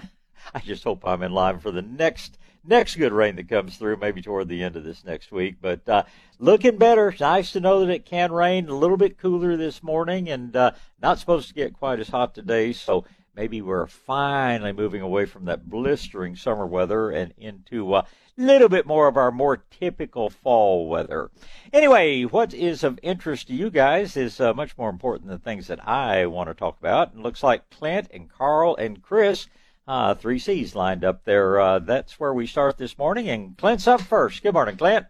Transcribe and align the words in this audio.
I 0.54 0.60
just 0.60 0.84
hope 0.84 1.02
I'm 1.04 1.24
in 1.24 1.32
line 1.32 1.58
for 1.58 1.72
the 1.72 1.82
next 1.82 2.38
next 2.64 2.96
good 2.96 3.12
rain 3.12 3.36
that 3.36 3.48
comes 3.48 3.76
through, 3.76 3.96
maybe 3.96 4.22
toward 4.22 4.48
the 4.48 4.62
end 4.62 4.76
of 4.76 4.84
this 4.84 5.04
next 5.04 5.30
week. 5.30 5.56
But 5.60 5.88
uh, 5.88 6.04
looking 6.38 6.78
better. 6.78 7.14
Nice 7.18 7.52
to 7.52 7.60
know 7.60 7.80
that 7.80 7.92
it 7.92 8.04
can 8.04 8.32
rain. 8.32 8.68
A 8.68 8.74
little 8.74 8.96
bit 8.96 9.18
cooler 9.18 9.56
this 9.56 9.82
morning, 9.82 10.28
and 10.28 10.54
uh, 10.54 10.72
not 11.00 11.18
supposed 11.18 11.48
to 11.48 11.54
get 11.54 11.74
quite 11.74 12.00
as 12.00 12.08
hot 12.08 12.34
today. 12.34 12.72
So 12.72 13.04
maybe 13.34 13.60
we're 13.60 13.86
finally 13.86 14.72
moving 14.72 15.02
away 15.02 15.26
from 15.26 15.44
that 15.46 15.68
blistering 15.68 16.36
summer 16.36 16.66
weather 16.66 17.10
and 17.10 17.34
into 17.36 17.94
a 17.94 18.06
little 18.36 18.68
bit 18.68 18.86
more 18.86 19.08
of 19.08 19.16
our 19.16 19.30
more 19.30 19.56
typical 19.56 20.30
fall 20.30 20.88
weather. 20.88 21.30
Anyway, 21.72 22.22
what 22.22 22.54
is 22.54 22.82
of 22.82 22.98
interest 23.02 23.48
to 23.48 23.54
you 23.54 23.70
guys 23.70 24.16
is 24.16 24.40
uh, 24.40 24.52
much 24.54 24.76
more 24.76 24.90
important 24.90 25.28
than 25.28 25.38
things 25.38 25.66
that 25.68 25.86
I 25.86 26.26
want 26.26 26.48
to 26.48 26.54
talk 26.54 26.78
about. 26.78 27.12
And 27.12 27.22
looks 27.22 27.42
like 27.42 27.70
Clint 27.70 28.08
and 28.12 28.28
Carl 28.28 28.76
and 28.76 29.02
Chris 29.02 29.48
uh, 29.86 30.14
three 30.14 30.38
C's 30.38 30.74
lined 30.74 31.04
up 31.04 31.24
there. 31.24 31.60
Uh, 31.60 31.78
that's 31.78 32.18
where 32.18 32.32
we 32.32 32.46
start 32.46 32.78
this 32.78 32.96
morning. 32.96 33.28
And 33.28 33.56
Clint's 33.56 33.86
up 33.86 34.00
first. 34.00 34.42
Good 34.42 34.54
morning, 34.54 34.76
Clint. 34.76 35.06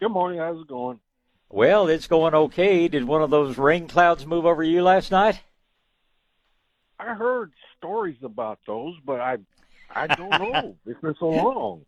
Good 0.00 0.10
morning. 0.10 0.38
How's 0.38 0.60
it 0.60 0.68
going? 0.68 1.00
Well, 1.48 1.88
it's 1.88 2.08
going 2.08 2.34
okay. 2.34 2.88
Did 2.88 3.04
one 3.04 3.22
of 3.22 3.30
those 3.30 3.58
rain 3.58 3.86
clouds 3.86 4.26
move 4.26 4.44
over 4.44 4.62
you 4.62 4.82
last 4.82 5.10
night? 5.10 5.40
I 6.98 7.14
heard 7.14 7.52
stories 7.78 8.16
about 8.22 8.58
those, 8.66 8.96
but 9.04 9.20
I 9.20 9.38
I 9.94 10.08
don't 10.08 10.30
know. 10.52 10.76
it's 10.86 11.00
been 11.00 11.14
so 11.18 11.28
long. 11.28 11.84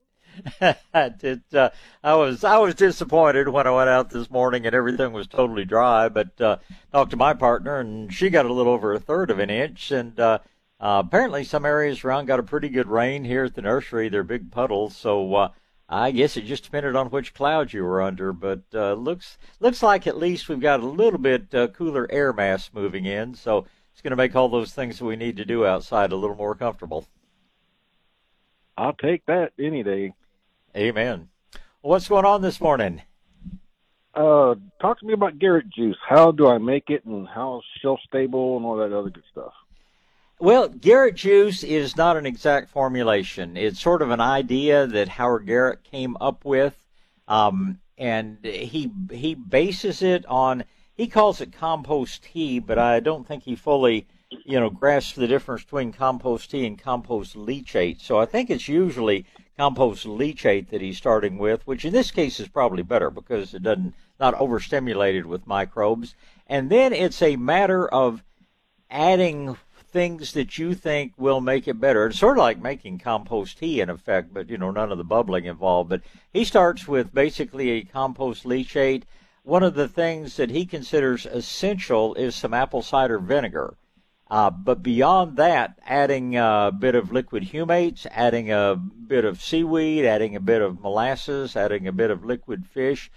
it, 0.60 1.40
uh, 1.54 1.70
I 2.04 2.14
was 2.14 2.44
I 2.44 2.58
was 2.58 2.74
disappointed 2.74 3.48
when 3.48 3.66
I 3.66 3.70
went 3.70 3.88
out 3.88 4.10
this 4.10 4.30
morning 4.30 4.66
and 4.66 4.74
everything 4.74 5.12
was 5.12 5.26
totally 5.26 5.64
dry. 5.64 6.08
But 6.08 6.40
uh, 6.40 6.58
talked 6.92 7.10
to 7.10 7.16
my 7.16 7.34
partner 7.34 7.78
and 7.78 8.12
she 8.12 8.30
got 8.30 8.46
a 8.46 8.52
little 8.52 8.72
over 8.72 8.92
a 8.92 9.00
third 9.00 9.30
of 9.30 9.38
an 9.38 9.50
inch, 9.50 9.90
and 9.90 10.18
uh, 10.20 10.38
uh, 10.78 11.02
apparently, 11.06 11.42
some 11.42 11.64
areas 11.64 12.04
around 12.04 12.26
got 12.26 12.38
a 12.38 12.42
pretty 12.42 12.68
good 12.68 12.88
rain 12.88 13.24
here 13.24 13.44
at 13.44 13.54
the 13.54 13.62
nursery. 13.62 14.08
They're 14.08 14.22
big 14.22 14.50
puddles, 14.50 14.94
so 14.94 15.34
uh, 15.34 15.48
I 15.88 16.10
guess 16.10 16.36
it 16.36 16.42
just 16.42 16.64
depended 16.64 16.94
on 16.96 17.08
which 17.08 17.32
clouds 17.32 17.72
you 17.72 17.82
were 17.82 18.02
under. 18.02 18.32
But 18.32 18.62
uh, 18.74 18.92
looks 18.92 19.38
looks 19.58 19.82
like 19.82 20.06
at 20.06 20.18
least 20.18 20.48
we've 20.48 20.60
got 20.60 20.80
a 20.80 20.86
little 20.86 21.18
bit 21.18 21.54
uh, 21.54 21.68
cooler 21.68 22.06
air 22.10 22.32
mass 22.32 22.70
moving 22.74 23.06
in, 23.06 23.34
so 23.34 23.66
it's 23.92 24.02
going 24.02 24.10
to 24.10 24.16
make 24.16 24.36
all 24.36 24.50
those 24.50 24.74
things 24.74 24.98
that 24.98 25.06
we 25.06 25.16
need 25.16 25.38
to 25.38 25.46
do 25.46 25.64
outside 25.64 26.12
a 26.12 26.16
little 26.16 26.36
more 26.36 26.54
comfortable. 26.54 27.06
I'll 28.76 28.92
take 28.92 29.24
that 29.26 29.52
any 29.58 29.82
day. 29.82 30.12
Amen. 30.76 31.30
what's 31.80 32.08
going 32.08 32.26
on 32.26 32.42
this 32.42 32.60
morning? 32.60 33.00
Uh, 34.14 34.56
talk 34.78 35.00
to 35.00 35.06
me 35.06 35.14
about 35.14 35.38
Garrett 35.38 35.70
juice. 35.70 35.96
How 36.06 36.32
do 36.32 36.48
I 36.48 36.58
make 36.58 36.90
it, 36.90 37.06
and 37.06 37.26
how 37.26 37.62
shelf 37.80 38.00
stable, 38.06 38.58
and 38.58 38.66
all 38.66 38.76
that 38.76 38.92
other 38.92 39.08
good 39.08 39.24
stuff. 39.30 39.52
Well, 40.38 40.68
Garrett 40.68 41.14
juice 41.14 41.64
is 41.64 41.96
not 41.96 42.18
an 42.18 42.26
exact 42.26 42.68
formulation. 42.68 43.56
It's 43.56 43.80
sort 43.80 44.02
of 44.02 44.10
an 44.10 44.20
idea 44.20 44.86
that 44.86 45.08
Howard 45.08 45.46
Garrett 45.46 45.82
came 45.82 46.14
up 46.20 46.44
with, 46.44 46.76
um, 47.26 47.78
and 47.96 48.44
he 48.44 48.92
he 49.10 49.34
bases 49.34 50.02
it 50.02 50.26
on. 50.26 50.64
He 50.94 51.06
calls 51.06 51.40
it 51.40 51.52
compost 51.54 52.24
tea, 52.24 52.58
but 52.58 52.78
I 52.78 53.00
don't 53.00 53.26
think 53.26 53.44
he 53.44 53.56
fully, 53.56 54.06
you 54.28 54.60
know, 54.60 54.68
grasps 54.68 55.14
the 55.14 55.26
difference 55.26 55.64
between 55.64 55.92
compost 55.92 56.50
tea 56.50 56.66
and 56.66 56.78
compost 56.78 57.34
leachate. 57.34 58.02
So 58.02 58.18
I 58.18 58.26
think 58.26 58.50
it's 58.50 58.68
usually 58.68 59.24
compost 59.56 60.04
leachate 60.04 60.68
that 60.68 60.82
he's 60.82 60.98
starting 60.98 61.38
with, 61.38 61.66
which 61.66 61.86
in 61.86 61.94
this 61.94 62.10
case 62.10 62.40
is 62.40 62.48
probably 62.48 62.82
better 62.82 63.10
because 63.10 63.54
it 63.54 63.62
doesn't 63.62 63.94
not 64.20 64.34
overstimulated 64.34 65.24
with 65.24 65.46
microbes. 65.46 66.14
And 66.46 66.68
then 66.68 66.92
it's 66.92 67.22
a 67.22 67.36
matter 67.36 67.88
of 67.88 68.22
adding 68.90 69.56
things 69.96 70.32
that 70.32 70.58
you 70.58 70.74
think 70.74 71.14
will 71.16 71.40
make 71.40 71.66
it 71.66 71.80
better. 71.80 72.04
It's 72.04 72.18
sort 72.18 72.36
of 72.36 72.42
like 72.42 72.60
making 72.60 72.98
compost 72.98 73.56
tea 73.56 73.80
in 73.80 73.88
effect, 73.88 74.34
but 74.34 74.50
you 74.50 74.58
know, 74.58 74.70
none 74.70 74.92
of 74.92 74.98
the 74.98 75.04
bubbling 75.04 75.46
involved. 75.46 75.88
But 75.88 76.02
he 76.30 76.44
starts 76.44 76.86
with 76.86 77.14
basically 77.14 77.70
a 77.70 77.82
compost 77.82 78.44
leachate. 78.44 79.04
One 79.42 79.62
of 79.62 79.72
the 79.72 79.88
things 79.88 80.36
that 80.36 80.50
he 80.50 80.66
considers 80.66 81.24
essential 81.24 82.12
is 82.12 82.34
some 82.34 82.52
apple 82.52 82.82
cider 82.82 83.18
vinegar. 83.18 83.78
Uh, 84.30 84.50
but 84.50 84.82
beyond 84.82 85.38
that, 85.38 85.78
adding 85.86 86.36
a 86.36 86.70
bit 86.78 86.94
of 86.94 87.10
liquid 87.10 87.44
humates, 87.44 88.06
adding 88.10 88.52
a 88.52 88.76
bit 88.76 89.24
of 89.24 89.40
seaweed, 89.40 90.04
adding 90.04 90.36
a 90.36 90.40
bit 90.40 90.60
of 90.60 90.78
molasses, 90.78 91.56
adding 91.56 91.86
a 91.86 91.92
bit 91.92 92.10
of 92.10 92.22
liquid 92.22 92.66
fish, 92.66 93.10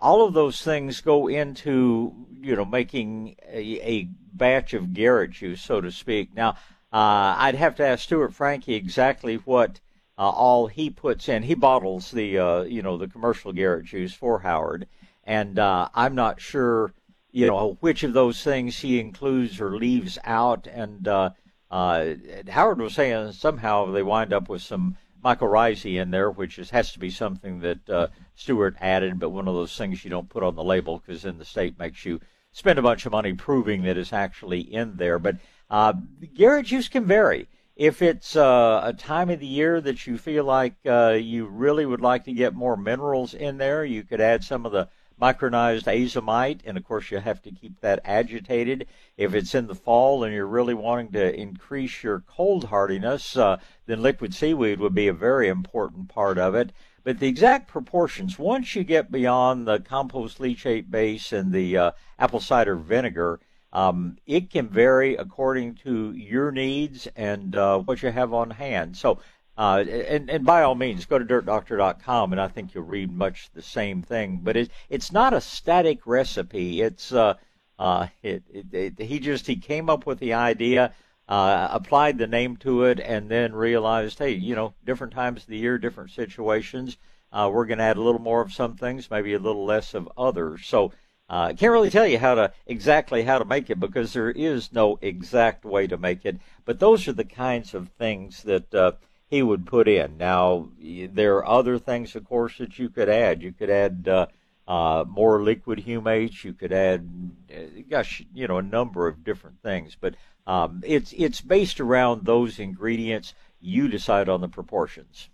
all 0.00 0.26
of 0.26 0.34
those 0.34 0.62
things 0.62 1.00
go 1.00 1.28
into 1.28 2.26
you 2.40 2.56
know 2.56 2.64
making 2.64 3.36
a, 3.48 3.78
a 3.88 4.08
batch 4.36 4.74
of 4.74 4.92
Garrett 4.92 5.30
juice, 5.30 5.62
so 5.62 5.80
to 5.80 5.90
speak. 5.90 6.34
Now, 6.34 6.56
uh, 6.92 7.34
I'd 7.38 7.56
have 7.56 7.74
to 7.76 7.86
ask 7.86 8.04
Stuart 8.04 8.34
Frankie 8.34 8.74
exactly 8.74 9.36
what 9.36 9.80
uh, 10.16 10.30
all 10.30 10.68
he 10.68 10.90
puts 10.90 11.28
in. 11.28 11.42
He 11.42 11.54
bottles 11.54 12.10
the 12.10 12.38
uh, 12.38 12.62
you 12.62 12.82
know 12.82 12.96
the 12.96 13.08
commercial 13.08 13.52
Garrett 13.52 13.86
juice 13.86 14.14
for 14.14 14.40
Howard, 14.40 14.86
and 15.24 15.58
uh, 15.58 15.88
I'm 15.94 16.14
not 16.14 16.40
sure 16.40 16.92
you 17.32 17.46
know 17.46 17.76
which 17.80 18.04
of 18.04 18.12
those 18.12 18.42
things 18.42 18.78
he 18.78 19.00
includes 19.00 19.60
or 19.60 19.76
leaves 19.76 20.18
out. 20.24 20.68
And 20.68 21.08
uh, 21.08 21.30
uh, 21.70 22.14
Howard 22.48 22.80
was 22.80 22.94
saying 22.94 23.32
somehow 23.32 23.90
they 23.90 24.02
wind 24.02 24.32
up 24.32 24.48
with 24.48 24.62
some 24.62 24.96
Michael 25.22 25.48
mycorrhizae 25.48 26.00
in 26.00 26.10
there, 26.10 26.30
which 26.30 26.58
is, 26.58 26.70
has 26.70 26.92
to 26.92 26.98
be 26.98 27.10
something 27.10 27.60
that 27.60 28.10
Stewart 28.36 28.76
added, 28.80 29.18
but 29.18 29.30
one 29.30 29.48
of 29.48 29.54
those 29.54 29.76
things 29.76 30.04
you 30.04 30.10
don't 30.10 30.28
put 30.28 30.42
on 30.42 30.54
the 30.54 30.62
label 30.62 30.98
because 30.98 31.22
then 31.22 31.38
the 31.38 31.44
state 31.44 31.78
makes 31.78 32.04
you 32.04 32.20
spend 32.54 32.78
a 32.78 32.82
bunch 32.82 33.04
of 33.04 33.12
money 33.12 33.34
proving 33.34 33.82
that 33.82 33.98
it's 33.98 34.12
actually 34.12 34.60
in 34.60 34.96
there. 34.96 35.18
But 35.18 35.36
uh, 35.68 35.92
Garrett 36.34 36.66
juice 36.66 36.88
can 36.88 37.04
vary. 37.04 37.48
If 37.76 38.00
it's 38.00 38.36
uh, 38.36 38.80
a 38.84 38.92
time 38.92 39.28
of 39.28 39.40
the 39.40 39.46
year 39.46 39.80
that 39.80 40.06
you 40.06 40.16
feel 40.16 40.44
like 40.44 40.74
uh, 40.86 41.18
you 41.20 41.46
really 41.46 41.84
would 41.84 42.00
like 42.00 42.24
to 42.24 42.32
get 42.32 42.54
more 42.54 42.76
minerals 42.76 43.34
in 43.34 43.58
there, 43.58 43.84
you 43.84 44.04
could 44.04 44.20
add 44.20 44.44
some 44.44 44.64
of 44.64 44.70
the 44.70 44.88
micronized 45.20 45.84
azomite, 45.84 46.60
and 46.64 46.76
of 46.76 46.84
course 46.84 47.10
you 47.10 47.18
have 47.18 47.42
to 47.42 47.50
keep 47.50 47.80
that 47.80 48.00
agitated. 48.04 48.86
If 49.16 49.34
it's 49.34 49.54
in 49.54 49.66
the 49.66 49.74
fall 49.74 50.22
and 50.22 50.32
you're 50.32 50.46
really 50.46 50.74
wanting 50.74 51.10
to 51.12 51.34
increase 51.34 52.04
your 52.04 52.20
cold 52.20 52.66
hardiness, 52.66 53.36
uh, 53.36 53.58
then 53.86 54.00
liquid 54.00 54.32
seaweed 54.32 54.78
would 54.78 54.94
be 54.94 55.08
a 55.08 55.12
very 55.12 55.48
important 55.48 56.08
part 56.08 56.38
of 56.38 56.54
it. 56.54 56.72
But 57.04 57.18
the 57.18 57.28
exact 57.28 57.68
proportions, 57.68 58.38
once 58.38 58.74
you 58.74 58.82
get 58.82 59.12
beyond 59.12 59.66
the 59.66 59.78
compost 59.78 60.38
leachate 60.38 60.90
base 60.90 61.32
and 61.32 61.52
the 61.52 61.76
uh, 61.76 61.90
apple 62.18 62.40
cider 62.40 62.76
vinegar, 62.76 63.40
um, 63.72 64.16
it 64.26 64.50
can 64.50 64.68
vary 64.68 65.14
according 65.16 65.74
to 65.84 66.12
your 66.12 66.50
needs 66.50 67.06
and 67.14 67.54
uh, 67.54 67.78
what 67.78 68.02
you 68.02 68.10
have 68.10 68.32
on 68.32 68.50
hand. 68.50 68.96
So 68.96 69.20
uh, 69.56 69.84
and, 69.88 70.28
and 70.30 70.44
by 70.44 70.62
all 70.62 70.74
means, 70.74 71.04
go 71.04 71.18
to 71.18 71.24
dirtdoctor.com, 71.24 72.32
and 72.32 72.40
I 72.40 72.48
think 72.48 72.74
you'll 72.74 72.84
read 72.84 73.12
much 73.12 73.50
the 73.54 73.62
same 73.62 74.02
thing. 74.02 74.40
But 74.42 74.56
it, 74.56 74.70
it's 74.90 75.12
not 75.12 75.32
a 75.32 75.40
static 75.40 76.06
recipe. 76.06 76.82
It's 76.82 77.12
uh, 77.12 77.34
uh, 77.78 78.08
it, 78.22 78.42
it, 78.52 78.74
it, 78.74 79.02
he 79.02 79.20
just 79.20 79.46
he 79.46 79.56
came 79.56 79.88
up 79.88 80.06
with 80.06 80.18
the 80.18 80.32
idea, 80.32 80.92
uh, 81.28 81.68
applied 81.70 82.18
the 82.18 82.26
name 82.26 82.56
to 82.58 82.84
it, 82.84 83.00
and 83.00 83.30
then 83.30 83.54
realized, 83.54 84.18
hey, 84.18 84.32
you 84.32 84.54
know, 84.54 84.74
different 84.84 85.12
times 85.12 85.42
of 85.42 85.48
the 85.48 85.58
year, 85.58 85.78
different 85.78 86.10
situations. 86.10 86.96
Uh, 87.32 87.50
we're 87.52 87.66
going 87.66 87.78
to 87.78 87.84
add 87.84 87.96
a 87.96 88.02
little 88.02 88.20
more 88.20 88.40
of 88.40 88.52
some 88.52 88.76
things, 88.76 89.10
maybe 89.10 89.34
a 89.34 89.38
little 89.38 89.64
less 89.64 89.94
of 89.94 90.08
others. 90.16 90.66
So 90.66 90.92
I 91.28 91.50
uh, 91.50 91.52
can't 91.54 91.72
really 91.72 91.90
tell 91.90 92.06
you 92.06 92.18
how 92.18 92.34
to 92.34 92.52
exactly 92.66 93.22
how 93.22 93.38
to 93.38 93.44
make 93.44 93.70
it 93.70 93.80
because 93.80 94.12
there 94.12 94.30
is 94.30 94.72
no 94.72 94.98
exact 95.00 95.64
way 95.64 95.86
to 95.86 95.96
make 95.96 96.26
it. 96.26 96.38
But 96.64 96.78
those 96.78 97.08
are 97.08 97.14
the 97.14 97.24
kinds 97.24 97.72
of 97.72 97.88
things 97.88 98.42
that 98.42 98.74
uh, 98.74 98.92
he 99.28 99.42
would 99.42 99.66
put 99.66 99.88
in. 99.88 100.18
Now, 100.18 100.68
there 100.80 101.36
are 101.36 101.46
other 101.46 101.78
things, 101.78 102.14
of 102.14 102.24
course, 102.24 102.58
that 102.58 102.78
you 102.78 102.90
could 102.90 103.08
add. 103.08 103.42
You 103.42 103.52
could 103.52 103.70
add 103.70 104.06
uh, 104.06 104.26
uh, 104.68 105.04
more 105.08 105.42
liquid 105.42 105.80
humates. 105.80 106.44
You 106.44 106.52
could 106.52 106.72
add, 106.72 107.08
uh, 107.50 107.82
gosh, 107.88 108.22
you 108.34 108.46
know, 108.46 108.58
a 108.58 108.62
number 108.62 109.08
of 109.08 109.24
different 109.24 109.62
things. 109.62 109.96
But 109.98 110.14
um, 110.46 110.82
it's 110.84 111.12
it's 111.16 111.40
based 111.40 111.80
around 111.80 112.24
those 112.24 112.58
ingredients. 112.58 113.34
You 113.60 113.88
decide 113.88 114.28
on 114.28 114.40
the 114.40 114.48
proportions. 114.48 115.30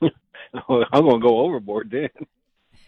I'm 0.02 0.10
going 0.68 1.20
to 1.20 1.26
go 1.26 1.40
overboard 1.40 1.90
then. 1.90 2.10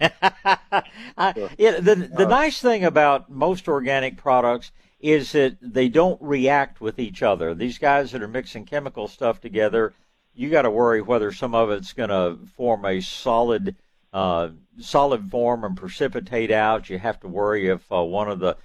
I, 0.00 1.50
yeah, 1.58 1.78
the 1.80 2.10
the 2.16 2.26
uh, 2.26 2.28
nice 2.28 2.60
thing 2.60 2.84
about 2.84 3.30
most 3.30 3.68
organic 3.68 4.16
products 4.16 4.72
is 4.98 5.32
that 5.32 5.56
they 5.60 5.88
don't 5.88 6.20
react 6.20 6.80
with 6.80 6.98
each 6.98 7.22
other. 7.22 7.54
These 7.54 7.78
guys 7.78 8.12
that 8.12 8.22
are 8.22 8.28
mixing 8.28 8.66
chemical 8.66 9.08
stuff 9.08 9.40
together, 9.40 9.94
you 10.34 10.50
got 10.50 10.62
to 10.62 10.70
worry 10.70 11.00
whether 11.00 11.32
some 11.32 11.54
of 11.54 11.70
it's 11.70 11.92
going 11.92 12.10
to 12.10 12.38
form 12.56 12.84
a 12.84 13.00
solid 13.00 13.76
uh, 14.12 14.48
solid 14.80 15.30
form 15.30 15.64
and 15.64 15.76
precipitate 15.76 16.50
out. 16.50 16.90
You 16.90 16.98
have 16.98 17.20
to 17.20 17.28
worry 17.28 17.68
if 17.68 17.90
uh, 17.92 18.02
one 18.02 18.28
of 18.28 18.40
the 18.40 18.56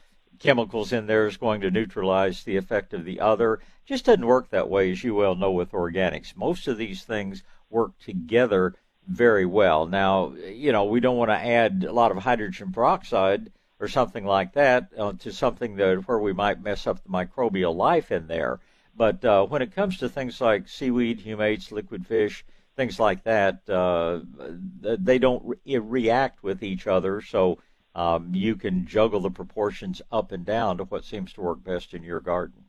chemicals 0.46 0.94
in 0.94 1.08
there 1.08 1.28
is 1.28 1.38
going 1.38 1.62
to 1.62 1.72
neutralize 1.72 2.44
the 2.44 2.58
effect 2.58 2.94
of 2.94 3.04
the 3.04 3.20
other. 3.20 3.60
Just 3.86 4.06
doesn't 4.06 4.26
work 4.26 4.50
that 4.50 4.70
way, 4.70 4.92
as 4.92 5.04
you 5.04 5.16
well 5.16 5.36
know 5.36 5.52
with 5.52 5.72
organics. 5.72 6.36
Most 6.36 6.68
of 6.68 6.78
these 6.78 7.04
things 7.04 7.44
work 7.70 7.98
together 8.00 8.76
very 9.08 9.46
well. 9.46 9.86
Now, 9.86 10.34
you 10.34 10.72
know, 10.72 10.86
we 10.86 11.00
don't 11.00 11.18
want 11.18 11.32
to 11.32 11.36
add 11.36 11.86
a 11.88 11.92
lot 11.92 12.12
of 12.12 12.18
hydrogen 12.18 12.72
peroxide 12.72 13.52
or 13.80 13.88
something 13.88 14.26
like 14.26 14.54
that 14.54 14.90
uh, 14.98 15.14
to 15.20 15.32
something 15.32 15.76
that 15.76 16.08
where 16.08 16.20
we 16.20 16.34
might 16.34 16.64
mess 16.64 16.88
up 16.88 17.04
the 17.04 17.10
microbial 17.10 17.76
life 17.76 18.12
in 18.12 18.28
there. 18.28 18.60
But 18.96 19.26
uh, 19.26 19.46
when 19.46 19.62
it 19.62 19.76
comes 19.76 19.98
to 19.98 20.10
things 20.10 20.40
like 20.40 20.70
seaweed, 20.70 21.20
humates, 21.20 21.72
liquid 21.72 22.08
fish, 22.08 22.46
things 22.76 23.00
like 23.00 23.24
that, 23.24 23.70
uh, 23.70 24.20
they 24.82 25.20
don't 25.20 25.44
re- 25.46 25.78
react 25.78 26.44
with 26.44 26.64
each 26.64 26.88
other. 26.88 27.22
So 27.22 27.60
um, 27.96 28.32
you 28.34 28.58
can 28.58 28.86
juggle 28.86 29.22
the 29.22 29.32
proportions 29.32 30.02
up 30.12 30.34
and 30.34 30.46
down 30.46 30.78
to 30.78 30.84
what 30.84 31.06
seems 31.06 31.32
to 31.34 31.42
work 31.42 31.64
best 31.64 31.94
in 31.94 32.04
your 32.04 32.20
garden. 32.20 32.66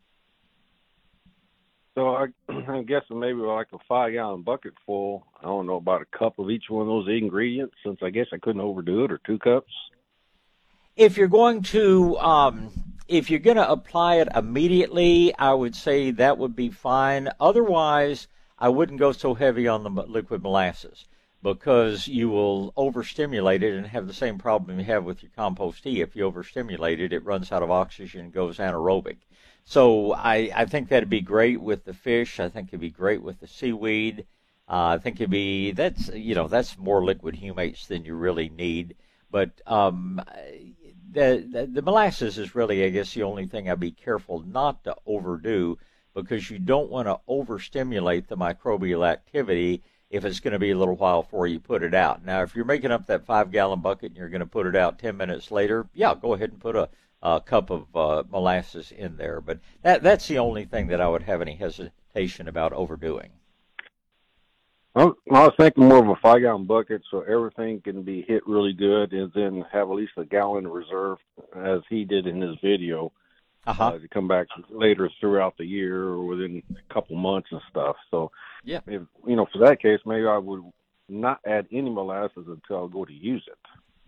So 1.97 2.15
I, 2.15 2.27
I'm 2.49 2.87
guessing 2.87 3.19
maybe 3.19 3.41
like 3.41 3.67
a 3.73 3.79
five 3.89 4.13
gallon 4.13 4.43
bucket 4.43 4.75
full. 4.87 5.27
I 5.41 5.47
don't 5.47 5.67
know 5.67 5.77
about 5.77 6.03
a 6.03 6.17
cup 6.17 6.39
of 6.39 6.49
each 6.49 6.65
one 6.69 6.83
of 6.83 6.87
those 6.87 7.09
ingredients, 7.09 7.75
since 7.85 7.99
I 8.03 8.11
guess 8.11 8.27
I 8.33 8.39
couldn't 8.39 8.61
overdo 8.61 9.05
it, 9.05 9.13
or 9.13 9.21
two 9.27 9.39
cups. 9.39 9.73
If 10.95 11.17
you're 11.17 11.29
going 11.29 11.63
to, 11.65 12.17
um, 12.19 12.71
if 13.09 13.29
you're 13.29 13.41
going 13.41 13.57
to 13.57 13.71
apply 13.71 14.17
it 14.17 14.29
immediately, 14.35 15.35
I 15.37 15.53
would 15.53 15.75
say 15.75 16.13
that 16.13 16.39
would 16.39 16.55
be 16.55 16.71
fine. 16.71 17.29
Otherwise, 17.41 18.29
I 18.59 18.69
wouldn't 18.69 19.01
go 19.01 19.13
so 19.13 19.35
heavy 19.35 19.67
on 19.67 19.83
the 19.83 19.91
liquid 19.91 20.43
molasses 20.43 21.07
because 21.43 22.09
you 22.09 22.29
will 22.29 22.73
overstimulate 22.77 23.63
it 23.63 23.75
and 23.75 23.87
have 23.87 24.07
the 24.07 24.15
same 24.15 24.39
problem 24.39 24.79
you 24.79 24.85
have 24.85 25.05
with 25.05 25.23
your 25.23 25.31
compost 25.37 25.83
tea. 25.83 26.01
If 26.01 26.17
you 26.17 26.25
overstimulate 26.25 27.01
it, 27.01 27.13
it 27.13 27.25
runs 27.25 27.53
out 27.53 27.63
of 27.63 27.71
oxygen 27.71 28.21
and 28.21 28.33
goes 28.33 28.59
anaerobic. 28.59 29.19
So 29.65 30.13
I, 30.13 30.51
I 30.55 30.65
think 30.65 30.89
that'd 30.89 31.11
be 31.11 31.21
great 31.21 31.61
with 31.61 31.85
the 31.85 31.95
fish. 31.95 32.41
I 32.41 32.49
think 32.49 32.69
it'd 32.69 32.81
be 32.81 32.91
great 32.91 33.23
with 33.23 33.41
the 33.41 33.47
seaweed. 33.47 34.27
Uh, 34.69 34.95
I 34.95 34.99
think 34.99 35.17
it'd 35.17 35.31
be 35.31 35.73
that's 35.73 36.09
you 36.09 36.35
know 36.35 36.49
that's 36.49 36.77
more 36.79 37.05
liquid 37.05 37.37
humates 37.37 37.87
than 37.87 38.05
you 38.05 38.15
really 38.15 38.49
need. 38.49 38.97
But 39.31 39.61
um, 39.67 40.21
the, 41.13 41.47
the, 41.49 41.67
the 41.67 41.83
molasses 41.83 42.39
is 42.39 42.55
really 42.55 42.85
I 42.85 42.91
guess 42.91 43.15
the 43.15 43.23
only 43.23 43.47
thing 43.47 43.71
I'd 43.71 43.81
be 43.81 43.93
careful 43.93 44.41
not 44.41 44.85
to 44.85 44.97
overdo 45.07 45.79
because 46.15 46.51
you 46.51 46.59
don't 46.59 46.91
want 46.91 47.07
to 47.07 47.21
overstimulate 47.29 48.29
the 48.29 48.37
microbial 48.37 49.07
activity 49.07 49.83
if 50.17 50.25
it's 50.25 50.41
going 50.41 50.53
to 50.53 50.59
be 50.59 50.73
a 50.73 50.79
little 50.79 50.97
while 50.97 51.23
before 51.23 51.47
you 51.47 51.61
put 51.61 51.83
it 51.83 51.95
out. 51.95 52.25
Now, 52.25 52.43
if 52.43 52.57
you're 52.57 52.65
making 52.65 52.91
up 52.91 53.07
that 53.07 53.25
five 53.25 53.51
gallon 53.51 53.81
bucket 53.81 54.11
and 54.11 54.17
you're 54.17 54.29
going 54.29 54.41
to 54.41 54.47
put 54.47 54.67
it 54.67 54.75
out 54.75 54.99
10 54.99 55.17
minutes 55.17 55.51
later, 55.51 55.87
yeah, 55.95 56.15
go 56.15 56.35
ahead 56.35 56.51
and 56.51 56.61
put 56.61 56.77
a 56.77 56.89
uh, 57.23 57.41
cup 57.41 57.71
of 57.71 57.95
uh, 57.97 58.23
molasses 58.31 58.93
in 58.93 59.17
there. 59.17 59.41
But 59.41 59.61
that 59.83 60.03
that's 60.03 60.29
the 60.29 60.39
only 60.39 60.65
thing 60.65 60.89
that 60.89 61.01
I 61.01 61.09
would 61.09 61.23
have 61.23 61.41
any 61.41 61.57
hesitation 61.57 62.49
about 62.49 62.73
overdoing. 62.73 63.31
Well, 64.95 65.17
I 65.31 65.45
was 65.45 65.53
thinking 65.59 65.89
more 65.89 66.03
of 66.03 66.09
a 66.09 66.17
five 66.17 66.41
gallon 66.41 66.65
bucket 66.65 67.03
so 67.11 67.21
everything 67.21 67.83
can 67.83 68.03
be 68.03 68.23
hit 68.23 68.47
really 68.47 68.73
good 68.73 69.13
and 69.13 69.31
then 69.35 69.65
have 69.71 69.91
at 69.91 69.97
least 69.97 70.13
a 70.17 70.25
gallon 70.25 70.67
reserve 70.67 71.19
as 71.55 71.81
he 71.91 72.05
did 72.05 72.27
in 72.27 72.41
his 72.41 72.57
video 72.63 73.13
uh-huh. 73.67 73.85
uh, 73.89 73.99
to 73.99 74.09
come 74.09 74.29
back 74.29 74.47
later 74.71 75.11
throughout 75.21 75.57
the 75.59 75.65
year 75.65 76.05
or 76.05 76.25
within 76.25 76.63
a 76.71 76.95
couple 76.95 77.17
months 77.17 77.49
and 77.51 77.61
stuff. 77.71 77.97
So, 78.11 78.31
yeah, 78.65 78.81
if, 78.87 79.03
you 79.27 79.37
know, 79.37 79.47
for 79.53 79.59
that 79.59 79.81
case, 79.81 80.01
maybe 80.07 80.27
I 80.27 80.39
would 80.39 80.63
not 81.09 81.41
add 81.47 81.67
any 81.73 81.91
molasses 81.91 82.47
until 82.49 82.85
I 82.85 82.93
go 82.93 83.05
to 83.05 83.13
use 83.13 83.45
it. 83.47 83.59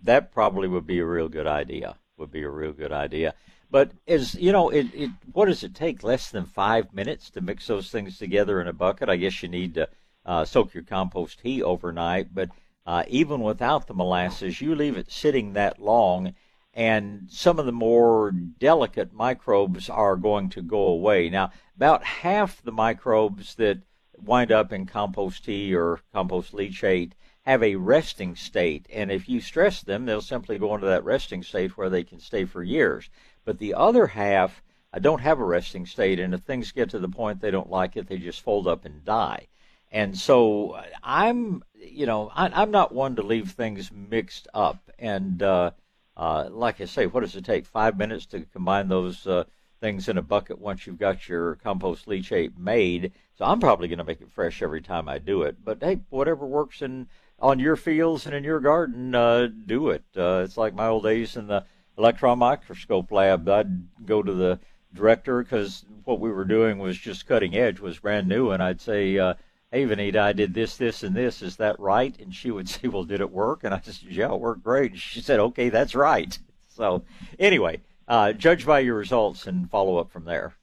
That 0.02 0.32
probably 0.32 0.68
would 0.68 0.86
be 0.86 1.00
a 1.00 1.04
real 1.04 1.28
good 1.28 1.46
idea 1.46 1.96
would 2.18 2.30
be 2.32 2.42
a 2.42 2.50
real 2.50 2.72
good 2.72 2.92
idea. 2.92 3.34
But 3.70 3.92
as 4.06 4.34
you 4.34 4.52
know, 4.52 4.70
it, 4.70 4.86
it 4.94 5.10
what 5.32 5.46
does 5.46 5.62
it 5.62 5.74
take? 5.74 6.02
Less 6.02 6.30
than 6.30 6.46
five 6.46 6.92
minutes 6.92 7.30
to 7.30 7.40
mix 7.40 7.66
those 7.66 7.90
things 7.90 8.18
together 8.18 8.60
in 8.60 8.68
a 8.68 8.72
bucket. 8.72 9.08
I 9.08 9.16
guess 9.16 9.42
you 9.42 9.48
need 9.48 9.74
to 9.74 9.88
uh, 10.24 10.44
soak 10.44 10.74
your 10.74 10.82
compost 10.82 11.40
tea 11.40 11.62
overnight. 11.62 12.34
But 12.34 12.50
uh, 12.86 13.04
even 13.08 13.40
without 13.40 13.86
the 13.86 13.94
molasses, 13.94 14.60
you 14.60 14.74
leave 14.74 14.96
it 14.96 15.10
sitting 15.10 15.52
that 15.52 15.80
long, 15.80 16.34
and 16.78 17.26
some 17.28 17.58
of 17.58 17.66
the 17.66 17.72
more 17.72 18.30
delicate 18.30 19.12
microbes 19.12 19.90
are 19.90 20.14
going 20.14 20.48
to 20.48 20.62
go 20.62 20.78
away. 20.78 21.28
Now, 21.28 21.50
about 21.74 22.04
half 22.04 22.62
the 22.62 22.70
microbes 22.70 23.56
that 23.56 23.82
wind 24.16 24.52
up 24.52 24.72
in 24.72 24.86
compost 24.86 25.44
tea 25.44 25.74
or 25.74 25.98
compost 26.12 26.52
leachate 26.52 27.14
have 27.42 27.64
a 27.64 27.74
resting 27.74 28.36
state. 28.36 28.86
And 28.92 29.10
if 29.10 29.28
you 29.28 29.40
stress 29.40 29.82
them, 29.82 30.06
they'll 30.06 30.20
simply 30.20 30.56
go 30.56 30.72
into 30.76 30.86
that 30.86 31.02
resting 31.02 31.42
state 31.42 31.76
where 31.76 31.90
they 31.90 32.04
can 32.04 32.20
stay 32.20 32.44
for 32.44 32.62
years. 32.62 33.10
But 33.44 33.58
the 33.58 33.74
other 33.74 34.06
half 34.06 34.62
don't 35.00 35.20
have 35.20 35.40
a 35.40 35.44
resting 35.44 35.84
state, 35.84 36.20
and 36.20 36.32
if 36.32 36.42
things 36.42 36.70
get 36.70 36.90
to 36.90 37.00
the 37.00 37.08
point 37.08 37.40
they 37.40 37.50
don't 37.50 37.70
like 37.70 37.96
it, 37.96 38.06
they 38.06 38.18
just 38.18 38.42
fold 38.42 38.68
up 38.68 38.84
and 38.84 39.04
die. 39.04 39.48
And 39.90 40.16
so 40.16 40.80
I'm, 41.02 41.64
you 41.74 42.06
know, 42.06 42.30
I, 42.32 42.62
am 42.62 42.70
not 42.70 42.94
one 42.94 43.16
to 43.16 43.22
leave 43.22 43.50
things 43.50 43.90
mixed 43.90 44.46
up. 44.54 44.92
And 44.96 45.42
uh, 45.42 45.72
uh, 46.18 46.48
like 46.50 46.80
I 46.80 46.84
say, 46.84 47.06
what 47.06 47.20
does 47.20 47.36
it 47.36 47.44
take? 47.44 47.64
Five 47.64 47.96
minutes 47.96 48.26
to 48.26 48.40
combine 48.40 48.88
those 48.88 49.26
uh, 49.26 49.44
things 49.80 50.08
in 50.08 50.18
a 50.18 50.22
bucket 50.22 50.58
once 50.58 50.86
you've 50.86 50.98
got 50.98 51.28
your 51.28 51.54
compost 51.56 52.06
leachate 52.06 52.58
made. 52.58 53.12
So 53.36 53.44
I'm 53.44 53.60
probably 53.60 53.86
going 53.86 53.98
to 53.98 54.04
make 54.04 54.20
it 54.20 54.32
fresh 54.32 54.60
every 54.60 54.82
time 54.82 55.08
I 55.08 55.18
do 55.18 55.42
it. 55.42 55.64
But 55.64 55.78
hey, 55.80 56.00
whatever 56.10 56.44
works 56.44 56.82
in 56.82 57.06
on 57.38 57.60
your 57.60 57.76
fields 57.76 58.26
and 58.26 58.34
in 58.34 58.42
your 58.42 58.58
garden, 58.58 59.14
uh, 59.14 59.48
do 59.66 59.90
it. 59.90 60.02
Uh, 60.16 60.42
it's 60.44 60.56
like 60.56 60.74
my 60.74 60.88
old 60.88 61.04
days 61.04 61.36
in 61.36 61.46
the 61.46 61.64
electron 61.96 62.40
microscope 62.40 63.12
lab. 63.12 63.48
I'd 63.48 64.04
go 64.04 64.22
to 64.22 64.32
the 64.32 64.58
director 64.92 65.42
because 65.42 65.84
what 66.04 66.18
we 66.18 66.32
were 66.32 66.44
doing 66.44 66.78
was 66.78 66.98
just 66.98 67.26
cutting 67.26 67.56
edge, 67.56 67.78
was 67.78 68.00
brand 68.00 68.26
new, 68.26 68.50
and 68.50 68.60
I'd 68.60 68.80
say, 68.80 69.18
uh, 69.18 69.34
"Hey, 69.70 69.86
Vanita, 69.86 70.18
I 70.18 70.32
did 70.32 70.54
this, 70.54 70.76
this, 70.76 71.02
and 71.02 71.14
this. 71.14 71.42
Is 71.42 71.56
that 71.56 71.78
right?" 71.78 72.18
And 72.18 72.34
she 72.34 72.50
would 72.50 72.68
say, 72.68 72.88
"Well, 72.88 73.04
did 73.04 73.20
it 73.20 73.30
work?" 73.30 73.64
And 73.64 73.74
I 73.74 73.80
said, 73.80 73.96
"Yeah, 74.02 74.32
it 74.32 74.40
worked 74.40 74.62
great." 74.62 74.92
And 74.92 75.00
she 75.00 75.20
said, 75.20 75.40
"Okay, 75.40 75.68
that's 75.68 75.94
right." 75.94 76.38
So, 76.70 77.02
anyway, 77.40 77.80
uh, 78.06 78.32
judge 78.34 78.64
by 78.64 78.78
your 78.78 78.94
results 78.94 79.48
and 79.48 79.68
follow 79.68 79.96
up 79.96 80.12
from 80.12 80.26
there. 80.26 80.54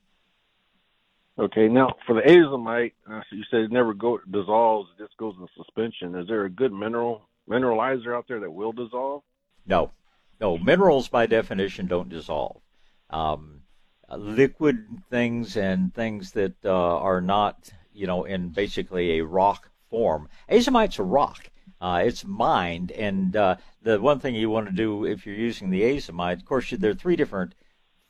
Okay, 1.38 1.68
now 1.68 1.94
for 2.08 2.16
the 2.16 2.22
azomite, 2.22 2.94
uh, 3.12 3.20
you 3.34 3.44
said 3.52 3.60
it 3.62 3.72
never 3.72 3.94
go 3.94 4.20
dissolves; 4.32 4.90
it 4.98 5.04
just 5.04 5.18
goes 5.18 5.36
in 5.38 5.46
suspension. 5.58 6.16
Is 6.16 6.30
there 6.30 6.46
a 6.46 6.50
good 6.50 6.72
mineral 6.72 7.28
mineralizer 7.50 8.16
out 8.16 8.30
there 8.30 8.40
that 8.40 8.52
will 8.52 8.72
dissolve? 8.72 9.24
No, 9.66 9.92
no. 10.40 10.58
Minerals 10.58 11.10
by 11.10 11.26
definition 11.26 11.88
don't 11.88 12.08
dissolve. 12.08 12.62
Um, 13.10 13.64
liquid 14.10 15.04
things 15.10 15.58
and 15.58 15.94
things 15.94 16.32
that 16.32 16.54
uh, 16.64 16.98
are 16.98 17.22
not, 17.22 17.72
you 17.96 18.08
know, 18.08 18.24
in 18.26 18.50
basically 18.50 19.18
a 19.18 19.26
rock 19.26 19.72
form. 19.90 20.28
Azomite's 20.50 21.00
a 21.00 21.04
rock. 21.04 21.50
Uh, 21.82 22.02
it's 22.06 22.26
mined, 22.26 22.92
and 22.92 23.36
uh, 23.36 23.56
the 23.82 24.00
one 24.00 24.20
thing 24.20 24.34
you 24.34 24.50
want 24.50 24.68
to 24.68 24.74
do 24.74 25.06
if 25.06 25.26
you're 25.26 25.36
using 25.36 25.70
the 25.70 25.82
azomite, 25.82 26.38
of 26.38 26.46
course, 26.46 26.70
there 26.72 26.92
are 26.92 26.96
three 26.96 27.16
different 27.16 27.54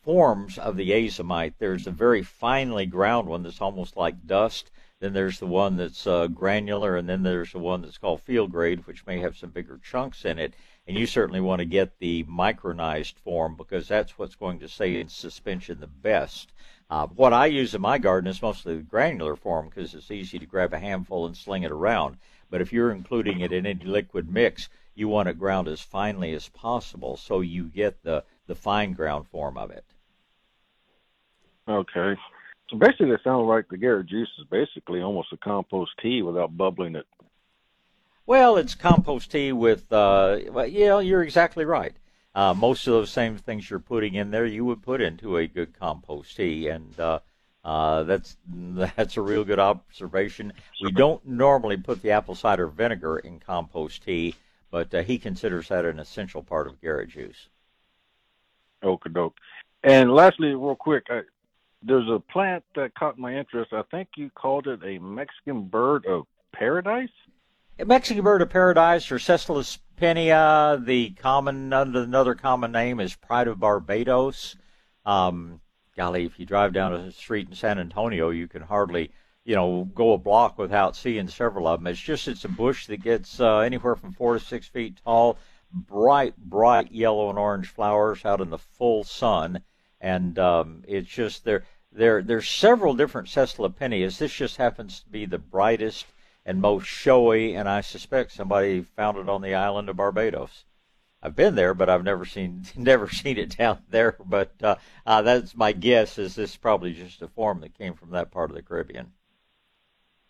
forms 0.01 0.57
of 0.57 0.77
the 0.77 0.91
azomite. 0.91 1.53
There's 1.57 1.87
a 1.87 1.91
very 1.91 2.21
finely 2.21 2.85
ground 2.85 3.27
one 3.27 3.43
that's 3.43 3.61
almost 3.61 3.97
like 3.97 4.27
dust. 4.27 4.69
Then 4.99 5.13
there's 5.13 5.39
the 5.39 5.47
one 5.47 5.77
that's 5.77 6.07
uh, 6.07 6.27
granular, 6.27 6.95
and 6.95 7.09
then 7.09 7.23
there's 7.23 7.51
the 7.51 7.59
one 7.59 7.81
that's 7.81 7.97
called 7.97 8.21
field 8.21 8.51
grade, 8.51 8.87
which 8.87 9.05
may 9.05 9.19
have 9.19 9.35
some 9.35 9.49
bigger 9.49 9.77
chunks 9.83 10.23
in 10.23 10.39
it. 10.39 10.53
And 10.87 10.97
you 10.97 11.05
certainly 11.05 11.41
want 11.41 11.59
to 11.59 11.65
get 11.65 11.99
the 11.99 12.23
micronized 12.25 13.15
form 13.19 13.55
because 13.55 13.87
that's 13.87 14.17
what's 14.17 14.35
going 14.35 14.59
to 14.59 14.69
stay 14.69 14.99
in 14.99 15.09
suspension 15.09 15.79
the 15.79 15.87
best. 15.87 16.53
Uh, 16.89 17.07
what 17.07 17.33
I 17.33 17.47
use 17.47 17.73
in 17.73 17.81
my 17.81 17.97
garden 17.97 18.29
is 18.29 18.41
mostly 18.41 18.75
the 18.75 18.83
granular 18.83 19.35
form 19.35 19.69
because 19.69 19.95
it's 19.95 20.11
easy 20.11 20.37
to 20.37 20.45
grab 20.45 20.73
a 20.73 20.79
handful 20.79 21.25
and 21.25 21.35
sling 21.35 21.63
it 21.63 21.71
around. 21.71 22.17
But 22.49 22.61
if 22.61 22.71
you're 22.71 22.91
including 22.91 23.39
it 23.39 23.51
in 23.51 23.65
any 23.65 23.83
liquid 23.83 24.31
mix, 24.31 24.69
you 24.93 25.07
want 25.07 25.27
it 25.27 25.39
ground 25.39 25.67
as 25.67 25.81
finely 25.81 26.33
as 26.33 26.47
possible 26.49 27.17
so 27.17 27.41
you 27.41 27.65
get 27.65 28.03
the, 28.03 28.23
the 28.45 28.55
fine 28.55 28.93
ground 28.93 29.27
form 29.27 29.57
of 29.57 29.71
it. 29.71 29.83
Okay. 31.67 32.15
So 32.69 32.77
basically, 32.77 33.11
it 33.11 33.21
sounds 33.23 33.47
like 33.47 33.67
the 33.67 33.77
Garrett 33.77 34.07
juice 34.07 34.29
is 34.39 34.45
basically 34.49 35.01
almost 35.01 35.33
a 35.33 35.37
compost 35.37 35.91
tea 36.01 36.21
without 36.21 36.55
bubbling 36.55 36.95
it. 36.95 37.05
Well, 38.27 38.57
it's 38.57 38.73
compost 38.73 39.31
tea 39.31 39.51
with, 39.51 39.91
uh, 39.91 40.39
well, 40.49 40.67
yeah, 40.67 40.99
you're 40.99 41.23
exactly 41.23 41.65
right. 41.65 41.93
Uh, 42.35 42.53
most 42.53 42.85
of 42.85 42.91
those 42.91 43.09
same 43.09 43.37
things 43.37 43.69
you're 43.69 43.79
putting 43.79 44.15
in 44.15 44.29
there, 44.29 44.45
you 44.45 44.65
would 44.65 44.81
put 44.83 44.99
into 44.99 45.37
a 45.37 45.47
good 45.47 45.73
compost 45.79 46.35
tea, 46.35 46.67
and 46.67 46.99
uh, 46.99 47.19
uh, 47.63 48.03
that's 48.03 48.35
that's 48.49 49.15
a 49.15 49.21
real 49.21 49.45
good 49.45 49.59
observation. 49.59 50.51
We 50.83 50.91
don't 50.91 51.25
normally 51.25 51.77
put 51.77 52.01
the 52.01 52.11
apple 52.11 52.35
cider 52.35 52.67
vinegar 52.67 53.19
in 53.19 53.39
compost 53.39 54.03
tea, 54.03 54.35
but 54.69 54.93
uh, 54.93 55.03
he 55.03 55.17
considers 55.17 55.69
that 55.69 55.85
an 55.85 55.97
essential 55.97 56.43
part 56.43 56.67
of 56.67 56.81
Garrett 56.81 57.09
juice. 57.09 57.47
Okay, 58.83 59.09
doke. 59.09 59.35
And 59.83 60.11
lastly, 60.11 60.49
real 60.49 60.75
quick, 60.75 61.05
I, 61.09 61.21
there's 61.81 62.09
a 62.09 62.19
plant 62.19 62.65
that 62.75 62.95
caught 62.95 63.17
my 63.17 63.33
interest. 63.33 63.71
I 63.71 63.83
think 63.91 64.09
you 64.17 64.29
called 64.29 64.67
it 64.67 64.81
a 64.83 64.99
Mexican 64.99 65.63
bird 65.63 66.05
of 66.05 66.25
paradise. 66.51 67.09
A 67.79 67.85
Mexican 67.85 68.23
bird 68.23 68.41
of 68.41 68.49
paradise, 68.49 69.09
or 69.11 69.19
Caesal 69.19 69.63
pinia. 69.95 70.83
The 70.83 71.11
common 71.11 71.71
another 71.71 72.35
common 72.35 72.71
name 72.71 72.99
is 72.99 73.15
Pride 73.15 73.47
of 73.47 73.59
Barbados. 73.59 74.55
Um, 75.05 75.61
golly, 75.95 76.25
if 76.25 76.39
you 76.39 76.45
drive 76.45 76.73
down 76.73 76.93
a 76.93 77.11
street 77.11 77.49
in 77.49 77.55
San 77.55 77.79
Antonio, 77.79 78.29
you 78.29 78.47
can 78.47 78.61
hardly, 78.61 79.11
you 79.43 79.55
know, 79.55 79.89
go 79.93 80.13
a 80.13 80.17
block 80.17 80.57
without 80.57 80.95
seeing 80.95 81.27
several 81.27 81.67
of 81.67 81.79
them. 81.79 81.87
It's 81.87 81.99
just 81.99 82.27
it's 82.27 82.45
a 82.45 82.49
bush 82.49 82.87
that 82.87 83.03
gets 83.03 83.39
uh, 83.39 83.59
anywhere 83.59 83.95
from 83.95 84.11
four 84.11 84.33
to 84.33 84.39
six 84.39 84.67
feet 84.67 84.99
tall, 85.03 85.37
bright, 85.71 86.35
bright 86.37 86.91
yellow 86.91 87.29
and 87.29 87.39
orange 87.39 87.67
flowers 87.67 88.25
out 88.25 88.41
in 88.41 88.49
the 88.49 88.57
full 88.57 89.03
sun, 89.03 89.61
and 90.01 90.37
um, 90.39 90.83
it's 90.87 91.09
just 91.09 91.45
there. 91.45 91.63
There, 91.91 92.21
there's 92.21 92.49
several 92.49 92.93
different 92.93 93.29
Caesalpinias. 93.29 94.17
This 94.17 94.33
just 94.33 94.57
happens 94.57 94.99
to 94.99 95.09
be 95.09 95.25
the 95.25 95.37
brightest 95.37 96.05
and 96.45 96.61
most 96.61 96.85
showy, 96.85 97.55
and 97.55 97.67
I 97.67 97.81
suspect 97.81 98.31
somebody 98.31 98.81
found 98.81 99.17
it 99.17 99.27
on 99.27 99.41
the 99.41 99.55
island 99.55 99.89
of 99.89 99.97
Barbados. 99.97 100.65
I've 101.21 101.35
been 101.35 101.55
there, 101.55 101.73
but 101.73 101.89
I've 101.89 102.03
never 102.03 102.23
seen 102.23 102.65
never 102.75 103.09
seen 103.09 103.37
it 103.37 103.57
down 103.57 103.79
there. 103.89 104.15
But 104.23 104.51
uh, 104.61 104.75
uh, 105.05 105.23
that's 105.23 105.55
my 105.55 105.71
guess. 105.71 106.19
Is 106.19 106.35
this 106.35 106.55
probably 106.55 106.93
just 106.93 107.21
a 107.21 107.27
form 107.27 107.61
that 107.61 107.77
came 107.77 107.95
from 107.95 108.11
that 108.11 108.31
part 108.31 108.51
of 108.51 108.55
the 108.55 108.61
Caribbean? 108.61 109.11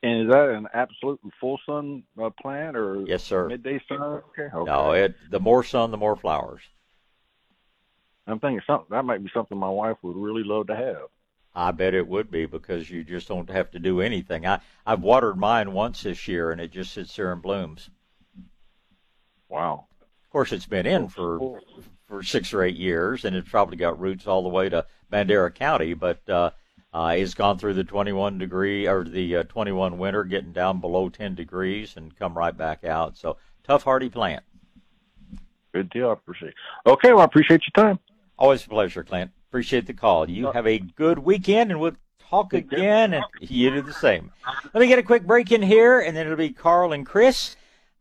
And 0.04 0.22
is 0.22 0.30
that 0.30 0.50
an 0.50 0.68
absolute 0.74 1.20
full 1.40 1.60
sun 1.66 2.04
uh, 2.22 2.30
plant 2.42 2.78
or 2.78 3.04
yes, 3.06 3.24
sir? 3.24 3.50
Midday 3.50 3.82
sun. 3.90 4.02
Okay. 4.02 4.44
okay. 4.54 4.72
No, 4.72 4.92
it 4.92 5.16
the 5.30 5.40
more 5.40 5.64
sun, 5.64 5.92
the 5.92 5.98
more 5.98 6.16
flowers. 6.16 6.62
I'm 8.28 8.40
thinking 8.40 8.62
something 8.66 8.88
that 8.90 9.04
might 9.04 9.24
be 9.24 9.30
something 9.34 9.58
my 9.58 9.70
wife 9.70 9.98
would 10.02 10.16
really 10.16 10.44
love 10.44 10.68
to 10.68 10.76
have. 10.76 11.10
I 11.56 11.72
bet 11.72 11.94
it 11.94 12.08
would 12.08 12.30
be 12.30 12.46
because 12.46 12.90
you 12.90 13.04
just 13.04 13.28
don't 13.28 13.50
have 13.50 13.72
to 13.72 13.80
do 13.80 14.02
anything. 14.02 14.46
I 14.46 14.60
I've 14.86 15.02
watered 15.02 15.38
mine 15.38 15.72
once 15.74 16.04
this 16.04 16.28
year 16.28 16.52
and 16.52 16.60
it 16.60 16.72
just 16.72 16.94
sits 16.94 17.16
there 17.16 17.32
and 17.32 17.42
blooms. 17.42 17.90
Wow 19.48 19.88
Of 20.24 20.30
course, 20.32 20.52
it's 20.52 20.66
been 20.66 20.86
in 20.86 21.08
for 21.08 21.60
for 22.08 22.24
six 22.24 22.54
or 22.54 22.64
eight 22.64 22.76
years, 22.76 23.26
and 23.26 23.36
it's 23.36 23.50
probably 23.50 23.78
got 23.78 24.00
roots 24.00 24.28
all 24.28 24.44
the 24.44 24.50
way 24.50 24.70
to 24.70 24.86
Bandera 25.12 25.54
County. 25.54 25.94
But 25.94 26.28
uh, 26.30 26.52
uh, 26.94 27.16
it's 27.18 27.34
gone 27.34 27.58
through 27.58 27.74
the 27.74 27.84
21 27.84 28.38
degree 28.38 28.88
or 28.88 29.04
the 29.04 29.38
uh, 29.38 29.44
21 29.44 29.98
winter, 29.98 30.24
getting 30.24 30.54
down 30.54 30.80
below 30.80 31.10
10 31.10 31.36
degrees, 31.36 31.98
and 31.98 32.16
come 32.18 32.38
right 32.38 32.56
back 32.56 32.84
out. 32.84 33.18
So 33.18 33.38
tough, 33.64 33.84
hardy 33.84 34.10
plant. 34.10 34.44
Good 35.74 35.90
deal. 35.90 36.10
I 36.10 36.14
appreciate. 36.14 36.50
It. 36.86 36.90
Okay, 36.90 37.12
well, 37.12 37.22
I 37.22 37.26
appreciate 37.26 37.62
your 37.66 37.86
time. 37.86 38.00
Always 38.38 38.66
a 38.66 38.70
pleasure, 38.70 39.04
Clint. 39.04 39.32
Appreciate 39.56 39.88
the 39.88 39.94
call. 39.94 40.30
You 40.30 40.52
have 40.52 40.68
a 40.68 40.80
good 40.80 41.18
weekend, 41.18 41.72
and 41.72 41.80
we'll 41.80 41.96
talk 42.20 42.54
again, 42.54 43.14
and 43.14 43.24
you 43.40 43.72
do 43.72 43.82
the 43.82 43.94
same. 43.94 44.34
Let 44.74 44.82
me 44.82 44.88
get 44.88 45.00
a 45.00 45.04
quick 45.04 45.26
break 45.26 45.50
in 45.50 45.62
here, 45.62 46.02
and 46.02 46.14
then 46.14 46.26
it'll 46.26 46.38
be 46.38 46.50
Carl 46.50 46.92
and 46.92 47.06
Chris. 47.06 47.56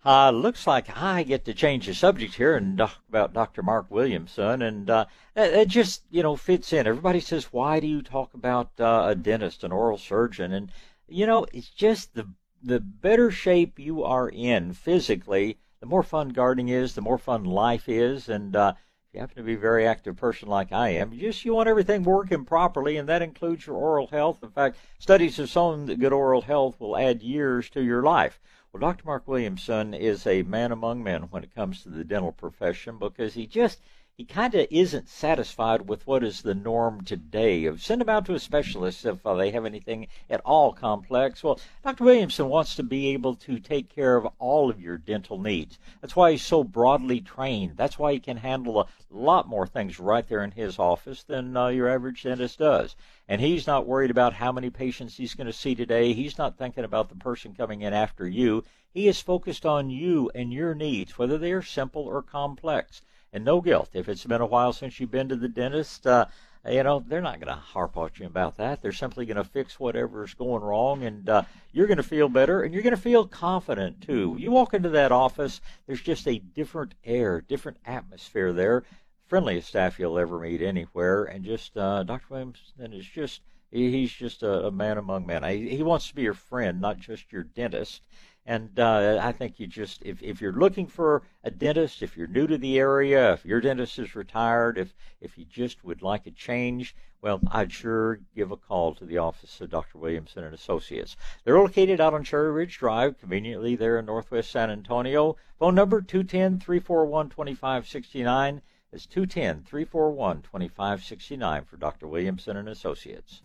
Uh, 0.04 0.32
looks 0.32 0.66
like 0.66 0.88
I 0.96 1.22
get 1.22 1.44
to 1.44 1.54
change 1.54 1.86
the 1.86 1.94
subject 1.94 2.34
here 2.34 2.56
and 2.56 2.76
talk 2.76 2.98
about 3.08 3.32
Dr. 3.32 3.62
Mark 3.62 3.88
Williamson, 3.88 4.62
and 4.62 4.90
uh, 4.90 5.04
it 5.36 5.68
just 5.68 6.02
you 6.10 6.24
know 6.24 6.34
fits 6.34 6.72
in. 6.72 6.88
Everybody 6.88 7.20
says, 7.20 7.52
"Why 7.52 7.78
do 7.78 7.86
you 7.86 8.02
talk 8.02 8.34
about 8.34 8.72
uh, 8.80 9.04
a 9.10 9.14
dentist, 9.14 9.62
an 9.62 9.70
oral 9.70 9.96
surgeon?" 9.96 10.52
And 10.52 10.72
you 11.06 11.24
know, 11.24 11.46
it's 11.52 11.70
just 11.70 12.14
the 12.14 12.30
the 12.64 12.80
better 12.80 13.30
shape 13.30 13.78
you 13.78 14.02
are 14.02 14.28
in 14.28 14.72
physically, 14.72 15.58
the 15.78 15.86
more 15.86 16.02
fun 16.02 16.30
gardening 16.30 16.70
is, 16.70 16.96
the 16.96 17.00
more 17.00 17.16
fun 17.16 17.44
life 17.44 17.88
is, 17.88 18.28
and 18.28 18.56
uh, 18.56 18.72
you 19.14 19.20
happen 19.20 19.36
to 19.36 19.42
be 19.44 19.54
a 19.54 19.58
very 19.58 19.86
active 19.86 20.16
person 20.16 20.48
like 20.48 20.72
I 20.72 20.88
am, 20.88 21.16
just 21.16 21.44
you 21.44 21.54
want 21.54 21.68
everything 21.68 22.02
working 22.02 22.44
properly, 22.44 22.96
and 22.96 23.08
that 23.08 23.22
includes 23.22 23.64
your 23.64 23.76
oral 23.76 24.08
health. 24.08 24.42
In 24.42 24.50
fact, 24.50 24.76
studies 24.98 25.36
have 25.36 25.48
shown 25.48 25.86
that 25.86 26.00
good 26.00 26.12
oral 26.12 26.42
health 26.42 26.80
will 26.80 26.96
add 26.96 27.22
years 27.22 27.70
to 27.70 27.82
your 27.82 28.02
life. 28.02 28.40
Well, 28.72 28.80
Dr. 28.80 29.06
Mark 29.06 29.28
Williamson 29.28 29.94
is 29.94 30.26
a 30.26 30.42
man 30.42 30.72
among 30.72 31.04
men 31.04 31.22
when 31.30 31.44
it 31.44 31.54
comes 31.54 31.84
to 31.84 31.90
the 31.90 32.02
dental 32.02 32.32
profession 32.32 32.98
because 32.98 33.34
he 33.34 33.46
just 33.46 33.80
he 34.16 34.24
kind 34.24 34.54
of 34.54 34.64
isn't 34.70 35.08
satisfied 35.08 35.88
with 35.88 36.06
what 36.06 36.22
is 36.22 36.42
the 36.42 36.54
norm 36.54 37.02
today 37.02 37.64
of 37.64 37.82
send 37.82 38.00
them 38.00 38.08
out 38.08 38.24
to 38.24 38.32
a 38.32 38.38
specialist 38.38 39.04
if 39.04 39.26
uh, 39.26 39.34
they 39.34 39.50
have 39.50 39.64
anything 39.64 40.06
at 40.30 40.40
all 40.44 40.72
complex. 40.72 41.42
Well, 41.42 41.58
Dr. 41.82 42.04
Williamson 42.04 42.48
wants 42.48 42.76
to 42.76 42.84
be 42.84 43.08
able 43.08 43.34
to 43.34 43.58
take 43.58 43.88
care 43.88 44.16
of 44.16 44.28
all 44.38 44.70
of 44.70 44.80
your 44.80 44.98
dental 44.98 45.40
needs. 45.40 45.80
That's 46.00 46.14
why 46.14 46.30
he's 46.30 46.44
so 46.44 46.62
broadly 46.62 47.20
trained. 47.20 47.76
That's 47.76 47.98
why 47.98 48.12
he 48.12 48.20
can 48.20 48.36
handle 48.36 48.82
a 48.82 48.86
lot 49.10 49.48
more 49.48 49.66
things 49.66 49.98
right 49.98 50.28
there 50.28 50.44
in 50.44 50.52
his 50.52 50.78
office 50.78 51.24
than 51.24 51.56
uh, 51.56 51.66
your 51.66 51.88
average 51.88 52.22
dentist 52.22 52.60
does. 52.60 52.94
And 53.26 53.40
he's 53.40 53.66
not 53.66 53.88
worried 53.88 54.12
about 54.12 54.34
how 54.34 54.52
many 54.52 54.70
patients 54.70 55.16
he's 55.16 55.34
going 55.34 55.48
to 55.48 55.52
see 55.52 55.74
today. 55.74 56.12
He's 56.12 56.38
not 56.38 56.56
thinking 56.56 56.84
about 56.84 57.08
the 57.08 57.16
person 57.16 57.52
coming 57.52 57.82
in 57.82 57.92
after 57.92 58.28
you. 58.28 58.62
He 58.92 59.08
is 59.08 59.20
focused 59.20 59.66
on 59.66 59.90
you 59.90 60.30
and 60.36 60.52
your 60.52 60.72
needs, 60.72 61.18
whether 61.18 61.36
they 61.36 61.50
are 61.50 61.62
simple 61.62 62.02
or 62.02 62.22
complex 62.22 63.02
and 63.34 63.44
no 63.44 63.60
guilt. 63.60 63.90
If 63.92 64.08
it's 64.08 64.24
been 64.24 64.40
a 64.40 64.46
while 64.46 64.72
since 64.72 64.98
you've 64.98 65.10
been 65.10 65.28
to 65.28 65.36
the 65.36 65.48
dentist, 65.48 66.06
uh, 66.06 66.26
you 66.66 66.84
know, 66.84 67.04
they're 67.06 67.20
not 67.20 67.40
going 67.40 67.54
to 67.54 67.60
harp 67.60 67.96
on 67.96 68.10
you 68.14 68.26
about 68.26 68.56
that. 68.56 68.80
They're 68.80 68.92
simply 68.92 69.26
going 69.26 69.36
to 69.36 69.44
fix 69.44 69.78
whatever's 69.78 70.32
going 70.34 70.62
wrong, 70.62 71.02
and 71.02 71.28
uh, 71.28 71.42
you're 71.72 71.88
going 71.88 71.98
to 71.98 72.04
feel 72.04 72.28
better, 72.28 72.62
and 72.62 72.72
you're 72.72 72.84
going 72.84 72.94
to 72.94 73.00
feel 73.00 73.26
confident 73.26 74.00
too. 74.00 74.36
You 74.38 74.52
walk 74.52 74.72
into 74.72 74.88
that 74.90 75.12
office, 75.12 75.60
there's 75.86 76.00
just 76.00 76.28
a 76.28 76.38
different 76.38 76.94
air, 77.04 77.40
different 77.40 77.78
atmosphere 77.84 78.52
there. 78.52 78.84
Friendliest 79.26 79.68
staff 79.68 79.98
you'll 79.98 80.18
ever 80.18 80.38
meet 80.38 80.62
anywhere, 80.62 81.24
and 81.24 81.44
just 81.44 81.76
uh, 81.76 82.04
Dr. 82.04 82.26
Williamson 82.30 82.92
is 82.92 83.06
just. 83.06 83.42
He's 83.70 84.12
just 84.12 84.44
a, 84.44 84.66
a 84.66 84.70
man 84.70 84.98
among 84.98 85.26
men. 85.26 85.42
He 85.42 85.82
wants 85.82 86.06
to 86.06 86.14
be 86.14 86.22
your 86.22 86.32
friend, 86.32 86.80
not 86.80 87.00
just 87.00 87.32
your 87.32 87.42
dentist. 87.42 88.02
And 88.46 88.78
uh, 88.78 89.18
I 89.22 89.32
think 89.32 89.58
you 89.58 89.66
just, 89.66 90.02
if, 90.02 90.22
if 90.22 90.40
you're 90.40 90.52
looking 90.52 90.86
for 90.86 91.22
a 91.42 91.50
dentist, 91.50 92.02
if 92.02 92.16
you're 92.16 92.26
new 92.26 92.46
to 92.46 92.58
the 92.58 92.78
area, 92.78 93.32
if 93.32 93.44
your 93.44 93.60
dentist 93.60 93.98
is 93.98 94.14
retired, 94.14 94.76
if, 94.76 94.94
if 95.20 95.38
you 95.38 95.46
just 95.46 95.82
would 95.82 96.02
like 96.02 96.26
a 96.26 96.30
change, 96.30 96.94
well, 97.22 97.40
I'd 97.50 97.72
sure 97.72 98.20
give 98.36 98.50
a 98.50 98.56
call 98.58 98.94
to 98.96 99.06
the 99.06 99.16
office 99.16 99.58
of 99.62 99.70
Dr. 99.70 99.96
Williamson 99.96 100.44
and 100.44 100.54
Associates. 100.54 101.16
They're 101.44 101.58
located 101.58 101.98
out 101.98 102.12
on 102.12 102.22
Cherry 102.22 102.52
Ridge 102.52 102.76
Drive, 102.76 103.18
conveniently 103.18 103.76
there 103.76 103.98
in 103.98 104.04
northwest 104.04 104.50
San 104.50 104.70
Antonio. 104.70 105.36
Phone 105.58 105.74
number 105.74 106.02
210 106.02 106.60
341 106.60 107.30
2569. 107.30 108.60
It's 108.92 109.06
210 109.06 109.62
341 109.62 110.42
2569 110.42 111.64
for 111.64 111.78
Dr. 111.78 112.06
Williamson 112.06 112.58
and 112.58 112.68
Associates. 112.68 113.40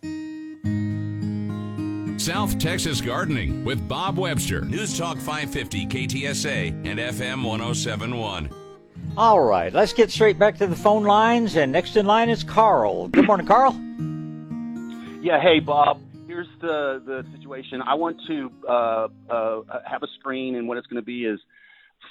South 2.20 2.58
Texas 2.58 3.00
Gardening 3.00 3.64
with 3.64 3.88
Bob 3.88 4.18
Webster. 4.18 4.60
News 4.60 4.98
Talk 4.98 5.16
550 5.16 5.86
KTSA 5.86 6.68
and 6.86 6.98
FM 6.98 7.42
1071. 7.42 8.50
All 9.16 9.40
right, 9.40 9.72
let's 9.72 9.94
get 9.94 10.10
straight 10.10 10.38
back 10.38 10.58
to 10.58 10.66
the 10.66 10.76
phone 10.76 11.04
lines. 11.04 11.56
And 11.56 11.72
next 11.72 11.96
in 11.96 12.04
line 12.04 12.28
is 12.28 12.44
Carl. 12.44 13.08
Good 13.08 13.26
morning, 13.26 13.46
Carl. 13.46 13.72
Yeah, 15.22 15.40
hey, 15.40 15.60
Bob. 15.60 15.98
Here's 16.26 16.46
the, 16.60 17.02
the 17.06 17.24
situation. 17.38 17.80
I 17.80 17.94
want 17.94 18.20
to 18.26 18.52
uh, 18.68 19.08
uh, 19.30 19.60
have 19.86 20.02
a 20.02 20.08
screen, 20.18 20.56
and 20.56 20.68
what 20.68 20.76
it's 20.76 20.86
going 20.88 21.00
to 21.00 21.06
be 21.06 21.24
is 21.24 21.40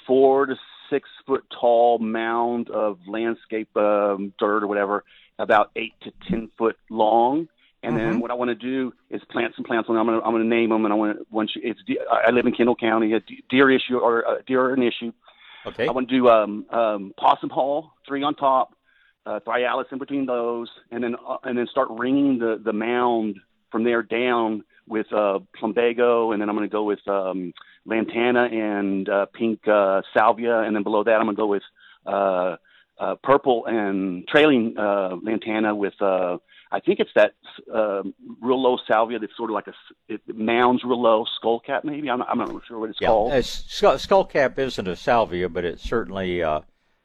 four 0.08 0.46
to 0.46 0.56
six 0.90 1.08
foot 1.24 1.44
tall 1.60 2.00
mound 2.00 2.68
of 2.70 2.98
landscape 3.06 3.68
um, 3.76 4.34
dirt 4.40 4.64
or 4.64 4.66
whatever, 4.66 5.04
about 5.38 5.70
eight 5.76 5.94
to 6.02 6.10
ten 6.28 6.50
foot 6.58 6.76
long 6.90 7.46
and 7.82 7.94
mm-hmm. 7.94 8.04
then 8.04 8.20
what 8.20 8.30
I 8.30 8.34
want 8.34 8.50
to 8.50 8.54
do 8.54 8.92
is 9.08 9.22
plant 9.30 9.54
some 9.56 9.64
plants 9.64 9.88
on 9.88 9.94
them. 9.94 10.00
I'm 10.00 10.06
going 10.06 10.20
to, 10.20 10.26
I'm 10.26 10.32
going 10.32 10.42
to 10.42 10.48
name 10.48 10.70
them, 10.70 10.84
and 10.84 10.92
I 10.92 10.96
want 10.96 11.18
to, 11.18 11.26
once 11.30 11.52
you, 11.54 11.62
it's 11.64 11.80
I 12.10 12.30
live 12.30 12.46
in 12.46 12.52
Kendall 12.52 12.76
County, 12.76 13.14
a 13.14 13.20
deer 13.48 13.70
issue 13.70 13.98
or 13.98 14.20
a 14.20 14.42
deer 14.46 14.74
an 14.74 14.82
issue. 14.82 15.12
Okay. 15.66 15.86
I 15.88 15.92
want 15.92 16.08
to 16.08 16.14
do 16.14 16.28
um, 16.28 16.66
um, 16.70 17.14
possum 17.18 17.50
haw, 17.50 17.90
three 18.06 18.22
on 18.22 18.34
top, 18.34 18.74
uh, 19.26 19.40
thryallis 19.40 19.86
in 19.92 19.98
between 19.98 20.26
those, 20.26 20.68
and 20.90 21.02
then 21.02 21.16
uh, 21.26 21.36
and 21.44 21.56
then 21.56 21.66
start 21.70 21.88
ringing 21.90 22.38
the 22.38 22.60
the 22.62 22.72
mound 22.72 23.36
from 23.70 23.84
there 23.84 24.02
down 24.02 24.64
with 24.86 25.06
uh, 25.12 25.38
plumbago, 25.58 26.32
and 26.32 26.42
then 26.42 26.48
I'm 26.48 26.56
going 26.56 26.68
to 26.68 26.72
go 26.72 26.84
with 26.84 27.06
um, 27.08 27.52
lantana 27.86 28.44
and 28.44 29.08
uh, 29.08 29.26
pink 29.26 29.66
uh, 29.68 30.02
salvia, 30.12 30.60
and 30.60 30.74
then 30.74 30.82
below 30.82 31.04
that 31.04 31.14
I'm 31.14 31.26
going 31.26 31.36
to 31.36 31.40
go 31.40 31.46
with 31.46 31.62
uh, 32.06 32.56
uh, 32.98 33.14
purple 33.22 33.64
and 33.66 34.26
trailing 34.28 34.74
uh, 34.76 35.16
lantana 35.22 35.74
with 35.74 35.94
uh, 36.02 36.38
I 36.72 36.80
think 36.80 37.00
it's 37.00 37.10
that 37.16 37.32
uh, 37.72 38.02
real 38.40 38.62
low 38.62 38.78
salvia 38.86 39.18
that's 39.18 39.36
sort 39.36 39.50
of 39.50 39.54
like 39.54 39.66
a 39.66 39.74
it 40.08 40.20
mounds 40.26 40.84
real 40.84 41.02
low 41.02 41.24
skull 41.36 41.60
cap. 41.60 41.84
Maybe 41.84 42.08
I'm, 42.08 42.22
I'm 42.22 42.38
not 42.38 42.62
sure 42.66 42.78
what 42.78 42.90
it's 42.90 43.00
yeah. 43.00 43.08
called. 43.08 43.32
Uh, 43.32 43.42
skull, 43.42 43.98
skull 43.98 44.24
cap 44.24 44.58
isn't 44.58 44.86
a 44.86 44.96
salvia, 44.96 45.48
but 45.48 45.64
it's 45.64 45.82
certainly 45.82 46.42
uh, 46.42 46.60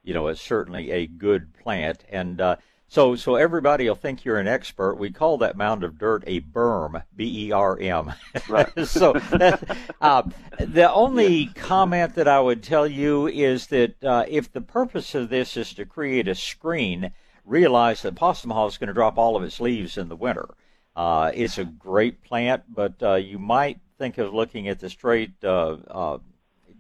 you 0.06 0.14
know, 0.14 0.28
it's 0.28 0.42
certainly 0.42 0.92
a 0.92 1.08
good 1.08 1.54
plant. 1.56 2.06
And 2.10 2.40
uh, 2.40 2.56
so, 2.88 3.16
so 3.16 3.36
everybody 3.36 3.88
will 3.88 3.96
think 3.96 4.24
you're 4.24 4.40
an 4.40 4.48
expert. 4.48 4.96
We 4.96 5.10
call 5.10 5.40
that 5.40 5.58
mound 5.58 5.84
of 5.84 5.98
dirt 5.98 6.24
a 6.28 6.42
berm, 6.42 7.04
B-E-R-M. 7.16 8.14
Right. 8.48 8.70
so, 8.88 9.14
that, 9.14 9.78
uh, 10.00 10.24
the 10.60 10.92
only 10.94 11.48
comment 11.48 12.16
that 12.16 12.28
I 12.28 12.40
would 12.40 12.64
tell 12.64 12.88
you 12.88 13.28
is 13.28 13.68
that 13.68 14.02
uh, 14.04 14.26
if 14.30 14.54
the 14.54 14.62
purpose 14.62 15.16
of 15.16 15.30
this 15.30 15.58
is 15.58 15.74
to 15.74 15.86
create 15.86 16.28
a 16.28 16.36
screen, 16.36 17.12
realize 17.46 18.02
that 18.02 18.16
possum 18.16 18.52
haw 18.52 18.68
is 18.68 18.78
going 18.78 18.88
to 18.88 18.94
drop 18.94 19.18
all 19.18 19.36
of 19.36 19.44
its 19.44 19.60
leaves 19.60 19.98
in 19.98 20.10
the 20.10 20.16
winter. 20.16 20.48
Uh, 20.96 21.32
it's 21.34 21.58
a 21.58 21.66
great 21.66 22.24
plant, 22.24 22.64
but 22.70 22.94
uh, 23.04 23.16
you 23.16 23.38
might 23.38 23.80
think 23.98 24.18
of 24.18 24.34
looking 24.34 24.68
at 24.68 24.80
the 24.80 24.90
straight, 24.90 25.32
uh, 25.44 25.78
uh, 25.90 26.18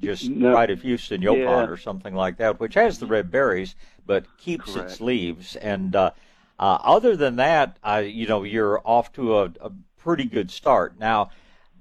just 0.01 0.29
No. 0.29 0.53
right 0.53 0.69
of 0.69 0.81
Houston 0.81 1.21
Yaupon 1.21 1.67
Yeah. 1.67 1.69
or 1.69 1.77
something 1.77 2.13
like 2.13 2.37
that, 2.37 2.59
which 2.59 2.73
has 2.73 2.99
the 2.99 3.05
red 3.05 3.31
berries 3.31 3.75
but 4.05 4.25
keeps 4.37 4.75
its 4.75 5.01
leaves. 5.01 5.55
And 5.55 5.95
uh, 5.95 6.11
uh, 6.59 6.77
other 6.83 7.15
than 7.15 7.37
that, 7.37 7.77
I, 7.83 8.01
you 8.01 8.27
know, 8.27 8.43
you're 8.43 8.81
off 8.85 9.11
to 9.13 9.37
a, 9.39 9.45
a 9.61 9.71
pretty 9.97 10.25
good 10.25 10.51
start. 10.51 10.99
Now, 10.99 11.29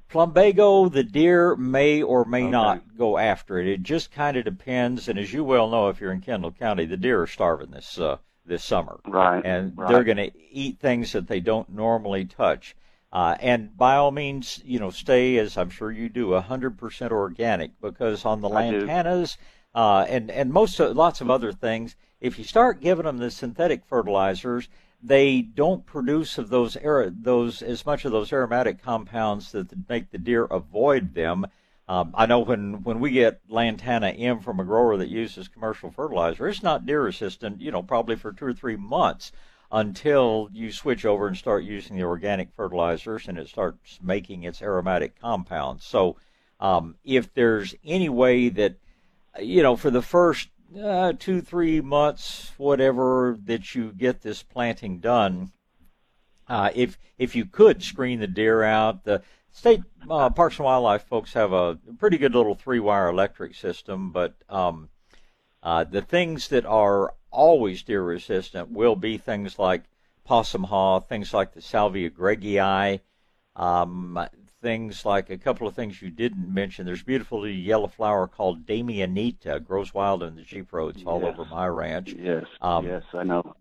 plumbago, 0.09 0.88
the 0.88 1.03
deer 1.05 1.57
may 1.57 2.03
or 2.03 2.25
may 2.25 2.45
Okay. 2.45 2.50
not 2.53 2.97
go 2.97 3.19
after 3.19 3.59
it. 3.59 3.67
It 3.67 3.83
just 3.83 4.11
kind 4.11 4.37
of 4.37 4.45
depends. 4.45 5.09
And 5.09 5.19
as 5.19 5.33
you 5.33 5.45
well 5.45 5.69
know, 5.69 5.88
if 5.88 6.00
you're 6.00 6.12
in 6.12 6.21
Kendall 6.21 6.53
County, 6.53 6.85
the 6.87 6.97
deer 6.97 7.23
are 7.23 7.26
starving 7.26 7.71
this 7.71 7.99
uh, 7.99 8.19
this 8.47 8.65
summer 8.65 9.01
Right. 9.07 9.45
and 9.45 9.77
right. 9.77 9.89
they're 9.89 10.05
going 10.05 10.17
to 10.19 10.31
eat 10.51 10.79
things 10.79 11.13
that 11.13 11.29
they 11.29 11.41
don't 11.41 11.69
normally 11.71 12.25
touch. 12.25 12.77
Uh, 13.13 13.37
and 13.41 13.77
by 13.77 13.95
all 13.97 14.11
means, 14.11 14.61
you 14.65 14.79
know, 14.81 14.91
stay 14.91 15.39
as 15.39 15.57
I'm 15.57 15.71
sure 15.71 15.91
you 15.93 16.09
do, 16.09 16.31
100% 16.31 17.11
organic 17.13 17.81
because 17.81 18.25
on 18.25 18.41
the 18.41 18.49
lantanas 18.49 19.37
uh, 19.75 20.05
and 20.09 20.31
and 20.31 20.53
most 20.53 20.79
of, 20.81 20.97
lots 20.97 21.21
of 21.21 21.31
other 21.31 21.53
things, 21.53 21.97
if 22.21 22.39
you 22.39 22.45
start 22.45 22.81
giving 22.81 23.05
them 23.07 23.19
the 23.19 23.31
synthetic 23.31 23.85
fertilizers, 23.85 24.69
they 25.03 25.43
don't 25.43 25.85
produce 25.85 26.39
of 26.39 26.49
those 26.49 26.77
ar- 26.77 27.11
those 27.11 27.61
as 27.63 27.85
much 27.85 28.05
of 28.05 28.13
those 28.13 28.33
aromatic 28.33 28.83
compounds 28.83 29.53
that 29.53 29.89
make 29.89 30.11
the 30.11 30.19
deer 30.19 30.45
avoid 30.45 31.15
them. 31.15 31.47
Um, 31.87 32.12
I 32.14 32.26
know 32.26 32.41
when, 32.41 32.83
when 32.83 32.99
we 32.99 33.11
get 33.11 33.41
Lantana 33.49 34.09
M 34.09 34.41
from 34.41 34.59
a 34.59 34.64
grower 34.64 34.97
that 34.97 35.09
uses 35.09 35.49
commercial 35.49 35.91
fertilizer, 35.91 36.49
it's 36.49 36.62
not 36.62 36.87
deer 36.87 37.03
resistant, 37.03 37.61
you 37.61 37.71
know, 37.71 37.83
probably 37.83 38.17
for 38.17 38.33
two 38.33 38.47
or 38.47 38.55
three 38.55 38.76
months 38.76 39.33
until 39.71 40.49
you 40.53 40.73
switch 40.73 41.05
over 41.05 41.26
and 41.26 41.37
start 41.37 41.64
using 41.64 41.97
the 41.97 42.05
organic 42.05 42.53
fertilizers 42.53 43.29
and 43.29 43.37
it 43.37 43.49
starts 43.49 43.99
making 44.03 44.45
its 44.45 44.62
aromatic 44.62 45.21
compounds. 45.21 45.85
So 45.85 46.17
um, 46.59 46.97
if 47.05 47.35
there's 47.35 47.75
any 47.85 48.09
way 48.09 48.49
that, 48.50 48.76
you 49.38 49.62
know, 49.62 49.76
for 49.76 49.91
the 49.91 50.03
first 50.03 50.49
uh, 50.81 51.12
two, 51.19 51.41
three 51.41 51.81
months, 51.81 52.53
whatever, 52.57 53.37
that 53.45 53.75
you 53.75 53.93
get 53.93 54.23
this 54.23 54.43
planting 54.43 55.00
done, 55.00 55.53
uh, 56.49 56.71
if 56.75 56.99
if 57.19 57.35
you 57.35 57.47
could 57.47 57.83
screen 57.83 58.21
the 58.21 58.26
deer 58.26 58.62
out, 58.62 59.05
the 59.05 59.23
state 59.55 59.81
uh, 60.11 60.29
Parks 60.31 60.59
and 60.59 60.67
Wildlife 60.67 61.05
folks 61.05 61.33
have 61.33 61.53
a 61.53 61.79
pretty 61.99 62.19
good 62.19 62.35
little 62.35 62.55
three-wire 62.55 63.09
electric 63.09 63.55
system, 63.55 64.11
but 64.11 64.35
um, 64.49 64.91
uh, 65.63 65.85
the 65.85 66.03
things 66.03 66.49
that 66.49 66.67
are 66.67 67.15
always 67.31 67.83
deer 67.83 68.03
resistant 68.03 68.71
will 68.71 68.97
be 68.97 69.17
things 69.17 69.59
like 69.59 69.85
possum 70.25 70.65
haw, 70.65 71.01
things 71.01 71.33
like 71.33 71.53
the 71.53 71.63
Salvia 71.63 72.11
greggii, 72.11 73.01
um, 73.57 74.27
things 74.61 75.05
like 75.05 75.31
a 75.31 75.39
couple 75.39 75.69
of 75.69 75.75
things 75.75 76.03
you 76.03 76.11
didn't 76.11 76.53
mention. 76.53 76.85
There's 76.85 77.03
a 77.03 77.05
beautiful 77.05 77.41
little 77.41 77.57
yellow 77.57 77.87
flower 77.87 78.27
called 78.27 78.67
Damianita, 78.67 79.65
grows 79.65 79.95
wild 79.95 80.23
in 80.23 80.35
the 80.35 80.43
Jeep 80.43 80.73
roads 80.73 81.03
all 81.07 81.25
over 81.25 81.45
my 81.45 81.69
ranch. 81.69 82.13
Yes. 82.19 82.45
Um, 82.61 82.87
yes, 82.87 83.03
I 83.13 83.23
know. 83.23 83.55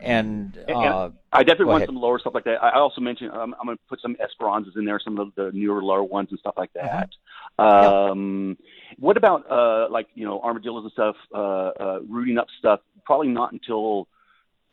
And 0.00 0.56
And- 0.68 0.76
uh, 0.76 1.10
I 1.32 1.42
definitely 1.42 1.66
want 1.66 1.78
ahead. 1.82 1.88
some 1.88 1.96
lower 1.96 2.18
stuff 2.18 2.34
like 2.34 2.44
that. 2.44 2.62
I 2.62 2.78
also 2.78 3.00
mentioned 3.00 3.32
um, 3.32 3.54
I'm 3.60 3.66
going 3.66 3.76
to 3.76 3.82
put 3.88 4.00
some 4.00 4.16
Esperanzas 4.16 4.76
in 4.76 4.84
there, 4.84 5.00
some 5.02 5.18
of 5.18 5.34
the 5.34 5.50
newer 5.52 5.82
lower 5.82 6.02
ones 6.02 6.28
and 6.30 6.38
stuff 6.38 6.54
like 6.56 6.72
that. 6.74 7.10
Um, 7.58 8.56
What 8.98 9.16
about 9.16 9.50
uh, 9.50 9.88
like 9.90 10.06
you 10.14 10.24
know 10.24 10.40
armadillos 10.40 10.84
and 10.84 10.92
stuff, 10.92 11.16
uh, 11.34 11.38
uh, 11.38 11.98
rooting 12.08 12.38
up 12.38 12.46
stuff? 12.58 12.80
Probably 13.04 13.28
not 13.28 13.52
until 13.52 14.08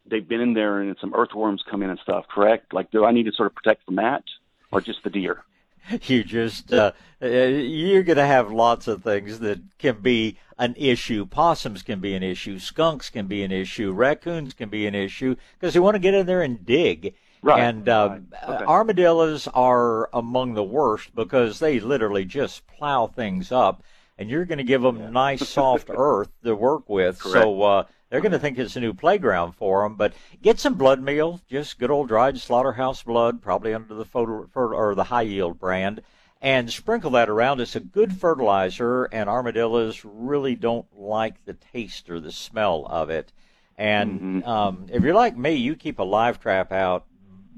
they've 0.10 0.28
been 0.28 0.42
in 0.42 0.54
there 0.54 0.82
and 0.82 0.96
some 1.02 1.14
earthworms 1.16 1.64
come 1.70 1.82
in 1.84 1.90
and 1.90 2.00
stuff. 2.00 2.26
Correct? 2.30 2.74
Like, 2.74 2.92
do 2.92 3.06
I 3.06 3.12
need 3.12 3.24
to 3.24 3.32
sort 3.34 3.48
of 3.48 3.56
protect 3.56 3.84
from 3.86 3.96
that, 3.96 4.24
or 4.72 4.80
just 4.82 5.04
the 5.04 5.10
deer? 5.10 5.44
you 6.04 6.24
just 6.24 6.74
uh, 6.74 6.92
uh, 7.22 7.28
you're 7.28 8.04
going 8.04 8.18
to 8.18 8.26
have 8.26 8.52
lots 8.52 8.88
of 8.88 9.04
things 9.04 9.40
that 9.40 9.60
can 9.78 10.02
be 10.02 10.38
an 10.58 10.76
issue. 10.78 11.26
Possums 11.26 11.84
can 11.84 12.00
be 12.00 12.14
an 12.16 12.24
issue. 12.24 12.60
Skunks 12.60 13.10
can 13.10 13.28
be 13.28 13.44
an 13.44 13.52
issue. 13.52 13.92
Raccoons 13.92 14.54
can 14.54 14.70
be 14.70 14.88
an 14.88 14.96
issue 14.96 15.36
because 15.60 15.74
they 15.74 15.80
want 15.80 15.96
to 15.96 16.00
get 16.00 16.14
in 16.14 16.26
there 16.26 16.42
and 16.42 16.66
dig. 16.66 17.16
Right, 17.42 17.62
And 17.62 17.88
uh, 17.88 18.18
right. 18.32 18.56
Okay. 18.56 18.66
armadillos 18.66 19.48
are 19.50 20.10
among 20.14 20.56
the 20.56 20.64
worst 20.64 21.14
because 21.14 21.60
they 21.60 21.80
literally 21.80 22.26
just 22.26 22.66
plow 22.66 23.06
things 23.06 23.52
up, 23.52 23.84
and 24.18 24.30
you're 24.30 24.46
going 24.46 24.58
to 24.58 24.64
give 24.64 24.82
them 24.82 25.12
nice 25.12 25.48
soft 25.48 25.90
earth 25.96 26.30
to 26.44 26.56
work 26.56 26.90
with. 26.90 27.22
So 27.22 27.62
uh, 27.62 27.84
they're 28.10 28.22
going 28.22 28.32
to 28.32 28.40
think 28.40 28.58
it's 28.58 28.76
a 28.76 28.82
new 28.82 28.94
playground 28.94 29.54
for 29.54 29.84
them. 29.84 29.96
But 29.96 30.14
get 30.42 30.60
some 30.60 30.76
blood 30.76 31.02
meal, 31.02 31.42
just 31.50 31.80
good 31.80 31.92
old 31.92 32.08
dried 32.08 32.38
slaughterhouse 32.40 33.04
blood, 33.04 33.42
probably 33.42 33.74
under 33.74 33.94
the 33.94 34.06
photo, 34.06 34.48
or 34.54 34.96
the 34.96 35.06
high 35.06 35.24
yield 35.24 35.60
brand, 35.60 36.02
and 36.42 36.72
sprinkle 36.72 37.12
that 37.12 37.30
around. 37.30 37.60
It's 37.60 37.76
a 37.76 37.80
good 37.80 38.14
fertilizer, 38.14 39.06
and 39.06 39.30
armadillos 39.30 40.06
really 40.06 40.56
don't 40.56 40.86
like 40.96 41.44
the 41.46 41.54
taste 41.54 42.10
or 42.10 42.20
the 42.20 42.32
smell 42.32 42.86
of 42.90 43.10
it. 43.10 43.32
And 43.78 44.42
Mhm. 44.44 44.48
um, 44.48 44.86
if 44.90 45.04
you're 45.04 45.14
like 45.14 45.36
me, 45.36 45.54
you 45.54 45.76
keep 45.76 46.00
a 46.00 46.04
live 46.04 46.40
trap 46.40 46.72
out 46.72 47.06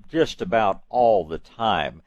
just 0.10 0.42
about 0.42 0.82
all 0.90 1.26
the 1.26 1.38
time 1.38 2.02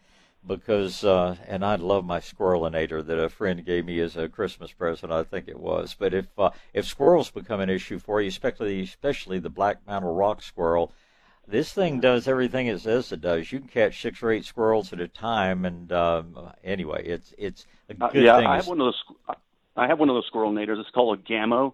because 0.46 1.05
uh 1.05 1.37
and 1.46 1.64
I 1.64 1.76
love 1.76 2.05
my 2.05 2.20
squirrelinator 2.20 3.05
that 3.07 3.18
a 3.18 3.29
friend 3.29 3.64
gave 3.64 3.85
me 3.85 4.00
as 4.00 4.16
a 4.16 4.29
Christmas 4.29 4.72
present 4.72 5.12
I 5.12 5.22
think 5.24 5.48
it 5.48 5.59
was 5.61 5.94
but 5.98 6.14
if 6.14 6.26
uh, 6.38 6.50
if 6.74 6.87
squirrels 6.87 7.31
become 7.31 7.61
an 7.61 7.70
issue 7.70 7.98
for 7.98 8.20
you 8.20 8.29
especially 8.29 8.83
especially 8.83 9.38
the 9.38 9.50
black 9.50 9.87
mantle 9.87 10.14
rock 10.14 10.42
squirrel 10.42 10.92
this 11.46 11.72
thing 11.72 12.00
does 12.00 12.29
everything 12.29 12.66
it 12.68 12.81
says 12.81 13.12
it 13.12 13.20
does 13.20 13.53
you 13.53 13.61
can 13.61 13.68
catch 13.68 14.00
six 14.03 14.22
or 14.22 14.31
eight 14.31 14.44
squirrels 14.44 14.92
at 14.92 15.00
a 15.00 15.09
time 15.09 15.64
and 15.64 15.92
um 15.92 16.53
anyway 16.64 17.05
it's 17.07 17.35
it's 17.38 17.66
a 17.88 17.94
Uh, 18.00 18.09
good 18.11 18.16
yeah, 18.16 18.35
thing 18.35 18.55
I 18.55 18.57
have 18.57 18.66
one 18.66 18.81
of 18.81 18.87
those. 18.87 19.37
I 19.76 19.87
have 19.87 19.98
one 19.98 20.09
of 20.09 20.14
those 20.16 20.26
squirrel 20.26 20.53
naders. 20.53 20.79
It's 20.81 20.90
called 20.90 21.18
a 21.18 21.22
gun. 21.22 21.72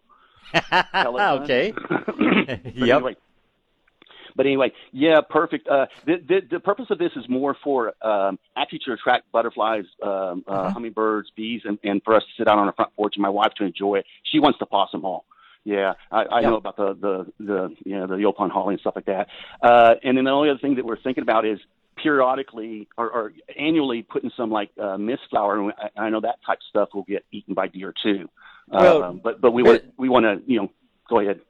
okay 1.21 1.79
Yep. 2.75 3.07
Anyway, 3.07 3.17
but 4.37 4.47
anyway, 4.47 4.71
yeah, 4.93 5.21
perfect. 5.29 5.67
Uh, 5.69 5.87
the, 6.05 6.17
the 6.29 6.41
the 6.53 6.61
purpose 6.61 6.87
of 6.91 6.99
this 6.99 7.13
is 7.17 7.25
more 7.29 7.57
for 7.65 7.95
um, 8.07 8.39
actually 8.57 8.81
to 8.87 8.93
attract 8.93 9.33
butterflies, 9.33 9.85
um, 10.03 10.45
uh, 10.47 10.53
Uh-huh. 10.53 10.71
hummingbirds, 10.75 11.29
bees, 11.37 11.63
and, 11.65 11.79
and 11.83 12.03
for 12.05 12.15
us 12.15 12.23
to 12.23 12.43
sit 12.43 12.47
out 12.49 12.59
on 12.59 12.67
our 12.67 12.75
front 12.75 12.95
porch 12.95 13.15
and 13.17 13.23
my 13.23 13.29
wife 13.29 13.53
to 13.59 13.65
enjoy 13.65 13.97
it. 13.97 14.07
She 14.31 14.39
wants 14.39 14.59
the 14.61 14.67
possum 14.67 15.01
haw. 15.03 15.21
Yeah, 15.65 15.95
I, 16.13 16.25
I 16.37 16.41
Yeah. 16.43 16.51
know 16.51 16.57
about 16.57 16.77
the 16.77 16.95
the 16.95 17.15
the 17.45 17.77
you 17.85 17.97
know 17.99 18.07
the 18.07 18.15
Yaupon 18.17 18.51
holly 18.51 18.75
and 18.75 18.81
stuff 18.81 18.95
like 18.95 19.07
that. 19.07 19.27
Uh, 19.63 19.95
and 20.05 20.17
then 20.17 20.25
the 20.25 20.31
only 20.31 20.51
other 20.51 20.61
thing 20.61 20.77
that 20.77 20.85
we're 20.85 21.01
thinking 21.03 21.23
about 21.23 21.45
is 21.45 21.59
periodically 21.97 22.89
or, 22.97 23.11
or 23.11 23.33
annually 23.59 24.03
putting 24.03 24.31
some 24.37 24.51
like 24.51 24.71
uh, 24.81 24.97
mist 24.97 25.23
flower. 25.31 25.59
And 25.59 25.73
I, 25.97 26.03
I 26.05 26.11
know 26.11 26.21
that 26.21 26.37
type 26.47 26.59
of 26.59 26.65
stuff 26.69 26.89
will 26.95 27.03
get 27.05 27.25
eaten 27.33 27.55
by 27.55 27.67
deer 27.69 27.93
too. 28.03 28.29
Well, 28.69 29.03
um, 29.03 29.21
but 29.25 29.41
but 29.41 29.53
we 29.53 29.63
want 29.63 29.83
we 29.97 30.09
want 30.09 30.25
to 30.25 30.41
you 30.51 30.59
know 30.61 30.69
go 31.09 31.21
ahead. 31.21 31.41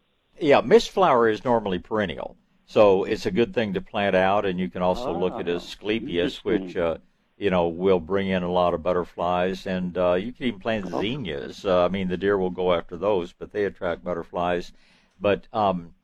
Yeah, 0.40 0.60
mist 0.60 0.90
flower 0.90 1.28
is 1.28 1.44
normally 1.44 1.78
perennial, 1.78 2.36
so 2.66 3.04
it's 3.04 3.26
a 3.26 3.30
good 3.30 3.54
thing 3.54 3.74
to 3.74 3.80
plant 3.80 4.14
out. 4.16 4.44
And 4.44 4.58
you 4.60 4.68
can 4.68 4.82
also 4.82 5.14
look 5.14 5.38
at 5.38 5.48
Asclepias, 5.48 6.44
which 6.44 6.76
uh, 6.76 6.98
you 7.38 7.50
know 7.50 7.68
will 7.68 8.00
bring 8.00 8.28
in 8.28 8.42
a 8.42 8.50
lot 8.50 8.74
of 8.74 8.82
butterflies, 8.82 9.66
and 9.66 9.96
uh, 9.96 10.14
you 10.14 10.32
can 10.32 10.46
even 10.46 10.60
plant 10.60 10.86
Oh. 10.92 11.00
zinnias. 11.00 11.64
Uh, 11.64 11.84
I 11.84 11.88
mean, 11.88 12.08
the 12.08 12.16
deer 12.16 12.36
will 12.38 12.50
go 12.50 12.72
after 12.72 12.96
those, 12.96 13.32
but 13.32 13.52
they 13.52 13.64
attract 13.64 14.04
butterflies. 14.04 14.72
But 15.20 15.48
um, 15.52 15.94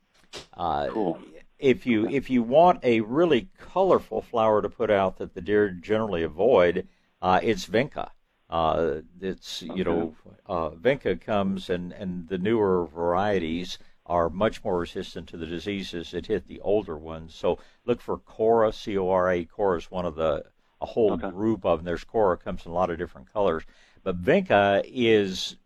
uh, 0.55 0.89
Cool. 0.91 1.19
if 1.59 1.87
you 1.87 2.07
if 2.07 2.31
you 2.31 2.43
want 2.43 2.81
a 2.85 3.01
really 3.01 3.49
colorful 3.59 4.23
flower 4.23 4.63
to 4.63 4.69
put 4.69 4.91
out 4.91 5.19
that 5.19 5.35
the 5.35 5.41
deer 5.41 5.71
generally 5.71 6.23
avoid, 6.23 6.89
uh, 7.21 7.41
it's 7.43 7.67
vinca. 7.67 8.11
Uh, 8.51 9.01
it's 9.21 9.63
you 9.63 9.85
know 9.85 10.15
uh, 10.47 10.71
vinca 10.71 11.19
comes 11.21 11.71
and 11.71 11.93
and 11.93 12.29
the 12.29 12.39
newer 12.39 12.87
varieties 12.87 13.79
are 14.07 14.29
much 14.29 14.65
more 14.65 14.79
resistant 14.81 15.29
to 15.29 15.37
the 15.37 15.47
diseases 15.47 16.11
that 16.11 16.27
hit 16.27 16.47
the 16.47 16.61
older 16.61 16.97
ones. 16.99 17.35
So 17.35 17.59
look 17.85 18.01
for 18.01 18.19
Cora, 18.19 18.73
C 18.73 18.99
O 18.99 19.09
R 19.11 19.31
A. 19.31 19.45
Cora 19.45 19.79
is 19.79 19.91
one 19.91 20.07
of 20.07 20.17
the 20.17 20.45
a 20.81 20.87
whole 20.87 21.13
Okay. 21.13 21.31
group 21.31 21.65
of 21.65 21.79
them. 21.79 21.85
There's 21.87 22.05
Cora 22.05 22.37
comes 22.37 22.67
in 22.67 22.73
a 22.73 22.75
lot 22.75 22.91
of 22.91 22.99
different 22.99 23.33
colors, 23.33 23.65
but 24.03 24.21
vinca 24.23 24.83
is 24.87 25.57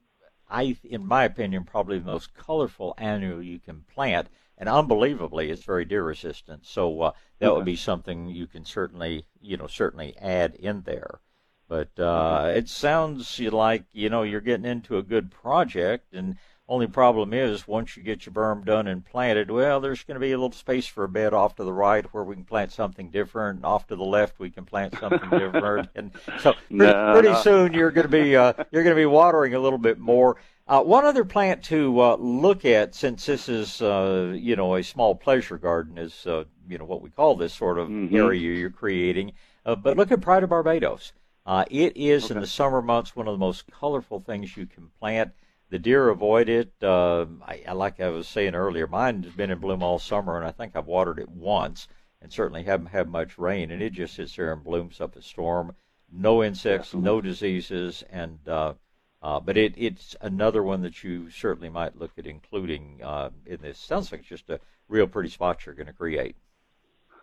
I, 0.48 0.76
in 0.84 1.06
my 1.06 1.24
opinion, 1.24 1.64
probably 1.64 1.98
the 1.98 2.04
most 2.06 2.34
colorful 2.34 2.94
annual 2.98 3.42
you 3.42 3.58
can 3.58 3.82
plant, 3.82 4.28
and 4.58 4.68
unbelievably, 4.68 5.50
it's 5.50 5.64
very 5.64 5.84
deer 5.84 6.04
resistant. 6.04 6.66
So 6.66 7.00
uh, 7.00 7.12
that 7.38 7.54
would 7.54 7.64
be 7.64 7.76
something 7.76 8.28
you 8.28 8.46
can 8.46 8.64
certainly, 8.64 9.26
you 9.40 9.56
know, 9.56 9.66
certainly 9.66 10.16
add 10.18 10.54
in 10.54 10.82
there. 10.82 11.20
But 11.68 11.98
uh, 11.98 12.52
it 12.54 12.68
sounds 12.68 13.38
like 13.40 13.84
you 13.92 14.08
know 14.08 14.22
you're 14.22 14.40
getting 14.40 14.66
into 14.66 14.98
a 14.98 15.02
good 15.02 15.30
project, 15.30 16.12
and 16.12 16.36
Only 16.68 16.88
problem 16.88 17.32
is, 17.32 17.68
once 17.68 17.96
you 17.96 18.02
get 18.02 18.26
your 18.26 18.32
berm 18.32 18.64
done 18.64 18.88
and 18.88 19.04
planted, 19.04 19.52
well, 19.52 19.78
there's 19.80 20.02
going 20.02 20.16
to 20.16 20.20
be 20.20 20.32
a 20.32 20.36
little 20.36 20.50
space 20.50 20.84
for 20.88 21.04
a 21.04 21.08
bed 21.08 21.32
off 21.32 21.54
to 21.56 21.64
the 21.64 21.72
right 21.72 22.04
where 22.12 22.24
we 22.24 22.34
can 22.34 22.44
plant 22.44 22.72
something 22.72 23.08
different. 23.10 23.64
Off 23.64 23.86
to 23.86 23.94
the 23.94 24.02
left, 24.02 24.40
we 24.40 24.50
can 24.50 24.64
plant 24.64 24.98
something 24.98 25.30
different. 25.38 25.88
And 25.94 26.10
so 26.40 26.54
pretty, 26.54 26.74
No, 26.74 27.12
pretty 27.12 27.28
no. 27.28 27.40
soon 27.42 27.72
you're 27.72 27.92
going 27.92 28.08
to 28.08 28.10
be 28.10 28.34
uh, 28.34 28.52
you're 28.72 28.82
going 28.82 28.96
to 28.96 29.00
be 29.00 29.06
watering 29.06 29.54
a 29.54 29.60
little 29.60 29.78
bit 29.78 29.98
more. 30.00 30.38
Uh, 30.66 30.82
one 30.82 31.04
other 31.04 31.24
plant 31.24 31.62
to 31.62 32.00
uh, 32.00 32.16
look 32.16 32.64
at, 32.64 32.96
since 32.96 33.24
this 33.26 33.48
is 33.48 33.80
uh, 33.80 34.32
you 34.34 34.56
know 34.56 34.74
a 34.74 34.82
small 34.82 35.14
pleasure 35.14 35.58
garden, 35.58 35.96
is 35.96 36.26
uh, 36.26 36.42
you 36.68 36.78
know 36.78 36.84
what 36.84 37.00
we 37.00 37.10
call 37.10 37.36
this 37.36 37.54
sort 37.54 37.78
of 37.78 37.88
Mhm. 37.88 38.12
area 38.12 38.40
you're 38.40 38.70
creating. 38.70 39.30
Uh, 39.64 39.76
but 39.76 39.96
look 39.96 40.10
at 40.10 40.20
Pride 40.20 40.42
of 40.42 40.50
Barbados. 40.50 41.12
Uh, 41.46 41.64
it 41.70 41.96
is 41.96 42.28
in 42.32 42.40
the 42.40 42.46
summer 42.48 42.82
months 42.82 43.14
one 43.14 43.28
of 43.28 43.34
the 43.34 43.38
most 43.38 43.70
colorful 43.70 44.18
things 44.18 44.56
you 44.56 44.66
can 44.66 44.88
plant. 44.98 45.30
The 45.68 45.78
deer 45.78 46.08
avoid 46.08 46.48
it. 46.48 46.72
Uh, 46.80 47.26
I, 47.42 47.62
I 47.66 47.72
like 47.72 48.00
I 48.00 48.08
was 48.08 48.28
saying 48.28 48.54
earlier, 48.54 48.86
mine 48.86 49.22
has 49.24 49.32
been 49.32 49.50
in 49.50 49.58
bloom 49.58 49.82
all 49.82 49.98
summer, 49.98 50.36
and 50.36 50.46
I 50.46 50.52
think 50.52 50.76
I've 50.76 50.86
watered 50.86 51.18
it 51.18 51.28
once, 51.28 51.88
and 52.22 52.32
certainly 52.32 52.62
haven't 52.62 52.86
had 52.86 53.08
much 53.08 53.36
rain, 53.36 53.70
and 53.70 53.82
it 53.82 53.92
just 53.92 54.14
sits 54.14 54.36
there 54.36 54.52
and 54.52 54.62
blooms 54.62 55.00
up 55.00 55.16
a 55.16 55.22
storm. 55.22 55.74
No 56.12 56.44
insects, 56.44 56.94
no 56.94 57.20
diseases, 57.20 58.04
and 58.10 58.38
uh, 58.48 58.74
uh, 59.22 59.40
but 59.40 59.56
it, 59.56 59.74
it's 59.76 60.14
another 60.20 60.62
one 60.62 60.82
that 60.82 61.02
you 61.02 61.30
certainly 61.30 61.68
might 61.68 61.98
look 61.98 62.12
at 62.16 62.26
including 62.26 63.00
uh, 63.02 63.30
in 63.44 63.60
this. 63.60 63.78
Sounds 63.78 64.12
like 64.12 64.20
it's 64.20 64.28
just 64.28 64.50
a 64.50 64.60
real 64.88 65.08
pretty 65.08 65.30
spot 65.30 65.66
you're 65.66 65.74
going 65.74 65.88
to 65.88 65.92
create. 65.92 66.36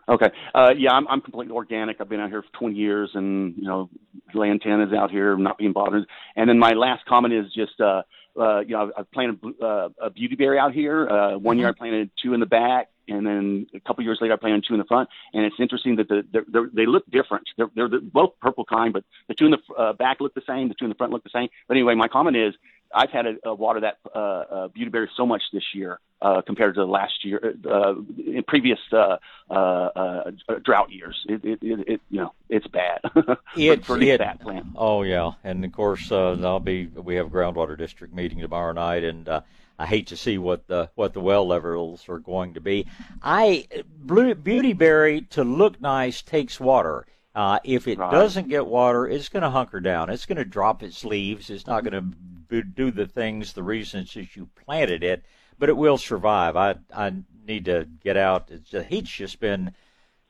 Okay. 0.09 0.29
Uh, 0.53 0.73
yeah, 0.77 0.91
I'm, 0.91 1.07
I'm 1.07 1.21
completely 1.21 1.55
organic. 1.55 2.01
I've 2.01 2.09
been 2.09 2.19
out 2.19 2.29
here 2.29 2.41
for 2.41 2.59
20 2.59 2.75
years, 2.75 3.11
and 3.13 3.55
you 3.55 3.63
know, 3.63 3.89
laying 4.33 4.53
antennas 4.53 4.93
out 4.93 5.11
here, 5.11 5.37
not 5.37 5.57
being 5.57 5.71
bothered. 5.71 6.05
And 6.35 6.49
then 6.49 6.59
my 6.59 6.71
last 6.71 7.05
comment 7.05 7.33
is 7.33 7.45
just, 7.53 7.79
uh, 7.79 8.01
uh, 8.39 8.59
you 8.59 8.69
know, 8.69 8.91
I've, 8.97 9.11
planted 9.11 9.39
uh, 9.61 9.89
a 10.01 10.09
beauty 10.09 10.35
berry 10.35 10.57
out 10.57 10.73
here. 10.73 11.07
Uh, 11.07 11.37
one 11.37 11.57
year 11.59 11.69
I 11.69 11.71
planted 11.71 12.11
two 12.21 12.33
in 12.33 12.39
the 12.39 12.45
back, 12.45 12.89
and 13.07 13.25
then 13.25 13.67
a 13.73 13.79
couple 13.79 14.03
years 14.03 14.19
later 14.21 14.33
I 14.33 14.37
planted 14.37 14.65
two 14.67 14.73
in 14.73 14.79
the 14.79 14.85
front. 14.85 15.09
And 15.33 15.45
it's 15.45 15.55
interesting 15.59 15.95
that 15.97 16.07
the, 16.07 16.23
they're, 16.31 16.45
they're, 16.47 16.69
they 16.73 16.85
look 16.85 17.05
different. 17.11 17.47
They're, 17.57 17.69
they're 17.75 17.89
the, 17.89 17.99
both 17.99 18.33
purple 18.41 18.65
kind, 18.65 18.93
but 18.93 19.03
the 19.27 19.33
two 19.33 19.45
in 19.45 19.51
the 19.51 19.73
uh, 19.77 19.93
back 19.93 20.21
look 20.21 20.33
the 20.33 20.41
same. 20.47 20.67
The 20.69 20.75
two 20.75 20.85
in 20.85 20.89
the 20.89 20.95
front 20.95 21.11
look 21.13 21.23
the 21.23 21.29
same. 21.33 21.49
But 21.67 21.75
anyway, 21.77 21.95
my 21.95 22.07
comment 22.07 22.35
is, 22.37 22.53
I've 22.95 23.09
had 23.09 23.23
to 23.23 23.49
uh, 23.49 23.53
water 23.55 23.79
that 23.81 23.97
uh, 24.13 24.19
uh, 24.19 24.67
beauty 24.67 24.91
berry 24.91 25.09
so 25.17 25.25
much 25.25 25.41
this 25.51 25.63
year 25.73 25.99
uh, 26.21 26.41
compared 26.45 26.75
to 26.75 26.85
last 26.85 27.25
year, 27.25 27.55
uh, 27.67 27.95
in 28.23 28.43
previous 28.47 28.77
uh, 28.91 29.17
uh, 29.49 29.53
uh, 29.53 30.31
drought 30.63 30.91
years. 30.91 31.25
It, 31.27 31.43
it, 31.43 31.59
it, 31.63 31.79
it, 31.87 32.01
you 32.11 32.19
know, 32.21 32.33
it's 32.49 32.67
bad 32.67 32.99
for, 33.13 33.37
It- 33.55 33.83
for 33.83 33.99
it- 33.99 34.19
fat 34.19 34.39
plant. 34.41 34.67
Oh 34.75 35.01
yeah, 35.01 35.31
and 35.43 35.65
of 35.65 35.71
course 35.71 36.11
uh, 36.11 36.37
I'll 36.43 36.59
be. 36.59 36.85
We 36.85 37.15
have 37.15 37.27
a 37.27 37.29
groundwater 37.31 37.75
district 37.75 38.13
meeting 38.13 38.39
tomorrow 38.39 38.73
night, 38.73 39.03
and 39.03 39.27
uh, 39.27 39.41
I 39.79 39.85
hate 39.87 40.07
to 40.07 40.17
see 40.17 40.37
what 40.37 40.67
the 40.67 40.89
what 40.95 41.13
the 41.13 41.19
well 41.19 41.47
levels 41.47 42.07
are 42.07 42.19
going 42.19 42.53
to 42.53 42.61
be. 42.61 42.85
I 43.21 43.67
blue, 43.87 44.35
beautyberry 44.35 45.27
to 45.29 45.43
look 45.43 45.81
nice 45.81 46.21
takes 46.21 46.59
water. 46.59 47.05
Uh, 47.35 47.59
if 47.63 47.87
it 47.87 47.97
Right. 47.97 48.11
doesn't 48.11 48.47
get 48.49 48.67
water, 48.67 49.07
it's 49.07 49.29
going 49.29 49.41
to 49.41 49.49
hunker 49.49 49.79
down. 49.79 50.11
It's 50.11 50.27
going 50.27 50.37
to 50.37 50.45
drop 50.45 50.83
its 50.83 51.03
leaves. 51.03 51.49
It's 51.49 51.65
not 51.65 51.83
going 51.83 52.15
to 52.49 52.61
do 52.61 52.91
the 52.91 53.07
things, 53.07 53.53
the 53.53 53.63
reasons 53.63 54.13
that 54.13 54.35
you 54.35 54.47
planted 54.55 55.03
it, 55.03 55.25
but 55.57 55.69
it 55.69 55.77
will 55.77 55.97
survive. 55.97 56.55
I 56.55 56.75
I 56.95 57.11
need 57.47 57.65
to 57.65 57.87
get 58.03 58.15
out. 58.17 58.49
It's, 58.51 58.69
the 58.69 58.83
heat's 58.83 59.09
just 59.09 59.39
been 59.39 59.73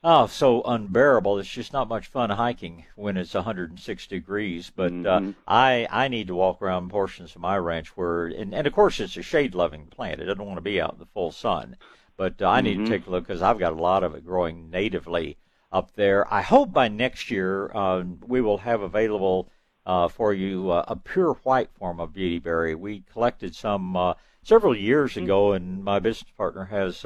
Oh, 0.06 0.28
so 0.28 0.62
unbearable. 0.64 1.40
It's 1.40 1.48
just 1.50 1.72
not 1.72 1.88
much 1.88 2.08
fun 2.08 2.30
hiking 2.30 2.86
when 2.96 3.16
it's 3.16 3.34
106 3.34 4.08
degrees. 4.08 4.70
But 4.70 4.92
uh, 4.92 5.20
Mhm. 5.22 5.36
I 5.48 5.88
I 5.90 6.08
need 6.10 6.28
to 6.28 6.36
walk 6.36 6.62
around 6.62 6.90
portions 6.90 7.36
of 7.36 7.42
my 7.42 7.58
ranch 7.58 7.96
where, 7.96 8.26
and, 8.28 8.54
and 8.54 8.68
of 8.68 8.74
course 8.74 9.00
it's 9.00 9.16
a 9.18 9.22
shade 9.22 9.56
loving 9.56 9.86
plant. 9.88 10.20
It 10.22 10.26
doesn't 10.26 10.46
want 10.46 10.58
to 10.58 10.62
be 10.62 10.82
out 10.82 10.94
in 10.94 11.00
the 11.00 11.06
full 11.06 11.32
sun. 11.32 11.78
But 12.18 12.42
uh, 12.42 12.50
I 12.50 12.62
need 12.62 12.80
Mhm. 12.80 12.86
to 12.86 12.92
take 12.92 13.08
a 13.08 13.10
look 13.10 13.26
because 13.28 13.42
I've 13.42 13.60
got 13.60 13.72
a 13.74 13.82
lot 13.82 14.04
of 14.04 14.14
it 14.14 14.26
growing 14.26 14.70
natively 14.70 15.38
up 15.72 15.94
there. 15.96 16.32
I 16.34 16.42
hope 16.42 16.74
by 16.74 16.88
next 16.90 17.32
year 17.32 17.72
uh, 17.74 18.04
we 18.28 18.42
will 18.42 18.60
have 18.60 18.82
available 18.82 19.50
uh, 19.86 20.08
for 20.10 20.34
you 20.34 20.70
uh, 20.70 20.84
a 20.88 20.96
pure 20.98 21.34
white 21.44 21.70
form 21.72 22.00
of 22.02 22.12
beautyberry. 22.14 22.76
We 22.78 23.02
collected 23.12 23.56
some 23.56 23.96
uh, 23.96 24.14
several 24.44 24.76
years 24.76 25.16
ago, 25.18 25.54
and 25.54 25.84
my 25.84 26.00
business 26.00 26.32
partner 26.38 26.66
has. 26.66 27.06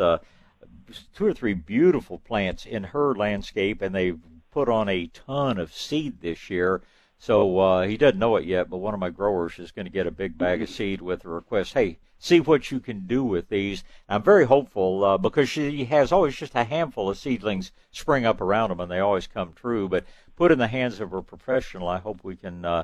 Two 1.13 1.26
or 1.26 1.34
three 1.34 1.54
beautiful 1.54 2.19
plants 2.19 2.65
in 2.65 2.84
her 2.86 3.13
landscape, 3.13 3.82
and 3.82 3.93
they've 3.93 4.19
put 4.52 4.69
on 4.69 4.88
a 4.89 5.08
ton 5.08 5.58
of 5.58 5.73
seed 5.73 6.21
this 6.21 6.50
year. 6.50 6.82
So 7.19 7.60
uh, 7.60 7.88
he 7.88 7.97
doesn't 7.97 8.19
know 8.19 8.36
it 8.36 8.45
yet, 8.45 8.69
but 8.69 8.78
one 8.78 8.93
of 8.93 9.00
my 9.00 9.10
growers 9.10 9.58
is 9.60 9.71
going 9.71 9.86
to 9.86 9.91
get 9.91 10.08
a 10.08 10.12
big 10.12 10.38
bag 10.38 10.62
of 10.62 10.69
seed 10.69 11.02
with 11.02 11.26
a 11.26 11.30
request. 11.30 11.73
Hey, 11.73 12.00
see 12.19 12.39
what 12.39 12.69
you 12.71 12.80
can 12.80 13.08
do 13.08 13.23
with 13.23 13.50
these. 13.50 13.84
I'm 14.08 14.21
very 14.21 14.45
hopeful 14.45 15.04
uh, 15.04 15.17
because 15.17 15.50
she 15.50 15.86
has 15.86 16.12
always 16.12 16.36
just 16.36 16.56
a 16.56 16.63
handful 16.63 17.10
of 17.10 17.17
seedlings 17.17 17.71
spring 17.91 18.26
up 18.26 18.39
around 18.39 18.69
them, 18.69 18.80
and 18.80 18.91
they 18.91 19.00
always 19.00 19.28
come 19.28 19.54
true. 19.54 19.89
But 19.89 20.06
put 20.36 20.52
in 20.52 20.60
the 20.60 20.67
hands 20.67 21.00
of 21.00 21.12
a 21.13 21.23
professional, 21.23 21.88
I 21.88 21.97
hope 21.97 22.23
we 22.23 22.36
can. 22.36 22.65
Uh, 22.65 22.84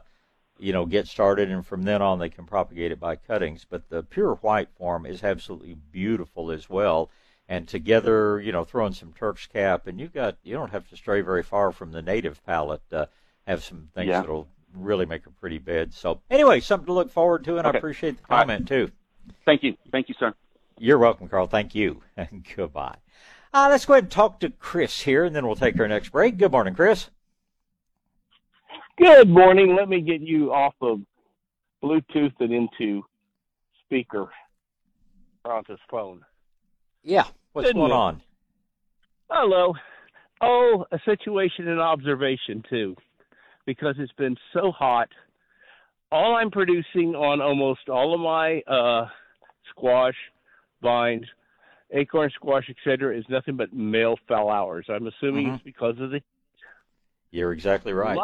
you 0.59 0.71
know, 0.71 0.85
get 0.85 1.07
started, 1.07 1.49
and 1.49 1.65
from 1.65 1.83
then 1.83 2.01
on 2.01 2.19
they 2.19 2.29
can 2.29 2.45
propagate 2.45 2.91
it 2.91 2.99
by 2.99 3.15
cuttings. 3.15 3.65
But 3.67 3.89
the 3.89 4.03
pure 4.03 4.35
white 4.35 4.69
form 4.77 5.05
is 5.05 5.23
absolutely 5.23 5.73
beautiful 5.73 6.51
as 6.51 6.69
well. 6.69 7.09
And 7.53 7.67
together, 7.67 8.41
you 8.41 8.51
know, 8.51 8.63
throw 8.63 8.87
in 8.87 8.93
some 8.93 9.13
Turk's 9.13 9.45
cap, 9.45 9.85
and 9.85 9.99
you've 9.99 10.11
got 10.11 10.37
you 10.41 10.55
don't 10.55 10.71
have 10.71 10.89
to 10.89 10.95
stray 10.97 11.21
very 11.21 11.43
far 11.43 11.71
from 11.71 11.91
the 11.91 12.01
native 12.01 12.43
palette. 12.47 12.81
Uh, 12.91 13.05
have 13.45 13.63
some 13.63 13.89
things 13.93 14.07
Yeah. 14.07 14.21
that'll 14.21 14.47
really 14.73 15.05
make 15.05 15.27
a 15.27 15.29
pretty 15.29 15.59
bed. 15.59 15.93
So 15.93 16.19
anyway, 16.31 16.61
something 16.61 16.87
to 16.87 16.93
look 16.93 17.11
forward 17.11 17.43
to, 17.43 17.59
and 17.59 17.67
I 17.67 17.69
appreciate 17.69 18.17
the 18.17 18.23
All 18.27 18.37
right. 18.39 18.47
comment 18.47 18.67
too. 18.67 18.89
Thank 19.45 19.61
you. 19.61 19.77
Thank 19.91 20.09
you, 20.09 20.15
sir. 20.17 20.33
You're 20.79 20.97
welcome, 20.97 21.27
Carl. 21.29 21.45
Thank 21.45 21.75
you, 21.75 22.01
and 22.17 22.43
goodbye. 22.55 22.95
Uh, 23.53 23.67
let's 23.69 23.85
go 23.85 23.93
ahead 23.93 24.05
and 24.05 24.11
talk 24.11 24.39
to 24.39 24.49
Chris 24.49 25.01
here, 25.01 25.23
and 25.23 25.35
then 25.35 25.45
we'll 25.45 25.55
take 25.55 25.79
our 25.79 25.87
next 25.87 26.09
break. 26.09 26.37
Good 26.37 26.51
morning, 26.51 26.73
Chris. 26.73 27.11
Good 28.97 29.29
morning. 29.29 29.75
Let 29.75 29.89
me 29.89 30.01
get 30.01 30.21
you 30.21 30.51
off 30.51 30.73
of 30.81 31.01
Bluetooth 31.83 32.33
and 32.39 32.51
into 32.51 33.03
speaker 33.85 34.29
on 35.45 35.63
this 35.69 35.77
phone. 35.91 36.21
Yeah, 37.03 37.25
what's 37.53 37.69
Good 37.69 37.75
going 37.75 37.91
on? 37.91 38.21
Hello. 39.29 39.73
Oh, 40.41 40.85
a 40.91 40.99
situation 41.05 41.67
and 41.69 41.79
observation 41.79 42.63
too, 42.69 42.95
because 43.65 43.95
it's 43.97 44.11
been 44.13 44.35
so 44.51 44.71
hot. 44.71 45.07
All 46.11 46.35
I'm 46.35 46.51
producing 46.51 47.15
on 47.15 47.41
almost 47.41 47.87
all 47.89 48.13
of 48.13 48.19
my 48.19 48.61
uh, 48.67 49.07
squash, 49.69 50.15
vines, 50.81 51.25
acorn 51.91 52.29
squash, 52.35 52.69
etc., 52.69 53.17
is 53.17 53.25
nothing 53.29 53.55
but 53.55 53.73
male 53.73 54.17
flowers. 54.27 54.85
I'm 54.89 55.07
assuming 55.07 55.47
Mhm. 55.47 55.55
it's 55.55 55.63
because 55.63 55.99
of 55.99 56.11
the 56.11 56.21
You're 57.31 57.53
exactly 57.53 57.93
right. 57.93 58.19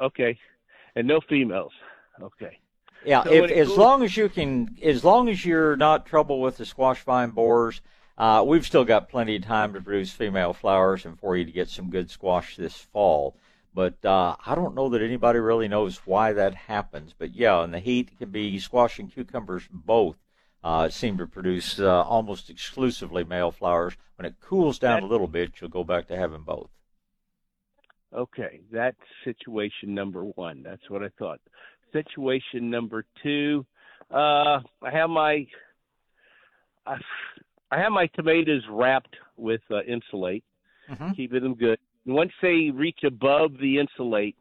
Okay, 0.00 0.38
and 0.94 1.06
no 1.08 1.20
females. 1.20 1.72
Okay. 2.20 2.58
Yeah, 3.04 3.22
So 3.22 3.32
if, 3.32 3.50
as 3.50 3.68
long 3.68 4.02
as 4.02 4.16
you 4.16 4.28
can, 4.28 4.76
as 4.82 5.04
long 5.04 5.28
as 5.28 5.44
you're 5.44 5.76
not 5.76 6.06
trouble 6.06 6.40
with 6.40 6.56
the 6.56 6.64
squash 6.64 7.02
vine 7.02 7.30
borers, 7.30 7.82
uh, 8.16 8.44
we've 8.46 8.66
still 8.66 8.84
got 8.84 9.08
plenty 9.08 9.36
of 9.36 9.42
time 9.42 9.72
to 9.72 9.80
produce 9.80 10.12
female 10.12 10.52
flowers 10.52 11.04
and 11.04 11.18
for 11.18 11.36
you 11.36 11.44
to 11.44 11.52
get 11.52 11.68
some 11.68 11.90
good 11.90 12.10
squash 12.10 12.56
this 12.56 12.76
fall. 12.76 13.36
But 13.74 14.04
uh, 14.04 14.36
I 14.46 14.54
don't 14.54 14.76
know 14.76 14.88
that 14.90 15.02
anybody 15.02 15.40
really 15.40 15.66
knows 15.66 16.00
why 16.04 16.32
that 16.32 16.54
happens. 16.54 17.12
But 17.16 17.34
yeah, 17.34 17.64
in 17.64 17.72
the 17.72 17.80
heat, 17.80 18.10
it 18.12 18.18
can 18.18 18.30
be 18.30 18.58
squash 18.60 19.00
and 19.00 19.12
cucumbers 19.12 19.64
both 19.70 20.16
uh, 20.62 20.88
seem 20.88 21.18
to 21.18 21.26
produce 21.26 21.80
uh, 21.80 22.02
almost 22.02 22.50
exclusively 22.50 23.24
male 23.24 23.50
flowers. 23.50 23.94
When 24.16 24.26
it 24.26 24.40
cools 24.40 24.78
down 24.78 25.02
a 25.02 25.06
little 25.06 25.26
bit, 25.26 25.52
you'll 25.60 25.70
go 25.70 25.82
back 25.82 26.06
to 26.08 26.16
having 26.16 26.42
both. 26.42 26.70
Okay, 28.14 28.60
that's 28.70 28.96
situation 29.24 29.92
number 29.92 30.22
one. 30.22 30.62
That's 30.62 30.88
what 30.88 31.02
I 31.02 31.08
thought. 31.18 31.40
Situation 31.92 32.70
number 32.70 33.04
two, 33.22 33.66
uh, 34.10 34.60
I 34.82 34.90
have 34.92 35.10
my 35.10 35.46
I, 36.86 36.96
I 37.74 37.80
have 37.80 37.90
my 37.90 38.06
tomatoes 38.06 38.62
wrapped 38.70 39.16
with 39.36 39.62
uh, 39.68 39.82
insulate, 39.82 40.44
Mhm. 40.88 41.16
keeping 41.16 41.42
them 41.42 41.54
good. 41.54 41.78
And 42.06 42.14
once 42.14 42.32
they 42.40 42.70
reach 42.70 43.02
above 43.02 43.58
the 43.58 43.78
insulate, 43.80 44.36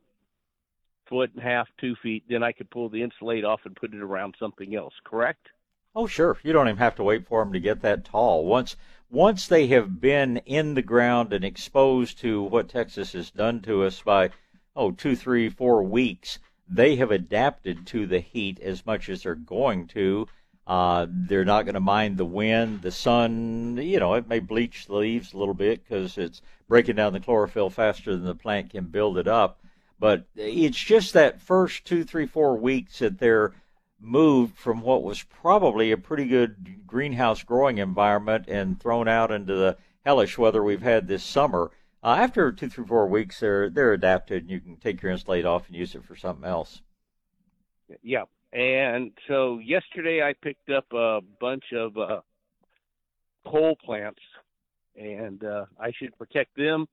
foot 1.08 1.32
and 1.34 1.40
a 1.40 1.44
half, 1.44 1.68
two 1.80 1.96
feet, 1.96 2.24
then 2.30 2.44
I 2.44 2.52
could 2.52 2.70
pull 2.70 2.90
the 2.90 3.02
insulate 3.02 3.44
off 3.44 3.62
and 3.66 3.76
put 3.76 3.94
it 3.94 4.02
around 4.02 4.36
something 4.38 4.76
else. 4.76 4.94
Correct? 5.04 5.50
Oh, 5.96 6.06
sure. 6.06 6.38
You 6.44 6.54
don't 6.54 6.68
even 6.68 6.78
have 6.78 6.96
to 6.96 7.04
wait 7.04 7.26
for 7.26 7.44
them 7.44 7.54
to 7.54 7.60
get 7.60 7.82
that 7.82 8.06
tall. 8.06 8.46
Once 8.46 8.76
once 9.10 9.48
they 9.48 9.66
have 9.68 10.00
been 10.00 10.38
in 10.46 10.76
the 10.76 10.82
ground 10.82 11.34
and 11.34 11.44
exposed 11.46 12.20
to 12.20 12.42
what 12.44 12.70
Texas 12.70 13.14
has 13.14 13.32
done 13.32 13.62
to 13.62 13.84
us 13.84 14.02
by 14.02 14.30
oh 14.76 14.92
two, 14.92 15.16
three, 15.16 15.50
four 15.50 15.82
weeks, 15.82 16.38
they 16.68 16.98
have 16.98 17.10
adapted 17.12 17.88
to 17.88 18.06
the 18.06 18.20
heat 18.20 18.60
as 18.60 18.86
much 18.86 19.10
as 19.10 19.24
they're 19.24 19.34
going 19.34 19.88
to. 19.88 20.28
Uh, 20.66 21.08
they're 21.10 21.44
not 21.44 21.64
going 21.64 21.74
to 21.74 21.82
mind 21.82 22.18
the 22.18 22.26
wind, 22.26 22.82
the 22.82 22.92
sun. 22.92 23.78
You 23.82 24.00
know, 24.00 24.14
it 24.14 24.28
may 24.28 24.40
bleach 24.40 24.88
the 24.88 24.96
leaves 24.96 25.34
a 25.34 25.38
little 25.38 25.54
bit 25.54 25.84
because 25.84 26.18
it's 26.18 26.42
breaking 26.68 26.96
down 26.96 27.14
the 27.14 27.20
chlorophyll 27.20 27.70
faster 27.70 28.16
than 28.16 28.26
the 28.26 28.36
plant 28.36 28.70
can 28.70 28.86
build 28.86 29.18
it 29.18 29.28
up. 29.28 29.60
But 30.00 30.26
it's 30.36 30.78
just 30.78 31.14
that 31.14 31.42
first 31.42 31.86
two, 31.86 32.04
three, 32.04 32.26
four 32.26 32.58
weeks 32.58 33.00
that 33.00 33.20
they're 33.20 33.54
moved 34.00 34.58
from 34.58 34.82
what 34.82 35.04
was 35.04 35.24
probably 35.24 35.92
a 35.92 35.98
pretty 35.98 36.26
good 36.26 36.86
greenhouse 36.86 37.44
growing 37.44 37.78
environment 37.78 38.46
and 38.48 38.80
thrown 38.80 39.08
out 39.08 39.32
into 39.32 39.56
the 39.56 39.78
hellish 40.06 40.38
weather 40.38 40.64
we've 40.64 40.82
had 40.82 41.08
this 41.08 41.24
summer. 41.24 41.72
Uh, 42.04 42.18
after 42.20 42.52
two, 42.52 42.68
three, 42.70 42.86
four 42.86 43.08
weeks, 43.08 43.40
they're 43.40 43.70
they're 43.70 43.94
adapted, 43.94 44.44
and 44.44 44.52
you 44.52 44.60
can 44.60 44.76
take 44.76 45.02
your 45.02 45.12
insulate 45.12 45.46
off 45.46 45.68
and 45.68 45.76
use 45.76 45.96
it 45.96 46.04
for 46.04 46.18
something 46.18 46.46
else. 46.46 46.82
Yeah, 48.02 48.24
and 48.54 49.12
so 49.28 49.60
yesterday 49.60 50.22
I 50.22 50.34
picked 50.42 50.70
up 50.70 50.86
a 50.94 51.20
bunch 51.40 51.66
of 51.74 51.98
uh, 51.98 52.22
cole 53.46 53.76
plants, 53.84 54.22
and 54.96 55.44
uh, 55.44 55.66
I 55.80 55.92
should 55.92 56.18
protect 56.18 56.56
them, 56.56 56.88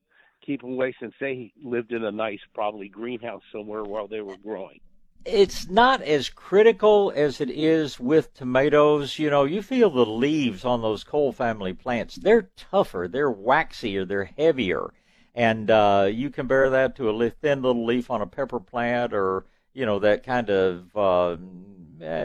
keep 0.45 0.61
them 0.61 0.73
away 0.73 0.95
since 0.99 1.13
they 1.19 1.53
lived 1.63 1.91
in 1.91 2.03
a 2.03 2.11
nice, 2.11 2.39
probably 2.53 2.89
greenhouse 2.89 3.43
somewhere 3.51 3.83
while 3.83 4.07
they 4.07 4.21
were 4.21 4.37
growing 4.37 4.79
it's 5.25 5.69
not 5.69 6.01
as 6.01 6.29
critical 6.29 7.13
as 7.15 7.39
it 7.41 7.49
is 7.49 7.99
with 7.99 8.33
tomatoes. 8.33 9.19
You 9.19 9.29
know, 9.29 9.43
you 9.43 9.61
feel 9.61 9.89
the 9.89 10.05
leaves 10.05 10.65
on 10.65 10.81
those 10.81 11.03
cole 11.03 11.31
family 11.31 11.73
plants. 11.73 12.15
They're 12.15 12.49
tougher, 12.55 13.07
they're 13.09 13.31
waxier, 13.31 14.07
they're 14.07 14.31
heavier. 14.37 14.91
And 15.33 15.69
uh, 15.69 16.09
you 16.11 16.29
compare 16.29 16.69
that 16.69 16.95
to 16.97 17.09
a 17.09 17.29
thin 17.29 17.61
little 17.61 17.85
leaf 17.85 18.09
on 18.09 18.21
a 18.21 18.27
pepper 18.27 18.59
plant 18.59 19.13
or, 19.13 19.45
you 19.73 19.85
know, 19.85 19.99
that 19.99 20.23
kind 20.23 20.49
of 20.49 20.95
uh, 20.95 21.37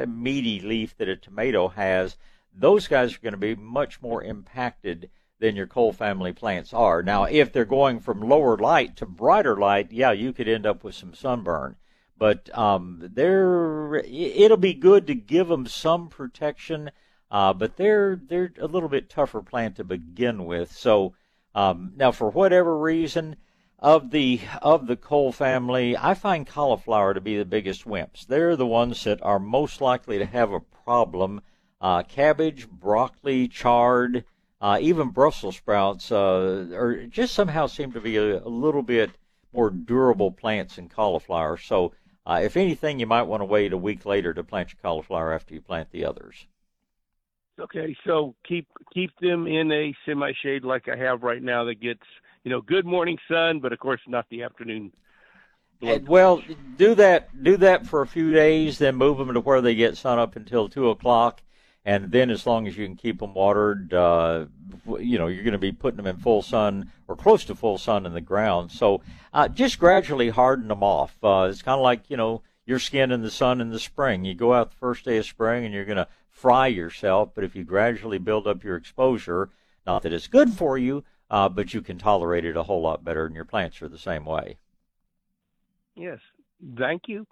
meaty 0.06 0.60
leaf 0.60 0.96
that 0.98 1.08
a 1.08 1.16
tomato 1.16 1.68
has. 1.68 2.16
Those 2.54 2.88
guys 2.88 3.14
are 3.14 3.20
going 3.20 3.34
to 3.34 3.38
be 3.38 3.54
much 3.54 4.00
more 4.00 4.22
impacted 4.22 5.10
than 5.38 5.56
your 5.56 5.66
cole 5.66 5.92
family 5.92 6.32
plants 6.32 6.72
are. 6.72 7.02
Now, 7.02 7.24
if 7.24 7.52
they're 7.52 7.66
going 7.66 8.00
from 8.00 8.20
lower 8.20 8.56
light 8.56 8.96
to 8.96 9.06
brighter 9.06 9.56
light, 9.56 9.92
yeah, 9.92 10.12
you 10.12 10.32
could 10.32 10.48
end 10.48 10.64
up 10.64 10.82
with 10.82 10.94
some 10.94 11.12
sunburn 11.12 11.76
but 12.18 12.56
um, 12.56 13.10
they're 13.14 13.96
it'll 13.96 14.56
be 14.56 14.74
good 14.74 15.06
to 15.06 15.14
give 15.14 15.48
them 15.48 15.66
some 15.66 16.08
protection. 16.08 16.90
Uh, 17.30 17.52
but 17.52 17.76
they're 17.76 18.20
they're 18.28 18.52
a 18.58 18.66
little 18.66 18.88
bit 18.88 19.10
tougher 19.10 19.42
plant 19.42 19.76
to 19.76 19.84
begin 19.84 20.44
with. 20.44 20.72
So 20.72 21.14
um, 21.54 21.92
now, 21.96 22.12
for 22.12 22.30
whatever 22.30 22.78
reason, 22.78 23.36
of 23.86 24.10
the 24.10 24.40
of 24.62 24.88
the 24.88 24.96
cole 24.96 25.30
family, 25.30 25.96
I 25.96 26.14
find 26.14 26.44
cauliflower 26.44 27.14
to 27.14 27.20
be 27.20 27.36
the 27.36 27.44
biggest 27.44 27.84
wimps. 27.84 28.26
They're 28.26 28.56
the 28.56 28.66
ones 28.66 29.04
that 29.04 29.22
are 29.22 29.38
most 29.38 29.80
likely 29.80 30.18
to 30.18 30.26
have 30.26 30.50
a 30.50 30.58
problem. 30.58 31.40
Uh, 31.80 32.02
cabbage, 32.02 32.68
broccoli, 32.68 33.46
chard, 33.46 34.24
uh, 34.60 34.78
even 34.80 35.10
Brussels 35.10 35.58
sprouts, 35.58 36.10
uh, 36.10 36.66
or 36.72 37.06
just 37.06 37.32
somehow 37.32 37.68
seem 37.68 37.92
to 37.92 38.00
be 38.00 38.16
a, 38.16 38.38
a 38.38 38.48
little 38.48 38.82
bit 38.82 39.10
more 39.52 39.70
durable 39.70 40.32
plants 40.32 40.74
than 40.74 40.88
cauliflower. 40.88 41.56
So 41.56 41.92
uh, 42.26 42.40
if 42.42 42.56
anything, 42.56 42.98
you 42.98 43.06
might 43.06 43.22
want 43.22 43.40
to 43.40 43.44
wait 43.44 43.72
a 43.72 43.78
week 43.78 44.04
later 44.04 44.34
to 44.34 44.42
plant 44.42 44.72
your 44.72 44.80
cauliflower 44.82 45.32
after 45.32 45.54
you 45.54 45.60
plant 45.60 45.92
the 45.92 46.04
others. 46.04 46.48
Okay, 47.60 47.94
so 48.04 48.34
keep 48.48 48.66
keep 48.92 49.12
them 49.20 49.46
in 49.46 49.70
a 49.70 49.94
semi 50.04 50.32
shade 50.42 50.64
like 50.64 50.88
I 50.88 50.96
have 50.96 51.22
right 51.22 51.42
now 51.42 51.62
that 51.66 51.80
gets 51.80 52.02
you 52.46 52.52
know 52.52 52.60
good 52.60 52.86
morning 52.86 53.18
sun, 53.26 53.58
but 53.58 53.72
of 53.72 53.80
course 53.80 54.00
not 54.06 54.24
the 54.30 54.44
afternoon. 54.44 54.92
And, 55.82 56.06
well, 56.06 56.42
do 56.78 56.94
that 56.94 57.42
do 57.42 57.56
that 57.56 57.88
for 57.88 58.02
a 58.02 58.06
few 58.06 58.32
days, 58.32 58.78
then 58.78 58.94
move 58.94 59.18
them 59.18 59.34
to 59.34 59.40
where 59.40 59.60
they 59.60 59.74
get 59.74 59.96
sun 59.96 60.20
up 60.20 60.36
until 60.36 60.68
two 60.68 60.88
o'clock, 60.88 61.42
and 61.84 62.12
then 62.12 62.30
as 62.30 62.46
long 62.46 62.68
as 62.68 62.78
you 62.78 62.86
can 62.86 62.94
keep 62.94 63.18
them 63.18 63.34
watered, 63.34 63.92
uh, 63.92 64.46
you 65.00 65.18
know 65.18 65.26
you're 65.26 65.42
going 65.42 65.52
to 65.52 65.58
be 65.58 65.72
putting 65.72 65.96
them 65.96 66.06
in 66.06 66.18
full 66.18 66.40
sun 66.40 66.92
or 67.08 67.16
close 67.16 67.44
to 67.46 67.56
full 67.56 67.78
sun 67.78 68.06
in 68.06 68.14
the 68.14 68.20
ground. 68.20 68.70
So 68.70 69.02
uh, 69.34 69.48
just 69.48 69.80
gradually 69.80 70.28
harden 70.28 70.68
them 70.68 70.84
off. 70.84 71.16
Uh, 71.24 71.48
it's 71.50 71.62
kind 71.62 71.80
of 71.80 71.82
like 71.82 72.08
you 72.08 72.16
know 72.16 72.42
your 72.64 72.78
skin 72.78 73.10
in 73.10 73.22
the 73.22 73.30
sun 73.30 73.60
in 73.60 73.70
the 73.70 73.80
spring. 73.80 74.24
You 74.24 74.34
go 74.34 74.54
out 74.54 74.70
the 74.70 74.76
first 74.76 75.04
day 75.04 75.16
of 75.16 75.26
spring 75.26 75.64
and 75.64 75.74
you're 75.74 75.84
going 75.84 75.96
to 75.96 76.06
fry 76.30 76.68
yourself, 76.68 77.30
but 77.34 77.42
if 77.42 77.56
you 77.56 77.64
gradually 77.64 78.18
build 78.18 78.46
up 78.46 78.62
your 78.62 78.76
exposure, 78.76 79.50
not 79.84 80.02
that 80.02 80.12
it's 80.12 80.28
good 80.28 80.50
for 80.50 80.78
you, 80.78 81.02
uh, 81.30 81.48
but 81.48 81.74
you 81.74 81.80
can 81.82 81.98
tolerate 81.98 82.44
it 82.44 82.56
a 82.56 82.62
whole 82.64 82.82
lot 82.82 83.04
better, 83.04 83.26
and 83.26 83.34
your 83.34 83.44
plants 83.44 83.80
are 83.82 83.88
the 83.88 83.98
same 83.98 84.24
way. 84.24 84.56
Yes, 85.94 86.18
thank 86.76 87.08
you. 87.08 87.26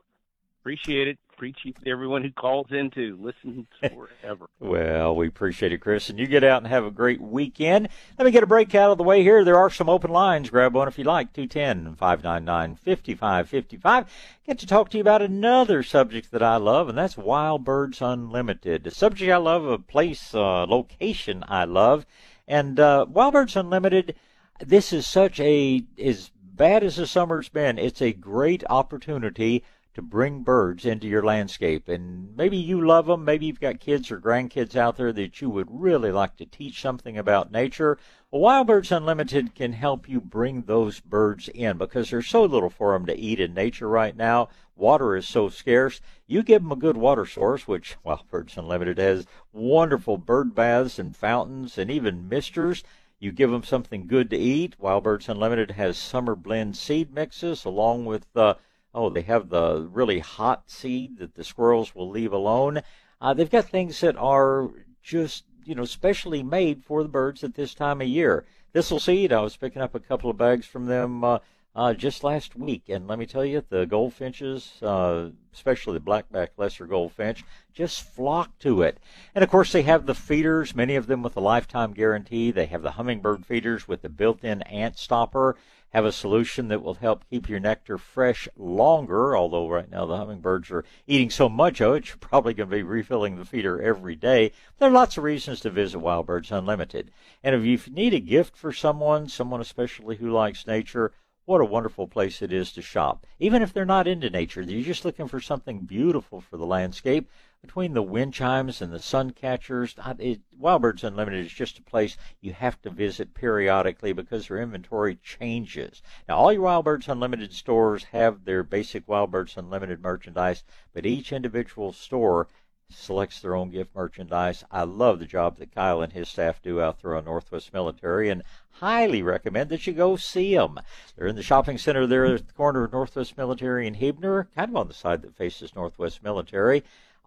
Appreciate 0.60 1.08
it. 1.08 1.18
Appreciate 1.34 1.76
everyone 1.84 2.22
who 2.22 2.30
calls 2.30 2.68
in 2.70 2.90
to 2.92 3.18
listen 3.20 3.66
forever. 3.80 4.46
well, 4.60 5.14
we 5.14 5.26
appreciate 5.28 5.72
it, 5.72 5.78
Chris. 5.78 6.08
And 6.08 6.18
you 6.18 6.26
get 6.26 6.44
out 6.44 6.62
and 6.62 6.68
have 6.68 6.86
a 6.86 6.90
great 6.90 7.20
weekend. 7.20 7.88
Let 8.16 8.24
me 8.24 8.30
get 8.30 8.44
a 8.44 8.46
break 8.46 8.74
out 8.74 8.90
of 8.90 8.96
the 8.96 9.04
way 9.04 9.22
here. 9.22 9.44
There 9.44 9.58
are 9.58 9.68
some 9.68 9.90
open 9.90 10.10
lines. 10.10 10.48
Grab 10.48 10.74
one 10.74 10.88
if 10.88 10.96
you 10.96 11.04
like. 11.04 11.34
210 11.34 11.96
599 11.96 12.76
5555. 12.76 14.06
Get 14.46 14.58
to 14.60 14.66
talk 14.66 14.88
to 14.90 14.96
you 14.96 15.02
about 15.02 15.20
another 15.20 15.82
subject 15.82 16.30
that 16.30 16.42
I 16.42 16.56
love, 16.56 16.88
and 16.88 16.96
that's 16.96 17.18
Wild 17.18 17.64
Birds 17.64 18.00
Unlimited. 18.00 18.86
A 18.86 18.90
subject 18.90 19.30
I 19.30 19.36
love, 19.36 19.66
a 19.66 19.78
place, 19.78 20.34
uh, 20.34 20.64
location 20.66 21.44
I 21.48 21.64
love. 21.64 22.06
And 22.46 22.78
uh, 22.78 23.06
Wild 23.08 23.32
Birds 23.32 23.56
Unlimited, 23.56 24.14
this 24.60 24.92
is 24.92 25.06
such 25.06 25.40
a, 25.40 25.84
as 25.98 26.30
bad 26.42 26.84
as 26.84 26.96
the 26.96 27.06
summer's 27.06 27.48
been, 27.48 27.78
it's 27.78 28.02
a 28.02 28.12
great 28.12 28.62
opportunity 28.68 29.64
to 29.94 30.02
bring 30.02 30.42
birds 30.42 30.84
into 30.84 31.06
your 31.06 31.22
landscape. 31.22 31.88
And 31.88 32.36
maybe 32.36 32.56
you 32.56 32.84
love 32.84 33.06
them. 33.06 33.24
Maybe 33.24 33.46
you've 33.46 33.60
got 33.60 33.78
kids 33.80 34.10
or 34.10 34.20
grandkids 34.20 34.74
out 34.74 34.96
there 34.96 35.12
that 35.12 35.40
you 35.40 35.48
would 35.48 35.68
really 35.70 36.10
like 36.10 36.36
to 36.38 36.46
teach 36.46 36.82
something 36.82 37.16
about 37.16 37.52
nature. 37.52 37.98
Wild 38.36 38.66
Birds 38.66 38.90
Unlimited 38.90 39.54
can 39.54 39.74
help 39.74 40.08
you 40.08 40.20
bring 40.20 40.62
those 40.62 40.98
birds 40.98 41.48
in 41.54 41.78
because 41.78 42.10
there's 42.10 42.26
so 42.26 42.42
little 42.42 42.68
for 42.68 42.92
them 42.92 43.06
to 43.06 43.16
eat 43.16 43.38
in 43.38 43.54
nature 43.54 43.88
right 43.88 44.16
now. 44.16 44.48
Water 44.74 45.14
is 45.14 45.28
so 45.28 45.48
scarce. 45.48 46.00
You 46.26 46.42
give 46.42 46.60
them 46.60 46.72
a 46.72 46.76
good 46.76 46.96
water 46.96 47.26
source, 47.26 47.68
which 47.68 47.96
Wild 48.02 48.28
Birds 48.28 48.58
Unlimited 48.58 48.98
has 48.98 49.28
wonderful 49.52 50.18
bird 50.18 50.52
baths 50.52 50.98
and 50.98 51.16
fountains 51.16 51.78
and 51.78 51.92
even 51.92 52.28
misters. 52.28 52.82
You 53.20 53.30
give 53.30 53.52
them 53.52 53.62
something 53.62 54.08
good 54.08 54.30
to 54.30 54.36
eat. 54.36 54.74
Wild 54.80 55.04
Birds 55.04 55.28
Unlimited 55.28 55.70
has 55.70 55.96
summer 55.96 56.34
blend 56.34 56.76
seed 56.76 57.14
mixes 57.14 57.64
along 57.64 58.04
with 58.04 58.26
uh, 58.36 58.54
Oh, 58.92 59.10
they 59.10 59.22
have 59.22 59.48
the 59.48 59.88
really 59.92 60.18
hot 60.18 60.68
seed 60.68 61.18
that 61.18 61.36
the 61.36 61.44
squirrels 61.44 61.94
will 61.94 62.10
leave 62.10 62.32
alone. 62.32 62.82
Uh, 63.20 63.32
they've 63.32 63.48
got 63.48 63.66
things 63.66 64.00
that 64.00 64.16
are 64.16 64.70
just, 65.04 65.44
you 65.64 65.74
know, 65.74 65.84
specially 65.84 66.42
made 66.42 66.84
for 66.84 67.02
the 67.02 67.08
birds 67.08 67.44
at 67.44 67.54
this 67.54 67.74
time 67.74 68.00
of 68.00 68.08
year. 68.08 68.44
Thistle 68.72 69.00
seed, 69.00 69.32
I 69.32 69.40
was 69.40 69.56
picking 69.56 69.82
up 69.82 69.94
a 69.94 70.00
couple 70.00 70.30
of 70.30 70.36
bags 70.36 70.66
from 70.66 70.86
them 70.86 71.22
uh, 71.22 71.38
uh, 71.76 71.92
just 71.92 72.22
last 72.22 72.56
week, 72.56 72.84
and 72.88 73.08
let 73.08 73.18
me 73.18 73.26
tell 73.26 73.44
you, 73.44 73.62
the 73.68 73.84
goldfinches, 73.84 74.80
uh, 74.82 75.30
especially 75.52 75.94
the 75.94 76.04
blackback 76.04 76.48
lesser 76.56 76.86
goldfinch, 76.86 77.44
just 77.72 78.02
flock 78.02 78.56
to 78.60 78.82
it. 78.82 78.98
And 79.34 79.42
of 79.42 79.50
course, 79.50 79.72
they 79.72 79.82
have 79.82 80.06
the 80.06 80.14
feeders, 80.14 80.74
many 80.74 80.94
of 80.94 81.08
them 81.08 81.22
with 81.22 81.36
a 81.36 81.40
lifetime 81.40 81.92
guarantee. 81.92 82.52
They 82.52 82.66
have 82.66 82.82
the 82.82 82.92
hummingbird 82.92 83.44
feeders 83.44 83.88
with 83.88 84.02
the 84.02 84.08
built-in 84.08 84.62
ant 84.62 84.98
stopper 84.98 85.56
have 85.94 86.04
a 86.04 86.12
solution 86.12 86.66
that 86.68 86.82
will 86.82 86.94
help 86.94 87.24
keep 87.30 87.48
your 87.48 87.60
nectar 87.60 87.96
fresh 87.96 88.48
longer. 88.56 89.36
Although 89.36 89.68
right 89.68 89.88
now 89.88 90.04
the 90.04 90.16
hummingbirds 90.16 90.70
are 90.72 90.84
eating 91.06 91.30
so 91.30 91.48
much 91.48 91.80
of 91.80 91.94
it, 91.94 92.08
you're 92.08 92.16
probably 92.16 92.52
going 92.52 92.68
to 92.68 92.76
be 92.76 92.82
refilling 92.82 93.36
the 93.36 93.44
feeder 93.44 93.80
every 93.80 94.16
day. 94.16 94.50
There 94.78 94.88
are 94.88 94.92
lots 94.92 95.16
of 95.16 95.22
reasons 95.22 95.60
to 95.60 95.70
visit 95.70 96.00
Wild 96.00 96.26
Birds 96.26 96.50
Unlimited. 96.50 97.12
And 97.44 97.54
if 97.54 97.64
you 97.64 97.78
need 97.94 98.12
a 98.12 98.20
gift 98.20 98.56
for 98.56 98.72
someone, 98.72 99.28
someone 99.28 99.60
especially 99.60 100.16
who 100.16 100.32
likes 100.32 100.66
nature, 100.66 101.12
what 101.44 101.60
a 101.60 101.64
wonderful 101.66 102.08
place 102.08 102.42
it 102.42 102.52
is 102.52 102.72
to 102.72 102.82
shop. 102.82 103.24
Even 103.38 103.62
if 103.62 103.72
they're 103.72 103.84
not 103.84 104.08
into 104.08 104.30
nature, 104.30 104.64
they're 104.64 104.80
just 104.80 105.04
looking 105.04 105.28
for 105.28 105.40
something 105.40 105.80
beautiful 105.80 106.40
for 106.40 106.56
the 106.56 106.66
landscape 106.66 107.30
between 107.64 107.94
the 107.94 108.02
wind 108.02 108.34
chimes 108.34 108.82
and 108.82 108.92
the 108.92 109.00
sun 109.00 109.30
catchers, 109.30 109.94
it, 110.18 110.42
Wild 110.58 110.82
Birds 110.82 111.02
Unlimited 111.02 111.46
is 111.46 111.52
just 111.52 111.78
a 111.78 111.82
place 111.82 112.14
you 112.42 112.52
have 112.52 112.80
to 112.82 112.90
visit 112.90 113.32
periodically 113.32 114.12
because 114.12 114.46
their 114.48 114.60
inventory 114.60 115.16
changes. 115.16 116.02
Now, 116.28 116.36
all 116.36 116.52
your 116.52 116.60
Wild 116.60 116.84
Birds 116.84 117.08
Unlimited 117.08 117.54
stores 117.54 118.04
have 118.12 118.44
their 118.44 118.62
basic 118.62 119.08
Wild 119.08 119.30
Birds 119.30 119.56
Unlimited 119.56 120.02
merchandise, 120.02 120.62
but 120.92 121.06
each 121.06 121.32
individual 121.32 121.94
store 121.94 122.48
selects 122.90 123.40
their 123.40 123.56
own 123.56 123.70
gift 123.70 123.94
merchandise. 123.94 124.62
I 124.70 124.82
love 124.82 125.18
the 125.18 125.24
job 125.24 125.56
that 125.56 125.74
Kyle 125.74 126.02
and 126.02 126.12
his 126.12 126.28
staff 126.28 126.60
do 126.60 126.82
out 126.82 127.00
there 127.00 127.16
on 127.16 127.24
Northwest 127.24 127.72
Military 127.72 128.28
and 128.28 128.42
highly 128.72 129.22
recommend 129.22 129.70
that 129.70 129.86
you 129.86 129.94
go 129.94 130.16
see 130.16 130.54
them. 130.54 130.78
They're 131.16 131.26
in 131.26 131.36
the 131.36 131.42
shopping 131.42 131.78
center 131.78 132.06
there 132.06 132.26
at 132.26 132.46
the 132.46 132.52
corner 132.52 132.84
of 132.84 132.92
Northwest 132.92 133.38
Military 133.38 133.86
and 133.86 133.96
Huebner, 133.96 134.48
kind 134.54 134.68
of 134.68 134.76
on 134.76 134.88
the 134.88 134.94
side 134.94 135.22
that 135.22 135.34
faces 135.34 135.74
Northwest 135.74 136.22
Military 136.22 136.84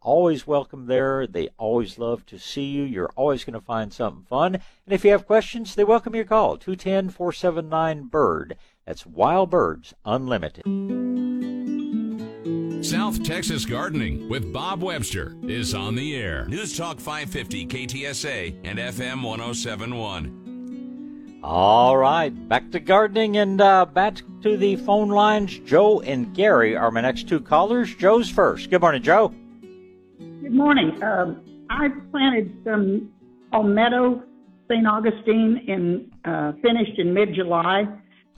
always 0.08 0.48
welcome 0.48 0.88
there. 0.88 1.28
They 1.28 1.50
always 1.58 2.00
love 2.00 2.26
to 2.28 2.40
see 2.40 2.64
you. 2.64 2.84
You're 2.84 3.12
always 3.18 3.44
going 3.44 3.56
to 3.56 3.60
find 3.60 3.92
something 3.92 4.24
fun. 4.24 4.56
And 4.56 4.64
if 4.88 5.04
you 5.04 5.12
have 5.12 5.28
questions, 5.28 5.76
they 5.76 5.84
welcome 5.84 6.16
your 6.16 6.24
call 6.24 6.56
210 6.56 7.10
479 7.10 8.08
BIRD. 8.08 8.56
That's 8.86 9.06
Wild 9.06 9.50
Birds 9.50 9.94
Unlimited. 10.06 10.64
South 12.86 13.22
Texas 13.22 13.66
Gardening 13.66 14.30
with 14.30 14.54
Bob 14.54 14.82
Webster 14.82 15.36
is 15.44 15.74
on 15.74 15.96
the 15.96 16.16
air. 16.16 16.46
News 16.46 16.78
Talk 16.78 17.02
550 17.02 17.68
KTSA 17.68 18.62
and 18.64 18.80
FM 18.80 19.24
1071. 19.24 21.42
All 21.44 21.98
right, 21.98 22.30
back 22.48 22.72
to 22.72 22.80
gardening 22.80 23.36
and 23.38 23.60
uh, 23.60 23.86
back 23.86 24.22
to 24.42 24.56
the 24.56 24.78
phone 24.78 25.10
lines. 25.10 25.60
Joe 25.60 26.00
and 26.00 26.34
Gary 26.34 26.78
are 26.78 26.92
my 26.92 27.02
next 27.02 27.28
two 27.28 27.42
callers. 27.42 27.94
Joe's 27.94 28.30
first. 28.30 28.70
Good 28.70 28.80
morning, 28.82 29.04
Joe. 29.04 29.34
Good 30.42 30.54
morning. 30.54 31.02
Um, 31.04 31.42
I 31.70 31.90
planted 32.12 32.56
some 32.64 33.12
palmetto 33.52 34.24
St. 34.70 34.86
Augustine 34.86 35.64
in 35.68 36.12
uh, 36.32 36.54
finished 36.62 37.00
in 37.00 37.14
mid 37.14 37.34
July. 37.34 37.86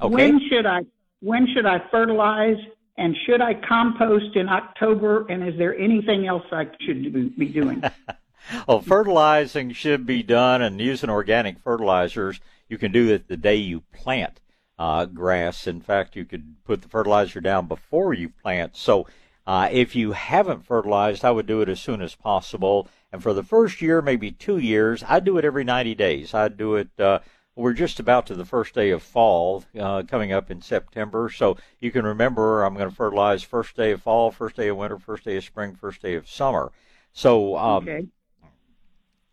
Okay. 0.01 0.13
When 0.13 0.39
should 0.49 0.65
I 0.65 0.81
when 1.19 1.47
should 1.53 1.65
I 1.65 1.81
fertilize 1.91 2.57
and 2.97 3.15
should 3.25 3.41
I 3.41 3.53
compost 3.53 4.35
in 4.35 4.47
October? 4.47 5.25
And 5.27 5.47
is 5.47 5.57
there 5.57 5.77
anything 5.77 6.25
else 6.25 6.45
I 6.51 6.67
should 6.81 7.37
be 7.37 7.47
doing? 7.47 7.83
well, 8.67 8.81
fertilizing 8.81 9.73
should 9.73 10.05
be 10.05 10.23
done, 10.23 10.61
and 10.61 10.79
using 10.79 11.09
organic 11.09 11.59
fertilizers 11.59 12.39
you 12.69 12.77
can 12.77 12.91
do 12.91 13.13
it 13.13 13.27
the 13.27 13.37
day 13.37 13.55
you 13.55 13.81
plant 13.93 14.39
uh, 14.77 15.05
grass. 15.05 15.67
In 15.67 15.81
fact, 15.81 16.15
you 16.15 16.23
could 16.23 16.63
put 16.63 16.81
the 16.81 16.87
fertilizer 16.87 17.41
down 17.41 17.67
before 17.67 18.13
you 18.13 18.29
plant. 18.29 18.77
So 18.77 19.05
uh, 19.49 19.67
if 19.71 19.95
you 19.95 20.11
haven't 20.11 20.63
fertilized, 20.63 21.25
I 21.25 21.31
would 21.31 21.47
do 21.47 21.61
it 21.61 21.69
as 21.69 21.79
soon 21.79 22.03
as 22.03 22.13
possible. 22.13 22.87
And 23.11 23.23
for 23.23 23.33
the 23.33 23.41
first 23.41 23.81
year, 23.81 23.99
maybe 23.99 24.31
two 24.31 24.59
years, 24.59 25.03
I'd 25.07 25.25
do 25.25 25.39
it 25.39 25.43
every 25.43 25.63
90 25.63 25.95
days. 25.95 26.35
I'd 26.35 26.55
do 26.55 26.75
it. 26.75 26.89
Uh, 26.99 27.21
we're 27.55 27.73
just 27.73 27.99
about 27.99 28.27
to 28.27 28.35
the 28.35 28.45
first 28.45 28.75
day 28.75 28.91
of 28.91 29.01
fall 29.01 29.63
uh, 29.75 30.03
coming 30.03 30.31
up 30.31 30.51
in 30.51 30.61
September. 30.61 31.31
So 31.31 31.57
you 31.79 31.89
can 31.89 32.05
remember 32.05 32.61
I'm 32.61 32.75
going 32.75 32.91
to 32.91 32.95
fertilize 32.95 33.41
first 33.41 33.75
day 33.75 33.93
of 33.93 34.03
fall, 34.03 34.29
first 34.29 34.55
day 34.55 34.67
of 34.67 34.77
winter, 34.77 34.99
first 34.99 35.23
day 35.23 35.37
of 35.37 35.43
spring, 35.43 35.73
first 35.73 36.03
day 36.03 36.13
of 36.13 36.29
summer. 36.29 36.71
So 37.11 37.57
um, 37.57 37.89
okay. 37.89 38.07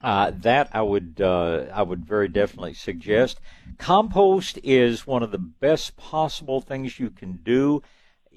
Uh, 0.00 0.30
that 0.30 0.70
I 0.72 0.80
would 0.80 1.20
uh, 1.20 1.66
I 1.74 1.82
would 1.82 2.06
very 2.06 2.28
definitely 2.28 2.72
suggest. 2.72 3.38
Compost 3.76 4.58
is 4.62 5.06
one 5.06 5.22
of 5.22 5.30
the 5.30 5.36
best 5.36 5.98
possible 5.98 6.62
things 6.62 6.98
you 6.98 7.10
can 7.10 7.40
do. 7.42 7.82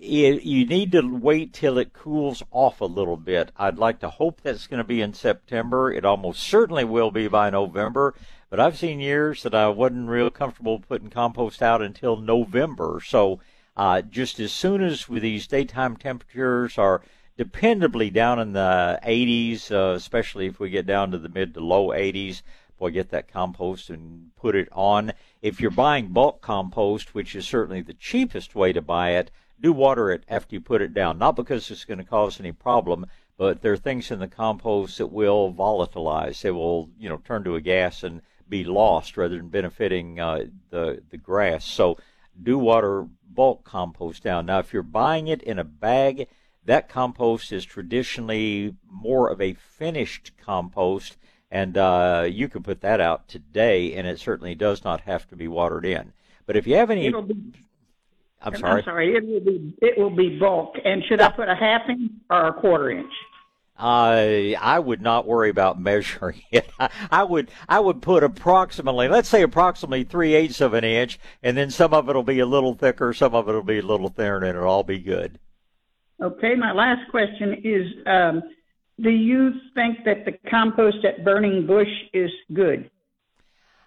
It, 0.02 0.44
you 0.44 0.66
need 0.66 0.94
to 0.94 1.02
wait 1.02 1.52
till 1.52 1.78
it 1.78 1.92
cools 1.92 2.42
off 2.52 2.80
a 2.80 2.86
little 2.86 3.18
bit. 3.18 3.52
I'd 3.58 3.78
like 3.78 4.00
to 4.00 4.10
hope 4.10 4.42
that's 4.42 4.66
going 4.66 4.78
to 4.78 4.86
be 4.86 5.02
in 5.02 5.14
September. 5.14 5.92
It 5.92 6.06
almost 6.06 6.42
certainly 6.42 6.86
will 6.86 7.12
be 7.12 7.28
by 7.28 7.50
November. 7.50 8.16
But 8.50 8.62
I've 8.62 8.78
seen 8.78 9.00
years 9.00 9.44
that 9.44 9.54
I 9.54 9.68
wasn't 9.68 10.10
real 10.10 10.30
comfortable 10.30 10.80
putting 10.80 11.10
compost 11.10 11.62
out 11.62 11.82
until 11.82 12.16
November. 12.16 13.02
So 13.06 13.42
uh, 13.76 14.02
just 14.02 14.40
as 14.40 14.52
soon 14.52 14.82
as 14.82 15.06
these 15.06 15.48
daytime 15.48 15.98
temperatures 15.98 16.78
are 16.78 17.02
dependably 17.38 18.12
down 18.12 18.40
in 18.40 18.54
the 18.54 19.00
80s, 19.06 19.72
uh, 19.72 19.96
especially 19.96 20.48
if 20.48 20.60
we 20.60 20.70
get 20.70 20.86
down 20.86 21.12
to 21.12 21.18
the 21.18 21.30
mid 21.30 21.54
to 21.54 21.60
low 21.60 21.88
80s. 21.88 22.42
Boy, 22.78 22.92
get 22.92 23.10
that 23.10 23.32
compost 23.32 23.90
and 23.90 24.32
put 24.38 24.56
it 24.56 24.70
on. 24.72 25.12
If 25.42 25.60
you're 25.60 25.72
buying 25.72 26.08
bulk 26.08 26.42
compost, 26.42 27.14
which 27.14 27.36
is 27.36 27.46
certainly 27.46 27.82
the 27.82 27.94
cheapest 27.94 28.56
way 28.56 28.72
to 28.72 28.82
buy 28.82 29.12
it, 29.12 29.32
do 29.62 29.74
water 29.74 30.12
it 30.12 30.24
after 30.28 30.56
you 30.56 30.62
put 30.62 30.82
it 30.82 30.93
down. 30.93 31.17
Not 31.17 31.36
because 31.36 31.69
it's 31.72 31.86
going 31.86 31.98
to 31.98 32.04
cause 32.04 32.39
any 32.39 32.52
problem, 32.52 33.06
but 33.38 33.62
there 33.62 33.74
are 33.74 33.78
things 33.78 34.12
in 34.12 34.19
the 34.19 34.28
compost 34.28 34.98
that 34.98 35.08
will 35.08 35.54
volatilize. 35.54 36.41
They 36.41 36.52
will, 36.52 36.89
you 36.98 37.10
know, 37.10 37.17
turn 37.17 37.43
to 37.43 37.56
a 37.56 37.62
gas 37.62 38.04
and 38.04 38.22
be 38.48 38.63
lost 38.63 39.15
rather 39.15 39.38
than 39.38 39.50
benefiting 39.50 40.19
uh, 40.19 40.45
the 40.69 41.02
the 41.10 41.17
grass. 41.17 41.65
So 41.65 41.98
do 42.41 42.58
water 42.58 43.08
bulk 43.30 43.63
compost 43.63 44.24
down. 44.24 44.45
Now, 44.48 44.60
if 44.60 44.74
you're 44.74 44.84
buying 44.84 45.28
it 45.28 45.43
in 45.43 45.60
a 45.60 45.63
bag, 45.63 46.28
that 46.65 46.89
compost 46.89 47.52
is 47.52 47.65
traditionally 47.65 48.76
more 48.89 49.30
of 49.30 49.39
a 49.41 49.54
finished 49.54 50.32
compost, 50.38 51.17
and 51.52 51.78
uh, 51.78 52.28
you 52.30 52.48
can 52.48 52.63
put 52.63 52.82
that 52.82 53.00
out 53.00 53.28
today, 53.28 53.93
and 53.93 54.08
it 54.08 54.19
certainly 54.19 54.56
does 54.56 54.84
not 54.84 55.02
have 55.02 55.28
to 55.30 55.36
be 55.36 55.48
watered 55.48 55.86
in. 55.86 56.13
But 56.45 56.58
if 56.58 56.67
you 56.67 56.76
have 56.76 56.89
any, 56.89 57.12
I'm 58.41 58.56
sorry. 58.56 58.80
I'm 58.80 58.86
sorry. 58.86 59.15
It 59.15 59.25
will 59.25 59.39
be 59.41 59.75
it 59.82 59.97
will 59.97 60.15
be 60.15 60.38
bulk. 60.39 60.75
And 60.84 61.04
should 61.06 61.21
I 61.21 61.30
put 61.32 61.49
a 61.49 61.56
half 61.56 61.89
inch 61.89 62.12
or 62.30 62.47
a 62.47 62.54
quarter 62.54 62.91
inch? 62.91 63.12
Uh, 63.80 64.56
I 64.60 64.78
would 64.78 65.02
not 65.02 65.25
worry 65.25 65.49
about 65.49 65.80
measuring 65.80 66.41
it. 66.52 66.69
I, 66.80 66.89
I 67.12 67.23
would 67.23 67.49
I 67.67 67.80
would 67.80 68.02
put 68.02 68.23
approximately, 68.23 69.08
let's 69.08 69.30
say 69.30 69.41
approximately 69.41 70.04
three 70.04 70.34
eighths 70.36 70.60
of 70.60 70.73
an 70.73 70.84
inch, 70.84 71.17
and 71.41 71.56
then 71.58 71.71
some 71.71 71.93
of 71.93 72.10
it 72.10 72.15
will 72.15 72.23
be 72.23 72.39
a 72.39 72.45
little 72.45 72.73
thicker, 72.73 73.13
some 73.13 73.34
of 73.34 73.47
it 73.47 73.54
will 73.54 73.63
be 73.63 73.80
a 73.80 73.84
little 73.84 74.10
thinner, 74.10 74.38
and 74.38 74.45
it'll 74.45 74.67
all 74.67 74.84
be 74.84 74.99
good. 74.99 75.39
Okay, 76.21 76.56
my 76.56 76.73
last 76.73 77.10
question 77.10 77.62
is 77.63 77.88
um, 78.06 78.43
Do 78.99 79.10
you 79.10 79.54
think 79.73 79.99
that 80.04 80.25
the 80.25 80.34
compost 80.49 81.06
at 81.06 81.23
Burning 81.23 81.65
Bush 81.65 81.88
is 82.13 82.32
good? 82.54 82.91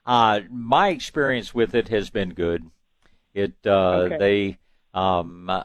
Uh, 0.07 0.41
my 0.51 0.89
experience 0.89 1.55
with 1.55 1.75
it 1.75 1.89
has 1.89 2.09
been 2.09 2.31
good. 2.31 2.71
It 3.35 3.55
uh, 3.65 3.71
okay. 3.71 4.19
they 4.19 4.59
um, 4.95 5.49
uh, 5.49 5.63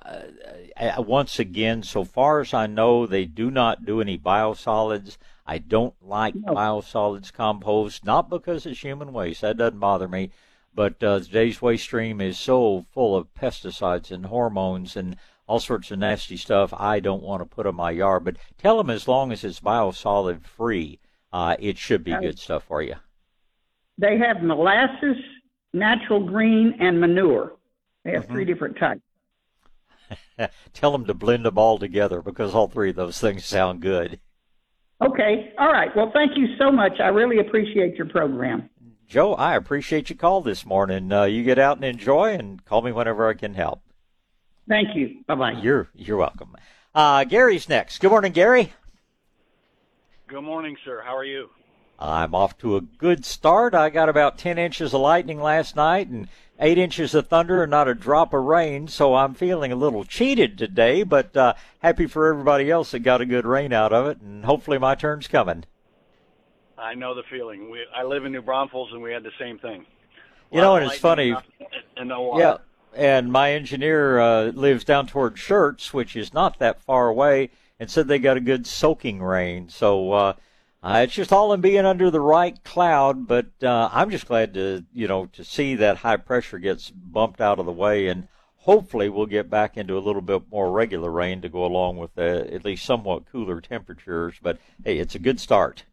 once 0.99 1.37
again, 1.39 1.83
so 1.83 2.03
far 2.03 2.39
as 2.39 2.53
I 2.53 2.67
know, 2.67 3.05
they 3.05 3.25
do 3.25 3.51
not 3.51 3.85
do 3.85 3.99
any 3.99 4.17
biosolids. 4.17 5.17
I 5.45 5.57
don't 5.57 5.95
like 6.01 6.35
no. 6.35 6.53
biosolids 6.53 7.31
compost, 7.31 8.05
not 8.05 8.29
because 8.29 8.65
it's 8.65 8.81
human 8.81 9.11
waste. 9.11 9.41
That 9.41 9.57
doesn't 9.57 9.79
bother 9.79 10.07
me. 10.07 10.31
But 10.73 11.01
uh, 11.03 11.19
today's 11.19 11.61
waste 11.61 11.83
stream 11.83 12.21
is 12.21 12.37
so 12.37 12.85
full 12.91 13.15
of 13.15 13.33
pesticides 13.33 14.11
and 14.11 14.27
hormones 14.27 14.95
and 14.95 15.17
all 15.47 15.59
sorts 15.59 15.91
of 15.91 15.99
nasty 15.99 16.37
stuff 16.37 16.73
I 16.73 16.99
don't 16.99 17.23
want 17.23 17.41
to 17.41 17.45
put 17.45 17.65
in 17.65 17.75
my 17.75 17.91
yard. 17.91 18.23
But 18.23 18.37
tell 18.57 18.77
them 18.77 18.89
as 18.89 19.07
long 19.07 19.31
as 19.31 19.43
it's 19.43 19.59
biosolid 19.59 20.43
free, 20.45 20.99
uh, 21.33 21.55
it 21.59 21.77
should 21.77 22.03
be 22.03 22.11
good 22.11 22.37
stuff 22.37 22.63
for 22.63 22.81
you. 22.81 22.95
They 23.97 24.17
have 24.19 24.43
molasses, 24.43 25.17
natural 25.73 26.25
green, 26.25 26.75
and 26.79 26.99
manure. 26.99 27.56
They 28.07 28.13
have 28.13 28.23
mm-hmm. 28.23 28.33
three 28.33 28.45
different 28.45 28.77
types. 28.77 29.01
tell 30.73 30.93
them 30.93 31.03
to 31.07 31.13
blend 31.13 31.43
them 31.43 31.57
all 31.57 31.77
together 31.77 32.21
because 32.21 32.55
all 32.55 32.69
three 32.69 32.91
of 32.91 32.95
those 32.95 33.19
things 33.19 33.43
sound 33.43 33.81
good. 33.81 34.21
Okay. 35.01 35.53
All 35.59 35.73
right. 35.73 35.93
Well, 35.93 36.09
thank 36.13 36.37
you 36.37 36.55
so 36.57 36.71
much. 36.71 37.01
I 37.01 37.07
really 37.07 37.39
appreciate 37.39 37.95
your 37.95 38.07
program. 38.07 38.69
Joe, 39.09 39.33
I 39.33 39.57
appreciate 39.57 40.09
your 40.09 40.15
call 40.15 40.39
this 40.39 40.65
morning. 40.65 41.11
Uh, 41.11 41.25
you 41.25 41.43
get 41.43 41.59
out 41.59 41.75
and 41.75 41.83
enjoy 41.83 42.33
and 42.33 42.63
call 42.63 42.81
me 42.81 42.93
whenever 42.93 43.27
I 43.27 43.33
can 43.33 43.55
help. 43.55 43.81
Thank 44.69 44.95
you. 44.95 45.25
Bye 45.27 45.35
bye. 45.35 45.51
You're 45.61 45.89
you're 45.93 46.15
welcome. 46.15 46.55
Uh, 46.95 47.25
Gary's 47.25 47.67
next. 47.67 47.99
Good 47.99 48.11
morning, 48.11 48.31
Gary. 48.31 48.71
Good 50.27 50.43
morning, 50.43 50.77
sir. 50.85 51.01
How 51.05 51.15
are 51.15 51.25
you? 51.25 51.49
I'm 51.99 52.35
off 52.35 52.57
to 52.59 52.77
a 52.77 52.81
good 52.81 53.25
start. 53.25 53.73
I 53.73 53.89
got 53.89 54.07
about 54.07 54.37
10 54.37 54.57
inches 54.57 54.93
of 54.93 55.01
lightning 55.01 55.41
last 55.41 55.75
night 55.75 56.07
and 56.07 56.29
8 56.59 56.77
inches 56.77 57.13
of 57.13 57.27
thunder 57.27 57.63
and 57.63 57.71
not 57.71 57.87
a 57.87 57.93
drop 57.93 58.33
of 58.33 58.43
rain, 58.43 58.87
so 58.87 59.15
I'm 59.15 59.33
feeling 59.33 59.71
a 59.71 59.75
little 59.75 60.03
cheated 60.03 60.57
today, 60.57 61.03
but 61.03 61.35
uh, 61.37 61.53
happy 61.79 62.07
for 62.07 62.27
everybody 62.27 62.71
else 62.71 62.91
that 62.91 62.99
got 62.99 63.21
a 63.21 63.25
good 63.25 63.45
rain 63.45 63.73
out 63.73 63.93
of 63.93 64.07
it, 64.07 64.21
and 64.21 64.43
hopefully 64.43 64.77
my 64.77 64.95
turn's 64.95 65.27
coming. 65.27 65.65
I 66.77 66.95
know 66.95 67.13
the 67.13 67.23
feeling. 67.29 67.69
We, 67.69 67.85
I 67.95 68.03
live 68.03 68.25
in 68.25 68.31
New 68.31 68.41
Braunfels, 68.41 68.91
and 68.91 69.01
we 69.01 69.11
had 69.11 69.23
the 69.23 69.31
same 69.39 69.59
thing. 69.59 69.85
You 70.51 70.61
know, 70.61 70.75
and 70.75 70.85
it's 70.85 70.97
funny. 70.97 71.35
And 71.97 72.09
no 72.09 72.21
water. 72.21 72.41
Yeah, 72.41 72.57
and 72.95 73.31
my 73.31 73.51
engineer 73.51 74.19
uh, 74.19 74.45
lives 74.45 74.83
down 74.83 75.07
toward 75.07 75.35
Schertz, 75.35 75.93
which 75.93 76.15
is 76.15 76.33
not 76.33 76.59
that 76.59 76.81
far 76.81 77.07
away, 77.07 77.49
and 77.79 77.89
said 77.91 78.07
they 78.07 78.19
got 78.19 78.37
a 78.37 78.41
good 78.41 78.65
soaking 78.65 79.21
rain. 79.21 79.69
So 79.69 80.11
uh, 80.13 80.33
uh, 80.83 81.01
it's 81.03 81.13
just 81.13 81.33
all 81.33 81.53
in 81.53 81.61
being 81.61 81.85
under 81.85 82.09
the 82.11 82.21
right 82.21 82.63
cloud. 82.63 83.27
But 83.27 83.47
uh, 83.61 83.89
I'm 83.91 84.09
just 84.09 84.27
glad 84.27 84.53
to 84.55 84.85
you 84.93 85.07
know 85.07 85.27
to 85.27 85.43
see 85.43 85.75
that 85.75 85.97
high 85.97 86.17
pressure 86.17 86.59
gets 86.59 86.89
bumped 86.89 87.41
out 87.41 87.59
of 87.59 87.65
the 87.65 87.71
way, 87.71 88.07
and 88.07 88.27
hopefully 88.57 89.09
we'll 89.09 89.25
get 89.25 89.49
back 89.49 89.77
into 89.77 89.97
a 89.97 89.99
little 89.99 90.21
bit 90.21 90.43
more 90.51 90.71
regular 90.71 91.11
rain 91.11 91.41
to 91.41 91.49
go 91.49 91.65
along 91.65 91.97
with 91.97 92.13
the, 92.15 92.53
at 92.53 92.65
least 92.65 92.85
somewhat 92.85 93.31
cooler 93.31 93.61
temperatures. 93.61 94.35
But 94.41 94.59
hey, 94.83 94.99
it's 94.99 95.15
a 95.15 95.19
good 95.19 95.39
start. 95.39 95.85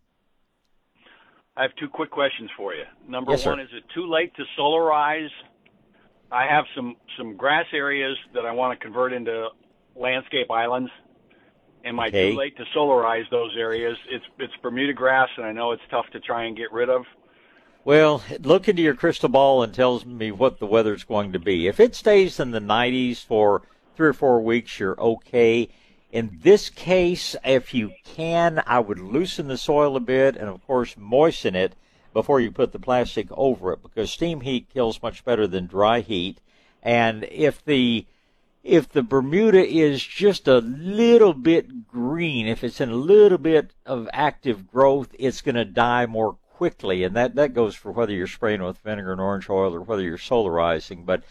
I 1.57 1.63
have 1.63 1.75
two 1.79 1.89
quick 1.89 2.11
questions 2.11 2.51
for 2.57 2.75
you. 2.75 2.83
Number 3.09 3.33
yes, 3.33 3.47
one, 3.47 3.59
sir. 3.59 3.63
is 3.63 3.69
it 3.73 3.85
too 3.95 4.11
late 4.11 4.35
to 4.37 4.43
solarize 4.59 5.31
I 6.35 6.47
have 6.47 6.65
some 6.75 6.97
some 7.17 7.37
grass 7.37 7.67
areas 7.73 8.17
that 8.35 8.45
I 8.45 8.53
want 8.53 8.79
to 8.79 8.85
convert 8.85 9.13
into 9.13 9.49
landscape 9.95 10.51
islands. 10.51 10.91
Am 11.85 12.01
I 12.01 12.09
okay. 12.09 12.31
too 12.31 12.39
late 12.39 12.57
to 12.57 12.65
solarize 12.75 13.29
those 13.31 13.55
areas? 13.59 13.97
It's 14.09 14.25
it's 14.39 14.55
Bermuda 14.63 14.95
grass, 14.95 15.29
and 15.37 15.45
I 15.45 15.53
know 15.53 15.73
it's 15.73 15.83
tough 15.91 16.07
to 16.13 16.21
try 16.21 16.45
and 16.45 16.57
get 16.57 16.73
rid 16.73 16.89
of. 16.89 17.05
Well, 17.85 18.23
look 18.41 18.67
into 18.67 18.81
your 18.81 18.95
crystal 18.95 19.29
ball 19.29 19.63
and 19.63 19.75
tells 19.75 20.07
me 20.07 20.33
what 20.33 20.59
the 20.59 20.67
weather's 20.67 21.05
going 21.05 21.33
to 21.33 21.39
be. 21.39 21.67
If 21.67 21.79
it 21.79 21.95
stays 21.95 22.41
in 22.41 22.53
the 22.53 22.61
90s 22.61 23.23
for 23.23 23.61
three 23.95 24.09
or 24.09 24.15
four 24.15 24.41
weeks, 24.41 24.81
you're 24.81 24.99
okay. 24.99 25.69
In 26.11 26.39
this 26.43 26.71
case, 26.71 27.37
if 27.45 27.75
you 27.75 27.93
can, 28.03 28.63
I 28.67 28.79
would 28.79 28.99
loosen 28.99 29.49
the 29.49 29.59
soil 29.59 29.97
a 29.97 30.01
bit 30.01 30.35
and, 30.35 30.49
of 30.49 30.67
course, 30.67 30.97
moisten 30.97 31.55
it 31.55 31.75
before 32.15 32.41
you 32.41 32.51
put 32.51 32.73
the 32.73 32.79
plastic 32.79 33.27
over 33.33 33.73
it 33.73 33.83
because 33.83 34.11
steam 34.11 34.41
heat 34.41 34.69
kills 34.73 35.03
much 35.03 35.23
better 35.23 35.47
than 35.47 35.67
dry 35.67 36.01
heat. 36.01 36.41
And 36.83 37.25
if 37.25 37.63
the 37.63 38.07
if 38.65 38.89
the 38.89 39.03
Bermuda 39.03 39.63
is 39.63 40.03
just 40.03 40.49
a 40.49 40.59
little 40.59 41.35
bit 41.35 41.87
green, 41.87 42.47
if 42.47 42.65
it's 42.65 42.81
in 42.81 42.89
a 42.89 42.97
little 42.97 43.37
bit 43.37 43.75
of 43.85 44.09
active 44.13 44.67
growth, 44.67 45.15
it's 45.19 45.43
going 45.43 45.55
to 45.55 45.67
die 45.67 46.07
more 46.07 46.39
quickly. 46.55 47.05
And 47.05 47.15
that, 47.15 47.35
that 47.35 47.53
goes 47.53 47.75
for 47.75 47.93
whether 47.93 48.13
you're 48.13 48.27
spraying 48.27 48.63
with 48.63 48.79
vinegar 48.79 49.13
and 49.13 49.21
orange 49.21 49.51
oil 49.51 49.75
or 49.75 49.83
whether 49.83 50.03
you're 50.03 50.17
solarizing. 50.17 51.05
But 51.05 51.25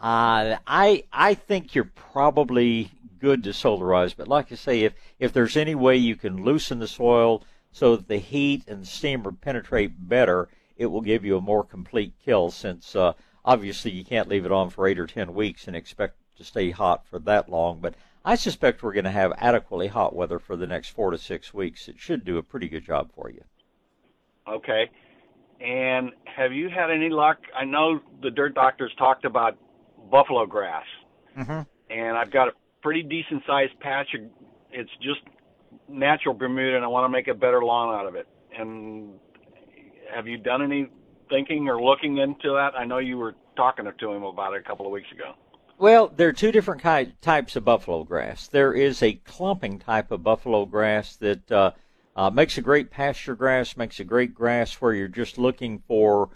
uh, 0.00 0.58
I 0.66 1.04
I 1.12 1.34
think 1.34 1.76
you're 1.76 1.92
probably 1.94 2.90
good 3.20 3.44
to 3.44 3.50
solarize. 3.50 4.16
But 4.16 4.26
like 4.26 4.50
I 4.50 4.56
say, 4.56 4.80
if 4.80 4.94
if 5.20 5.32
there's 5.32 5.56
any 5.56 5.76
way 5.76 5.96
you 5.96 6.16
can 6.16 6.42
loosen 6.42 6.80
the 6.80 6.88
soil 6.88 7.44
so 7.70 7.94
that 7.94 8.08
the 8.08 8.18
heat 8.18 8.64
and 8.66 8.86
steam 8.86 9.22
penetrate 9.40 10.08
better, 10.08 10.48
it 10.76 10.86
will 10.86 11.00
give 11.00 11.24
you 11.24 11.36
a 11.36 11.40
more 11.40 11.62
complete 11.62 12.14
kill. 12.24 12.50
Since 12.50 12.96
uh, 12.96 13.12
obviously 13.44 13.92
you 13.92 14.04
can't 14.04 14.28
leave 14.28 14.44
it 14.44 14.50
on 14.50 14.70
for 14.70 14.88
eight 14.88 14.98
or 14.98 15.06
ten 15.06 15.32
weeks 15.32 15.68
and 15.68 15.76
expect 15.76 16.16
to 16.42 16.48
stay 16.48 16.70
hot 16.70 17.06
for 17.06 17.18
that 17.20 17.48
long. 17.48 17.78
But 17.80 17.94
I 18.24 18.34
suspect 18.34 18.82
we're 18.82 18.92
going 18.92 19.04
to 19.04 19.10
have 19.10 19.32
adequately 19.38 19.88
hot 19.88 20.14
weather 20.14 20.38
for 20.38 20.56
the 20.56 20.66
next 20.66 20.90
four 20.90 21.10
to 21.10 21.18
six 21.18 21.52
weeks. 21.54 21.88
It 21.88 21.98
should 21.98 22.24
do 22.24 22.38
a 22.38 22.42
pretty 22.42 22.68
good 22.68 22.84
job 22.84 23.10
for 23.14 23.30
you. 23.30 23.42
Okay. 24.48 24.90
And 25.60 26.10
have 26.24 26.52
you 26.52 26.68
had 26.68 26.90
any 26.90 27.08
luck? 27.08 27.38
I 27.56 27.64
know 27.64 28.00
the 28.20 28.30
dirt 28.30 28.54
doctors 28.54 28.92
talked 28.98 29.24
about 29.24 29.56
buffalo 30.10 30.44
grass, 30.44 30.84
mm-hmm. 31.38 31.60
and 31.88 32.16
I've 32.16 32.32
got 32.32 32.48
a 32.48 32.52
pretty 32.82 33.02
decent 33.02 33.44
sized 33.46 33.78
patch. 33.78 34.08
Of, 34.14 34.22
it's 34.72 34.90
just 35.00 35.20
natural 35.88 36.34
Bermuda, 36.34 36.76
and 36.76 36.84
I 36.84 36.88
want 36.88 37.04
to 37.04 37.08
make 37.08 37.28
a 37.28 37.34
better 37.34 37.62
lawn 37.62 37.94
out 37.94 38.06
of 38.06 38.16
it. 38.16 38.26
And 38.58 39.14
have 40.12 40.26
you 40.26 40.36
done 40.36 40.62
any 40.62 40.88
thinking 41.30 41.68
or 41.68 41.80
looking 41.80 42.18
into 42.18 42.54
that? 42.54 42.72
I 42.76 42.84
know 42.84 42.98
you 42.98 43.16
were 43.16 43.34
talking 43.56 43.84
to 43.84 44.10
him 44.10 44.24
about 44.24 44.54
it 44.54 44.62
a 44.64 44.68
couple 44.68 44.86
of 44.86 44.92
weeks 44.92 45.10
ago. 45.12 45.34
Well, 45.82 46.12
there 46.14 46.28
are 46.28 46.32
two 46.32 46.52
different 46.52 46.80
types 47.20 47.56
of 47.56 47.64
buffalo 47.64 48.04
grass. 48.04 48.46
There 48.46 48.72
is 48.72 49.02
a 49.02 49.14
clumping 49.14 49.80
type 49.80 50.12
of 50.12 50.22
buffalo 50.22 50.64
grass 50.64 51.16
that 51.16 51.50
uh, 51.50 51.72
uh, 52.14 52.30
makes 52.30 52.56
a 52.56 52.60
great 52.62 52.88
pasture 52.88 53.34
grass, 53.34 53.76
makes 53.76 53.98
a 53.98 54.04
great 54.04 54.32
grass 54.32 54.74
where 54.74 54.94
you're 54.94 55.08
just 55.08 55.38
looking 55.38 55.82
for 55.88 56.30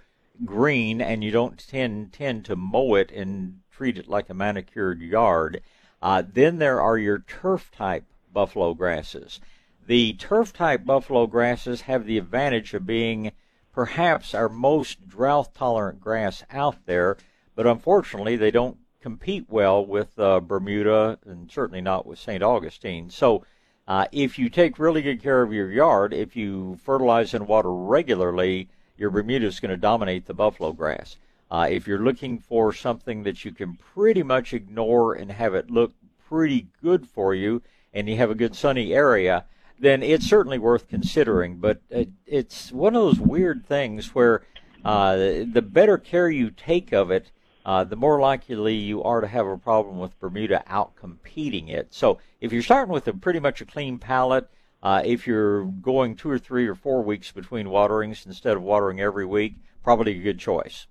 green 0.44 1.00
and 1.00 1.22
you 1.22 1.30
don't 1.30 1.64
tend 1.64 2.12
tend 2.12 2.44
to 2.46 2.56
mow 2.56 2.96
it 2.96 3.12
and 3.12 3.60
treat 3.70 3.96
it 3.96 4.08
like 4.08 4.28
a 4.28 4.34
manicured 4.34 5.00
yard. 5.00 5.62
Uh, 6.02 6.24
then 6.26 6.58
there 6.58 6.80
are 6.80 6.98
your 6.98 7.20
turf 7.20 7.70
type 7.70 8.04
buffalo 8.32 8.74
grasses. 8.74 9.38
The 9.86 10.14
turf 10.14 10.52
type 10.54 10.84
buffalo 10.84 11.28
grasses 11.28 11.82
have 11.82 12.04
the 12.04 12.18
advantage 12.18 12.74
of 12.74 12.84
being 12.84 13.30
perhaps 13.72 14.34
our 14.34 14.48
most 14.48 15.06
drought 15.06 15.54
tolerant 15.54 16.00
grass 16.00 16.42
out 16.50 16.84
there, 16.86 17.16
but 17.54 17.68
unfortunately 17.68 18.34
they 18.34 18.50
don't 18.50 18.78
compete 19.06 19.46
well 19.48 19.86
with 19.86 20.18
uh, 20.18 20.40
Bermuda 20.40 21.16
and 21.24 21.48
certainly 21.48 21.80
not 21.80 22.06
with 22.06 22.18
St. 22.18 22.42
Augustine. 22.42 23.08
So 23.08 23.44
uh, 23.86 24.06
if 24.10 24.36
you 24.36 24.48
take 24.48 24.80
really 24.80 25.00
good 25.00 25.22
care 25.22 25.42
of 25.42 25.52
your 25.52 25.70
yard, 25.70 26.12
if 26.12 26.34
you 26.34 26.76
fertilize 26.82 27.32
and 27.32 27.46
water 27.46 27.72
regularly, 27.72 28.68
your 28.96 29.10
Bermuda 29.10 29.46
is 29.46 29.60
going 29.60 29.70
to 29.70 29.76
dominate 29.76 30.26
the 30.26 30.34
buffalo 30.34 30.72
grass. 30.72 31.18
Uh, 31.52 31.68
if 31.70 31.86
you're 31.86 32.02
looking 32.02 32.40
for 32.40 32.72
something 32.72 33.22
that 33.22 33.44
you 33.44 33.52
can 33.52 33.74
pretty 33.74 34.24
much 34.24 34.52
ignore 34.52 35.14
and 35.14 35.30
have 35.30 35.54
it 35.54 35.70
look 35.70 35.92
pretty 36.28 36.66
good 36.82 37.06
for 37.06 37.32
you, 37.32 37.62
and 37.94 38.08
you 38.08 38.16
have 38.16 38.32
a 38.32 38.34
good 38.34 38.56
sunny 38.56 38.92
area, 38.92 39.44
then 39.78 40.02
it's 40.02 40.26
certainly 40.26 40.58
worth 40.58 40.88
considering. 40.88 41.58
But 41.58 41.80
it, 41.90 42.08
it's 42.26 42.72
one 42.72 42.96
of 42.96 43.02
those 43.02 43.20
weird 43.20 43.64
things 43.66 44.16
where 44.16 44.42
uh, 44.84 45.14
the 45.14 45.62
better 45.64 45.96
care 45.96 46.28
you 46.28 46.50
take 46.50 46.90
of 46.90 47.12
it, 47.12 47.30
uh, 47.66 47.82
the 47.82 47.96
more 47.96 48.20
likely 48.20 48.76
you 48.76 49.02
are 49.02 49.20
to 49.20 49.26
have 49.26 49.44
a 49.44 49.58
problem 49.58 49.98
with 49.98 50.18
Bermuda 50.20 50.62
out 50.68 50.94
competing 50.94 51.66
it. 51.66 51.92
So 51.92 52.18
if 52.40 52.52
you're 52.52 52.62
starting 52.62 52.92
with 52.92 53.08
a 53.08 53.12
pretty 53.12 53.40
much 53.40 53.60
a 53.60 53.66
clean 53.66 53.98
palette, 53.98 54.48
uh, 54.84 55.02
if 55.04 55.26
you're 55.26 55.64
going 55.64 56.14
two 56.14 56.30
or 56.30 56.38
three 56.38 56.68
or 56.68 56.76
four 56.76 57.02
weeks 57.02 57.32
between 57.32 57.68
waterings 57.68 58.24
instead 58.24 58.56
of 58.56 58.62
watering 58.62 59.00
every 59.00 59.26
week, 59.26 59.56
probably 59.82 60.12
a 60.16 60.22
good 60.22 60.38
choice. 60.38 60.86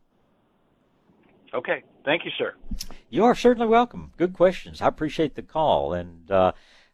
Okay. 1.53 1.82
Thank 2.03 2.26
you, 2.26 2.32
sir. 2.38 2.53
You 3.09 3.23
are 3.23 3.36
certainly 3.36 3.67
welcome. 3.69 4.11
Good 4.17 4.34
questions. 4.34 4.82
I 4.82 4.88
appreciate 4.88 5.36
the 5.36 5.41
call. 5.43 5.93
And 5.93 6.30
uh, 6.30 6.51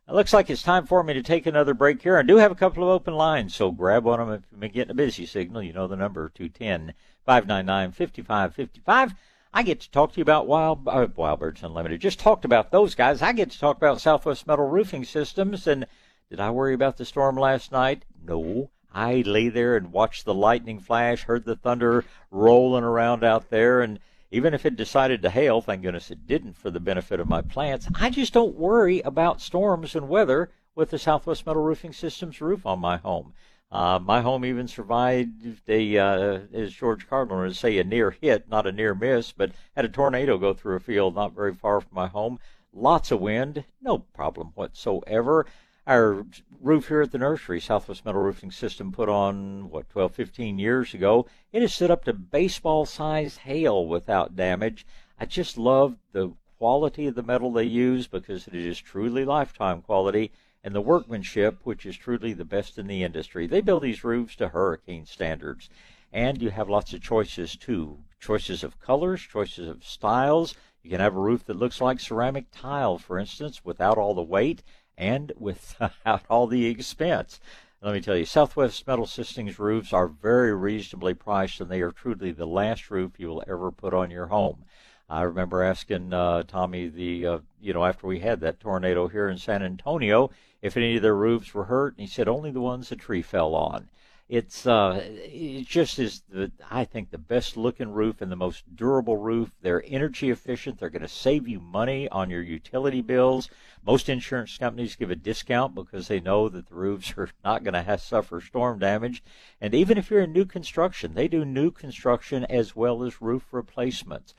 it 0.08 0.14
looks 0.14 0.32
like 0.32 0.52
it's 0.52 0.62
time 0.62 0.86
for 0.86 1.04
me 1.04 1.16
to 1.16 1.24
take 1.24 1.48
another 1.48 1.74
break 1.74 2.04
here. 2.04 2.18
I 2.18 2.22
do 2.22 2.38
have 2.38 2.52
a 2.52 2.56
couple 2.56 2.84
of 2.84 2.90
open 2.90 3.16
lines, 3.16 3.56
so 3.56 3.72
grab 3.72 4.04
one 4.04 4.20
of 4.20 4.28
them 4.28 4.36
if 4.36 4.44
you've 4.52 4.60
been 4.60 4.72
getting 4.72 4.92
a 4.92 4.94
busy 4.94 5.26
signal. 5.26 5.64
You 5.64 5.74
know 5.74 5.88
the 5.88 5.96
number, 5.96 6.30
210 6.30 6.94
599 7.26 7.92
5555. 7.94 9.16
I 9.54 9.64
get 9.64 9.82
to 9.82 9.92
talk 9.92 10.14
to 10.14 10.18
you 10.18 10.22
about 10.22 10.48
Wild 10.48 10.88
uh, 10.88 11.08
Wild 11.16 11.40
Birds 11.40 11.62
Unlimited. 11.64 12.00
Just 12.00 12.20
talked 12.20 12.46
about 12.46 12.72
those 12.72 12.96
guys. 12.96 13.22
I 13.22 13.34
get 13.34 13.52
to 13.52 13.60
talk 13.60 13.78
about 13.78 14.00
Southwest 14.00 14.48
Metal 14.48 14.68
Roofing 14.68 15.04
Systems. 15.04 15.68
And 15.68 15.86
did 16.30 16.40
I 16.40 16.52
worry 16.52 16.74
about 16.74 16.98
the 16.98 17.06
storm 17.06 17.36
last 17.36 17.72
night? 17.72 18.06
No. 18.24 18.70
I 18.94 19.24
lay 19.26 19.50
there 19.50 19.76
and 19.76 19.92
watched 19.92 20.26
the 20.26 20.34
lightning 20.34 20.80
flash, 20.80 21.24
heard 21.24 21.46
the 21.46 21.56
thunder 21.56 22.06
rolling 22.30 22.84
around 22.84 23.24
out 23.24 23.50
there, 23.50 23.82
and 23.82 24.00
even 24.32 24.54
if 24.54 24.66
it 24.66 24.76
decided 24.76 25.22
to 25.22 25.30
hail, 25.30 25.62
thank 25.62 25.82
goodness 25.82 26.12
it 26.12 26.28
didn't 26.28 26.58
for 26.58 26.70
the 26.72 26.80
benefit 26.80 27.20
of 27.20 27.30
my 27.30 27.42
plants, 27.42 27.88
I 27.96 28.10
just 28.10 28.34
don't 28.34 28.56
worry 28.56 29.02
about 29.02 29.42
storms 29.42 29.96
and 29.96 30.10
weather 30.10 30.52
with 30.76 30.90
the 30.90 31.00
Southwest 31.00 31.46
Metal 31.46 31.62
Roofing 31.62 31.94
Systems 31.94 32.42
roof 32.42 32.66
on 32.66 32.80
my 32.80 32.98
home. 32.98 33.34
Uh, 33.72 33.98
my 34.04 34.22
home 34.22 34.44
even 34.44 34.68
survived 34.68 35.70
a, 35.70 35.98
uh, 35.98 36.40
as 36.54 36.74
George 36.74 37.08
Carlin 37.08 37.40
would 37.40 37.56
say, 37.56 37.78
a 37.78 37.84
near 37.86 38.12
hit, 38.12 38.50
not 38.50 38.68
a 38.68 38.72
near 38.72 38.94
miss, 38.94 39.32
but 39.32 39.52
had 39.76 39.86
a 39.86 39.90
tornado 39.90 40.38
go 40.38 40.54
through 40.54 40.76
a 40.76 40.80
field 40.82 41.16
not 41.16 41.34
very 41.34 41.54
far 41.54 41.80
from 41.80 41.94
my 41.94 42.08
home. 42.08 42.38
Lots 42.74 43.12
of 43.12 43.22
wind, 43.22 43.64
no 43.82 44.00
problem 44.00 44.52
whatsoever. 44.56 45.46
Our 45.88 46.26
roof 46.60 46.90
here 46.90 47.02
at 47.02 47.12
the 47.12 47.18
nursery, 47.18 47.62
Southwest 47.62 48.06
Metal 48.06 48.22
Roofing 48.22 48.52
System, 48.52 48.92
put 48.92 49.08
on, 49.08 49.70
what, 49.70 49.90
12, 49.90 50.14
15 50.14 50.60
years 50.60 50.94
ago. 50.94 51.26
It 51.54 51.62
has 51.62 51.74
stood 51.74 51.92
up 51.92 52.04
to 52.06 52.14
baseball 52.14 52.86
sized 52.86 53.40
hail 53.40 53.86
without 53.86 54.36
damage. 54.36 54.86
I 55.18 55.26
just 55.26 55.58
love 55.58 55.96
the 56.12 56.34
quality 56.58 57.08
of 57.08 57.16
the 57.16 57.24
metal 57.24 57.52
they 57.54 57.64
use 57.64 58.06
because 58.08 58.48
it 58.48 58.54
is 58.54 58.80
truly 58.80 59.24
lifetime 59.24 59.82
quality 59.82 60.32
and 60.64 60.76
the 60.76 60.82
workmanship, 60.82 61.60
which 61.64 61.86
is 61.86 61.98
truly 61.98 62.34
the 62.34 62.46
best 62.46 62.78
in 62.78 62.88
the 62.88 63.04
industry. 63.04 63.48
They 63.48 63.62
build 63.62 63.84
these 63.84 64.04
roofs 64.04 64.36
to 64.38 64.50
hurricane 64.50 65.06
standards. 65.06 65.70
And 66.14 66.42
you 66.42 66.50
have 66.50 66.70
lots 66.70 66.94
of 66.94 67.02
choices 67.02 67.56
too. 67.56 68.00
Choices 68.20 68.64
of 68.64 68.80
colors, 68.80 69.22
choices 69.22 69.68
of 69.68 69.86
styles. 69.86 70.56
You 70.84 70.90
can 70.90 71.00
have 71.00 71.16
a 71.16 71.20
roof 71.20 71.46
that 71.46 71.58
looks 71.58 71.80
like 71.80 72.00
ceramic 72.00 72.46
tile, 72.52 72.98
for 72.98 73.18
instance, 73.18 73.64
without 73.64 73.98
all 73.98 74.14
the 74.14 74.22
weight 74.22 74.62
and 74.98 75.32
without 75.38 76.24
all 76.30 76.48
the 76.48 76.66
expense. 76.66 77.40
Let 77.82 77.94
me 77.94 78.02
tell 78.02 78.16
you, 78.16 78.26
Southwest 78.26 78.86
Metal 78.86 79.08
Systems 79.08 79.58
roofs 79.58 79.92
are 79.92 80.08
very 80.08 80.54
reasonably 80.54 81.16
priced, 81.16 81.60
and 81.60 81.72
they 81.72 81.82
are 81.82 81.92
truly 81.92 82.32
the 82.32 82.46
last 82.46 82.92
roof 82.92 83.14
you 83.18 83.28
will 83.28 83.44
ever 83.48 83.72
put 83.72 83.94
on 83.94 84.12
your 84.12 84.28
home. 84.28 84.66
I 85.12 85.24
remember 85.24 85.62
asking 85.62 86.14
uh, 86.14 86.44
Tommy 86.44 86.88
the 86.88 87.28
uh, 87.28 87.40
you 87.62 87.74
know 87.74 87.84
after 87.84 88.08
we 88.08 88.20
had 88.20 88.40
that 88.40 88.62
tornado 88.62 89.10
here 89.10 89.28
in 89.28 89.38
San 89.38 89.62
Antonio 89.62 90.32
if 90.62 90.78
any 90.78 90.96
of 90.96 91.02
their 91.02 91.16
roofs 91.16 91.54
were 91.54 91.66
hurt, 91.66 91.94
and 91.94 92.02
he 92.02 92.08
said 92.08 92.28
only 92.28 92.52
the 92.52 92.62
ones 92.62 92.88
the 92.88 92.96
tree 92.96 93.22
fell 93.22 93.54
on. 93.54 93.90
It's 94.30 94.66
uh, 94.66 95.02
it 95.04 95.68
just 95.68 96.00
is 96.00 96.22
the 96.30 96.52
I 96.70 96.86
think 96.86 97.10
the 97.12 97.18
best 97.18 97.58
looking 97.58 97.92
roof 97.92 98.22
and 98.22 98.32
the 98.32 98.38
most 98.38 98.64
durable 98.74 99.18
roof. 99.18 99.52
They're 99.62 99.84
energy 99.86 100.30
efficient. 100.30 100.80
They're 100.80 100.90
going 100.90 101.02
to 101.02 101.10
save 101.10 101.46
you 101.46 101.60
money 101.60 102.08
on 102.08 102.30
your 102.30 102.42
utility 102.42 103.02
bills. 103.02 103.50
Most 103.86 104.08
insurance 104.08 104.58
companies 104.58 104.96
give 104.96 105.12
a 105.12 105.16
discount 105.18 105.76
because 105.76 106.08
they 106.08 106.22
know 106.22 106.48
that 106.48 106.70
the 106.70 106.76
roofs 106.76 107.14
are 107.18 107.28
not 107.44 107.66
going 107.66 107.74
to 107.74 107.98
suffer 107.98 108.40
storm 108.40 108.80
damage. 108.80 109.22
And 109.60 109.74
even 109.74 109.98
if 109.98 110.10
you're 110.10 110.22
in 110.22 110.32
new 110.32 110.46
construction, 110.46 111.16
they 111.16 111.28
do 111.28 111.44
new 111.44 111.70
construction 111.70 112.46
as 112.46 112.74
well 112.74 113.04
as 113.04 113.22
roof 113.22 113.48
replacements. 113.52 114.34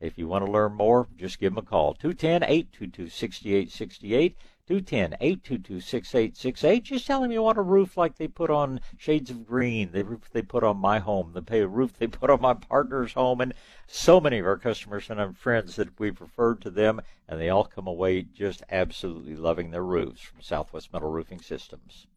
If 0.00 0.18
you 0.18 0.28
want 0.28 0.44
to 0.44 0.50
learn 0.50 0.74
more, 0.74 1.08
just 1.16 1.38
give 1.38 1.54
them 1.54 1.64
a 1.64 1.66
call. 1.66 1.94
210 1.94 2.42
822 2.42 3.08
6868. 3.08 4.36
210 4.66 5.16
822 5.20 5.80
6868. 5.80 6.82
Just 6.82 7.06
tell 7.06 7.20
them 7.20 7.30
you 7.30 7.42
want 7.42 7.56
a 7.56 7.62
roof 7.62 7.96
like 7.96 8.16
they 8.16 8.26
put 8.26 8.50
on 8.50 8.80
Shades 8.98 9.30
of 9.30 9.46
Green, 9.46 9.92
the 9.92 10.04
roof 10.04 10.28
they 10.32 10.42
put 10.42 10.64
on 10.64 10.76
my 10.76 10.98
home, 10.98 11.32
the 11.34 11.68
roof 11.68 11.92
they 11.96 12.08
put 12.08 12.30
on 12.30 12.40
my 12.40 12.54
partner's 12.54 13.12
home, 13.12 13.40
and 13.40 13.54
so 13.86 14.20
many 14.20 14.40
of 14.40 14.46
our 14.46 14.58
customers 14.58 15.08
and 15.08 15.20
our 15.20 15.32
friends 15.32 15.76
that 15.76 15.98
we've 16.00 16.20
referred 16.20 16.60
to 16.62 16.70
them, 16.70 17.00
and 17.28 17.40
they 17.40 17.48
all 17.48 17.64
come 17.64 17.86
away 17.86 18.22
just 18.22 18.64
absolutely 18.68 19.36
loving 19.36 19.70
their 19.70 19.84
roofs 19.84 20.20
from 20.20 20.42
Southwest 20.42 20.92
Metal 20.92 21.10
Roofing 21.10 21.40
Systems. 21.40 22.08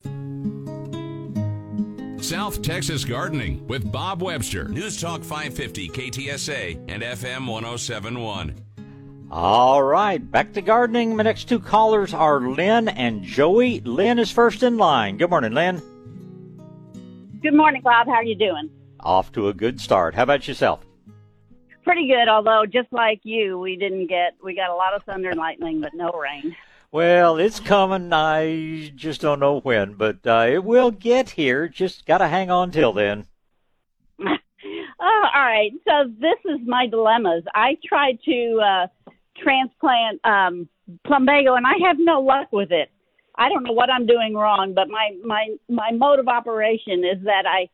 South 2.30 2.61
Texas 2.61 3.03
Gardening 3.05 3.65
with 3.65 3.91
Bob 3.91 4.21
Webster. 4.21 4.67
News 4.67 5.01
Talk 5.01 5.23
550 5.23 5.89
KTSA 5.89 6.75
and 6.88 7.01
FM 7.01 7.47
1071. 7.47 8.53
All 9.32 9.82
right, 9.82 10.32
back 10.32 10.53
to 10.53 10.61
gardening. 10.61 11.15
My 11.15 11.23
next 11.23 11.45
two 11.45 11.59
callers 11.59 12.13
are 12.13 12.39
Lynn 12.39 12.88
and 12.88 13.23
Joey. 13.23 13.80
Lynn 13.80 14.19
is 14.19 14.30
first 14.30 14.61
in 14.61 14.77
line. 14.77 15.17
Good 15.17 15.32
morning, 15.32 15.53
Lynn. 15.53 15.82
Good 17.41 17.55
morning, 17.55 17.82
Bob. 17.82 18.05
How 18.05 18.13
are 18.13 18.23
you 18.23 18.36
doing? 18.36 18.69
Off 18.99 19.32
to 19.32 19.47
a 19.47 19.53
good 19.55 19.82
start. 19.82 20.13
How 20.13 20.21
about 20.21 20.47
yourself? 20.47 20.86
Pretty 21.84 22.07
good, 22.07 22.27
although 22.30 22.63
just 22.71 22.93
like 22.93 23.21
you, 23.23 23.57
we 23.57 23.75
didn't 23.75 24.05
get 24.05 24.36
we 24.43 24.53
got 24.53 24.69
a 24.69 24.75
lot 24.75 24.93
of 24.93 25.01
thunder 25.01 25.32
and 25.32 25.39
lightning, 25.39 25.82
but 25.82 25.95
no 25.95 26.11
rain. 26.11 26.55
Well, 26.92 27.38
it's 27.38 27.60
coming. 27.60 28.12
I 28.14 28.92
just 28.96 29.22
don't 29.22 29.40
know 29.40 29.60
when, 29.60 29.94
but 29.94 30.26
uh, 30.26 30.48
it 30.50 30.64
will 30.64 30.90
get 30.90 31.32
here. 31.32 31.68
Just 31.68 32.08
got 32.08 32.18
to 32.18 32.28
hang 32.28 32.50
on 32.50 32.72
till 32.72 32.94
then. 32.94 33.28
oh, 34.20 34.28
all 35.00 35.32
right. 35.36 35.72
So 35.88 36.12
this 36.20 36.40
is 36.46 36.66
my 36.66 36.88
dilemmas. 36.88 37.44
I 37.54 37.78
tried 37.88 38.18
to 38.26 38.60
uh, 38.60 39.12
transplant 39.38 40.20
um, 40.26 40.68
plumbago, 41.06 41.56
and 41.56 41.68
I 41.68 41.76
have 41.88 41.98
no 42.00 42.22
luck 42.22 42.52
with 42.52 42.72
it. 42.72 42.90
I 43.36 43.50
don't 43.50 43.64
know 43.64 43.74
what 43.74 43.92
I'm 43.92 44.08
doing 44.08 44.34
wrong, 44.34 44.74
but 44.74 44.90
my 44.90 45.12
my 45.24 45.48
my 45.70 45.92
mode 45.92 46.20
of 46.20 46.28
operation 46.28 47.06
is 47.06 47.24
that 47.24 47.46
I 47.46 47.70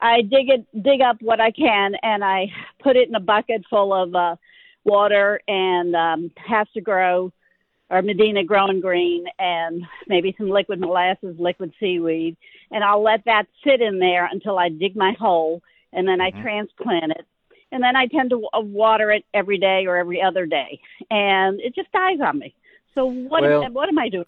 I 0.00 0.22
dig 0.22 0.48
it 0.50 0.82
dig 0.82 1.00
up 1.00 1.16
what 1.22 1.40
I 1.40 1.52
can 1.52 1.94
and 2.02 2.24
I 2.24 2.48
put 2.82 2.96
it 2.96 3.08
in 3.08 3.14
a 3.14 3.20
bucket 3.20 3.64
full 3.70 3.94
of 3.94 4.14
uh, 4.14 4.36
water 4.84 5.40
and 5.46 5.94
um, 5.94 6.30
HastaGro 6.50 7.32
or 7.90 8.02
Medina 8.02 8.44
growing 8.44 8.80
green 8.80 9.26
and 9.38 9.82
maybe 10.06 10.34
some 10.36 10.48
liquid 10.48 10.80
molasses, 10.80 11.36
liquid 11.38 11.72
seaweed, 11.80 12.36
and 12.70 12.84
I'll 12.84 13.02
let 13.02 13.24
that 13.24 13.46
sit 13.64 13.80
in 13.80 13.98
there 13.98 14.28
until 14.30 14.58
I 14.58 14.68
dig 14.68 14.94
my 14.94 15.12
hole 15.18 15.62
and 15.92 16.06
then 16.06 16.20
I 16.20 16.30
mm-hmm. 16.30 16.42
transplant 16.42 17.12
it. 17.12 17.26
And 17.70 17.82
then 17.82 17.96
I 17.96 18.06
tend 18.06 18.30
to 18.30 18.48
water 18.54 19.10
it 19.10 19.24
every 19.34 19.58
day 19.58 19.86
or 19.86 19.96
every 19.96 20.22
other 20.22 20.46
day, 20.46 20.80
and 21.10 21.60
it 21.60 21.74
just 21.74 21.92
dies 21.92 22.18
on 22.18 22.38
me. 22.38 22.54
So 22.94 23.04
what 23.04 23.42
well, 23.42 23.62
am, 23.62 23.74
what 23.74 23.90
am 23.90 23.98
I 23.98 24.08
doing? 24.08 24.24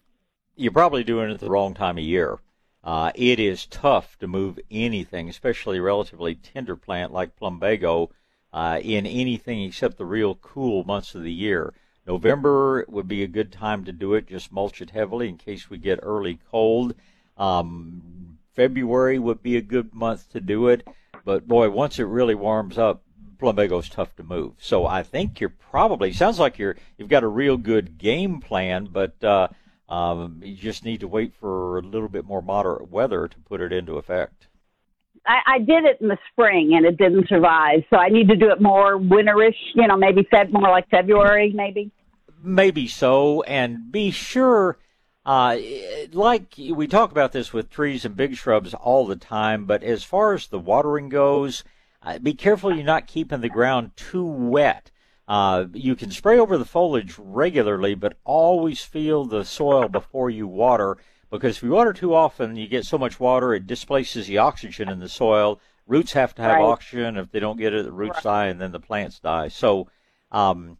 You're 0.55 0.71
probably 0.71 1.03
doing 1.03 1.31
it 1.31 1.33
at 1.33 1.39
the 1.39 1.49
wrong 1.49 1.73
time 1.73 1.97
of 1.97 2.03
year. 2.03 2.37
Uh, 2.83 3.11
it 3.15 3.39
is 3.39 3.65
tough 3.65 4.17
to 4.19 4.27
move 4.27 4.59
anything, 4.69 5.27
especially 5.27 5.77
a 5.77 5.81
relatively 5.81 6.35
tender 6.35 6.75
plant 6.75 7.11
like 7.11 7.35
plumbago, 7.35 8.09
uh, 8.53 8.79
in 8.83 9.05
anything 9.05 9.63
except 9.63 9.97
the 9.97 10.05
real 10.05 10.35
cool 10.35 10.83
months 10.83 11.15
of 11.15 11.23
the 11.23 11.31
year. 11.31 11.73
November 12.07 12.85
would 12.87 13.07
be 13.07 13.23
a 13.23 13.27
good 13.27 13.51
time 13.51 13.85
to 13.85 13.91
do 13.91 14.13
it. 14.13 14.27
Just 14.27 14.51
mulch 14.51 14.81
it 14.81 14.91
heavily 14.91 15.29
in 15.29 15.37
case 15.37 15.69
we 15.69 15.77
get 15.77 15.99
early 16.01 16.39
cold. 16.49 16.95
Um, 17.37 18.37
February 18.53 19.19
would 19.19 19.41
be 19.41 19.55
a 19.55 19.61
good 19.61 19.93
month 19.93 20.29
to 20.31 20.41
do 20.41 20.67
it. 20.67 20.87
But 21.23 21.47
boy, 21.47 21.69
once 21.69 21.99
it 21.99 22.03
really 22.03 22.35
warms 22.35 22.77
up, 22.77 23.03
plumbago's 23.37 23.89
tough 23.89 24.15
to 24.15 24.23
move. 24.23 24.53
So 24.59 24.85
I 24.85 25.03
think 25.03 25.39
you're 25.39 25.49
probably 25.49 26.13
sounds 26.13 26.39
like 26.39 26.59
you're 26.59 26.75
you've 26.97 27.09
got 27.09 27.23
a 27.23 27.27
real 27.27 27.57
good 27.57 27.97
game 27.97 28.39
plan, 28.39 28.89
but 28.91 29.23
uh, 29.23 29.47
um, 29.89 30.41
you 30.43 30.55
just 30.55 30.85
need 30.85 30.99
to 31.01 31.07
wait 31.07 31.33
for 31.33 31.77
a 31.77 31.81
little 31.81 32.09
bit 32.09 32.25
more 32.25 32.41
moderate 32.41 32.89
weather 32.89 33.27
to 33.27 33.37
put 33.39 33.61
it 33.61 33.73
into 33.73 33.97
effect. 33.97 34.47
I, 35.25 35.55
I 35.55 35.59
did 35.59 35.85
it 35.85 35.97
in 36.01 36.07
the 36.07 36.17
spring 36.31 36.73
and 36.75 36.85
it 36.85 36.97
didn't 36.97 37.27
survive, 37.27 37.83
so 37.89 37.97
I 37.97 38.09
need 38.09 38.27
to 38.29 38.35
do 38.35 38.51
it 38.51 38.61
more 38.61 38.97
winterish. 38.97 39.55
You 39.75 39.87
know, 39.87 39.97
maybe 39.97 40.27
Feb 40.31 40.51
more 40.51 40.69
like 40.69 40.89
February, 40.89 41.51
maybe. 41.53 41.91
Maybe 42.43 42.87
so, 42.87 43.43
and 43.43 43.91
be 43.91 44.11
sure. 44.11 44.77
Uh, 45.23 45.57
like 46.11 46.55
we 46.57 46.87
talk 46.87 47.11
about 47.11 47.31
this 47.31 47.53
with 47.53 47.69
trees 47.69 48.05
and 48.05 48.15
big 48.15 48.35
shrubs 48.35 48.73
all 48.73 49.05
the 49.05 49.15
time, 49.15 49.65
but 49.65 49.83
as 49.83 50.03
far 50.03 50.33
as 50.33 50.47
the 50.47 50.57
watering 50.57 51.09
goes, 51.09 51.63
uh, 52.01 52.17
be 52.17 52.33
careful 52.33 52.73
you're 52.73 52.83
not 52.83 53.05
keeping 53.05 53.41
the 53.41 53.49
ground 53.49 53.91
too 53.95 54.25
wet. 54.25 54.89
Uh, 55.27 55.65
you 55.73 55.95
can 55.95 56.09
spray 56.09 56.39
over 56.39 56.57
the 56.57 56.65
foliage 56.65 57.15
regularly, 57.19 57.93
but 57.93 58.17
always 58.23 58.83
feel 58.83 59.23
the 59.23 59.45
soil 59.45 59.87
before 59.87 60.31
you 60.31 60.47
water 60.47 60.97
because 61.31 61.57
if 61.57 61.63
you 61.63 61.71
water 61.71 61.93
too 61.93 62.13
often, 62.13 62.55
you 62.55 62.67
get 62.67 62.85
so 62.85 62.97
much 62.97 63.19
water 63.19 63.53
it 63.53 63.65
displaces 63.65 64.27
the 64.27 64.37
oxygen 64.37 64.89
in 64.89 64.99
the 64.99 65.09
soil. 65.09 65.59
Roots 65.87 66.13
have 66.13 66.35
to 66.35 66.41
have 66.41 66.57
right. 66.57 66.63
oxygen. 66.63 67.17
If 67.17 67.31
they 67.31 67.39
don't 67.39 67.57
get 67.57 67.73
it, 67.73 67.85
the 67.85 67.91
roots 67.91 68.17
right. 68.17 68.23
die, 68.23 68.45
and 68.47 68.61
then 68.61 68.71
the 68.71 68.79
plants 68.79 69.19
die. 69.19 69.47
So, 69.47 69.87
um, 70.31 70.77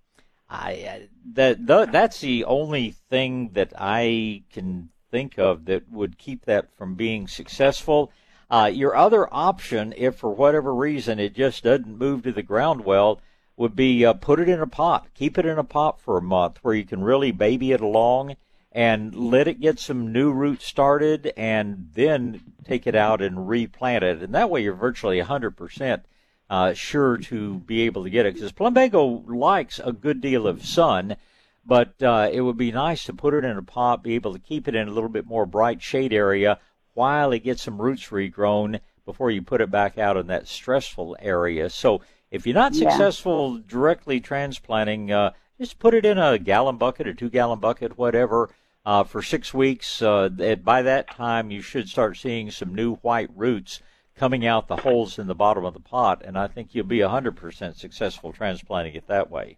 I 0.49 1.08
that 1.34 1.66
the, 1.66 1.86
that's 1.86 2.20
the 2.20 2.43
only 2.45 2.91
thing 2.91 3.52
that 3.54 3.74
I 3.78 4.43
can 4.52 4.89
think 5.10 5.38
of 5.39 5.66
that 5.66 5.89
would 5.89 6.18
keep 6.18 6.45
that 6.45 6.76
from 6.78 6.95
being 6.95 7.28
successful. 7.28 8.12
Uh, 8.49 8.70
your 8.72 8.95
other 8.95 9.34
option, 9.34 9.93
if 9.95 10.18
for 10.18 10.30
whatever 10.30 10.76
reason 10.76 11.20
it 11.20 11.34
just 11.34 11.64
doesn't 11.64 11.97
move 11.97 12.24
to 12.24 12.34
the 12.34 12.43
ground 12.43 12.84
well, 12.84 13.22
would 13.56 13.76
be 13.76 14.06
uh, 14.06 14.14
put 14.14 14.39
it 14.39 14.49
in 14.49 14.60
a 14.60 14.68
pot. 14.68 15.08
Keep 15.14 15.38
it 15.38 15.45
in 15.45 15.58
a 15.58 15.64
pot 15.64 16.02
for 16.02 16.18
a 16.18 16.22
month 16.22 16.60
where 16.62 16.74
you 16.74 16.84
can 16.84 17.02
really 17.02 17.32
baby 17.32 17.72
it 17.72 17.82
along 17.82 18.36
and 18.72 19.13
let 19.13 19.47
it 19.47 19.59
get 19.59 19.80
some 19.80 20.13
new 20.13 20.32
roots 20.32 20.65
started 20.65 21.34
and 21.36 21.89
then 21.93 22.41
take 22.63 22.88
it 22.88 22.95
out 22.95 23.22
and 23.22 23.49
replant 23.49 24.03
it. 24.03 24.22
And 24.22 24.34
that 24.34 24.49
way 24.49 24.63
you're 24.63 24.74
virtually 24.74 25.22
100% 25.22 26.03
uh, 26.49 26.74
sure 26.74 27.17
to 27.17 27.55
be 27.59 27.82
able 27.82 28.03
to 28.03 28.09
get 28.09 28.26
it 28.26 28.36
because 28.36 28.51
plumbago 28.51 29.24
likes 29.28 29.80
a 29.84 29.91
good 29.91 30.22
deal 30.22 30.47
of 30.47 30.65
sun. 30.65 31.17
But 31.65 32.01
uh, 32.01 32.30
it 32.32 32.41
would 32.41 32.57
be 32.57 32.72
nice 32.72 33.03
to 33.05 33.13
put 33.13 33.34
it 33.34 33.43
in 33.43 33.57
a 33.57 33.61
pot, 33.61 34.03
be 34.03 34.15
able 34.15 34.34
to 34.34 34.39
keep 34.39 34.67
it 34.67 34.76
in 34.76 34.88
a 34.88 34.91
little 34.91 35.09
bit 35.09 35.28
more 35.28 35.45
bright 35.45 35.82
shade 35.82 36.13
area 36.13 36.59
while 36.93 37.32
it 37.32 37.43
gets 37.43 37.61
some 37.61 37.82
roots 37.82 38.07
regrown 38.07 38.80
before 39.05 39.32
you 39.32 39.41
put 39.41 39.61
it 39.61 39.69
back 39.69 39.97
out 39.97 40.17
in 40.17 40.28
that 40.28 40.47
stressful 40.47 41.17
area. 41.19 41.69
So 41.69 42.01
if 42.32 42.47
you're 42.47 42.55
not 42.55 42.76
successful 42.76 43.55
yeah. 43.55 43.63
directly 43.67 44.19
transplanting, 44.19 45.11
uh, 45.11 45.32
just 45.59 45.78
put 45.78 45.93
it 45.93 46.05
in 46.05 46.17
a 46.17 46.39
gallon 46.39 46.78
bucket, 46.78 47.07
a 47.07 47.13
two 47.13 47.30
gallon 47.30 47.59
bucket, 47.59 47.97
whatever, 47.97 48.49
uh, 48.86 49.03
for 49.03 49.21
six 49.21 49.53
weeks. 49.53 50.01
Uh, 50.01 50.29
by 50.63 50.82
that 50.82 51.09
time, 51.11 51.51
you 51.51 51.61
should 51.61 51.89
start 51.89 52.17
seeing 52.17 52.51
some 52.51 52.73
new 52.73 52.95
white 52.95 53.29
roots 53.36 53.82
coming 54.15 54.45
out 54.45 54.67
the 54.67 54.77
holes 54.77 55.17
in 55.17 55.27
the 55.27 55.36
bottom 55.36 55.65
of 55.65 55.73
the 55.73 55.79
pot, 55.79 56.21
and 56.23 56.38
I 56.38 56.47
think 56.47 56.75
you'll 56.75 56.86
be 56.86 56.99
100% 56.99 57.75
successful 57.75 58.32
transplanting 58.34 58.95
it 58.95 59.07
that 59.07 59.32
way. 59.32 59.57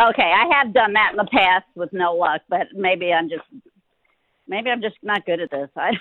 Okay, 0.00 0.32
I 0.34 0.50
have 0.56 0.72
done 0.72 0.94
that 0.94 1.10
in 1.10 1.18
the 1.18 1.28
past 1.30 1.66
with 1.74 1.92
no 1.92 2.14
luck, 2.14 2.40
but 2.48 2.68
maybe 2.74 3.12
I'm 3.12 3.28
just 3.28 3.42
maybe 4.48 4.70
I'm 4.70 4.80
just 4.80 4.96
not 5.02 5.26
good 5.26 5.40
at 5.40 5.50
this. 5.50 5.68
I 5.76 5.92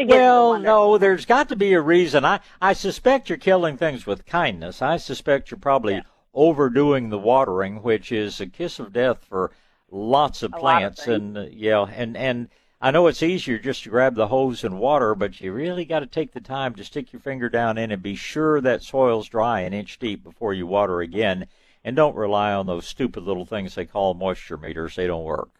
well, 0.00 0.58
no, 0.58 0.96
there's 0.96 1.26
got 1.26 1.50
to 1.50 1.56
be 1.56 1.74
a 1.74 1.80
reason. 1.82 2.24
I 2.24 2.40
I 2.62 2.72
suspect 2.72 3.28
you're 3.28 3.36
killing 3.36 3.76
things 3.76 4.06
with 4.06 4.24
kindness. 4.24 4.80
I 4.80 4.96
suspect 4.96 5.50
you're 5.50 5.58
probably 5.58 5.94
yeah. 5.94 6.02
overdoing 6.32 7.10
the 7.10 7.18
watering, 7.18 7.82
which 7.82 8.10
is 8.10 8.40
a 8.40 8.46
kiss 8.46 8.78
of 8.78 8.94
death 8.94 9.22
for 9.28 9.52
lots 9.90 10.42
of 10.42 10.52
plants 10.52 11.06
of 11.06 11.14
and 11.14 11.38
uh, 11.38 11.46
yeah 11.50 11.84
and 11.94 12.16
and 12.16 12.48
I 12.80 12.90
know 12.90 13.06
it's 13.06 13.22
easier 13.22 13.58
just 13.58 13.84
to 13.84 13.88
grab 13.90 14.16
the 14.16 14.28
hose 14.28 14.62
and 14.62 14.78
water, 14.78 15.14
but 15.14 15.40
you 15.40 15.50
really 15.50 15.86
got 15.86 16.00
to 16.00 16.06
take 16.06 16.32
the 16.32 16.42
time 16.42 16.74
to 16.74 16.84
stick 16.84 17.10
your 17.10 17.20
finger 17.20 17.48
down 17.48 17.78
in 17.78 17.90
and 17.90 18.02
be 18.02 18.14
sure 18.14 18.60
that 18.60 18.82
soil's 18.82 19.28
dry 19.28 19.60
an 19.60 19.72
inch 19.72 19.98
deep 19.98 20.22
before 20.22 20.52
you 20.52 20.66
water 20.66 21.00
again. 21.00 21.46
And 21.82 21.96
don't 21.96 22.14
rely 22.14 22.52
on 22.52 22.66
those 22.66 22.86
stupid 22.86 23.22
little 23.22 23.46
things 23.46 23.74
they 23.74 23.86
call 23.86 24.12
moisture 24.12 24.58
meters. 24.58 24.94
They 24.96 25.06
don't 25.06 25.24
work. 25.24 25.50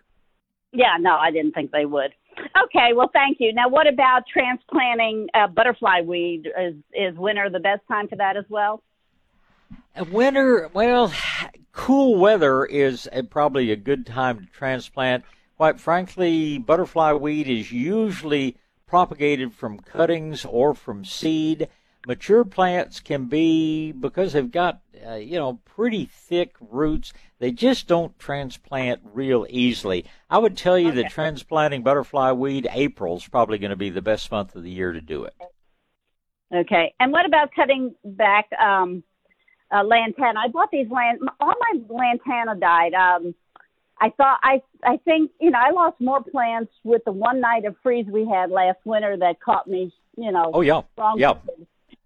Yeah, 0.73 0.97
no, 1.01 1.17
I 1.17 1.31
didn't 1.31 1.53
think 1.53 1.71
they 1.71 1.87
would. 1.87 2.13
Okay, 2.65 2.93
well, 2.95 3.11
thank 3.13 3.39
you. 3.41 3.55
Now, 3.55 3.69
what 3.69 3.87
about 3.87 4.25
transplanting 4.31 5.29
uh, 5.33 5.47
butterfly 5.47 6.03
weed? 6.03 6.49
Is 6.59 6.75
is 6.93 7.17
winter 7.17 7.49
the 7.49 7.61
best 7.61 7.81
time 7.89 8.09
for 8.09 8.17
that 8.17 8.37
as 8.37 8.45
well? 8.51 8.83
Winter, 10.11 10.69
well, 10.75 11.13
cool 11.73 12.17
weather 12.17 12.65
is 12.65 13.09
a, 13.13 13.23
probably 13.23 13.71
a 13.71 13.77
good 13.77 14.05
time 14.05 14.41
to 14.41 14.47
transplant. 14.47 15.25
Quite 15.57 15.81
frankly, 15.81 16.59
butterfly 16.59 17.13
weed 17.13 17.49
is 17.49 17.73
usually 17.73 18.57
propagated 18.87 19.55
from 19.55 19.81
cuttings 19.81 20.45
or 20.45 20.75
from 20.75 21.05
seed. 21.05 21.69
Mature 22.07 22.45
plants 22.45 23.01
can 23.01 23.25
be 23.25 23.91
because 23.91 24.33
they've 24.33 24.51
got 24.51 24.81
uh, 25.07 25.15
you 25.15 25.39
know 25.39 25.61
pretty 25.65 26.05
thick 26.05 26.55
roots. 26.61 27.13
They 27.39 27.51
just 27.51 27.89
don't 27.89 28.17
transplant 28.19 29.01
real 29.03 29.47
easily. 29.49 30.05
I 30.31 30.39
would 30.39 30.57
tell 30.57 30.79
you 30.79 30.89
okay. 30.89 31.03
that 31.03 31.11
transplanting 31.11 31.83
butterfly 31.83 32.33
weed, 32.33 32.69
April 32.71 33.17
is 33.17 33.27
probably 33.27 33.59
going 33.59 33.71
to 33.71 33.77
be 33.77 33.91
the 33.91 34.03
best 34.03 34.31
month 34.31 34.55
of 34.55 34.63
the 34.63 34.71
year 34.71 34.93
to 34.93 35.01
do 35.01 35.25
it. 35.25 35.35
Okay, 36.55 36.95
and 37.01 37.11
what 37.11 37.27
about 37.27 37.51
cutting 37.57 37.95
back 38.05 38.49
um, 38.53 39.03
uh, 39.71 39.83
lantana. 39.85 40.41
I 40.41 40.49
bought 40.49 40.71
these 40.71 40.91
land. 40.91 41.21
All 41.41 41.55
my 41.61 41.81
lantana 41.89 42.59
died. 42.59 42.95
Um, 42.95 43.35
I 44.01 44.11
thought 44.11 44.39
I 44.43 44.63
I 44.85 44.99
think 44.99 45.31
you 45.41 45.51
know 45.51 45.59
I 45.59 45.71
lost 45.71 46.01
more 46.01 46.23
plants 46.23 46.73
with 46.85 47.05
the 47.05 47.13
one 47.13 47.41
night 47.41 47.65
of 47.65 47.77
freeze 47.83 48.07
we 48.07 48.29
had 48.29 48.51
last 48.51 48.79
winter 48.85 49.17
that 49.17 49.41
caught 49.41 49.67
me. 49.67 49.93
You 50.17 50.33
know. 50.33 50.51
Oh 50.53 50.61
yeah. 50.61 50.83
Wrong 50.97 51.19
yeah. 51.19 51.35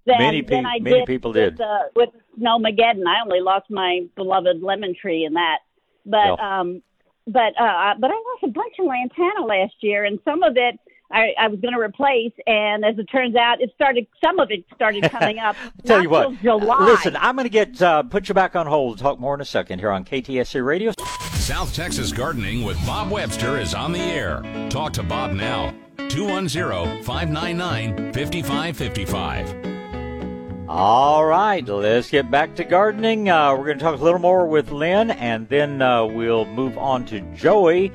Than, 0.06 0.18
many, 0.18 0.42
pe- 0.42 0.62
many 0.62 0.80
did 0.80 1.06
people 1.06 1.32
did. 1.32 1.54
With, 1.54 1.60
uh, 1.60 1.78
with 1.94 2.08
Snowmageddon, 2.40 3.06
I 3.06 3.22
only 3.22 3.40
lost 3.40 3.70
my 3.70 4.06
beloved 4.16 4.62
lemon 4.62 4.94
tree 5.00 5.24
in 5.24 5.34
that. 5.34 5.58
But 6.06 6.38
yeah. 6.38 6.60
um, 6.60 6.82
but 7.26 7.52
uh, 7.60 7.94
but 7.98 8.10
I 8.10 8.14
lost 8.14 8.44
a 8.44 8.48
bunch 8.48 8.74
of 8.78 8.86
lantana 8.86 9.44
last 9.46 9.74
year, 9.80 10.04
and 10.04 10.18
some 10.24 10.42
of 10.42 10.56
it 10.56 10.80
I, 11.10 11.34
I 11.38 11.48
was 11.48 11.58
going 11.60 11.74
to 11.74 11.80
replace, 11.80 12.32
and 12.46 12.84
as 12.84 12.96
it 12.98 13.04
turns 13.06 13.34
out, 13.34 13.60
it 13.60 13.72
started. 13.74 14.06
Some 14.22 14.38
of 14.38 14.50
it 14.50 14.64
started 14.74 15.10
coming 15.10 15.38
up. 15.38 15.56
tell 15.84 16.02
you 16.02 16.08
what, 16.08 16.40
July. 16.40 16.84
listen, 16.84 17.16
I'm 17.16 17.34
going 17.34 17.46
to 17.46 17.50
get 17.50 17.82
uh, 17.82 18.04
put 18.04 18.28
you 18.28 18.34
back 18.34 18.54
on 18.54 18.66
hold. 18.66 18.98
Talk 18.98 19.18
more 19.18 19.34
in 19.34 19.40
a 19.40 19.44
second 19.44 19.80
here 19.80 19.90
on 19.90 20.04
KTSA 20.04 20.64
Radio. 20.64 20.92
South 21.32 21.74
Texas 21.74 22.12
Gardening 22.12 22.62
with 22.64 22.76
Bob 22.86 23.10
Webster 23.10 23.58
is 23.58 23.74
on 23.74 23.90
the 23.92 23.98
air. 23.98 24.40
Talk 24.70 24.92
to 24.94 25.02
Bob 25.02 25.32
now. 25.32 25.74
210 26.08 27.02
599 27.02 28.12
5555. 28.12 29.70
All 30.68 31.26
right, 31.26 31.66
let's 31.66 32.10
get 32.10 32.30
back 32.30 32.54
to 32.54 32.62
gardening. 32.62 33.28
Uh, 33.28 33.56
we're 33.56 33.64
going 33.64 33.78
to 33.78 33.84
talk 33.84 33.98
a 33.98 34.04
little 34.04 34.20
more 34.20 34.46
with 34.46 34.70
Lynn, 34.70 35.10
and 35.10 35.48
then 35.48 35.82
uh, 35.82 36.04
we'll 36.04 36.44
move 36.46 36.78
on 36.78 37.04
to 37.06 37.20
Joey 37.34 37.90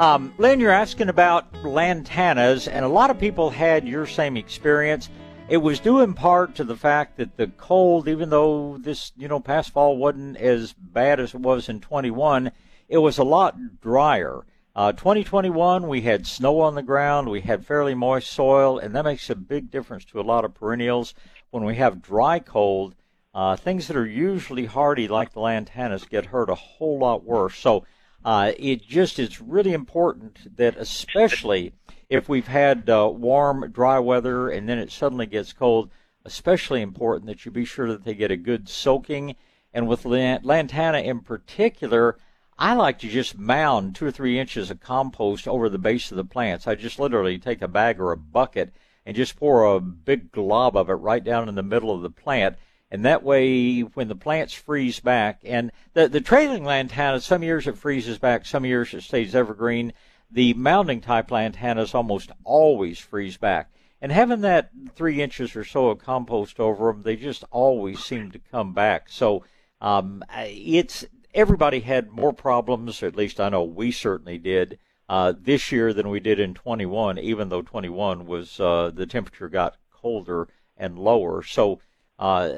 um, 0.00 0.32
Lynn, 0.38 0.60
you're 0.60 0.70
asking 0.70 1.10
about 1.10 1.52
lantanas, 1.62 2.66
and 2.66 2.86
a 2.86 2.88
lot 2.88 3.10
of 3.10 3.18
people 3.18 3.50
had 3.50 3.86
your 3.86 4.06
same 4.06 4.38
experience. 4.38 5.10
It 5.50 5.58
was 5.58 5.78
due 5.78 6.00
in 6.00 6.14
part 6.14 6.54
to 6.54 6.64
the 6.64 6.74
fact 6.74 7.18
that 7.18 7.36
the 7.36 7.48
cold, 7.48 8.08
even 8.08 8.30
though 8.30 8.78
this, 8.78 9.12
you 9.18 9.28
know, 9.28 9.40
past 9.40 9.74
fall 9.74 9.98
wasn't 9.98 10.38
as 10.38 10.72
bad 10.72 11.20
as 11.20 11.34
it 11.34 11.40
was 11.40 11.68
in 11.68 11.80
21, 11.80 12.50
it 12.88 12.96
was 12.96 13.18
a 13.18 13.24
lot 13.24 13.80
drier. 13.82 14.46
Uh, 14.74 14.92
2021, 14.92 15.86
we 15.86 16.00
had 16.00 16.26
snow 16.26 16.60
on 16.60 16.76
the 16.76 16.82
ground, 16.82 17.28
we 17.28 17.42
had 17.42 17.66
fairly 17.66 17.94
moist 17.94 18.30
soil, 18.30 18.78
and 18.78 18.94
that 18.94 19.04
makes 19.04 19.28
a 19.28 19.34
big 19.34 19.70
difference 19.70 20.06
to 20.06 20.18
a 20.18 20.22
lot 20.22 20.46
of 20.46 20.54
perennials. 20.54 21.12
When 21.50 21.64
we 21.64 21.76
have 21.76 22.00
dry 22.00 22.38
cold, 22.38 22.94
uh, 23.34 23.56
things 23.56 23.86
that 23.88 23.98
are 23.98 24.06
usually 24.06 24.64
hardy, 24.64 25.08
like 25.08 25.34
the 25.34 25.40
lantanas, 25.40 26.08
get 26.08 26.24
hurt 26.24 26.48
a 26.48 26.54
whole 26.54 27.00
lot 27.00 27.22
worse. 27.22 27.58
So 27.58 27.84
uh, 28.24 28.52
it 28.58 28.82
just 28.82 29.18
is 29.18 29.40
really 29.40 29.72
important 29.72 30.56
that, 30.56 30.76
especially 30.76 31.72
if 32.08 32.28
we've 32.28 32.48
had 32.48 32.90
uh, 32.90 33.10
warm, 33.12 33.70
dry 33.70 33.98
weather 33.98 34.48
and 34.48 34.68
then 34.68 34.78
it 34.78 34.90
suddenly 34.90 35.26
gets 35.26 35.52
cold, 35.52 35.90
especially 36.24 36.82
important 36.82 37.26
that 37.26 37.44
you 37.44 37.50
be 37.50 37.64
sure 37.64 37.88
that 37.88 38.04
they 38.04 38.14
get 38.14 38.30
a 38.30 38.36
good 38.36 38.68
soaking. 38.68 39.36
And 39.72 39.86
with 39.86 40.04
lantana 40.04 40.98
in 40.98 41.20
particular, 41.20 42.18
I 42.58 42.74
like 42.74 42.98
to 42.98 43.08
just 43.08 43.38
mound 43.38 43.94
two 43.94 44.04
or 44.04 44.10
three 44.10 44.38
inches 44.38 44.70
of 44.70 44.80
compost 44.80 45.48
over 45.48 45.68
the 45.68 45.78
base 45.78 46.10
of 46.10 46.16
the 46.16 46.24
plants. 46.24 46.66
I 46.66 46.74
just 46.74 46.98
literally 46.98 47.38
take 47.38 47.62
a 47.62 47.68
bag 47.68 47.98
or 47.98 48.12
a 48.12 48.18
bucket 48.18 48.74
and 49.06 49.16
just 49.16 49.36
pour 49.36 49.64
a 49.64 49.80
big 49.80 50.30
glob 50.30 50.76
of 50.76 50.90
it 50.90 50.94
right 50.94 51.24
down 51.24 51.48
in 51.48 51.54
the 51.54 51.62
middle 51.62 51.90
of 51.94 52.02
the 52.02 52.10
plant. 52.10 52.56
And 52.90 53.04
that 53.04 53.22
way, 53.22 53.80
when 53.80 54.08
the 54.08 54.16
plants 54.16 54.52
freeze 54.52 54.98
back, 54.98 55.40
and 55.44 55.70
the, 55.94 56.08
the 56.08 56.20
trailing 56.20 56.64
lantana, 56.64 57.20
some 57.20 57.42
years 57.42 57.66
it 57.68 57.78
freezes 57.78 58.18
back, 58.18 58.44
some 58.44 58.64
years 58.64 58.92
it 58.92 59.02
stays 59.02 59.34
evergreen. 59.34 59.92
The 60.30 60.54
mounding 60.54 61.00
type 61.00 61.28
lantanas 61.28 61.94
almost 61.94 62.32
always 62.44 62.98
freeze 62.98 63.36
back. 63.36 63.70
And 64.00 64.10
having 64.10 64.40
that 64.40 64.70
three 64.94 65.20
inches 65.20 65.54
or 65.54 65.64
so 65.64 65.88
of 65.88 65.98
compost 65.98 66.58
over 66.58 66.90
them, 66.90 67.02
they 67.02 67.16
just 67.16 67.44
always 67.50 68.02
seem 68.02 68.30
to 68.32 68.38
come 68.38 68.72
back. 68.72 69.08
So 69.08 69.44
um, 69.80 70.24
it's 70.36 71.04
everybody 71.34 71.80
had 71.80 72.10
more 72.10 72.32
problems, 72.32 73.02
or 73.02 73.06
at 73.06 73.16
least 73.16 73.40
I 73.40 73.50
know 73.50 73.62
we 73.62 73.92
certainly 73.92 74.38
did, 74.38 74.78
uh, 75.08 75.34
this 75.38 75.70
year 75.70 75.92
than 75.92 76.08
we 76.08 76.20
did 76.20 76.40
in 76.40 76.54
21, 76.54 77.18
even 77.18 77.48
though 77.48 77.62
21 77.62 78.26
was 78.26 78.58
uh, 78.58 78.90
the 78.92 79.06
temperature 79.06 79.48
got 79.48 79.76
colder 79.90 80.48
and 80.76 80.98
lower. 80.98 81.42
So 81.42 81.80
Uh, 82.20 82.50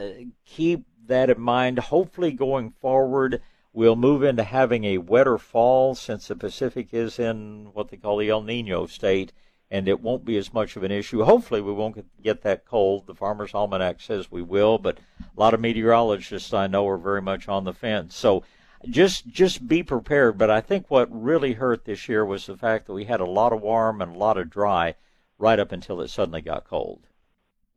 keep 0.45 0.85
that 1.07 1.31
in 1.31 1.41
mind. 1.41 1.79
Hopefully, 1.79 2.33
going 2.33 2.73
forward, 2.73 3.41
we'll 3.73 3.97
move 3.97 4.23
into 4.23 4.45
having 4.45 4.85
a 4.85 4.99
wetter 4.99 5.39
fall 5.39 5.95
since 5.95 6.29
the 6.29 6.37
Pacific 6.37 6.89
is 6.93 7.19
in 7.19 7.71
what 7.73 7.89
they 7.89 7.97
call 7.97 8.19
the 8.19 8.29
El 8.29 8.43
Nino 8.43 8.85
state 8.87 9.33
and 9.73 9.89
it 9.89 10.03
won't 10.03 10.27
be 10.27 10.37
as 10.37 10.53
much 10.53 10.77
of 10.77 10.83
an 10.83 10.93
issue. 10.93 11.25
Hopefully, 11.25 11.63
we 11.63 11.73
won't 11.73 12.05
get 12.23 12.43
that 12.43 12.67
cold. 12.67 13.07
The 13.07 13.15
Farmer's 13.15 13.55
Almanac 13.55 14.03
says 14.03 14.31
we 14.31 14.43
will, 14.43 14.77
but 14.77 14.99
a 15.21 15.41
lot 15.41 15.55
of 15.55 15.61
meteorologists 15.61 16.53
I 16.53 16.67
know 16.67 16.87
are 16.89 16.99
very 16.99 17.23
much 17.23 17.49
on 17.49 17.65
the 17.65 17.73
fence. 17.73 18.15
So 18.15 18.45
just 18.85 19.27
just 19.29 19.67
be 19.67 19.83
prepared. 19.83 20.37
But 20.37 20.51
I 20.51 20.61
think 20.61 20.91
what 20.91 21.09
really 21.11 21.55
hurt 21.55 21.87
this 21.87 22.07
year 22.07 22.23
was 22.23 22.45
the 22.45 22.57
fact 22.57 22.87
that 22.87 22.93
we 22.93 23.07
had 23.07 23.21
a 23.21 23.25
lot 23.25 23.55
of 23.55 23.63
warm 23.63 24.03
and 24.03 24.15
a 24.15 24.19
lot 24.19 24.37
of 24.37 24.51
dry 24.51 24.95
right 25.39 25.59
up 25.59 25.73
until 25.73 26.03
it 26.03 26.09
suddenly 26.09 26.43
got 26.43 26.69
cold. 26.69 27.07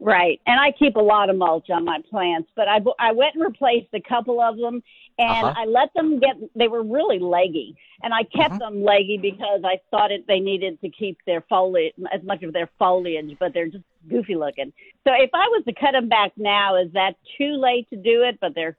Right, 0.06 0.40
and 0.46 0.60
I 0.60 0.72
keep 0.72 0.98
a 0.98 1.02
lot 1.02 1.32
of 1.32 1.36
mulch 1.36 1.72
on 1.72 1.84
my 1.84 1.98
plants, 2.12 2.48
but 2.56 2.68
I 2.68 2.80
I 3.00 3.12
went 3.12 3.34
and 3.34 3.44
replaced 3.44 3.88
a 3.96 4.00
couple 4.00 4.40
of 4.40 4.56
them, 4.56 4.84
and 5.18 5.48
uh-huh. 5.48 5.54
I 5.58 5.66
let 5.66 5.92
them 5.96 6.20
get. 6.20 6.36
They 6.56 6.68
were 6.68 6.84
really 6.84 7.18
leggy, 7.18 7.76
and 8.04 8.14
I 8.14 8.22
kept 8.22 8.52
uh-huh. 8.52 8.70
them 8.70 8.84
leggy 8.84 9.18
because 9.20 9.62
I 9.66 9.80
thought 9.90 10.12
it 10.12 10.28
they 10.28 10.40
needed 10.40 10.80
to 10.82 10.90
keep 10.90 11.18
their 11.26 11.42
foliage 11.50 11.96
as 12.14 12.22
much 12.22 12.44
of 12.44 12.54
their 12.54 12.70
foliage, 12.78 13.36
but 13.40 13.52
they're 13.56 13.66
just 13.66 13.84
goofy 14.08 14.36
looking. 14.36 14.72
So 15.06 15.14
if 15.16 15.32
I 15.34 15.48
was 15.48 15.64
to 15.66 15.74
cut 15.74 15.94
them 15.94 16.08
back 16.08 16.34
now, 16.38 16.76
is 16.76 16.92
that 16.94 17.16
too 17.40 17.56
late 17.56 17.90
to 17.90 17.96
do 17.96 18.22
it? 18.22 18.38
But 18.40 18.54
they're 18.54 18.78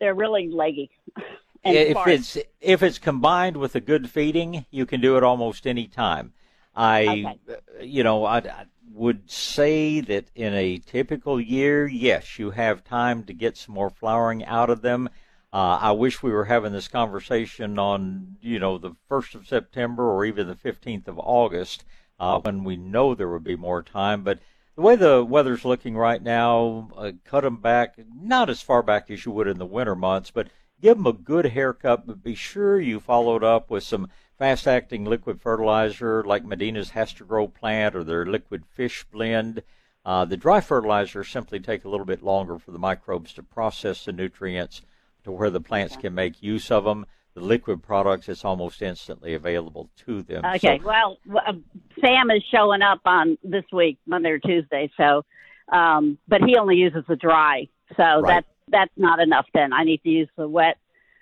they're 0.00 0.16
really 0.16 0.48
leggy. 0.48 0.90
if 1.64 2.04
it's 2.08 2.36
if 2.60 2.82
it's 2.82 2.98
combined 2.98 3.58
with 3.58 3.76
a 3.76 3.80
good 3.80 4.10
feeding, 4.10 4.66
you 4.72 4.86
can 4.86 5.00
do 5.00 5.16
it 5.16 5.22
almost 5.22 5.68
any 5.68 5.86
time. 5.86 6.32
I, 6.78 7.36
okay. 7.48 7.84
you 7.84 8.04
know, 8.04 8.24
I, 8.24 8.38
I 8.38 8.66
would 8.92 9.28
say 9.28 10.00
that 10.00 10.30
in 10.36 10.54
a 10.54 10.78
typical 10.78 11.40
year, 11.40 11.88
yes, 11.88 12.38
you 12.38 12.50
have 12.50 12.84
time 12.84 13.24
to 13.24 13.32
get 13.32 13.56
some 13.56 13.74
more 13.74 13.90
flowering 13.90 14.44
out 14.44 14.70
of 14.70 14.80
them. 14.80 15.08
Uh, 15.52 15.78
I 15.80 15.92
wish 15.92 16.22
we 16.22 16.30
were 16.30 16.44
having 16.44 16.72
this 16.72 16.86
conversation 16.86 17.78
on, 17.78 18.36
you 18.40 18.60
know, 18.60 18.78
the 18.78 18.92
1st 19.10 19.34
of 19.34 19.48
September 19.48 20.08
or 20.08 20.24
even 20.24 20.46
the 20.46 20.54
15th 20.54 21.08
of 21.08 21.18
August 21.18 21.84
uh, 22.20 22.38
when 22.40 22.62
we 22.62 22.76
know 22.76 23.14
there 23.14 23.30
would 23.30 23.44
be 23.44 23.56
more 23.56 23.82
time. 23.82 24.22
But 24.22 24.38
the 24.76 24.82
way 24.82 24.94
the 24.94 25.24
weather's 25.24 25.64
looking 25.64 25.96
right 25.96 26.22
now, 26.22 26.90
uh, 26.96 27.12
cut 27.24 27.42
them 27.42 27.56
back, 27.56 27.98
not 28.14 28.48
as 28.48 28.62
far 28.62 28.84
back 28.84 29.10
as 29.10 29.24
you 29.24 29.32
would 29.32 29.48
in 29.48 29.58
the 29.58 29.66
winter 29.66 29.96
months, 29.96 30.30
but 30.30 30.48
give 30.80 30.96
them 30.96 31.06
a 31.06 31.12
good 31.12 31.46
haircut. 31.46 32.06
But 32.06 32.22
be 32.22 32.36
sure 32.36 32.78
you 32.78 33.00
followed 33.00 33.42
up 33.42 33.70
with 33.70 33.82
some 33.82 34.08
fast 34.38 34.68
acting 34.68 35.04
liquid 35.04 35.40
fertilizer 35.40 36.22
like 36.22 36.44
Medina's 36.44 36.90
HastaGro 36.90 37.52
plant 37.52 37.96
or 37.96 38.04
their 38.04 38.24
liquid 38.24 38.64
fish 38.66 39.04
blend. 39.10 39.62
Uh, 40.04 40.24
the 40.24 40.36
dry 40.36 40.60
fertilizers 40.60 41.28
simply 41.28 41.58
take 41.58 41.84
a 41.84 41.88
little 41.88 42.06
bit 42.06 42.22
longer 42.22 42.58
for 42.58 42.70
the 42.70 42.78
microbes 42.78 43.32
to 43.34 43.42
process 43.42 44.04
the 44.04 44.12
nutrients 44.12 44.80
to 45.24 45.32
where 45.32 45.50
the 45.50 45.60
plants 45.60 45.96
can 45.96 46.14
make 46.14 46.42
use 46.42 46.70
of 46.70 46.84
them. 46.84 47.04
The 47.34 47.40
liquid 47.40 47.82
products, 47.82 48.28
it's 48.28 48.44
almost 48.44 48.80
instantly 48.80 49.34
available 49.34 49.90
to 50.06 50.22
them. 50.22 50.44
Okay, 50.44 50.78
so, 50.78 50.86
well, 50.86 51.18
uh, 51.36 51.52
Sam 52.00 52.30
is 52.30 52.42
showing 52.50 52.82
up 52.82 53.00
on 53.04 53.36
this 53.44 53.64
week, 53.72 53.98
Monday 54.06 54.30
or 54.30 54.38
Tuesday, 54.38 54.90
so, 54.96 55.24
um, 55.70 56.16
but 56.26 56.42
he 56.42 56.56
only 56.56 56.76
uses 56.76 57.04
the 57.06 57.16
dry, 57.16 57.68
so 57.96 58.02
right. 58.02 58.22
that's 58.26 58.46
that's 58.70 58.92
not 58.96 59.20
enough. 59.20 59.46
Then 59.54 59.72
I 59.72 59.84
need 59.84 60.02
to 60.02 60.08
use 60.08 60.28
the 60.36 60.48
wet. 60.48 60.78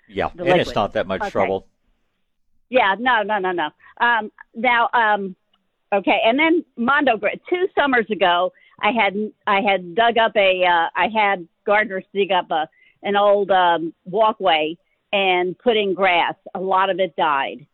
Yeah, 0.07 0.29
and 0.29 0.39
liquid. 0.39 0.61
it's 0.61 0.75
not 0.75 0.93
that 0.93 1.07
much 1.07 1.21
okay. 1.21 1.29
trouble. 1.29 1.67
Yeah, 2.69 2.95
no, 2.99 3.23
no, 3.23 3.39
no, 3.39 3.51
no. 3.51 3.69
Um, 3.99 4.31
now, 4.53 4.89
um, 4.93 5.35
okay, 5.93 6.19
and 6.25 6.37
then 6.37 6.65
Mondo 6.75 7.17
Two 7.49 7.67
summers 7.77 8.05
ago, 8.11 8.51
I 8.81 8.91
had 8.91 9.13
I 9.45 9.61
had 9.61 9.95
dug 9.95 10.17
up 10.17 10.35
a 10.35 10.63
uh, 10.63 10.89
I 10.95 11.07
had 11.13 11.47
gardeners 11.65 12.03
dig 12.13 12.31
up 12.31 12.51
a 12.51 12.67
an 13.03 13.15
old 13.15 13.51
um, 13.51 13.93
walkway 14.05 14.77
and 15.13 15.57
put 15.57 15.77
in 15.77 15.93
grass. 15.93 16.35
A 16.53 16.59
lot 16.59 16.89
of 16.89 16.99
it 16.99 17.15
died, 17.15 17.65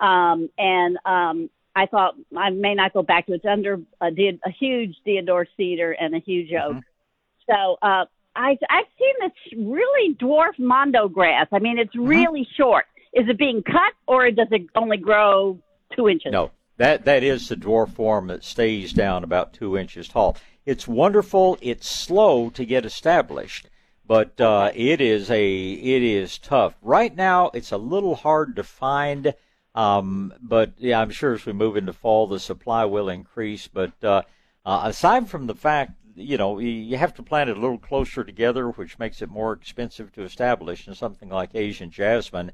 um, 0.00 0.50
and 0.58 0.98
um, 1.04 1.50
I 1.74 1.86
thought 1.86 2.14
I 2.36 2.50
may 2.50 2.74
not 2.74 2.92
go 2.92 3.02
back 3.02 3.26
to 3.26 3.32
it. 3.32 3.36
It's 3.36 3.44
under 3.46 3.80
a, 4.00 4.08
a 4.08 4.50
huge 4.50 4.96
deodar 5.06 5.46
cedar 5.56 5.92
and 5.92 6.14
a 6.14 6.18
huge 6.18 6.52
oak. 6.52 6.72
Mm-hmm. 6.72 7.50
So 7.50 7.76
uh, 7.82 8.04
I 8.36 8.58
I've 8.70 8.86
seen 8.98 9.14
this 9.20 9.66
really 9.66 10.14
dwarf 10.14 10.58
mondo 10.58 11.08
grass. 11.08 11.46
I 11.52 11.58
mean, 11.58 11.78
it's 11.78 11.94
mm-hmm. 11.94 12.06
really 12.06 12.46
short. 12.56 12.86
Is 13.12 13.28
it 13.28 13.38
being 13.38 13.62
cut 13.62 13.92
or 14.06 14.30
does 14.30 14.48
it 14.50 14.62
only 14.74 14.96
grow 14.96 15.58
two 15.94 16.08
inches? 16.08 16.32
No, 16.32 16.50
that 16.78 17.04
that 17.04 17.22
is 17.22 17.48
the 17.48 17.56
dwarf 17.56 17.92
form 17.92 18.28
that 18.28 18.42
stays 18.42 18.92
down 18.92 19.22
about 19.22 19.52
two 19.52 19.76
inches 19.76 20.08
tall. 20.08 20.36
It's 20.64 20.88
wonderful. 20.88 21.58
It's 21.60 21.88
slow 21.88 22.48
to 22.50 22.64
get 22.64 22.86
established, 22.86 23.68
but 24.06 24.40
uh, 24.40 24.70
it 24.74 25.00
is 25.00 25.30
a 25.30 25.72
it 25.72 26.02
is 26.02 26.38
tough. 26.38 26.74
Right 26.80 27.14
now, 27.14 27.50
it's 27.52 27.72
a 27.72 27.78
little 27.78 28.14
hard 28.14 28.56
to 28.56 28.62
find. 28.62 29.34
Um, 29.74 30.32
but 30.40 30.72
yeah, 30.78 31.00
I'm 31.00 31.10
sure 31.10 31.34
as 31.34 31.46
we 31.46 31.52
move 31.52 31.76
into 31.76 31.92
fall, 31.92 32.26
the 32.26 32.40
supply 32.40 32.84
will 32.84 33.08
increase. 33.08 33.68
But 33.68 33.92
uh, 34.02 34.22
uh, 34.64 34.82
aside 34.84 35.28
from 35.28 35.46
the 35.46 35.54
fact, 35.54 35.92
you 36.14 36.36
know, 36.36 36.58
you 36.58 36.96
have 36.96 37.14
to 37.14 37.22
plant 37.22 37.50
it 37.50 37.56
a 37.56 37.60
little 37.60 37.78
closer 37.78 38.22
together, 38.22 38.70
which 38.70 38.98
makes 38.98 39.20
it 39.22 39.30
more 39.30 39.52
expensive 39.52 40.12
to 40.12 40.22
establish. 40.22 40.86
And 40.86 40.96
something 40.96 41.28
like 41.28 41.50
Asian 41.54 41.90
jasmine 41.90 42.52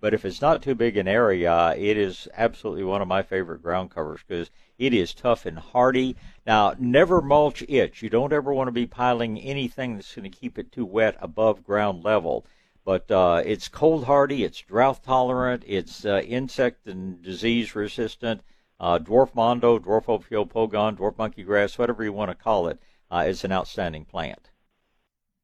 but 0.00 0.14
if 0.14 0.24
it's 0.24 0.40
not 0.40 0.62
too 0.62 0.74
big 0.74 0.96
an 0.96 1.06
area, 1.06 1.74
it 1.76 1.96
is 1.96 2.26
absolutely 2.34 2.84
one 2.84 3.02
of 3.02 3.08
my 3.08 3.22
favorite 3.22 3.62
ground 3.62 3.90
covers 3.90 4.20
because 4.26 4.50
it 4.78 4.94
is 4.94 5.12
tough 5.12 5.44
and 5.44 5.58
hardy. 5.58 6.16
Now, 6.46 6.74
never 6.78 7.20
mulch 7.20 7.62
it. 7.62 8.00
You 8.00 8.08
don't 8.08 8.32
ever 8.32 8.52
want 8.52 8.68
to 8.68 8.72
be 8.72 8.86
piling 8.86 9.38
anything 9.38 9.94
that's 9.94 10.14
going 10.14 10.30
to 10.30 10.36
keep 10.36 10.58
it 10.58 10.72
too 10.72 10.86
wet 10.86 11.16
above 11.20 11.64
ground 11.64 12.02
level. 12.02 12.46
But 12.82 13.10
uh, 13.10 13.42
it's 13.44 13.68
cold 13.68 14.04
hardy, 14.04 14.42
it's 14.42 14.58
drought 14.58 15.02
tolerant, 15.04 15.64
it's 15.66 16.06
uh, 16.06 16.22
insect 16.26 16.86
and 16.86 17.22
disease 17.22 17.74
resistant. 17.74 18.40
Uh, 18.80 18.98
dwarf 18.98 19.34
mondo, 19.34 19.78
dwarf 19.78 20.06
ophiopogon, 20.06 20.96
dwarf 20.96 21.18
monkey 21.18 21.42
grass, 21.42 21.76
whatever 21.76 22.02
you 22.02 22.14
want 22.14 22.30
to 22.30 22.34
call 22.34 22.68
it, 22.68 22.80
uh, 23.10 23.24
is 23.28 23.44
an 23.44 23.52
outstanding 23.52 24.06
plant. 24.06 24.49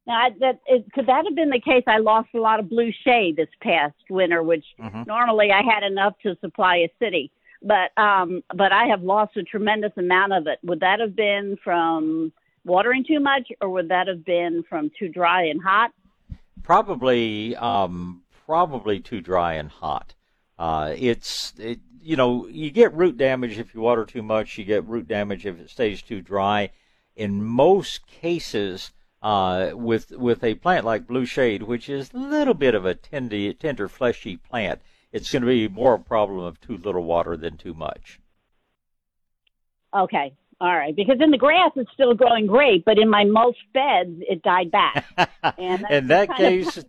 Now, 0.07 0.15
I, 0.15 0.31
that 0.41 0.61
it, 0.67 0.93
could 0.93 1.07
that 1.07 1.25
have 1.25 1.35
been 1.35 1.51
the 1.51 1.61
case? 1.61 1.83
I 1.87 1.99
lost 1.99 2.29
a 2.35 2.39
lot 2.39 2.61
of 2.61 2.71
blue 2.71 2.93
shade 3.05 3.37
this 3.37 3.49
past 3.61 3.95
winter, 4.09 4.43
which 4.43 4.65
mm-hmm. 4.81 5.03
normally 5.07 5.51
I 5.51 5.63
had 5.63 5.83
enough 5.83 6.15
to 6.23 6.37
supply 6.41 6.77
a 6.77 6.93
city, 7.01 7.31
but 7.63 7.97
um, 8.01 8.43
but 8.55 8.73
I 8.73 8.87
have 8.87 9.03
lost 9.03 9.37
a 9.37 9.43
tremendous 9.43 9.93
amount 9.97 10.33
of 10.33 10.47
it. 10.47 10.61
Would 10.63 10.81
that 10.81 11.01
have 11.01 11.17
been 11.17 11.59
from 11.63 12.33
watering 12.65 13.05
too 13.05 13.19
much, 13.19 13.49
or 13.61 13.69
would 13.71 13.89
that 13.89 14.07
have 14.07 14.25
been 14.25 14.63
from 14.69 14.91
too 14.97 15.09
dry 15.09 15.47
and 15.47 15.61
hot? 15.61 15.91
Probably, 16.63 17.57
um, 17.57 18.23
probably 18.47 19.01
too 19.01 19.21
dry 19.21 19.55
and 19.55 19.71
hot. 19.71 20.15
Uh, 20.57 20.95
it's 20.97 21.53
it, 21.59 21.81
you 22.01 22.15
know 22.15 22.47
you 22.47 22.71
get 22.71 22.95
root 22.95 23.17
damage 23.17 23.59
if 23.59 23.75
you 23.75 23.81
water 23.81 24.05
too 24.05 24.23
much. 24.23 24.57
You 24.57 24.65
get 24.65 24.87
root 24.87 25.09
damage 25.09 25.47
if 25.47 25.59
it 25.59 25.69
stays 25.69 26.01
too 26.01 26.23
dry. 26.23 26.71
In 27.17 27.43
most 27.43 28.07
cases 28.07 28.93
uh, 29.27 29.72
with 29.74 30.12
with 30.12 30.45
a 30.45 30.55
plant 30.55 30.85
like 30.85 31.09
blue 31.09 31.27
shade, 31.27 31.64
which 31.64 31.89
is 31.89 32.12
a 32.14 32.16
little 32.16 32.55
bit 32.55 32.77
of 32.77 32.85
a 32.85 32.95
tender, 32.95 33.53
tender, 33.55 33.89
fleshy 33.89 34.37
plant. 34.37 34.81
it's 35.11 35.33
going 35.33 35.43
to 35.43 35.49
be 35.49 35.66
more 35.66 35.95
a 35.95 35.99
problem 35.99 36.39
of 36.39 36.61
too 36.61 36.77
little 36.77 37.03
water 37.03 37.37
than 37.37 37.57
too 37.57 37.74
much. 37.74 38.20
Okay. 39.93 40.33
All 40.61 40.77
right. 40.77 40.95
Because 40.95 41.16
in 41.20 41.33
the 41.33 41.39
grass, 41.39 41.72
it's 41.74 41.91
still 41.93 42.14
growing 42.14 42.47
great, 42.47 42.85
but 42.85 43.01
in 43.01 43.09
my 43.09 43.24
mulch 43.24 43.59
beds, 43.74 44.14
it 44.20 44.43
died 44.43 44.70
back. 44.70 45.05
And 45.59 45.85
in 45.91 46.07
that 46.07 46.37
case, 46.37 46.85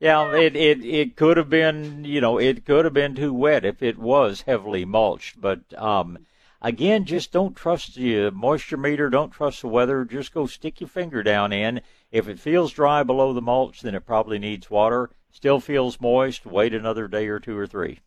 yeah, 0.00 0.34
it, 0.34 0.56
it, 0.56 0.82
it 0.82 1.16
could 1.16 1.36
have 1.36 1.50
been, 1.50 2.06
you 2.06 2.22
know, 2.22 2.38
it 2.38 2.64
could 2.64 2.86
have 2.86 2.94
been 2.94 3.14
too 3.14 3.34
wet 3.34 3.66
if 3.66 3.82
it 3.82 3.98
was 3.98 4.42
heavily 4.42 4.86
mulched. 4.86 5.38
But 5.38 5.60
um, 5.76 6.18
again, 6.64 7.04
just 7.04 7.30
don't 7.30 7.54
trust 7.54 7.94
the 7.94 8.30
moisture 8.30 8.76
meter. 8.76 9.10
Don't 9.10 9.30
trust 9.30 9.60
the 9.60 9.68
weather. 9.68 10.04
Just 10.04 10.34
go 10.34 10.46
stick 10.46 10.80
your 10.80 10.88
finger 10.88 11.22
down 11.22 11.52
in. 11.52 11.82
If 12.10 12.28
it 12.28 12.40
feels 12.40 12.72
dry 12.72 13.02
below 13.02 13.32
the 13.32 13.42
mulch, 13.42 13.82
then 13.82 13.94
it 13.94 14.06
probably 14.06 14.38
needs 14.38 14.70
water. 14.70 15.10
Still 15.30 15.60
feels 15.60 16.00
moist, 16.00 16.46
wait 16.46 16.74
another 16.74 17.06
day 17.06 17.26
or 17.28 17.38
two 17.38 17.56
or 17.56 17.66
three. 17.66 18.00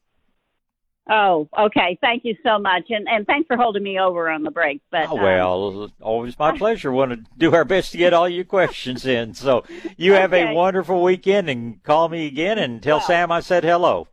Oh, 1.09 1.47
okay. 1.57 1.97
Thank 2.01 2.25
you 2.25 2.35
so 2.43 2.59
much, 2.59 2.83
and 2.89 3.07
and 3.07 3.25
thanks 3.25 3.47
for 3.47 3.55
holding 3.55 3.83
me 3.83 3.97
over 3.97 4.29
on 4.29 4.43
the 4.43 4.51
break. 4.51 4.81
But 4.91 5.09
oh, 5.09 5.15
well, 5.15 5.83
um, 5.83 5.93
always 6.01 6.37
my 6.37 6.57
pleasure. 6.57 6.91
Want 6.91 7.11
to 7.11 7.23
do 7.37 7.55
our 7.55 7.63
best 7.63 7.93
to 7.93 7.97
get 7.97 8.13
all 8.13 8.27
your 8.27 8.43
questions 8.43 9.05
in. 9.05 9.33
So 9.33 9.63
you 9.95 10.13
have 10.13 10.33
a 10.33 10.53
wonderful 10.53 11.01
weekend, 11.01 11.49
and 11.49 11.81
call 11.83 12.09
me 12.09 12.27
again 12.27 12.57
and 12.57 12.83
tell 12.83 12.97
well, 12.97 13.07
Sam 13.07 13.31
I 13.31 13.39
said 13.39 13.63
hello. 13.63 14.07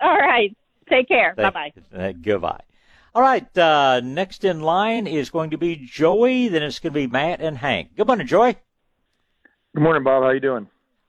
All 0.00 0.18
right. 0.18 0.54
Take 0.90 1.08
care. 1.08 1.34
Bye 1.34 1.50
bye. 1.50 1.72
Uh, 1.94 2.12
goodbye. 2.12 2.60
All 3.14 3.22
right. 3.22 3.56
Uh, 3.56 4.00
next 4.02 4.44
in 4.44 4.60
line 4.60 5.06
is 5.06 5.30
going 5.30 5.50
to 5.50 5.58
be 5.58 5.76
Joey. 5.76 6.48
Then 6.48 6.62
it's 6.62 6.78
going 6.78 6.92
to 6.92 7.00
be 7.00 7.06
Matt 7.06 7.40
and 7.40 7.58
Hank. 7.58 7.96
Good 7.96 8.06
morning, 8.06 8.26
Joey. 8.26 8.56
Good 9.74 9.82
morning, 9.82 10.02
Bob. 10.02 10.22
How 10.22 10.30
you 10.30 10.40
doing? 10.40 10.68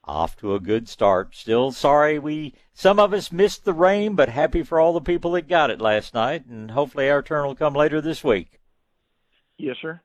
off 0.10 0.36
to 0.38 0.56
a 0.56 0.60
good 0.60 0.90
start. 0.90 1.36
Still 1.36 1.72
sorry 1.72 2.18
we 2.18 2.54
some 2.74 3.00
of 3.00 3.14
us 3.14 3.32
missed 3.32 3.64
the 3.64 3.74
rain, 3.74 4.16
but 4.16 4.30
happy 4.30 4.64
for 4.64 4.80
all 4.80 4.94
the 4.94 5.02
people 5.02 5.32
that 5.32 5.48
got 5.48 5.70
it 5.70 5.80
last 5.80 6.14
night, 6.14 6.46
and 6.46 6.72
hopefully 6.72 7.10
our 7.10 7.22
turn 7.22 7.46
will 7.46 7.56
come 7.56 7.74
later 7.74 8.02
this 8.02 8.24
week. 8.24 8.60
Yes, 9.58 9.76
sir. 9.82 10.02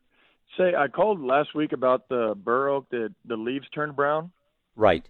Say, 0.59 0.74
I 0.74 0.88
called 0.88 1.20
last 1.20 1.55
week 1.55 1.72
about 1.72 2.09
the 2.09 2.34
bur 2.36 2.68
oak 2.68 2.88
that 2.90 3.14
the 3.24 3.36
leaves 3.36 3.66
turned 3.74 3.97
brown. 3.97 4.30
Right. 4.76 5.09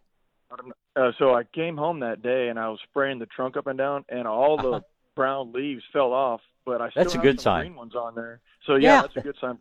Uh, 0.97 1.11
so 1.19 1.35
I 1.35 1.43
came 1.43 1.77
home 1.77 2.01
that 2.01 2.23
day 2.23 2.49
and 2.49 2.59
I 2.59 2.69
was 2.69 2.79
spraying 2.85 3.19
the 3.19 3.27
trunk 3.27 3.57
up 3.57 3.67
and 3.67 3.77
down, 3.77 4.05
and 4.09 4.29
all 4.29 4.57
the 4.57 4.83
brown 5.15 5.53
leaves 5.53 5.83
fell 5.93 6.13
off. 6.13 6.41
But 6.65 6.81
I 6.81 6.91
still 6.91 7.03
that's 7.03 7.15
have 7.15 7.23
a 7.23 7.27
good 7.27 7.41
some 7.41 7.43
sign. 7.43 7.63
green 7.67 7.77
ones 7.77 7.95
on 7.95 8.15
there. 8.15 8.41
So 8.67 8.77
yeah, 8.77 8.97
yeah. 8.97 9.01
that's 9.03 9.17
a 9.17 9.21
good 9.21 9.37
sign. 9.41 9.59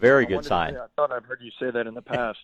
Very 0.00 0.24
I 0.24 0.28
good 0.28 0.44
sign. 0.44 0.74
Say, 0.74 0.80
I 0.80 0.86
thought 0.96 1.12
I'd 1.12 1.24
heard 1.24 1.40
you 1.42 1.50
say 1.60 1.70
that 1.70 1.86
in 1.86 1.94
the 1.94 2.02
past. 2.02 2.38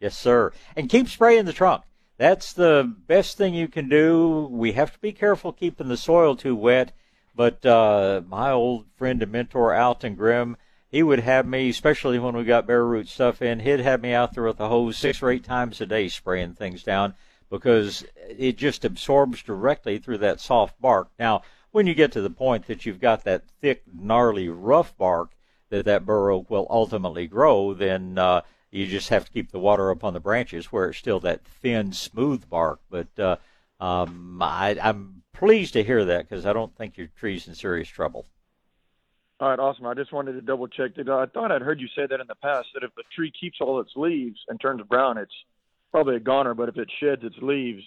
Yes, 0.00 0.16
sir. 0.16 0.52
And 0.76 0.88
keep 0.88 1.08
spraying 1.08 1.44
the 1.44 1.52
trunk. 1.52 1.82
That's 2.16 2.52
the 2.52 2.94
best 3.06 3.36
thing 3.36 3.54
you 3.54 3.68
can 3.68 3.88
do. 3.88 4.48
We 4.50 4.72
have 4.72 4.92
to 4.92 4.98
be 4.98 5.12
careful 5.12 5.52
keeping 5.52 5.88
the 5.88 5.96
soil 5.96 6.36
too 6.36 6.56
wet. 6.56 6.92
But 7.34 7.64
uh, 7.64 8.22
my 8.28 8.50
old 8.50 8.86
friend 8.96 9.22
and 9.22 9.32
mentor, 9.32 9.74
Alton 9.74 10.14
Grimm, 10.14 10.56
he 10.88 11.02
would 11.02 11.20
have 11.20 11.46
me, 11.46 11.68
especially 11.68 12.18
when 12.18 12.36
we 12.36 12.44
got 12.44 12.66
bare 12.66 12.84
root 12.84 13.08
stuff 13.08 13.40
in, 13.40 13.60
he'd 13.60 13.80
have 13.80 14.02
me 14.02 14.12
out 14.12 14.34
there 14.34 14.44
with 14.44 14.60
a 14.60 14.68
hose 14.68 14.98
six 14.98 15.22
or 15.22 15.30
eight 15.30 15.44
times 15.44 15.80
a 15.80 15.86
day 15.86 16.08
spraying 16.08 16.54
things 16.54 16.82
down 16.82 17.14
because 17.48 18.04
it 18.28 18.56
just 18.56 18.84
absorbs 18.84 19.42
directly 19.42 19.98
through 19.98 20.18
that 20.18 20.40
soft 20.40 20.80
bark. 20.80 21.08
Now, 21.18 21.42
when 21.72 21.86
you 21.86 21.94
get 21.94 22.12
to 22.12 22.20
the 22.20 22.30
point 22.30 22.66
that 22.66 22.84
you've 22.84 23.00
got 23.00 23.24
that 23.24 23.44
thick, 23.60 23.82
gnarly, 23.92 24.48
rough 24.48 24.96
bark 24.96 25.32
that 25.70 25.84
that 25.84 26.04
bur 26.04 26.30
oak 26.30 26.50
will 26.50 26.66
ultimately 26.68 27.26
grow, 27.26 27.74
then 27.74 28.18
uh, 28.18 28.42
you 28.70 28.86
just 28.86 29.08
have 29.08 29.24
to 29.24 29.32
keep 29.32 29.50
the 29.50 29.58
water 29.58 29.90
up 29.90 30.04
on 30.04 30.14
the 30.14 30.20
branches 30.20 30.66
where 30.66 30.88
it's 30.90 30.98
still 30.98 31.20
that 31.20 31.44
thin, 31.44 31.92
smooth 31.92 32.48
bark. 32.48 32.80
But 32.90 33.18
uh, 33.18 33.36
um, 33.78 34.40
I, 34.42 34.76
I'm 34.82 35.22
pleased 35.32 35.72
to 35.74 35.84
hear 35.84 36.04
that 36.04 36.28
because 36.28 36.44
I 36.44 36.52
don't 36.52 36.76
think 36.76 36.96
your 36.96 37.08
tree's 37.18 37.46
in 37.46 37.54
serious 37.54 37.88
trouble. 37.88 38.26
All 39.38 39.48
right, 39.48 39.58
awesome. 39.58 39.86
I 39.86 39.94
just 39.94 40.12
wanted 40.12 40.32
to 40.32 40.42
double 40.42 40.68
check 40.68 40.94
that. 40.96 41.08
I 41.08 41.26
thought 41.26 41.50
I'd 41.50 41.62
heard 41.62 41.80
you 41.80 41.88
say 41.96 42.06
that 42.06 42.20
in 42.20 42.26
the 42.26 42.34
past 42.34 42.68
that 42.74 42.82
if 42.82 42.94
the 42.94 43.04
tree 43.14 43.32
keeps 43.40 43.56
all 43.60 43.80
its 43.80 43.92
leaves 43.96 44.38
and 44.48 44.60
turns 44.60 44.82
brown, 44.82 45.16
it's 45.16 45.32
probably 45.90 46.16
a 46.16 46.20
goner. 46.20 46.52
But 46.54 46.68
if 46.68 46.76
it 46.76 46.90
sheds 47.00 47.24
its 47.24 47.36
leaves, 47.40 47.82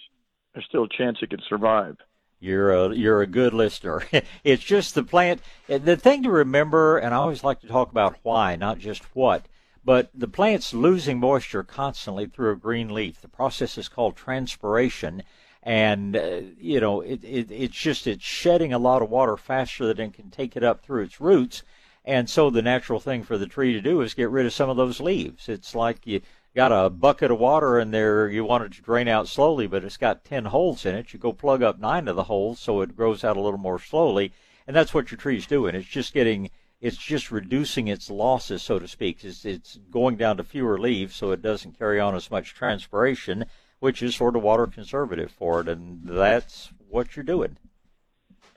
there's 0.52 0.66
still 0.66 0.84
a 0.84 0.88
chance 0.88 1.18
it 1.22 1.30
could 1.30 1.42
survive. 1.48 1.96
You're 2.44 2.72
a 2.72 2.94
you're 2.94 3.22
a 3.22 3.26
good 3.26 3.54
listener. 3.54 4.02
it's 4.44 4.62
just 4.62 4.94
the 4.94 5.02
plant. 5.02 5.40
The 5.66 5.96
thing 5.96 6.22
to 6.24 6.30
remember, 6.30 6.98
and 6.98 7.14
I 7.14 7.18
always 7.18 7.42
like 7.42 7.60
to 7.60 7.68
talk 7.68 7.90
about 7.90 8.18
why, 8.22 8.56
not 8.56 8.78
just 8.78 9.02
what 9.14 9.46
but 9.84 10.10
the 10.14 10.28
plant's 10.28 10.72
losing 10.72 11.20
moisture 11.20 11.62
constantly 11.62 12.26
through 12.26 12.52
a 12.52 12.56
green 12.56 12.92
leaf. 12.92 13.20
The 13.20 13.28
process 13.28 13.76
is 13.76 13.88
called 13.88 14.16
transpiration, 14.16 15.22
and 15.62 16.16
uh, 16.16 16.40
you 16.58 16.80
know 16.80 17.02
it, 17.02 17.22
it, 17.22 17.50
it's 17.50 17.76
just 17.76 18.06
it's 18.06 18.24
shedding 18.24 18.72
a 18.72 18.78
lot 18.78 19.02
of 19.02 19.10
water 19.10 19.36
faster 19.36 19.86
than 19.86 20.08
it 20.08 20.14
can 20.14 20.30
take 20.30 20.56
it 20.56 20.64
up 20.64 20.82
through 20.82 21.02
its 21.02 21.20
roots. 21.20 21.62
And 22.06 22.28
so 22.28 22.50
the 22.50 22.62
natural 22.62 23.00
thing 23.00 23.22
for 23.22 23.38
the 23.38 23.46
tree 23.46 23.72
to 23.72 23.80
do 23.80 24.02
is 24.02 24.12
get 24.12 24.28
rid 24.28 24.44
of 24.44 24.52
some 24.52 24.68
of 24.68 24.76
those 24.76 25.00
leaves. 25.00 25.48
It's 25.48 25.74
like 25.74 26.06
you 26.06 26.20
got 26.54 26.72
a 26.72 26.88
bucket 26.88 27.30
of 27.30 27.38
water 27.38 27.78
in 27.78 27.90
there, 27.90 28.28
you 28.28 28.44
want 28.44 28.64
it 28.64 28.72
to 28.72 28.82
drain 28.82 29.08
out 29.08 29.28
slowly, 29.28 29.66
but 29.66 29.84
it's 29.84 29.96
got 29.96 30.24
10 30.24 30.46
holes 30.46 30.86
in 30.86 30.94
it. 30.94 31.12
You 31.12 31.18
go 31.18 31.32
plug 31.32 31.62
up 31.62 31.78
nine 31.78 32.08
of 32.08 32.16
the 32.16 32.24
holes 32.24 32.60
so 32.60 32.80
it 32.80 32.96
grows 32.96 33.24
out 33.24 33.36
a 33.36 33.40
little 33.40 33.58
more 33.58 33.78
slowly. 33.78 34.32
And 34.66 34.74
that's 34.74 34.94
what 34.94 35.10
your 35.10 35.18
tree's 35.18 35.46
doing. 35.46 35.74
It's 35.74 35.88
just 35.88 36.14
getting 36.14 36.50
it's 36.80 36.98
just 36.98 37.30
reducing 37.30 37.88
its 37.88 38.10
losses, 38.10 38.62
so 38.62 38.78
to 38.78 38.86
speak. 38.86 39.24
It's, 39.24 39.46
it's 39.46 39.78
going 39.90 40.16
down 40.16 40.36
to 40.36 40.44
fewer 40.44 40.78
leaves, 40.78 41.16
so 41.16 41.30
it 41.30 41.40
doesn't 41.40 41.78
carry 41.78 41.98
on 41.98 42.14
as 42.14 42.30
much 42.30 42.52
transpiration, 42.52 43.46
which 43.78 44.02
is 44.02 44.14
sort 44.14 44.36
of 44.36 44.42
water 44.42 44.66
conservative 44.66 45.30
for 45.30 45.60
it, 45.60 45.68
and 45.68 46.02
that's 46.04 46.74
what 46.90 47.16
you're 47.16 47.24
doing. 47.24 47.56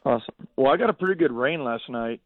Awesome. 0.06 0.36
Well, 0.58 0.74
I 0.74 0.76
got 0.76 0.90
a 0.90 0.94
pretty 0.94 1.16
good 1.16 1.32
rain 1.32 1.64
last 1.64 1.88
night 1.88 2.20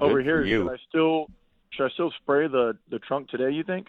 good 0.00 0.06
over 0.06 0.20
here. 0.20 0.44
Should 0.44 0.68
I 0.68 0.76
still 0.88 1.26
should 1.70 1.86
I 1.86 1.90
still 1.90 2.12
spray 2.22 2.48
the 2.48 2.76
the 2.90 2.98
trunk 2.98 3.28
today? 3.28 3.50
You 3.50 3.62
think? 3.62 3.88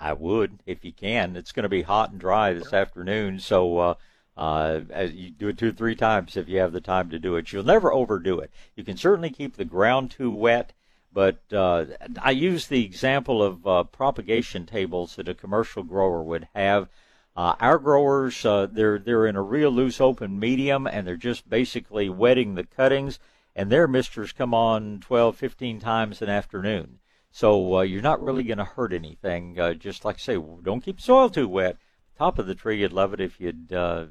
I 0.00 0.14
would 0.14 0.60
if 0.66 0.84
you 0.84 0.92
can. 0.92 1.36
It's 1.36 1.52
going 1.52 1.64
to 1.64 1.68
be 1.68 1.82
hot 1.82 2.10
and 2.10 2.20
dry 2.20 2.52
this 2.52 2.72
afternoon, 2.72 3.38
so. 3.38 3.78
Uh, 3.78 3.94
uh, 4.36 4.80
as 4.88 5.12
you 5.12 5.30
do 5.30 5.48
it 5.48 5.58
two 5.58 5.68
or 5.68 5.72
three 5.72 5.94
times 5.94 6.34
if 6.34 6.48
you 6.48 6.58
have 6.58 6.72
the 6.72 6.80
time 6.80 7.10
to 7.10 7.18
do 7.18 7.36
it. 7.36 7.52
You'll 7.52 7.62
never 7.62 7.92
overdo 7.92 8.38
it. 8.38 8.50
You 8.74 8.84
can 8.84 8.96
certainly 8.96 9.28
keep 9.28 9.56
the 9.56 9.66
ground 9.66 10.10
too 10.10 10.30
wet, 10.30 10.72
but 11.12 11.42
uh, 11.52 11.84
I 12.22 12.30
use 12.30 12.66
the 12.66 12.84
example 12.84 13.42
of 13.42 13.66
uh, 13.66 13.84
propagation 13.84 14.64
tables 14.64 15.16
that 15.16 15.28
a 15.28 15.34
commercial 15.34 15.82
grower 15.82 16.22
would 16.22 16.48
have. 16.54 16.88
Uh, 17.36 17.54
our 17.60 17.78
growers, 17.78 18.44
uh, 18.46 18.66
they're 18.70 18.98
they're 18.98 19.26
in 19.26 19.36
a 19.36 19.42
real 19.42 19.70
loose 19.70 20.00
open 20.00 20.38
medium, 20.38 20.86
and 20.86 21.06
they're 21.06 21.16
just 21.16 21.48
basically 21.48 22.08
wetting 22.08 22.54
the 22.54 22.64
cuttings, 22.64 23.18
and 23.54 23.70
their 23.70 23.86
misters 23.86 24.32
come 24.32 24.54
on 24.54 25.00
12, 25.00 25.36
15 25.36 25.80
times 25.80 26.22
an 26.22 26.28
afternoon. 26.30 26.99
So 27.30 27.76
uh, 27.76 27.82
you're 27.82 28.02
not 28.02 28.22
really 28.22 28.42
going 28.42 28.58
to 28.58 28.64
hurt 28.64 28.92
anything. 28.92 29.58
Uh, 29.58 29.74
just 29.74 30.04
like 30.04 30.16
I 30.16 30.18
say, 30.18 30.42
don't 30.62 30.82
keep 30.82 31.00
soil 31.00 31.30
too 31.30 31.48
wet. 31.48 31.76
Top 32.18 32.38
of 32.38 32.46
the 32.46 32.54
tree, 32.54 32.80
you'd 32.80 32.92
love 32.92 33.14
it 33.14 33.20
if 33.20 33.40
you'd 33.40 33.72
uh, 33.72 34.06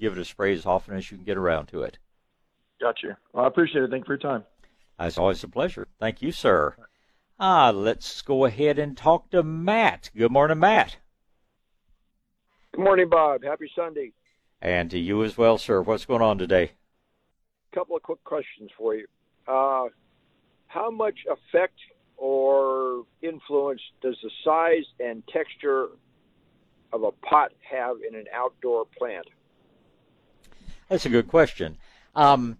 give 0.00 0.14
it 0.14 0.18
a 0.18 0.24
spray 0.24 0.52
as 0.52 0.66
often 0.66 0.96
as 0.96 1.10
you 1.10 1.16
can 1.16 1.24
get 1.24 1.36
around 1.36 1.66
to 1.66 1.82
it. 1.82 1.98
Got 2.80 3.02
you. 3.02 3.14
Well, 3.32 3.44
I 3.44 3.48
appreciate 3.48 3.84
it. 3.84 3.90
Thank 3.90 4.02
you 4.02 4.06
for 4.06 4.12
your 4.14 4.18
time. 4.18 4.44
It's 4.98 5.18
always 5.18 5.44
a 5.44 5.48
pleasure. 5.48 5.86
Thank 6.00 6.22
you, 6.22 6.32
sir. 6.32 6.76
Ah, 7.38 7.70
let's 7.70 8.22
go 8.22 8.44
ahead 8.44 8.78
and 8.78 8.96
talk 8.96 9.30
to 9.30 9.42
Matt. 9.42 10.10
Good 10.16 10.32
morning, 10.32 10.58
Matt. 10.58 10.96
Good 12.72 12.84
morning, 12.84 13.08
Bob. 13.08 13.44
Happy 13.44 13.70
Sunday. 13.76 14.12
And 14.60 14.90
to 14.90 14.98
you 14.98 15.22
as 15.24 15.36
well, 15.36 15.58
sir. 15.58 15.82
What's 15.82 16.04
going 16.04 16.22
on 16.22 16.38
today? 16.38 16.72
A 17.72 17.74
couple 17.74 17.96
of 17.96 18.02
quick 18.02 18.22
questions 18.24 18.70
for 18.78 18.94
you. 18.94 19.06
Uh, 19.46 19.86
how 20.68 20.90
much 20.90 21.18
effect 21.30 21.74
or 22.22 23.04
influence 23.20 23.80
does 24.00 24.16
the 24.22 24.30
size 24.44 24.84
and 25.00 25.26
texture 25.26 25.88
of 26.92 27.02
a 27.02 27.10
pot 27.10 27.50
have 27.68 27.96
in 28.08 28.14
an 28.14 28.26
outdoor 28.32 28.84
plant? 28.96 29.26
That's 30.88 31.04
a 31.04 31.08
good 31.08 31.26
question. 31.26 31.78
Um, 32.14 32.58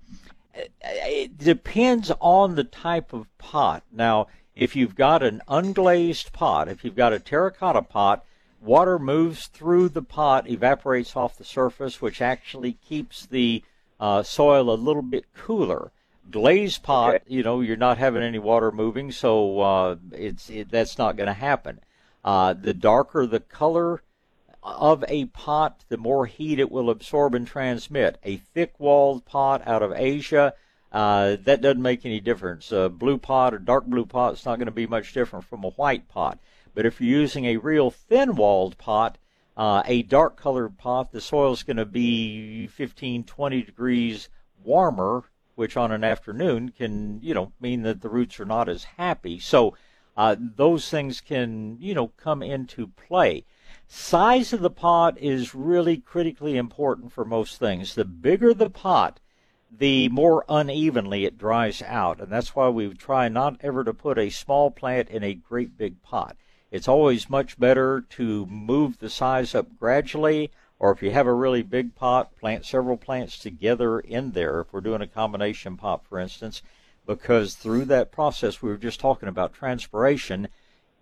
it 0.52 1.38
depends 1.38 2.10
on 2.18 2.56
the 2.56 2.64
type 2.64 3.12
of 3.12 3.28
pot. 3.38 3.84
Now, 3.92 4.26
if 4.56 4.74
you've 4.74 4.96
got 4.96 5.22
an 5.22 5.40
unglazed 5.46 6.32
pot, 6.32 6.68
if 6.68 6.84
you've 6.84 6.96
got 6.96 7.12
a 7.12 7.20
terracotta 7.20 7.82
pot, 7.82 8.24
water 8.60 8.98
moves 8.98 9.46
through 9.46 9.90
the 9.90 10.02
pot, 10.02 10.50
evaporates 10.50 11.14
off 11.14 11.38
the 11.38 11.44
surface, 11.44 12.02
which 12.02 12.20
actually 12.20 12.72
keeps 12.72 13.26
the 13.26 13.62
uh, 14.00 14.24
soil 14.24 14.70
a 14.70 14.74
little 14.74 15.02
bit 15.02 15.26
cooler. 15.32 15.92
Glazed 16.32 16.82
pot, 16.82 17.14
okay. 17.14 17.24
you 17.28 17.42
know, 17.44 17.60
you're 17.60 17.76
not 17.76 17.98
having 17.98 18.22
any 18.22 18.40
water 18.40 18.72
moving, 18.72 19.12
so 19.12 19.60
uh, 19.60 19.96
it's 20.12 20.50
it, 20.50 20.70
that's 20.70 20.98
not 20.98 21.16
going 21.16 21.28
to 21.28 21.32
happen. 21.32 21.78
Uh, 22.24 22.54
the 22.54 22.74
darker 22.74 23.26
the 23.26 23.40
color, 23.40 24.02
of 24.62 25.04
a 25.08 25.26
pot, 25.26 25.84
the 25.88 25.96
more 25.96 26.26
heat 26.26 26.58
it 26.58 26.70
will 26.70 26.88
absorb 26.88 27.34
and 27.34 27.46
transmit. 27.46 28.18
A 28.24 28.36
thick 28.36 28.74
walled 28.78 29.24
pot 29.24 29.62
out 29.66 29.82
of 29.82 29.92
Asia, 29.92 30.54
uh, 30.92 31.36
that 31.44 31.60
doesn't 31.60 31.82
make 31.82 32.06
any 32.06 32.20
difference. 32.20 32.70
A 32.70 32.88
blue 32.88 33.18
pot 33.18 33.54
or 33.54 33.58
dark 33.58 33.86
blue 33.86 34.06
pot 34.06 34.34
is 34.34 34.46
not 34.46 34.56
going 34.56 34.66
to 34.66 34.72
be 34.72 34.86
much 34.86 35.12
different 35.12 35.44
from 35.44 35.64
a 35.64 35.70
white 35.70 36.08
pot. 36.08 36.38
But 36.74 36.86
if 36.86 37.00
you're 37.00 37.20
using 37.20 37.44
a 37.46 37.56
real 37.56 37.90
thin 37.90 38.36
walled 38.36 38.78
pot, 38.78 39.18
Uh, 39.54 39.82
a 39.84 40.02
dark 40.02 40.36
colored 40.36 40.78
pot, 40.78 41.12
the 41.12 41.20
soil 41.20 41.52
is 41.52 41.62
going 41.62 41.76
to 41.76 41.84
be 41.84 42.66
15, 42.68 43.24
20 43.24 43.62
degrees 43.62 44.30
warmer, 44.64 45.24
which 45.54 45.76
on 45.76 45.92
an 45.92 46.04
afternoon 46.04 46.70
can, 46.70 47.20
you 47.22 47.34
know, 47.34 47.52
mean 47.60 47.82
that 47.82 48.00
the 48.00 48.08
roots 48.08 48.40
are 48.40 48.44
not 48.44 48.68
as 48.68 48.84
happy. 48.84 49.38
So 49.38 49.74
uh, 50.16 50.36
those 50.38 50.88
things 50.90 51.20
can, 51.20 51.78
you 51.80 51.94
know, 51.94 52.08
come 52.08 52.42
into 52.42 52.86
play. 52.88 53.44
Size 53.88 54.52
of 54.52 54.60
the 54.60 54.70
pot 54.70 55.18
is 55.18 55.54
really 55.54 55.96
critically 55.96 56.56
important 56.56 57.12
for 57.12 57.24
most 57.24 57.58
things. 57.58 57.94
The 57.94 58.04
bigger 58.04 58.54
the 58.54 58.70
pot, 58.70 59.20
the 59.70 60.08
more 60.08 60.44
unevenly 60.48 61.24
it 61.24 61.38
dries 61.38 61.82
out. 61.82 62.20
And 62.20 62.30
that's 62.30 62.54
why 62.54 62.68
we 62.68 62.92
try 62.94 63.28
not 63.28 63.56
ever 63.60 63.84
to 63.84 63.94
put 63.94 64.18
a 64.18 64.30
small 64.30 64.70
plant 64.70 65.08
in 65.08 65.22
a 65.22 65.34
great 65.34 65.76
big 65.76 66.02
pot. 66.02 66.36
It's 66.70 66.88
always 66.88 67.28
much 67.28 67.58
better 67.58 68.00
to 68.10 68.46
move 68.46 68.98
the 68.98 69.10
size 69.10 69.54
up 69.54 69.78
gradually, 69.78 70.50
or 70.82 70.90
if 70.90 71.00
you 71.00 71.12
have 71.12 71.28
a 71.28 71.32
really 71.32 71.62
big 71.62 71.94
pot, 71.94 72.36
plant 72.36 72.66
several 72.66 72.96
plants 72.96 73.38
together 73.38 74.00
in 74.00 74.32
there. 74.32 74.62
If 74.62 74.72
we're 74.72 74.80
doing 74.80 75.00
a 75.00 75.06
combination 75.06 75.76
pot, 75.76 76.04
for 76.04 76.18
instance, 76.18 76.60
because 77.06 77.54
through 77.54 77.84
that 77.84 78.10
process 78.10 78.60
we 78.60 78.68
were 78.68 78.76
just 78.76 78.98
talking 78.98 79.28
about 79.28 79.54
transpiration, 79.54 80.48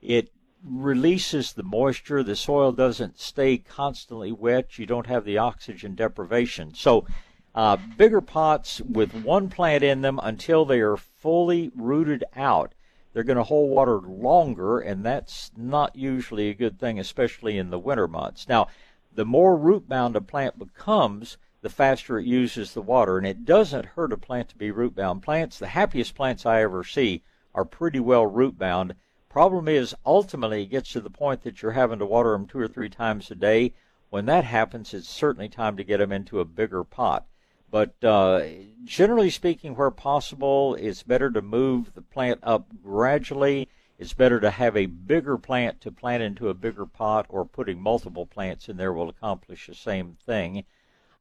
it 0.03 0.31
releases 0.63 1.55
the 1.55 1.63
moisture. 1.63 2.23
The 2.23 2.37
soil 2.37 2.73
doesn't 2.73 3.19
stay 3.19 3.57
constantly 3.57 4.31
wet. 4.31 4.79
You 4.79 4.85
don't 4.85 5.07
have 5.07 5.25
the 5.25 5.39
oxygen 5.39 5.95
deprivation. 5.95 6.75
So, 6.75 7.07
uh, 7.55 7.79
bigger 7.97 8.21
pots 8.21 8.83
with 8.83 9.15
one 9.15 9.49
plant 9.49 9.83
in 9.83 10.03
them 10.03 10.21
until 10.23 10.67
they 10.67 10.81
are 10.81 10.99
fully 10.99 11.71
rooted 11.75 12.23
out 12.37 12.75
they're 13.13 13.25
going 13.25 13.39
to 13.39 13.45
hold 13.45 13.71
water 13.71 13.99
longer, 13.99 14.79
and 14.79 15.05
that's 15.05 15.51
not 15.57 15.97
usually 15.97 16.49
a 16.49 16.55
good 16.55 16.79
thing, 16.79 16.99
especially 16.99 17.59
in 17.59 17.71
the 17.71 17.79
winter 17.79 18.07
months. 18.07 18.49
Now, 18.49 18.69
the 19.13 19.25
more 19.25 19.57
root 19.57 19.89
bound 19.89 20.17
a 20.17 20.21
plant 20.21 20.59
becomes, 20.59 21.37
the 21.63 21.69
faster 21.69 22.19
it 22.19 22.27
uses 22.27 22.73
the 22.73 22.83
water, 22.83 23.19
and 23.19 23.27
it 23.27 23.45
doesn't 23.45 23.85
hurt 23.85 24.13
a 24.13 24.17
plant 24.17 24.49
to 24.51 24.57
be 24.57 24.71
root 24.71 24.95
bound. 24.95 25.23
Plants, 25.23 25.59
the 25.59 25.69
happiest 25.69 26.15
plants 26.15 26.47
I 26.47 26.63
ever 26.63 26.85
see, 26.85 27.23
are 27.55 27.65
pretty 27.65 28.01
well 28.01 28.27
root 28.27 28.59
bound. 28.59 28.95
Problem 29.29 29.69
is, 29.69 29.95
ultimately, 30.05 30.63
it 30.63 30.71
gets 30.71 30.93
to 30.93 31.01
the 31.01 31.11
point 31.11 31.43
that 31.43 31.63
you're 31.63 31.73
having 31.73 31.99
to 31.99 32.07
water 32.07 32.33
them 32.33 32.47
two 32.47 32.59
or 32.59 32.69
three 32.69 32.89
times 32.89 33.31
a 33.31 33.35
day. 33.35 33.75
When 34.09 34.27
that 34.27 34.45
happens, 34.45 34.93
it's 34.93 35.09
certainly 35.09 35.49
time 35.49 35.77
to 35.77 35.85
get 35.85 35.99
them 35.99 36.13
into 36.13 36.41
a 36.41 36.45
bigger 36.45 36.83
pot. 36.83 37.27
But 37.71 38.03
uh, 38.03 38.43
generally 38.85 39.31
speaking, 39.31 39.77
where 39.77 39.93
possible, 39.93 40.75
it's 40.75 41.05
better 41.05 41.31
to 41.31 41.43
move 41.43 41.95
the 41.95 42.03
plant 42.03 42.41
up 42.43 42.67
gradually. 42.83 43.69
It's 44.01 44.15
better 44.15 44.41
to 44.41 44.51
have 44.51 44.77
a 44.79 44.87
bigger 44.87 45.37
plant 45.37 45.81
to 45.83 45.93
plant 45.93 46.23
into 46.23 46.49
a 46.49 46.55
bigger 46.55 46.87
pot, 46.87 47.27
or 47.29 47.45
putting 47.45 47.81
multiple 47.81 48.25
plants 48.25 48.69
in 48.69 48.79
there 48.79 48.95
will 48.95 49.11
accomplish 49.11 49.67
the 49.67 49.75
same 49.75 50.17
thing. 50.25 50.65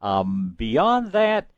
Um, 0.01 0.55
beyond 0.57 1.11
that, 1.11 1.49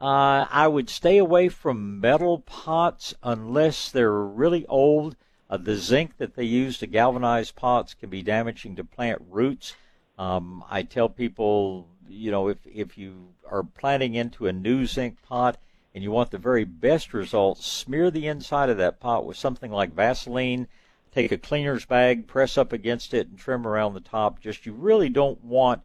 uh, 0.00 0.46
I 0.48 0.68
would 0.68 0.88
stay 0.88 1.18
away 1.18 1.48
from 1.48 2.00
metal 2.00 2.38
pots 2.38 3.12
unless 3.24 3.90
they're 3.90 4.12
really 4.12 4.64
old. 4.66 5.16
Uh, 5.50 5.56
the 5.56 5.74
zinc 5.74 6.16
that 6.18 6.36
they 6.36 6.44
use 6.44 6.78
to 6.78 6.86
galvanize 6.86 7.50
pots 7.50 7.92
can 7.92 8.08
be 8.08 8.22
damaging 8.22 8.76
to 8.76 8.84
plant 8.84 9.20
roots. 9.28 9.74
Um, 10.16 10.64
I 10.70 10.84
tell 10.84 11.08
people 11.08 11.88
you 12.08 12.30
know, 12.30 12.48
if, 12.48 12.58
if 12.66 12.98
you 12.98 13.34
are 13.50 13.62
planting 13.62 14.14
into 14.14 14.46
a 14.46 14.52
new 14.52 14.86
zinc 14.86 15.20
pot 15.22 15.58
and 15.94 16.02
you 16.02 16.10
want 16.10 16.30
the 16.30 16.38
very 16.38 16.64
best 16.64 17.12
results, 17.12 17.66
smear 17.66 18.10
the 18.10 18.26
inside 18.26 18.70
of 18.70 18.78
that 18.78 19.00
pot 19.00 19.26
with 19.26 19.36
something 19.36 19.70
like 19.70 19.94
Vaseline. 19.94 20.68
Take 21.12 21.30
a 21.30 21.38
cleaner's 21.38 21.84
bag, 21.84 22.26
press 22.26 22.56
up 22.56 22.72
against 22.72 23.12
it, 23.12 23.28
and 23.28 23.38
trim 23.38 23.66
around 23.66 23.92
the 23.92 24.00
top. 24.00 24.40
Just 24.40 24.64
you 24.64 24.72
really 24.72 25.10
don't 25.10 25.44
want 25.44 25.82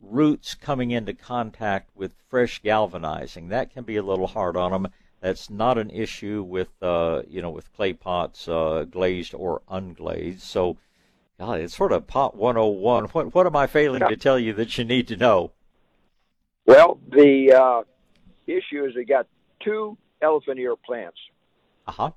roots 0.00 0.54
coming 0.54 0.92
into 0.92 1.12
contact 1.12 1.90
with 1.96 2.12
fresh 2.28 2.60
galvanizing. 2.62 3.48
That 3.48 3.72
can 3.72 3.82
be 3.82 3.96
a 3.96 4.02
little 4.02 4.28
hard 4.28 4.56
on 4.56 4.70
them. 4.70 4.88
That's 5.20 5.50
not 5.50 5.76
an 5.76 5.90
issue 5.90 6.42
with 6.42 6.68
uh, 6.80 7.22
you 7.28 7.42
know 7.42 7.50
with 7.50 7.72
clay 7.74 7.92
pots, 7.92 8.48
uh, 8.48 8.86
glazed 8.88 9.34
or 9.34 9.60
unglazed. 9.68 10.40
So, 10.40 10.78
God, 11.38 11.60
it's 11.60 11.76
sort 11.76 11.92
of 11.92 12.06
pot 12.06 12.36
101. 12.36 13.04
What 13.06 13.34
what 13.34 13.46
am 13.46 13.56
I 13.56 13.66
failing 13.66 14.00
to 14.00 14.16
tell 14.16 14.38
you 14.38 14.52
that 14.54 14.78
you 14.78 14.84
need 14.84 15.08
to 15.08 15.16
know? 15.16 15.50
Well, 16.64 16.98
the 17.08 17.52
uh, 17.52 17.82
issue 18.46 18.84
is 18.84 18.94
we 18.94 19.04
got 19.04 19.26
two 19.62 19.96
elephant 20.22 20.58
ear 20.58 20.76
plants. 20.76 21.18
Uh 21.86 21.92
huh. 21.92 22.10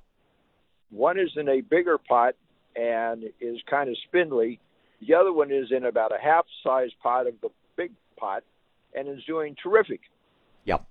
One 0.90 1.18
is 1.18 1.30
in 1.36 1.48
a 1.48 1.60
bigger 1.60 1.98
pot 1.98 2.34
and 2.76 3.24
is 3.40 3.58
kind 3.68 3.88
of 3.88 3.96
spindly. 4.06 4.60
The 5.06 5.14
other 5.14 5.32
one 5.32 5.50
is 5.50 5.70
in 5.70 5.84
about 5.84 6.12
a 6.14 6.20
half 6.20 6.46
size 6.62 6.90
pot 7.02 7.26
of 7.26 7.34
the 7.42 7.50
big 7.76 7.92
pot 8.16 8.44
and 8.94 9.08
is 9.08 9.24
doing 9.24 9.56
terrific. 9.60 10.00
Yep. 10.64 10.84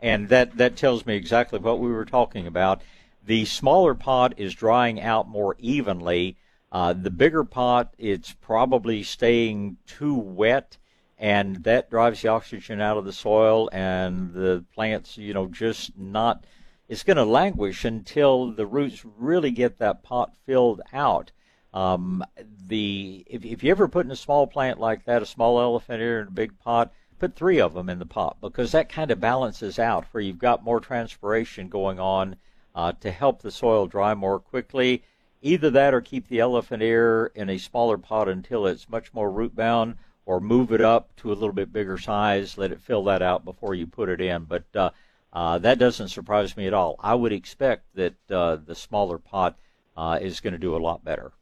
And 0.00 0.28
that, 0.28 0.56
that 0.56 0.76
tells 0.76 1.04
me 1.04 1.16
exactly 1.16 1.58
what 1.58 1.80
we 1.80 1.90
were 1.90 2.04
talking 2.04 2.46
about. 2.46 2.82
The 3.24 3.44
smaller 3.44 3.94
pot 3.94 4.34
is 4.36 4.54
drying 4.54 5.00
out 5.00 5.28
more 5.28 5.56
evenly. 5.58 6.36
Uh, 6.70 6.92
the 6.92 7.10
bigger 7.10 7.44
pot, 7.44 7.94
it's 7.98 8.32
probably 8.32 9.02
staying 9.02 9.78
too 9.86 10.14
wet 10.14 10.76
and 11.18 11.64
that 11.64 11.90
drives 11.90 12.22
the 12.22 12.28
oxygen 12.28 12.80
out 12.80 12.96
of 12.96 13.04
the 13.04 13.12
soil, 13.12 13.68
and 13.72 14.32
the 14.32 14.64
plants, 14.72 15.18
you 15.18 15.34
know, 15.34 15.46
just 15.46 15.96
not. 15.98 16.44
It's 16.88 17.02
going 17.02 17.16
to 17.16 17.24
languish 17.24 17.84
until 17.84 18.52
the 18.52 18.66
roots 18.66 19.04
really 19.18 19.50
get 19.50 19.78
that 19.78 20.02
pot 20.02 20.32
filled 20.46 20.80
out. 20.92 21.32
Um, 21.74 22.24
the 22.66 23.24
if, 23.26 23.44
if 23.44 23.62
you 23.62 23.70
ever 23.70 23.88
put 23.88 24.06
in 24.06 24.12
a 24.12 24.16
small 24.16 24.46
plant 24.46 24.80
like 24.80 25.04
that, 25.04 25.22
a 25.22 25.26
small 25.26 25.60
elephant 25.60 26.00
ear 26.00 26.20
in 26.20 26.28
a 26.28 26.30
big 26.30 26.58
pot, 26.60 26.92
put 27.18 27.34
three 27.34 27.60
of 27.60 27.74
them 27.74 27.90
in 27.90 27.98
the 27.98 28.06
pot 28.06 28.38
because 28.40 28.72
that 28.72 28.88
kind 28.88 29.10
of 29.10 29.20
balances 29.20 29.78
out 29.78 30.06
where 30.12 30.22
you've 30.22 30.38
got 30.38 30.64
more 30.64 30.80
transpiration 30.80 31.68
going 31.68 31.98
on 31.98 32.36
uh, 32.74 32.92
to 33.00 33.10
help 33.10 33.42
the 33.42 33.50
soil 33.50 33.86
dry 33.86 34.14
more 34.14 34.38
quickly. 34.38 35.02
Either 35.42 35.70
that 35.70 35.94
or 35.94 36.00
keep 36.00 36.28
the 36.28 36.40
elephant 36.40 36.82
ear 36.82 37.30
in 37.34 37.50
a 37.50 37.58
smaller 37.58 37.98
pot 37.98 38.28
until 38.28 38.66
it's 38.66 38.88
much 38.88 39.12
more 39.12 39.30
root 39.30 39.54
bound 39.54 39.96
or 40.28 40.40
move 40.40 40.72
it 40.72 40.82
up 40.82 41.08
to 41.16 41.32
a 41.32 41.32
little 41.32 41.54
bit 41.54 41.72
bigger 41.72 41.96
size. 41.96 42.58
Let 42.58 42.70
it 42.70 42.82
fill 42.82 43.02
that 43.04 43.22
out 43.22 43.46
before 43.46 43.74
you 43.74 43.86
put 43.86 44.10
it 44.10 44.20
in. 44.20 44.44
But 44.44 44.64
uh, 44.76 44.90
uh, 45.32 45.56
that 45.60 45.78
doesn't 45.78 46.08
surprise 46.08 46.54
me 46.54 46.66
at 46.66 46.74
all. 46.74 46.96
I 47.00 47.14
would 47.14 47.32
expect 47.32 47.86
that 47.94 48.14
uh, 48.30 48.56
the 48.56 48.74
smaller 48.74 49.16
pot 49.16 49.56
uh, 49.96 50.18
is 50.20 50.40
going 50.40 50.52
to 50.52 50.58
do 50.58 50.76
a 50.76 50.84
lot 50.84 51.02
better. 51.02 51.32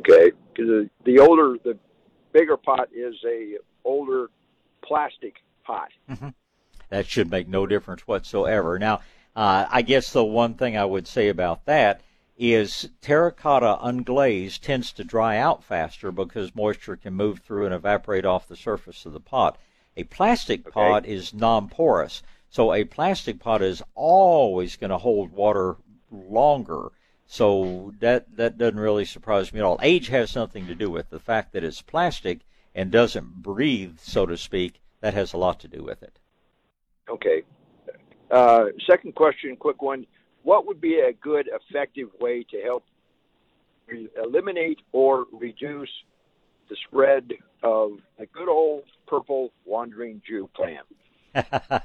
Okay, 0.00 0.32
because 0.52 0.88
the 1.04 1.20
older, 1.20 1.58
the 1.62 1.78
bigger 2.32 2.56
pot 2.56 2.88
is 2.92 3.14
a 3.24 3.58
older 3.84 4.30
plastic 4.84 5.36
pot. 5.64 5.90
Mm-hmm. 6.10 6.30
That 6.88 7.06
should 7.06 7.30
make 7.30 7.46
no 7.46 7.66
difference 7.66 8.00
whatsoever. 8.00 8.80
Now, 8.80 8.96
uh, 9.36 9.66
I 9.70 9.82
guess 9.82 10.12
the 10.12 10.24
one 10.24 10.54
thing 10.54 10.76
I 10.76 10.84
would 10.84 11.06
say 11.06 11.28
about 11.28 11.66
that 11.66 12.00
is 12.38 12.90
terracotta 13.00 13.78
unglazed 13.82 14.60
tends 14.60 14.92
to 14.92 15.04
dry 15.04 15.38
out 15.38 15.64
faster 15.64 16.12
because 16.12 16.54
moisture 16.54 16.96
can 16.96 17.14
move 17.14 17.40
through 17.40 17.64
and 17.64 17.74
evaporate 17.74 18.26
off 18.26 18.48
the 18.48 18.56
surface 18.56 19.06
of 19.06 19.12
the 19.12 19.20
pot. 19.20 19.58
A 19.96 20.04
plastic 20.04 20.66
okay. 20.66 20.72
pot 20.72 21.06
is 21.06 21.32
non-porous, 21.32 22.22
so 22.50 22.72
a 22.72 22.84
plastic 22.84 23.40
pot 23.40 23.62
is 23.62 23.82
always 23.94 24.76
going 24.76 24.90
to 24.90 24.98
hold 24.98 25.32
water 25.32 25.76
longer. 26.10 26.92
So 27.26 27.94
that 28.00 28.36
that 28.36 28.58
doesn't 28.58 28.78
really 28.78 29.04
surprise 29.04 29.52
me 29.52 29.60
at 29.60 29.64
all. 29.64 29.78
Age 29.82 30.08
has 30.08 30.30
something 30.30 30.66
to 30.66 30.74
do 30.74 30.90
with 30.90 31.10
the 31.10 31.18
fact 31.18 31.52
that 31.52 31.64
it's 31.64 31.82
plastic 31.82 32.40
and 32.74 32.90
doesn't 32.90 33.42
breathe, 33.42 33.98
so 33.98 34.26
to 34.26 34.36
speak. 34.36 34.80
That 35.00 35.14
has 35.14 35.32
a 35.32 35.38
lot 35.38 35.58
to 35.60 35.68
do 35.68 35.82
with 35.82 36.02
it. 36.02 36.18
Okay. 37.08 37.42
Uh, 38.30 38.66
second 38.86 39.14
question, 39.14 39.56
quick 39.56 39.80
one 39.82 40.06
what 40.46 40.64
would 40.64 40.80
be 40.80 41.00
a 41.00 41.12
good, 41.12 41.50
effective 41.52 42.08
way 42.20 42.44
to 42.44 42.60
help 42.62 42.84
eliminate 44.24 44.78
or 44.92 45.26
reduce 45.32 45.90
the 46.70 46.76
spread 46.86 47.32
of 47.64 47.98
a 48.20 48.26
good 48.26 48.48
old 48.48 48.84
purple 49.08 49.50
wandering 49.64 50.22
Jew 50.24 50.48
plant? 50.54 50.86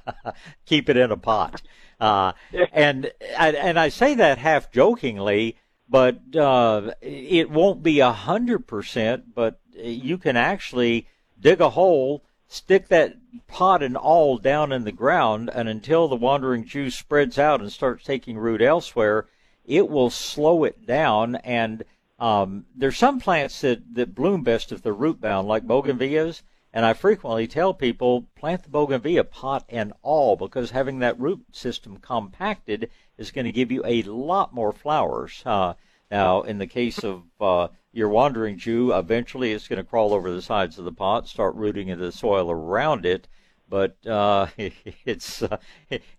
Keep 0.68 0.90
it 0.90 0.98
in 0.98 1.10
a 1.12 1.18
pot. 1.18 1.64
Uh, 2.00 2.34
and 2.72 3.12
and 3.36 3.80
I 3.80 3.90
say 3.90 4.14
that 4.14 4.38
half 4.38 4.72
jokingly, 4.72 5.58
but 5.90 6.20
uh, 6.36 6.92
it 7.02 7.50
won't 7.50 7.82
be 7.82 8.00
a 8.00 8.12
hundred 8.12 8.68
percent. 8.68 9.34
But 9.34 9.60
you 9.74 10.20
can 10.20 10.38
actually 10.38 11.08
dig 11.40 11.62
a 11.62 11.72
hole 11.72 12.24
stick 12.52 12.90
that 12.90 13.16
pot 13.48 13.82
and 13.82 13.96
all 13.96 14.38
down 14.38 14.74
in 14.74 14.84
the 14.84 14.92
ground, 14.92 15.50
and 15.54 15.70
until 15.70 16.10
the 16.10 16.18
wandering 16.18 16.66
Jew 16.66 16.90
spreads 16.90 17.40
out 17.40 17.62
and 17.62 17.72
starts 17.72 18.04
taking 18.04 18.38
root 18.38 18.62
elsewhere, 18.62 19.28
it 19.64 19.90
will 19.90 20.10
slow 20.10 20.66
it 20.66 20.86
down. 20.86 21.38
And 21.38 21.86
um, 22.20 22.66
there's 22.76 22.98
some 22.98 23.22
plants 23.22 23.62
that, 23.62 23.96
that 23.96 24.14
bloom 24.14 24.44
best 24.44 24.74
if 24.74 24.82
they're 24.82 24.92
root 24.92 25.22
bound, 25.22 25.48
like 25.48 25.64
bougainvilleas. 25.64 26.44
And 26.74 26.86
I 26.86 26.92
frequently 26.92 27.48
tell 27.48 27.74
people 27.74 28.28
plant 28.36 28.64
the 28.64 28.70
bougainvillea 28.70 29.24
pot 29.24 29.64
and 29.70 29.94
all 30.02 30.36
because 30.36 30.72
having 30.72 31.00
that 31.00 31.18
root 31.18 31.46
system 31.54 32.00
compacted 32.00 32.90
is 33.18 33.32
going 33.32 33.46
to 33.46 33.54
give 33.54 33.72
you 33.72 33.82
a 33.86 34.04
lot 34.04 34.54
more 34.54 34.74
flowers. 34.74 35.42
Uh, 35.46 35.76
Now, 36.12 36.42
in 36.42 36.58
the 36.58 36.68
case 36.68 37.06
of 37.06 37.24
uh, 37.40 37.70
your 37.94 38.10
wandering 38.10 38.58
Jew, 38.58 38.94
eventually 38.94 39.54
it's 39.54 39.70
going 39.70 39.78
to 39.78 39.90
crawl 39.90 40.14
over 40.14 40.30
the 40.30 40.42
sides 40.42 40.78
of 40.78 40.84
the 40.84 40.92
pot, 40.92 41.30
start 41.30 41.56
rooting 41.56 41.88
into 41.88 42.04
the 42.04 42.12
soil 42.12 42.52
around 42.52 43.06
it. 43.06 43.30
But 43.70 43.96
uh, 44.06 44.48
it's 44.58 45.42
uh, 45.42 45.58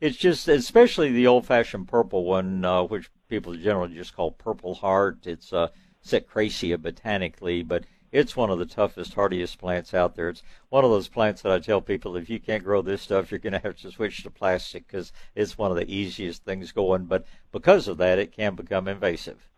it's 0.00 0.16
just, 0.16 0.48
especially 0.48 1.12
the 1.12 1.26
old-fashioned 1.26 1.88
purple 1.88 2.24
one, 2.24 2.64
uh, 2.64 2.84
which 2.84 3.10
people 3.28 3.54
generally 3.54 3.94
just 3.94 4.16
call 4.16 4.30
purple 4.30 4.74
heart. 4.74 5.26
It's 5.26 5.52
uh, 5.52 5.68
Setcreasea 6.02 6.80
botanically, 6.80 7.62
but 7.62 7.84
it's 8.10 8.34
one 8.34 8.48
of 8.48 8.58
the 8.58 8.64
toughest, 8.64 9.12
hardiest 9.12 9.58
plants 9.58 9.92
out 9.92 10.16
there. 10.16 10.30
It's 10.30 10.42
one 10.70 10.84
of 10.84 10.90
those 10.90 11.08
plants 11.08 11.42
that 11.42 11.52
I 11.52 11.58
tell 11.58 11.82
people 11.82 12.16
if 12.16 12.30
you 12.30 12.40
can't 12.40 12.64
grow 12.64 12.80
this 12.80 13.02
stuff, 13.02 13.30
you're 13.30 13.40
going 13.40 13.52
to 13.52 13.58
have 13.58 13.76
to 13.76 13.90
switch 13.92 14.22
to 14.22 14.30
plastic 14.30 14.86
because 14.86 15.12
it's 15.34 15.58
one 15.58 15.70
of 15.70 15.76
the 15.76 15.94
easiest 15.94 16.44
things 16.44 16.72
going. 16.72 17.04
But 17.04 17.26
because 17.52 17.88
of 17.88 17.98
that, 17.98 18.18
it 18.18 18.32
can 18.32 18.54
become 18.54 18.88
invasive. 18.88 19.48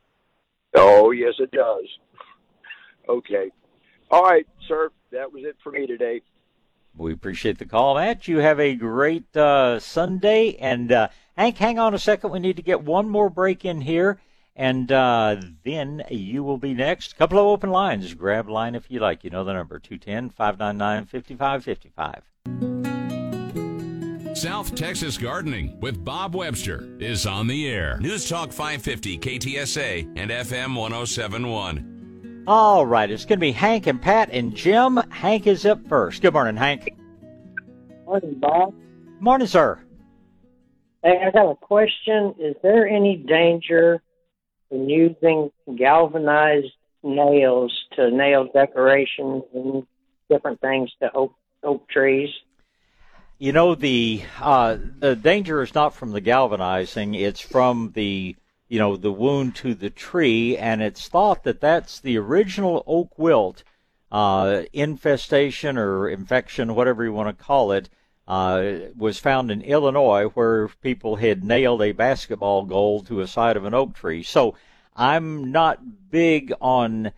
Oh, 0.75 1.11
yes, 1.13 1.35
it 1.39 1.51
does. 1.51 1.85
Okay. 3.09 3.51
All 4.11 4.23
right, 4.23 4.47
sir. 4.69 4.91
That 5.13 5.33
was 5.33 5.45
it 5.45 5.57
for 5.63 5.71
me 5.73 5.87
today. 5.87 6.23
We 6.97 7.13
appreciate 7.13 7.59
the 7.59 7.67
call, 7.67 7.97
Matt. 7.97 8.29
You 8.29 8.39
have 8.39 8.61
a 8.61 8.75
great 8.75 9.37
uh, 9.37 9.81
Sunday. 9.81 10.57
And 10.57 10.93
uh, 10.93 11.09
Hank, 11.37 11.57
hang 11.57 11.79
on 11.79 11.95
a 11.95 11.99
second. 11.99 12.31
We 12.31 12.39
need 12.39 12.57
to 12.57 12.63
get 12.63 12.85
one 12.85 13.09
more 13.09 13.29
break 13.29 13.65
in 13.65 13.81
here. 13.81 14.21
And 14.57 14.91
uh, 14.93 15.41
then 15.65 16.05
you 16.11 16.45
will 16.45 16.59
be 16.59 16.75
next. 16.75 17.17
Couple 17.17 17.39
of 17.39 17.47
open 17.47 17.71
lines. 17.71 18.15
Grab 18.15 18.49
line 18.49 18.77
if 18.77 18.89
you 18.89 19.01
like. 19.01 19.25
You 19.25 19.31
know 19.31 19.43
the 19.43 19.53
number 19.53 19.81
210 19.81 20.31
599 20.31 21.07
5555. 21.07 22.74
South 24.45 24.75
Texas 24.75 25.17
Gardening 25.17 25.81
with 25.81 26.05
Bob 26.05 26.35
Webster 26.35 26.87
is 27.01 27.25
on 27.25 27.47
the 27.47 27.67
air. 27.67 27.97
News 27.99 28.29
Talk 28.29 28.53
550 28.53 29.17
KTSA 29.17 30.13
and 30.17 30.31
FM 30.31 30.77
1071. 30.77 32.45
All 32.47 32.85
right, 32.85 33.11
it's 33.11 33.25
going 33.25 33.39
to 33.39 33.41
be 33.41 33.53
Hank 33.53 33.87
and 33.87 34.03
Pat 34.03 34.29
and 34.33 34.55
Jim. 34.55 34.99
Hank 35.09 35.47
is 35.47 35.65
up 35.65 35.89
first. 35.89 36.21
Good 36.21 36.35
morning, 36.35 36.57
Hank. 36.57 36.95
Morning, 38.05 38.35
Bob. 38.35 38.75
Morning, 39.19 39.47
sir. 39.47 39.81
Hey, 41.03 41.23
I 41.27 41.31
got 41.31 41.51
a 41.51 41.55
question. 41.55 42.35
Is 42.39 42.55
there 42.63 42.87
any 42.87 43.17
danger 43.17 44.03
in 44.71 44.91
using 44.91 45.53
galvanized 45.75 46.75
nails 47.03 47.73
to 47.97 48.11
nail 48.11 48.51
decorations 48.53 49.45
and 49.55 49.87
different 50.29 50.61
things 50.61 50.93
to 51.01 51.11
oak, 51.15 51.35
oak 51.63 51.89
trees? 51.89 52.29
You 53.39 53.53
know 53.53 53.75
the 53.75 54.23
uh, 54.41 54.79
the 55.01 55.17
danger 55.17 55.61
is 55.61 55.75
not 55.75 55.93
from 55.95 56.13
the 56.13 56.21
galvanizing; 56.21 57.15
it's 57.15 57.41
from 57.41 57.91
the 57.95 58.37
you 58.69 58.79
know 58.79 58.97
the 58.97 59.11
wound 59.11 59.57
to 59.57 59.75
the 59.75 59.91
tree, 59.91 60.57
and 60.57 60.81
it's 60.81 61.09
thought 61.09 61.43
that 61.43 61.61
that's 61.61 61.99
the 61.99 62.17
original 62.17 62.85
oak 62.87 63.19
wilt 63.19 63.65
uh, 64.13 64.63
infestation 64.73 65.77
or 65.77 66.09
infection, 66.09 66.77
whatever 66.77 67.03
you 67.03 67.13
want 67.13 67.37
to 67.37 67.45
call 67.45 67.73
it, 67.73 67.91
uh, 68.29 68.73
was 68.97 69.19
found 69.19 69.51
in 69.51 69.63
Illinois, 69.63 70.27
where 70.27 70.69
people 70.69 71.17
had 71.17 71.43
nailed 71.43 71.83
a 71.83 71.91
basketball 71.91 72.65
goal 72.65 73.03
to 73.03 73.21
a 73.21 73.27
side 73.27 73.57
of 73.57 73.65
an 73.65 73.75
oak 73.75 73.95
tree. 73.95 74.23
So 74.23 74.55
I'm 74.95 75.51
not 75.51 76.11
big 76.11 76.53
on 76.61 77.11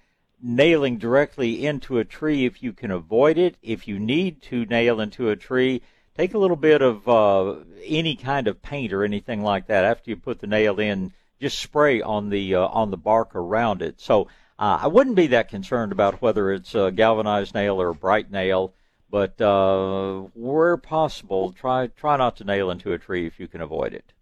nailing 0.43 0.97
directly 0.97 1.67
into 1.67 1.99
a 1.99 2.05
tree 2.05 2.47
if 2.47 2.63
you 2.63 2.73
can 2.73 2.91
avoid 2.91 3.37
it. 3.37 3.57
If 3.63 3.87
you 3.87 3.99
need 3.99 4.41
to 4.45 4.65
nail 4.65 4.99
into 4.99 5.29
a 5.29 5.37
tree 5.37 5.83
take 6.17 6.35
a 6.35 6.39
little 6.39 6.57
bit 6.57 6.83
of 6.83 7.09
uh, 7.09 7.57
any 7.85 8.17
kind 8.17 8.49
of 8.49 8.63
paint 8.63 8.93
or 8.93 9.05
anything 9.05 9.43
like 9.43 9.67
that 9.67 9.85
after 9.85 10.11
you 10.11 10.17
put 10.17 10.41
the 10.41 10.47
nail 10.47 10.81
in. 10.81 11.13
Just 11.41 11.59
spray 11.59 12.01
on 12.01 12.31
the 12.31 12.55
uh, 12.55 12.67
on 12.67 12.91
the 12.91 12.97
bark 12.97 13.35
around 13.35 13.83
it. 13.83 14.01
So 14.01 14.29
uh, 14.59 14.79
I 14.83 14.87
wouldn't 14.87 15.17
be 15.17 15.29
that 15.29 15.51
concerned 15.51 15.93
about 15.93 16.23
whether 16.23 16.51
it's 16.51 16.75
a 16.75 16.91
galvanized 16.91 17.55
nail 17.55 17.81
or 17.81 17.91
a 17.91 17.95
bright 17.95 18.31
nail, 18.31 18.73
but 19.11 19.39
uh, 19.41 20.21
where 20.35 20.79
possible, 20.79 21.53
try 21.53 21.89
try 21.89 22.17
not 22.17 22.37
to 22.37 22.45
nail 22.45 22.71
into 22.71 22.93
a 22.93 22.99
tree 22.99 23.27
if 23.27 23.39
you 23.39 23.49
can 23.49 23.61
avoid 23.61 23.93
it. 23.93 24.13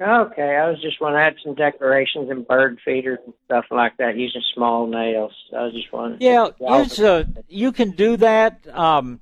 Okay, 0.00 0.56
I 0.56 0.70
was 0.70 0.80
just 0.80 1.00
want 1.00 1.14
to 1.14 1.20
add 1.20 1.34
some 1.42 1.54
decorations 1.54 2.30
and 2.30 2.46
bird 2.46 2.78
feeders 2.84 3.18
and 3.24 3.34
stuff 3.46 3.64
like 3.70 3.96
that 3.96 4.16
using 4.16 4.42
small 4.54 4.86
nails. 4.86 5.32
I 5.56 5.64
was 5.64 5.72
just 5.72 5.92
wondering. 5.92 6.22
Yeah, 6.22 6.50
use, 6.60 7.00
uh, 7.00 7.24
you 7.48 7.72
can 7.72 7.90
do 7.92 8.16
that. 8.18 8.66
Um, 8.68 9.20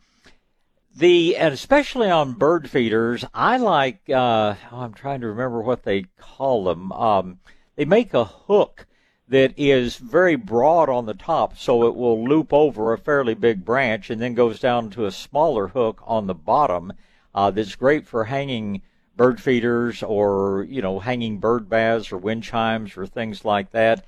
the 0.97 1.37
and 1.37 1.53
especially 1.53 2.11
on 2.11 2.33
bird 2.33 2.71
feeders, 2.71 3.25
I 3.35 3.59
like. 3.59 4.09
Uh, 4.09 4.55
oh, 4.73 4.81
I'm 4.81 4.95
trying 4.95 5.21
to 5.21 5.29
remember 5.29 5.61
what 5.61 5.83
they 5.83 6.07
call 6.19 6.65
them. 6.65 6.91
Um, 6.93 7.39
they 7.77 7.85
make 7.85 8.15
a 8.15 8.25
hook 8.25 8.87
that 9.29 9.53
is 9.59 9.97
very 9.97 10.37
broad 10.37 10.89
on 10.89 11.05
the 11.05 11.15
top, 11.15 11.59
so 11.59 11.87
it 11.87 11.95
will 11.95 12.27
loop 12.27 12.53
over 12.53 12.93
a 12.93 12.99
fairly 12.99 13.35
big 13.35 13.65
branch 13.65 14.09
and 14.09 14.23
then 14.23 14.35
goes 14.35 14.59
down 14.59 14.89
to 14.91 15.05
a 15.05 15.11
smaller 15.11 15.69
hook 15.69 16.01
on 16.07 16.27
the 16.27 16.35
bottom. 16.35 16.93
Uh, 17.35 17.51
that's 17.51 17.77
great 17.77 18.07
for 18.07 18.25
hanging 18.25 18.81
bird 19.17 19.41
feeders 19.41 20.03
or 20.03 20.65
you 20.69 20.81
know 20.81 20.99
hanging 20.99 21.39
bird 21.39 21.69
baths 21.69 22.11
or 22.11 22.17
wind 22.17 22.43
chimes 22.43 22.97
or 22.97 23.07
things 23.07 23.45
like 23.45 23.71
that. 23.73 24.03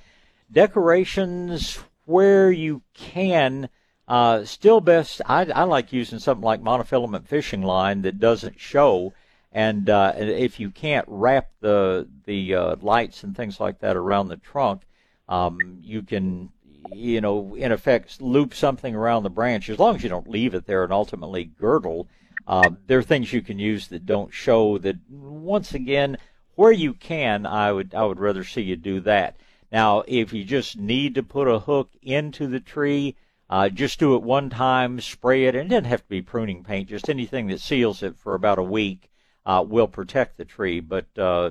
Decorations 0.50 1.80
where 2.06 2.50
you 2.50 2.80
can 2.94 3.68
uh, 4.08 4.44
still 4.44 4.80
best, 4.80 5.20
I, 5.26 5.44
I 5.44 5.64
like 5.64 5.92
using 5.92 6.18
something 6.18 6.44
like 6.44 6.62
monofilament 6.62 7.26
fishing 7.26 7.62
line 7.62 8.02
that 8.02 8.18
doesn't 8.18 8.58
show. 8.58 9.12
And 9.52 9.88
uh, 9.90 10.14
if 10.16 10.58
you 10.58 10.70
can't 10.70 11.04
wrap 11.08 11.50
the 11.60 12.08
the 12.24 12.54
uh, 12.54 12.76
lights 12.80 13.22
and 13.22 13.36
things 13.36 13.60
like 13.60 13.80
that 13.80 13.96
around 13.96 14.28
the 14.28 14.36
trunk, 14.36 14.82
um, 15.28 15.78
you 15.82 16.02
can, 16.02 16.50
you 16.92 17.20
know, 17.20 17.54
in 17.54 17.72
effect, 17.72 18.20
loop 18.20 18.54
something 18.54 18.94
around 18.94 19.22
the 19.22 19.30
branch 19.30 19.68
as 19.68 19.78
long 19.78 19.96
as 19.96 20.02
you 20.02 20.08
don't 20.08 20.28
leave 20.28 20.54
it 20.54 20.66
there 20.66 20.84
and 20.84 20.92
ultimately 20.92 21.44
girdle. 21.44 22.08
Uh, 22.46 22.70
there 22.86 22.98
are 22.98 23.02
things 23.02 23.32
you 23.32 23.42
can 23.42 23.58
use 23.58 23.88
that 23.88 24.06
don't 24.06 24.32
show. 24.32 24.78
That 24.78 24.96
once 25.10 25.74
again, 25.74 26.16
where 26.54 26.72
you 26.72 26.94
can, 26.94 27.44
I 27.44 27.72
would 27.72 27.94
I 27.94 28.04
would 28.04 28.20
rather 28.20 28.44
see 28.44 28.62
you 28.62 28.76
do 28.76 29.00
that. 29.00 29.36
Now, 29.70 30.02
if 30.06 30.32
you 30.32 30.44
just 30.44 30.78
need 30.78 31.14
to 31.16 31.22
put 31.22 31.46
a 31.46 31.58
hook 31.58 31.90
into 32.02 32.46
the 32.46 32.60
tree, 32.60 33.16
uh, 33.50 33.68
just 33.68 33.98
do 33.98 34.14
it 34.14 34.22
one 34.22 34.50
time, 34.50 35.00
spray 35.00 35.44
it, 35.44 35.54
and 35.54 35.66
it 35.66 35.74
doesn't 35.74 35.90
have 35.90 36.02
to 36.02 36.08
be 36.08 36.22
pruning 36.22 36.62
paint. 36.62 36.88
Just 36.88 37.08
anything 37.08 37.46
that 37.48 37.60
seals 37.60 38.02
it 38.02 38.18
for 38.18 38.34
about 38.34 38.58
a 38.58 38.62
week 38.62 39.10
uh, 39.46 39.64
will 39.66 39.88
protect 39.88 40.36
the 40.36 40.44
tree. 40.44 40.80
But 40.80 41.06
uh, 41.16 41.50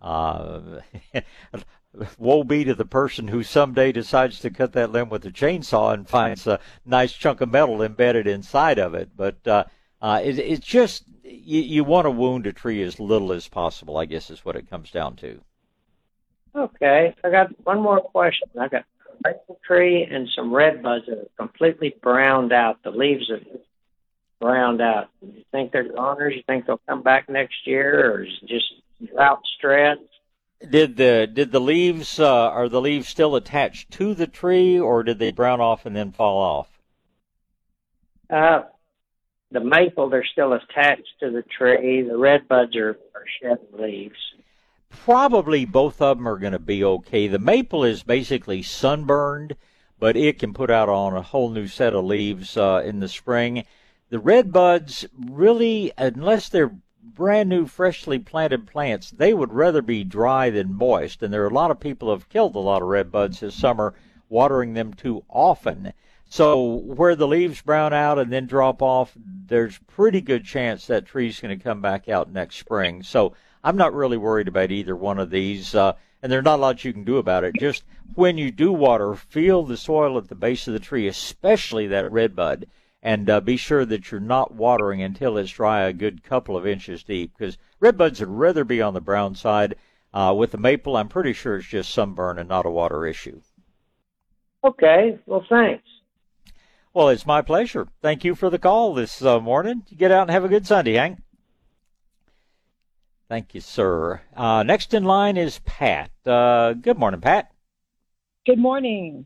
uh, 0.00 0.80
woe 2.18 2.44
be 2.44 2.64
to 2.64 2.74
the 2.74 2.84
person 2.84 3.28
who 3.28 3.42
someday 3.42 3.92
decides 3.92 4.40
to 4.40 4.50
cut 4.50 4.72
that 4.74 4.92
limb 4.92 5.08
with 5.08 5.24
a 5.24 5.30
chainsaw 5.30 5.94
and 5.94 6.08
finds 6.08 6.46
a 6.46 6.60
nice 6.84 7.12
chunk 7.12 7.40
of 7.40 7.50
metal 7.50 7.82
embedded 7.82 8.26
inside 8.26 8.78
of 8.78 8.94
it. 8.94 9.10
But 9.16 9.46
uh, 9.46 9.64
uh, 10.02 10.20
it, 10.22 10.38
it's 10.38 10.66
just 10.66 11.04
you, 11.24 11.60
you 11.62 11.84
want 11.84 12.04
to 12.04 12.10
wound 12.10 12.46
a 12.46 12.52
tree 12.52 12.82
as 12.82 13.00
little 13.00 13.32
as 13.32 13.48
possible. 13.48 13.96
I 13.96 14.04
guess 14.04 14.30
is 14.30 14.44
what 14.44 14.56
it 14.56 14.68
comes 14.68 14.90
down 14.90 15.16
to. 15.16 15.40
Okay, 16.54 17.14
I 17.24 17.30
got 17.30 17.48
one 17.64 17.80
more 17.80 18.02
question. 18.02 18.48
I 18.60 18.68
got 18.68 18.84
maple 19.24 19.58
tree 19.66 20.04
and 20.04 20.28
some 20.34 20.52
red 20.52 20.82
buds 20.82 21.06
that 21.06 21.18
are 21.18 21.28
completely 21.38 21.94
browned 22.02 22.52
out. 22.52 22.82
The 22.82 22.90
leaves 22.90 23.30
are 23.30 23.40
browned 24.40 24.80
out. 24.80 25.08
You 25.20 25.44
think 25.52 25.72
they're 25.72 25.92
goners? 25.92 26.34
You 26.34 26.42
think 26.46 26.66
they'll 26.66 26.80
come 26.88 27.02
back 27.02 27.28
next 27.28 27.66
year, 27.66 28.12
or 28.12 28.24
is 28.24 28.32
it 28.42 28.48
just 28.48 29.12
drought 29.14 29.40
stress? 29.56 29.98
Did 30.68 30.96
the 30.96 31.28
did 31.32 31.50
the 31.50 31.60
leaves 31.60 32.20
uh, 32.20 32.48
are 32.48 32.68
the 32.68 32.80
leaves 32.80 33.08
still 33.08 33.34
attached 33.34 33.90
to 33.92 34.14
the 34.14 34.26
tree, 34.26 34.78
or 34.78 35.02
did 35.02 35.18
they 35.18 35.32
brown 35.32 35.60
off 35.60 35.86
and 35.86 35.96
then 35.96 36.12
fall 36.12 36.38
off? 36.38 36.68
Uh, 38.30 38.62
the 39.50 39.60
maple 39.60 40.08
they're 40.08 40.24
still 40.24 40.52
attached 40.52 41.18
to 41.20 41.30
the 41.30 41.42
tree. 41.42 42.02
The 42.02 42.16
red 42.16 42.46
buds 42.46 42.76
are, 42.76 42.96
are 43.14 43.24
shedding 43.40 43.66
leaves 43.72 44.16
probably 45.04 45.64
both 45.64 46.00
of 46.00 46.18
them 46.18 46.28
are 46.28 46.38
going 46.38 46.52
to 46.52 46.58
be 46.58 46.84
okay. 46.84 47.26
The 47.26 47.38
maple 47.38 47.84
is 47.84 48.02
basically 48.02 48.62
sunburned, 48.62 49.56
but 49.98 50.16
it 50.16 50.38
can 50.38 50.52
put 50.54 50.70
out 50.70 50.88
on 50.88 51.16
a 51.16 51.22
whole 51.22 51.50
new 51.50 51.66
set 51.66 51.94
of 51.94 52.04
leaves 52.04 52.56
uh, 52.56 52.82
in 52.84 53.00
the 53.00 53.08
spring. 53.08 53.64
The 54.10 54.18
red 54.18 54.52
buds 54.52 55.06
really, 55.18 55.92
unless 55.96 56.48
they're 56.48 56.74
brand 57.02 57.48
new, 57.48 57.66
freshly 57.66 58.18
planted 58.18 58.66
plants, 58.66 59.10
they 59.10 59.34
would 59.34 59.52
rather 59.52 59.82
be 59.82 60.04
dry 60.04 60.50
than 60.50 60.74
moist. 60.74 61.22
And 61.22 61.32
there 61.32 61.42
are 61.44 61.48
a 61.48 61.54
lot 61.54 61.70
of 61.70 61.80
people 61.80 62.08
who 62.08 62.12
have 62.12 62.28
killed 62.28 62.54
a 62.54 62.60
lot 62.60 62.82
of 62.82 62.88
red 62.88 63.10
buds 63.10 63.40
this 63.40 63.54
summer, 63.54 63.94
watering 64.28 64.74
them 64.74 64.94
too 64.94 65.24
often. 65.28 65.92
So 66.28 66.62
where 66.62 67.14
the 67.14 67.28
leaves 67.28 67.60
brown 67.60 67.92
out 67.92 68.18
and 68.18 68.32
then 68.32 68.46
drop 68.46 68.80
off, 68.80 69.12
there's 69.16 69.78
pretty 69.86 70.20
good 70.20 70.44
chance 70.44 70.86
that 70.86 71.04
tree's 71.04 71.40
going 71.40 71.56
to 71.56 71.62
come 71.62 71.82
back 71.82 72.08
out 72.08 72.32
next 72.32 72.56
spring. 72.56 73.02
So 73.02 73.34
I'm 73.64 73.76
not 73.76 73.94
really 73.94 74.16
worried 74.16 74.48
about 74.48 74.70
either 74.70 74.96
one 74.96 75.18
of 75.18 75.30
these, 75.30 75.74
uh, 75.74 75.92
and 76.22 76.30
there's 76.30 76.44
not 76.44 76.58
a 76.58 76.62
lot 76.62 76.84
you 76.84 76.92
can 76.92 77.04
do 77.04 77.18
about 77.18 77.44
it. 77.44 77.54
Just 77.58 77.84
when 78.14 78.38
you 78.38 78.50
do 78.50 78.72
water, 78.72 79.14
feel 79.14 79.62
the 79.62 79.76
soil 79.76 80.18
at 80.18 80.28
the 80.28 80.34
base 80.34 80.66
of 80.66 80.72
the 80.72 80.80
tree, 80.80 81.06
especially 81.06 81.86
that 81.88 82.10
red 82.10 82.34
bud, 82.34 82.66
and 83.02 83.28
uh, 83.30 83.40
be 83.40 83.56
sure 83.56 83.84
that 83.84 84.10
you're 84.10 84.20
not 84.20 84.54
watering 84.54 85.02
until 85.02 85.36
it's 85.36 85.50
dry 85.50 85.82
a 85.82 85.92
good 85.92 86.22
couple 86.22 86.56
of 86.56 86.66
inches 86.66 87.02
deep, 87.02 87.32
because 87.36 87.58
red 87.80 87.96
buds 87.96 88.20
would 88.20 88.28
rather 88.28 88.64
be 88.64 88.82
on 88.82 88.94
the 88.94 89.00
brown 89.00 89.34
side. 89.34 89.76
Uh, 90.14 90.34
with 90.36 90.50
the 90.50 90.58
maple, 90.58 90.96
I'm 90.96 91.08
pretty 91.08 91.32
sure 91.32 91.56
it's 91.56 91.66
just 91.66 91.92
sunburn 91.92 92.38
and 92.38 92.48
not 92.48 92.66
a 92.66 92.70
water 92.70 93.06
issue. 93.06 93.40
Okay. 94.62 95.18
Well, 95.26 95.44
thanks. 95.48 95.84
Well, 96.92 97.08
it's 97.08 97.26
my 97.26 97.40
pleasure. 97.40 97.88
Thank 98.02 98.22
you 98.22 98.34
for 98.34 98.50
the 98.50 98.58
call 98.58 98.92
this 98.92 99.22
uh, 99.22 99.40
morning. 99.40 99.84
You 99.88 99.96
get 99.96 100.10
out 100.10 100.22
and 100.22 100.30
have 100.30 100.44
a 100.44 100.48
good 100.48 100.66
Sunday, 100.66 100.94
Hank. 100.94 101.18
Thank 103.32 103.54
you, 103.54 103.62
sir. 103.62 104.20
Uh, 104.36 104.62
next 104.62 104.92
in 104.92 105.04
line 105.04 105.38
is 105.38 105.58
Pat. 105.60 106.10
Uh, 106.26 106.74
good 106.74 106.98
morning, 106.98 107.22
Pat. 107.22 107.50
Good 108.44 108.58
morning. 108.58 109.24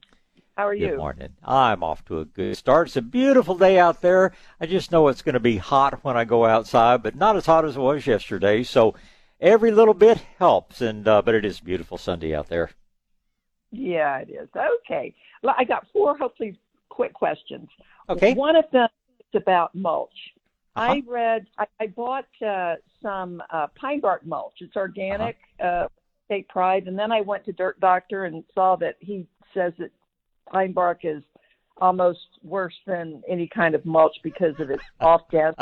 How 0.57 0.69
are 0.69 0.75
you? 0.75 0.91
Good 0.91 0.99
morning. 0.99 1.31
I'm 1.43 1.83
off 1.83 2.05
to 2.05 2.21
a 2.21 2.25
good 2.25 2.57
start. 2.57 2.87
It's 2.87 2.97
a 2.97 3.03
beautiful 3.03 3.57
day 3.57 3.81
out 3.81 4.03
there. 4.03 4.31
I 4.61 4.67
just 4.67 4.93
know 4.93 5.09
it's 5.09 5.23
going 5.23 5.33
to 5.33 5.41
be 5.41 5.57
hot 5.57 6.05
when 6.05 6.17
I 6.17 6.25
go 6.25 6.45
outside, 6.45 7.03
but 7.03 7.17
not 7.17 7.35
as 7.35 7.47
hot 7.47 7.65
as 7.65 7.75
it 7.75 7.81
was 7.81 8.07
yesterday. 8.07 8.63
So 8.63 8.95
every 9.41 9.73
little 9.73 9.93
bit 9.93 10.19
helps, 10.39 10.81
and 10.81 11.09
uh, 11.09 11.21
but 11.23 11.35
it 11.35 11.45
is 11.45 11.59
a 11.59 11.65
beautiful 11.65 11.99
Sunday 11.99 12.33
out 12.33 12.47
there. 12.47 12.71
Yeah, 13.73 14.19
it 14.19 14.31
is. 14.31 14.49
Okay. 14.85 15.17
Well, 15.43 15.57
I 15.59 15.65
got 15.65 15.85
four 15.93 16.17
hopefully 16.17 16.57
quick 16.91 17.13
questions. 17.13 17.69
Okay. 18.09 18.35
One 18.35 18.55
of 18.55 18.67
them 18.71 18.89
is 19.19 19.43
about 19.43 19.75
mulch. 19.75 20.15
Uh-huh. 20.77 20.93
I 20.93 21.03
read, 21.07 21.47
I, 21.59 21.67
I 21.81 21.87
bought 21.87 22.27
uh, 22.47 22.75
some 23.03 23.43
uh, 23.51 23.69
pine 23.75 24.01
bark 24.01 24.27
mulch. 24.27 24.57
It's 24.61 24.77
organic, 24.77 25.37
uh 25.63 25.89
State 26.27 26.49
Pride, 26.49 26.87
and 26.87 26.99
then 26.99 27.13
I 27.13 27.21
went 27.21 27.45
to 27.47 27.53
Dirt 27.53 27.81
Doctor 27.81 28.25
and 28.25 28.45
saw 28.55 28.77
that 28.77 28.97
he 29.01 29.27
says 29.55 29.73
that 29.79 29.91
pine 30.51 30.73
bark 30.73 31.01
is 31.05 31.23
almost 31.79 32.27
worse 32.43 32.75
than 32.87 33.23
any 33.29 33.47
kind 33.47 33.75
of 33.75 33.85
mulch 33.85 34.17
because 34.23 34.55
of 34.59 34.71
its 34.71 34.83
off 35.01 35.23
gas. 35.31 35.55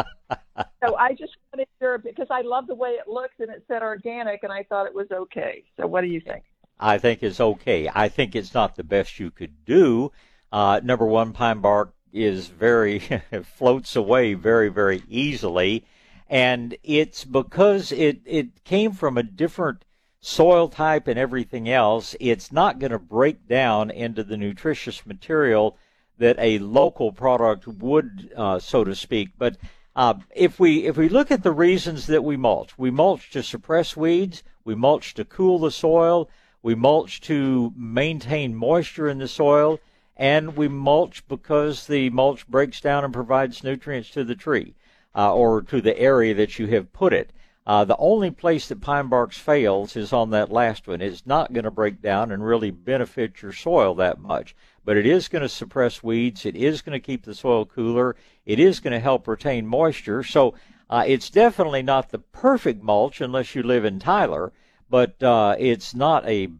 so 0.82 0.96
I 0.96 1.12
just 1.12 1.36
wanted 1.52 1.68
to 1.80 1.98
because 2.02 2.28
I 2.30 2.42
love 2.42 2.66
the 2.66 2.74
way 2.74 2.90
it 2.90 3.08
looks 3.08 3.34
and 3.38 3.50
it 3.50 3.64
said 3.68 3.82
organic, 3.82 4.42
and 4.42 4.52
I 4.52 4.64
thought 4.64 4.86
it 4.86 4.94
was 4.94 5.08
okay. 5.12 5.64
So 5.76 5.86
what 5.86 6.00
do 6.00 6.08
you 6.08 6.20
think? 6.20 6.44
I 6.78 6.98
think 6.98 7.22
it's 7.22 7.40
okay. 7.40 7.88
I 7.94 8.08
think 8.08 8.34
it's 8.34 8.54
not 8.54 8.74
the 8.74 8.84
best 8.84 9.20
you 9.20 9.30
could 9.30 9.64
do. 9.64 10.12
Uh, 10.50 10.80
number 10.82 11.06
one, 11.06 11.32
pine 11.32 11.60
bark 11.60 11.93
is 12.14 12.46
very 12.46 13.00
floats 13.42 13.96
away 13.96 14.32
very 14.34 14.68
very 14.68 15.02
easily, 15.08 15.84
and 16.30 16.76
it's 16.82 17.24
because 17.24 17.92
it 17.92 18.20
it 18.24 18.64
came 18.64 18.92
from 18.92 19.18
a 19.18 19.22
different 19.22 19.84
soil 20.20 20.68
type 20.68 21.06
and 21.06 21.18
everything 21.18 21.68
else. 21.68 22.16
It's 22.20 22.50
not 22.50 22.78
going 22.78 22.92
to 22.92 22.98
break 22.98 23.46
down 23.46 23.90
into 23.90 24.24
the 24.24 24.38
nutritious 24.38 25.04
material 25.04 25.76
that 26.16 26.36
a 26.38 26.58
local 26.60 27.12
product 27.12 27.66
would, 27.66 28.32
uh, 28.34 28.58
so 28.58 28.84
to 28.84 28.94
speak. 28.94 29.30
But 29.36 29.58
uh, 29.96 30.14
if 30.34 30.58
we 30.58 30.86
if 30.86 30.96
we 30.96 31.08
look 31.08 31.30
at 31.30 31.42
the 31.42 31.52
reasons 31.52 32.06
that 32.06 32.24
we 32.24 32.36
mulch, 32.36 32.78
we 32.78 32.90
mulch 32.90 33.30
to 33.32 33.42
suppress 33.42 33.96
weeds, 33.96 34.42
we 34.64 34.74
mulch 34.74 35.14
to 35.14 35.24
cool 35.24 35.58
the 35.58 35.70
soil, 35.70 36.30
we 36.62 36.74
mulch 36.74 37.20
to 37.22 37.72
maintain 37.76 38.54
moisture 38.54 39.08
in 39.08 39.18
the 39.18 39.28
soil 39.28 39.78
and 40.16 40.56
we 40.56 40.68
mulch 40.68 41.26
because 41.28 41.86
the 41.86 42.10
mulch 42.10 42.46
breaks 42.46 42.80
down 42.80 43.04
and 43.04 43.12
provides 43.12 43.64
nutrients 43.64 44.10
to 44.10 44.24
the 44.24 44.34
tree 44.34 44.74
uh, 45.14 45.34
or 45.34 45.62
to 45.62 45.80
the 45.80 45.98
area 45.98 46.34
that 46.34 46.58
you 46.58 46.66
have 46.68 46.92
put 46.92 47.12
it. 47.12 47.32
Uh, 47.66 47.84
the 47.84 47.96
only 47.96 48.30
place 48.30 48.68
that 48.68 48.80
pine 48.82 49.08
barks 49.08 49.38
fails 49.38 49.96
is 49.96 50.12
on 50.12 50.30
that 50.30 50.52
last 50.52 50.86
one. 50.86 51.00
It's 51.00 51.26
not 51.26 51.52
going 51.52 51.64
to 51.64 51.70
break 51.70 52.02
down 52.02 52.30
and 52.30 52.44
really 52.44 52.70
benefit 52.70 53.40
your 53.40 53.52
soil 53.52 53.94
that 53.94 54.20
much, 54.20 54.54
but 54.84 54.98
it 54.98 55.06
is 55.06 55.28
going 55.28 55.42
to 55.42 55.48
suppress 55.48 56.02
weeds. 56.02 56.44
It 56.44 56.56
is 56.56 56.82
going 56.82 56.92
to 56.92 57.04
keep 57.04 57.24
the 57.24 57.34
soil 57.34 57.64
cooler. 57.64 58.16
It 58.44 58.60
is 58.60 58.80
going 58.80 58.92
to 58.92 59.00
help 59.00 59.26
retain 59.26 59.66
moisture. 59.66 60.22
So 60.22 60.54
uh, 60.90 61.04
it's 61.06 61.30
definitely 61.30 61.82
not 61.82 62.10
the 62.10 62.18
perfect 62.18 62.82
mulch 62.82 63.22
unless 63.22 63.54
you 63.54 63.62
live 63.62 63.86
in 63.86 63.98
Tyler, 63.98 64.52
but 64.90 65.22
uh, 65.22 65.56
it's 65.58 65.94
not 65.94 66.28
a 66.28 66.50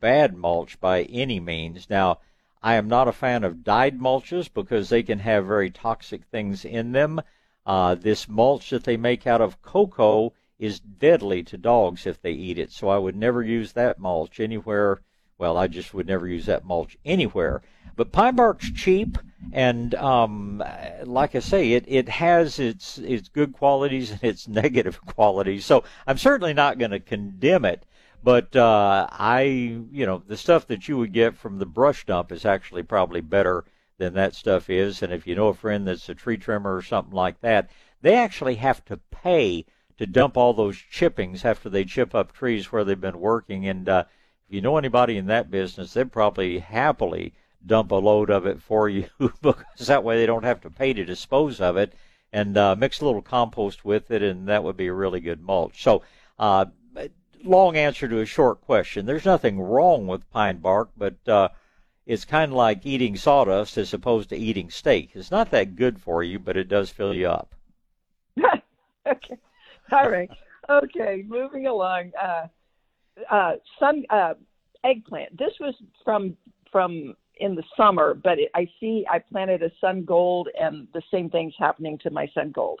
bad 0.00 0.36
mulch 0.36 0.78
by 0.80 1.02
any 1.02 1.40
means. 1.40 1.90
Now, 1.90 2.20
I 2.62 2.74
am 2.74 2.88
not 2.88 3.08
a 3.08 3.12
fan 3.12 3.42
of 3.42 3.64
dyed 3.64 3.98
mulches 3.98 4.48
because 4.52 4.88
they 4.88 5.02
can 5.02 5.18
have 5.18 5.46
very 5.46 5.70
toxic 5.70 6.24
things 6.24 6.64
in 6.64 6.92
them. 6.92 7.20
Uh, 7.66 7.94
this 7.94 8.28
mulch 8.28 8.70
that 8.70 8.84
they 8.84 8.96
make 8.96 9.26
out 9.26 9.40
of 9.40 9.62
cocoa 9.62 10.32
is 10.58 10.78
deadly 10.78 11.42
to 11.42 11.58
dogs 11.58 12.06
if 12.06 12.22
they 12.22 12.32
eat 12.32 12.58
it, 12.58 12.70
so 12.70 12.88
I 12.88 12.98
would 12.98 13.16
never 13.16 13.42
use 13.42 13.72
that 13.72 13.98
mulch 13.98 14.38
anywhere. 14.38 15.00
Well, 15.38 15.56
I 15.56 15.66
just 15.66 15.92
would 15.92 16.06
never 16.06 16.28
use 16.28 16.46
that 16.46 16.64
mulch 16.64 16.96
anywhere. 17.04 17.62
But 17.96 18.12
pine 18.12 18.36
bark's 18.36 18.70
cheap, 18.70 19.18
and 19.52 19.94
um, 19.96 20.62
like 21.02 21.34
I 21.34 21.40
say, 21.40 21.72
it, 21.72 21.84
it 21.88 22.08
has 22.08 22.60
its 22.60 22.98
its 22.98 23.28
good 23.28 23.52
qualities 23.52 24.12
and 24.12 24.22
its 24.22 24.46
negative 24.62 25.04
qualities. 25.04 25.66
So 25.66 25.82
I'm 26.06 26.18
certainly 26.18 26.54
not 26.54 26.78
going 26.78 26.92
to 26.92 27.00
condemn 27.00 27.64
it. 27.64 27.84
But 28.22 28.54
uh, 28.54 29.08
I, 29.10 29.42
you 29.42 30.06
know, 30.06 30.22
the 30.26 30.36
stuff 30.36 30.66
that 30.68 30.86
you 30.88 30.96
would 30.98 31.12
get 31.12 31.36
from 31.36 31.58
the 31.58 31.66
brush 31.66 32.06
dump 32.06 32.30
is 32.30 32.44
actually 32.44 32.84
probably 32.84 33.20
better 33.20 33.64
than 33.98 34.14
that 34.14 34.34
stuff 34.34 34.70
is. 34.70 35.02
And 35.02 35.12
if 35.12 35.26
you 35.26 35.34
know 35.34 35.48
a 35.48 35.54
friend 35.54 35.86
that's 35.86 36.08
a 36.08 36.14
tree 36.14 36.36
trimmer 36.36 36.74
or 36.74 36.82
something 36.82 37.14
like 37.14 37.40
that, 37.40 37.70
they 38.00 38.14
actually 38.14 38.56
have 38.56 38.84
to 38.86 38.96
pay 38.96 39.64
to 39.98 40.06
dump 40.06 40.36
all 40.36 40.54
those 40.54 40.76
chippings 40.76 41.44
after 41.44 41.68
they 41.68 41.84
chip 41.84 42.14
up 42.14 42.32
trees 42.32 42.70
where 42.70 42.84
they've 42.84 43.00
been 43.00 43.20
working. 43.20 43.66
And 43.66 43.88
uh, 43.88 44.04
if 44.48 44.54
you 44.54 44.60
know 44.60 44.76
anybody 44.76 45.16
in 45.16 45.26
that 45.26 45.50
business, 45.50 45.92
they'd 45.92 46.12
probably 46.12 46.58
happily 46.58 47.34
dump 47.64 47.90
a 47.90 47.96
load 47.96 48.30
of 48.30 48.46
it 48.46 48.60
for 48.60 48.88
you 48.88 49.08
because 49.42 49.86
that 49.86 50.04
way 50.04 50.16
they 50.16 50.26
don't 50.26 50.44
have 50.44 50.60
to 50.62 50.70
pay 50.70 50.92
to 50.92 51.04
dispose 51.04 51.60
of 51.60 51.76
it 51.76 51.92
and 52.32 52.56
uh, 52.56 52.74
mix 52.76 53.00
a 53.00 53.04
little 53.04 53.22
compost 53.22 53.84
with 53.84 54.10
it, 54.10 54.22
and 54.22 54.48
that 54.48 54.64
would 54.64 54.76
be 54.76 54.86
a 54.86 54.92
really 54.92 55.20
good 55.20 55.42
mulch. 55.42 55.82
So, 55.82 56.02
uh, 56.38 56.66
long 57.44 57.76
answer 57.76 58.08
to 58.08 58.20
a 58.20 58.26
short 58.26 58.60
question. 58.62 59.06
There's 59.06 59.24
nothing 59.24 59.60
wrong 59.60 60.06
with 60.06 60.30
pine 60.30 60.58
bark, 60.58 60.90
but 60.96 61.16
uh, 61.28 61.48
it's 62.06 62.24
kind 62.24 62.52
of 62.52 62.56
like 62.56 62.84
eating 62.84 63.16
sawdust 63.16 63.76
as 63.78 63.94
opposed 63.94 64.30
to 64.30 64.36
eating 64.36 64.70
steak. 64.70 65.10
It's 65.14 65.30
not 65.30 65.50
that 65.50 65.76
good 65.76 66.00
for 66.00 66.22
you, 66.22 66.38
but 66.38 66.56
it 66.56 66.68
does 66.68 66.90
fill 66.90 67.14
you 67.14 67.28
up. 67.28 67.54
okay. 69.06 69.38
All 69.90 70.10
right. 70.10 70.30
Okay. 70.68 71.24
Moving 71.26 71.66
along. 71.66 72.12
Uh, 72.20 72.46
uh, 73.30 73.52
sun 73.78 74.04
uh, 74.10 74.34
eggplant. 74.84 75.36
This 75.38 75.52
was 75.60 75.74
from 76.04 76.36
from 76.70 77.14
in 77.36 77.54
the 77.54 77.64
summer, 77.76 78.14
but 78.14 78.38
it, 78.38 78.50
I 78.54 78.66
see 78.80 79.04
I 79.10 79.18
planted 79.18 79.62
a 79.62 79.70
sun 79.80 80.04
gold, 80.04 80.48
and 80.58 80.88
the 80.94 81.02
same 81.10 81.28
thing's 81.28 81.54
happening 81.58 81.98
to 81.98 82.10
my 82.10 82.26
sun 82.34 82.52
gold. 82.52 82.80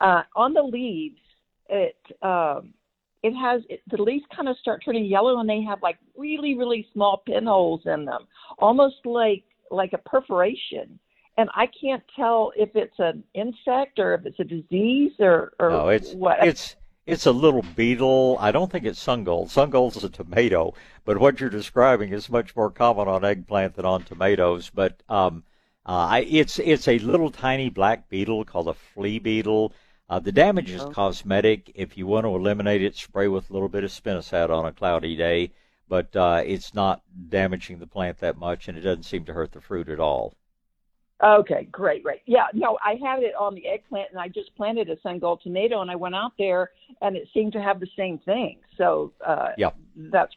Uh, 0.00 0.22
on 0.34 0.54
the 0.54 0.62
leaves, 0.62 1.20
it 1.68 1.96
um, 2.22 2.74
it 3.22 3.34
has 3.34 3.62
it, 3.68 3.82
the 3.90 4.00
leaves 4.00 4.24
kind 4.34 4.48
of 4.48 4.56
start 4.58 4.82
turning 4.84 5.04
yellow, 5.04 5.38
and 5.40 5.48
they 5.48 5.62
have 5.62 5.82
like 5.82 5.98
really 6.16 6.56
really 6.56 6.86
small 6.92 7.22
pinholes 7.26 7.82
in 7.86 8.04
them, 8.04 8.26
almost 8.58 8.96
like 9.04 9.44
like 9.70 9.92
a 9.92 9.98
perforation. 9.98 10.98
And 11.38 11.50
I 11.54 11.66
can't 11.66 12.02
tell 12.14 12.52
if 12.56 12.70
it's 12.74 12.98
an 12.98 13.22
insect 13.34 13.98
or 13.98 14.14
if 14.14 14.24
it's 14.24 14.40
a 14.40 14.44
disease 14.44 15.12
or, 15.18 15.52
or 15.58 15.70
no, 15.70 15.88
it's 15.88 16.12
what. 16.14 16.46
It's 16.46 16.76
it's 17.06 17.26
a 17.26 17.32
little 17.32 17.62
beetle. 17.76 18.36
I 18.40 18.50
don't 18.50 18.70
think 18.70 18.84
it's 18.84 19.00
sun 19.00 19.22
gold. 19.22 19.50
Sun 19.50 19.70
a 19.74 20.08
tomato, 20.08 20.74
but 21.04 21.18
what 21.18 21.38
you're 21.38 21.50
describing 21.50 22.12
is 22.12 22.28
much 22.28 22.56
more 22.56 22.70
common 22.70 23.06
on 23.06 23.24
eggplant 23.24 23.74
than 23.76 23.84
on 23.84 24.02
tomatoes. 24.02 24.70
But 24.74 25.02
um, 25.08 25.44
uh, 25.86 26.08
I, 26.10 26.18
it's 26.28 26.58
it's 26.58 26.88
a 26.88 26.98
little 26.98 27.30
tiny 27.30 27.70
black 27.70 28.08
beetle 28.08 28.44
called 28.44 28.68
a 28.68 28.74
flea 28.74 29.20
beetle. 29.20 29.72
Uh, 30.08 30.20
the 30.20 30.32
damage 30.32 30.70
is 30.70 30.82
Oh. 30.82 30.90
cosmetic. 30.90 31.72
If 31.74 31.98
you 31.98 32.06
want 32.06 32.24
to 32.24 32.34
eliminate 32.34 32.82
it, 32.82 32.94
spray 32.94 33.28
with 33.28 33.50
a 33.50 33.52
little 33.52 33.68
bit 33.68 33.84
of 33.84 33.90
spinosad 33.90 34.50
on 34.50 34.64
a 34.64 34.72
cloudy 34.72 35.16
day. 35.16 35.50
But 35.88 36.14
uh, 36.16 36.42
it's 36.44 36.74
not 36.74 37.02
damaging 37.28 37.78
the 37.78 37.86
plant 37.86 38.18
that 38.18 38.36
much, 38.38 38.68
and 38.68 38.76
it 38.76 38.80
doesn't 38.82 39.04
seem 39.04 39.24
to 39.26 39.32
hurt 39.32 39.52
the 39.52 39.60
fruit 39.60 39.88
at 39.88 40.00
all. 40.00 40.34
Okay, 41.22 41.64
great, 41.72 42.02
great. 42.02 42.20
Yeah, 42.26 42.46
no, 42.52 42.76
I 42.84 42.96
had 43.02 43.22
it 43.22 43.34
on 43.38 43.54
the 43.54 43.66
eggplant, 43.66 44.10
and 44.10 44.18
I 44.20 44.28
just 44.28 44.54
planted 44.56 44.90
a 44.90 45.00
sun 45.00 45.18
gold 45.18 45.40
tomato, 45.42 45.80
and 45.80 45.90
I 45.90 45.94
went 45.96 46.14
out 46.14 46.32
there, 46.38 46.72
and 47.00 47.16
it 47.16 47.28
seemed 47.32 47.52
to 47.54 47.62
have 47.62 47.80
the 47.80 47.86
same 47.96 48.18
thing. 48.18 48.58
So 48.76 49.12
uh, 49.24 49.50
Yeah. 49.56 49.70
that's 49.96 50.34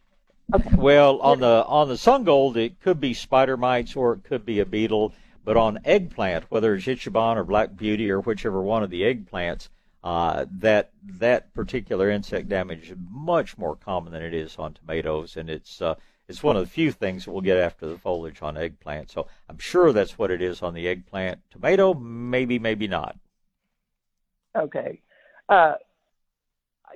okay. 0.56 0.70
Well, 0.78 1.20
on 1.20 1.40
the 1.42 1.66
on 1.68 1.90
the 1.90 1.98
sun 1.98 2.24
gold, 2.24 2.56
it 2.58 2.80
could 2.80 3.00
be 3.02 3.14
spider 3.14 3.58
mites 3.58 3.96
or 3.96 4.14
it 4.14 4.24
could 4.24 4.46
be 4.46 4.60
a 4.60 4.66
beetle. 4.66 5.14
But 5.50 5.58
on 5.58 5.80
eggplant, 5.84 6.52
whether 6.52 6.76
it's 6.76 6.86
Ichiban 6.86 7.36
or 7.36 7.44
Black 7.44 7.76
Beauty 7.76 8.12
or 8.12 8.22
whichever 8.22 8.62
one 8.62 8.84
of 8.84 8.92
the 8.92 9.02
eggplants, 9.02 9.70
uh, 10.04 10.46
that 10.60 10.92
that 11.04 11.56
particular 11.56 12.12
insect 12.12 12.50
damage 12.50 12.92
is 12.92 12.98
much 13.10 13.58
more 13.58 13.76
common 13.76 14.14
than 14.14 14.22
it 14.22 14.36
is 14.36 14.58
on 14.60 14.76
tomatoes, 14.76 15.38
and 15.38 15.50
it's 15.50 15.82
uh, 15.82 15.96
it's 16.28 16.44
one 16.44 16.56
of 16.56 16.64
the 16.64 16.70
few 16.70 16.92
things 16.92 17.26
that 17.26 17.32
we'll 17.32 17.42
get 17.42 17.58
after 17.58 17.88
the 17.88 17.98
foliage 17.98 18.44
on 18.44 18.58
eggplant. 18.58 19.10
So 19.10 19.26
I'm 19.50 19.58
sure 19.58 19.92
that's 19.92 20.20
what 20.20 20.30
it 20.30 20.44
is 20.44 20.62
on 20.62 20.76
the 20.76 20.88
eggplant. 20.88 21.40
Tomato, 21.50 21.96
maybe, 21.96 22.60
maybe 22.60 22.88
not. 22.88 23.18
Okay. 24.56 25.02
Uh, 25.50 25.74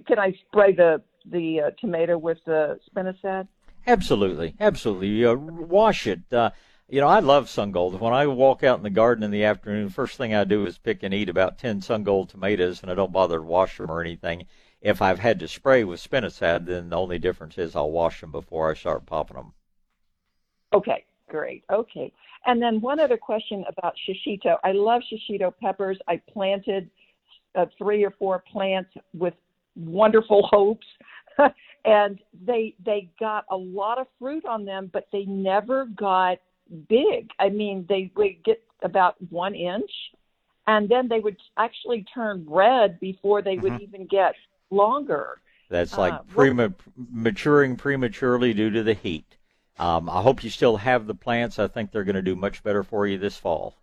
can 0.06 0.20
I 0.20 0.32
spray 0.46 0.74
the 0.74 1.02
the 1.26 1.60
uh, 1.60 1.72
tomato 1.80 2.20
with 2.20 2.38
the 2.46 2.80
spinosad? 2.96 3.48
Absolutely, 3.88 4.54
absolutely. 4.60 5.26
Uh, 5.26 5.34
wash 5.34 6.06
it. 6.06 6.32
Uh, 6.32 6.52
you 6.90 7.00
know, 7.02 7.08
I 7.08 7.20
love 7.20 7.50
sun 7.50 7.72
gold. 7.72 8.00
When 8.00 8.14
I 8.14 8.28
walk 8.28 8.64
out 8.64 8.78
in 8.78 8.84
the 8.84 8.90
garden 8.90 9.24
in 9.24 9.32
the 9.32 9.46
afternoon, 9.46 9.90
first 9.90 10.18
thing 10.18 10.34
I 10.34 10.44
do 10.44 10.66
is 10.66 10.78
pick 10.78 11.04
and 11.04 11.14
eat 11.14 11.30
about 11.30 11.58
ten 11.58 11.82
sun 11.82 12.04
gold 12.04 12.30
tomatoes, 12.30 12.82
and 12.82 12.92
I 12.92 12.96
don't 12.96 13.12
bother 13.12 13.38
to 13.38 13.44
wash 13.44 13.78
them 13.78 13.90
or 13.90 14.02
anything. 14.02 14.46
If 14.82 15.02
I've 15.02 15.20
had 15.20 15.40
to 15.40 15.48
spray 15.48 15.84
with 15.86 16.02
spinosad, 16.02 16.66
then 16.66 16.90
the 16.90 16.98
only 16.98 17.18
difference 17.18 17.58
is 17.58 17.76
I'll 17.76 17.92
wash 17.92 18.20
them 18.20 18.32
before 18.32 18.70
I 18.70 18.74
start 18.74 19.06
popping 19.06 19.38
them. 19.38 19.54
Okay, 20.74 21.06
great. 21.30 21.64
Okay. 21.72 22.12
And 22.46 22.62
then 22.62 22.82
one 22.82 23.00
other 23.00 23.18
question 23.18 23.64
about 23.70 23.96
shishito. 24.06 24.58
I 24.64 24.74
love 24.74 25.02
shishito 25.10 25.54
peppers. 25.62 25.98
I 26.08 26.18
planted 26.32 26.90
uh, 27.56 27.68
three 27.78 28.04
or 28.04 28.12
four 28.12 28.44
plants 28.52 28.92
with 29.14 29.34
wonderful 29.76 30.48
hopes. 30.52 30.88
and 31.86 32.20
they 32.46 32.76
they 32.86 33.10
got 33.20 33.46
a 33.50 33.58
lot 33.58 33.98
of 33.98 34.08
fruit 34.20 34.46
on 34.46 34.66
them, 34.66 34.90
but 34.92 35.08
they 35.12 35.26
never 35.26 35.86
got 35.86 36.40
big. 36.90 37.32
I 37.40 37.50
mean, 37.50 37.86
they 37.88 38.12
would 38.16 38.44
get 38.44 38.62
about 38.82 39.16
one 39.30 39.56
inch, 39.56 39.92
and 40.68 40.90
then 40.90 41.08
they 41.08 41.20
would 41.20 41.38
actually 41.58 42.04
turn 42.14 42.46
red 42.48 43.00
before 43.00 43.42
they 43.42 43.58
would 43.58 43.74
Mhm. 43.74 43.82
even 43.82 44.06
get 44.08 44.36
longer. 44.70 45.40
That's 45.70 45.98
like 45.98 46.14
Uh, 46.14 46.20
prema- 46.28 46.74
maturing 46.96 47.76
prematurely 47.78 48.54
due 48.54 48.70
to 48.72 48.84
the 48.84 48.94
heat. 48.94 49.38
Um, 49.80 50.10
I 50.10 50.22
hope 50.22 50.44
you 50.44 50.50
still 50.50 50.78
have 50.78 51.08
the 51.08 51.16
plants. 51.16 51.58
I 51.58 51.68
think 51.68 51.92
they're 51.92 52.04
going 52.04 52.16
to 52.16 52.22
do 52.22 52.36
much 52.36 52.64
better 52.64 52.84
for 52.84 53.08
you 53.08 53.18
this 53.18 53.38
fall. 53.38 53.76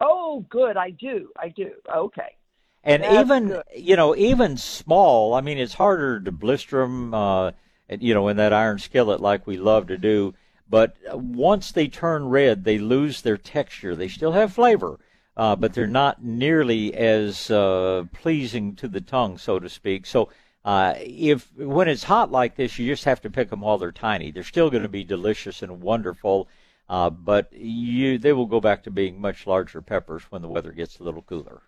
Oh, 0.00 0.40
good. 0.48 0.76
I 0.76 0.90
do. 0.90 1.30
I 1.38 1.48
do. 1.48 1.72
Okay. 1.92 2.36
And 2.82 3.02
That's 3.02 3.20
even 3.20 3.48
good. 3.48 3.64
you 3.74 3.96
know, 3.96 4.14
even 4.16 4.56
small. 4.56 5.34
I 5.34 5.40
mean, 5.40 5.58
it's 5.58 5.74
harder 5.74 6.20
to 6.20 6.32
blister 6.32 6.80
them, 6.80 7.14
uh, 7.14 7.52
you 7.88 8.12
know, 8.14 8.28
in 8.28 8.36
that 8.36 8.52
iron 8.52 8.78
skillet 8.78 9.20
like 9.20 9.46
we 9.46 9.56
love 9.56 9.86
to 9.88 9.96
do. 9.98 10.34
But 10.68 10.96
uh, 11.10 11.18
once 11.18 11.72
they 11.72 11.88
turn 11.88 12.28
red, 12.28 12.64
they 12.64 12.78
lose 12.78 13.22
their 13.22 13.36
texture. 13.36 13.94
They 13.94 14.08
still 14.08 14.32
have 14.32 14.52
flavor, 14.52 14.98
uh, 15.36 15.56
but 15.56 15.74
they're 15.74 15.86
not 15.86 16.24
nearly 16.24 16.94
as 16.94 17.50
uh, 17.50 18.04
pleasing 18.12 18.74
to 18.76 18.88
the 18.88 19.00
tongue, 19.00 19.38
so 19.38 19.58
to 19.58 19.68
speak. 19.68 20.06
So. 20.06 20.30
Uh, 20.66 20.94
if 21.00 21.52
when 21.58 21.88
it's 21.88 22.04
hot 22.04 22.32
like 22.32 22.56
this, 22.56 22.78
you 22.78 22.86
just 22.86 23.04
have 23.04 23.20
to 23.20 23.28
pick 23.28 23.50
them 23.50 23.60
while 23.60 23.76
they're 23.76 23.92
tiny. 23.92 24.30
They're 24.30 24.42
still 24.42 24.70
going 24.70 24.82
to 24.82 24.88
be 24.88 25.04
delicious 25.04 25.60
and 25.60 25.82
wonderful, 25.82 26.48
uh, 26.88 27.10
but 27.10 27.52
you 27.52 28.16
they 28.16 28.32
will 28.32 28.46
go 28.46 28.62
back 28.62 28.82
to 28.84 28.90
being 28.90 29.20
much 29.20 29.46
larger 29.46 29.82
peppers 29.82 30.22
when 30.30 30.40
the 30.40 30.48
weather 30.48 30.72
gets 30.72 30.98
a 30.98 31.02
little 31.02 31.20
cooler. 31.20 31.60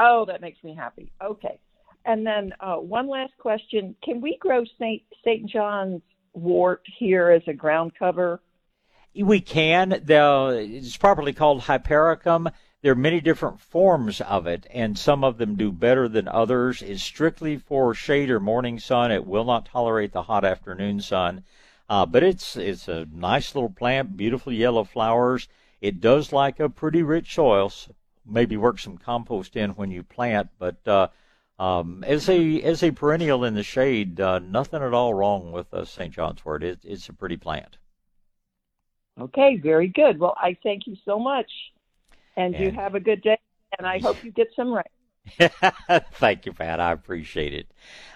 Oh, 0.00 0.26
that 0.26 0.42
makes 0.42 0.62
me 0.62 0.74
happy. 0.74 1.12
Okay. 1.24 1.60
And 2.04 2.26
then 2.26 2.52
uh, 2.60 2.76
one 2.76 3.08
last 3.08 3.32
question: 3.38 3.94
Can 4.02 4.20
we 4.20 4.36
grow 4.38 4.64
Saint 4.78 5.02
Saint 5.24 5.48
John's 5.48 6.02
wort 6.32 6.82
here 6.98 7.30
as 7.30 7.42
a 7.46 7.52
ground 7.52 7.92
cover? 7.98 8.40
We 9.14 9.40
can. 9.40 10.00
Though 10.04 10.48
it's 10.48 10.96
properly 10.96 11.32
called 11.32 11.62
hypericum. 11.62 12.50
There 12.80 12.92
are 12.92 12.96
many 12.96 13.20
different 13.20 13.58
forms 13.58 14.20
of 14.20 14.46
it, 14.46 14.64
and 14.70 14.96
some 14.96 15.24
of 15.24 15.38
them 15.38 15.56
do 15.56 15.72
better 15.72 16.08
than 16.08 16.28
others. 16.28 16.80
It's 16.80 17.02
strictly 17.02 17.56
for 17.56 17.92
shade 17.92 18.30
or 18.30 18.38
morning 18.38 18.78
sun. 18.78 19.10
It 19.10 19.26
will 19.26 19.44
not 19.44 19.66
tolerate 19.66 20.12
the 20.12 20.22
hot 20.22 20.44
afternoon 20.44 21.00
sun. 21.00 21.42
Uh, 21.90 22.06
but 22.06 22.22
it's 22.22 22.56
it's 22.56 22.86
a 22.86 23.06
nice 23.12 23.54
little 23.54 23.70
plant, 23.70 24.16
beautiful 24.16 24.52
yellow 24.52 24.84
flowers. 24.84 25.48
It 25.80 26.00
does 26.00 26.32
like 26.32 26.60
a 26.60 26.68
pretty 26.68 27.02
rich 27.02 27.34
soil. 27.34 27.70
So 27.70 27.94
maybe 28.24 28.56
work 28.56 28.78
some 28.78 28.98
compost 28.98 29.56
in 29.56 29.70
when 29.70 29.90
you 29.90 30.02
plant, 30.02 30.50
but 30.58 30.86
uh, 30.86 31.08
um, 31.58 32.04
as 32.06 32.28
a 32.28 32.62
as 32.62 32.82
a 32.82 32.90
perennial 32.90 33.44
in 33.44 33.54
the 33.54 33.62
shade, 33.62 34.20
uh, 34.20 34.38
nothing 34.38 34.82
at 34.82 34.94
all 34.94 35.14
wrong 35.14 35.52
with 35.52 35.72
uh, 35.74 35.84
St. 35.84 36.12
John's 36.12 36.44
wort. 36.44 36.62
It, 36.62 36.80
it's 36.84 37.08
a 37.08 37.12
pretty 37.12 37.36
plant. 37.36 37.78
Okay, 39.20 39.56
very 39.56 39.88
good. 39.88 40.18
Well, 40.18 40.36
I 40.40 40.56
thank 40.62 40.86
you 40.86 40.96
so 41.04 41.18
much, 41.18 41.50
and 42.36 42.54
you 42.54 42.70
have 42.70 42.94
a 42.94 43.00
good 43.00 43.22
day. 43.22 43.38
And 43.76 43.86
I 43.86 43.98
hope 43.98 44.24
you 44.24 44.30
get 44.30 44.48
some 44.56 44.72
rain. 44.72 44.84
Thank 46.12 46.46
you, 46.46 46.52
Pat. 46.52 46.80
I 46.80 46.92
appreciate 46.92 47.52
it. 47.52 47.70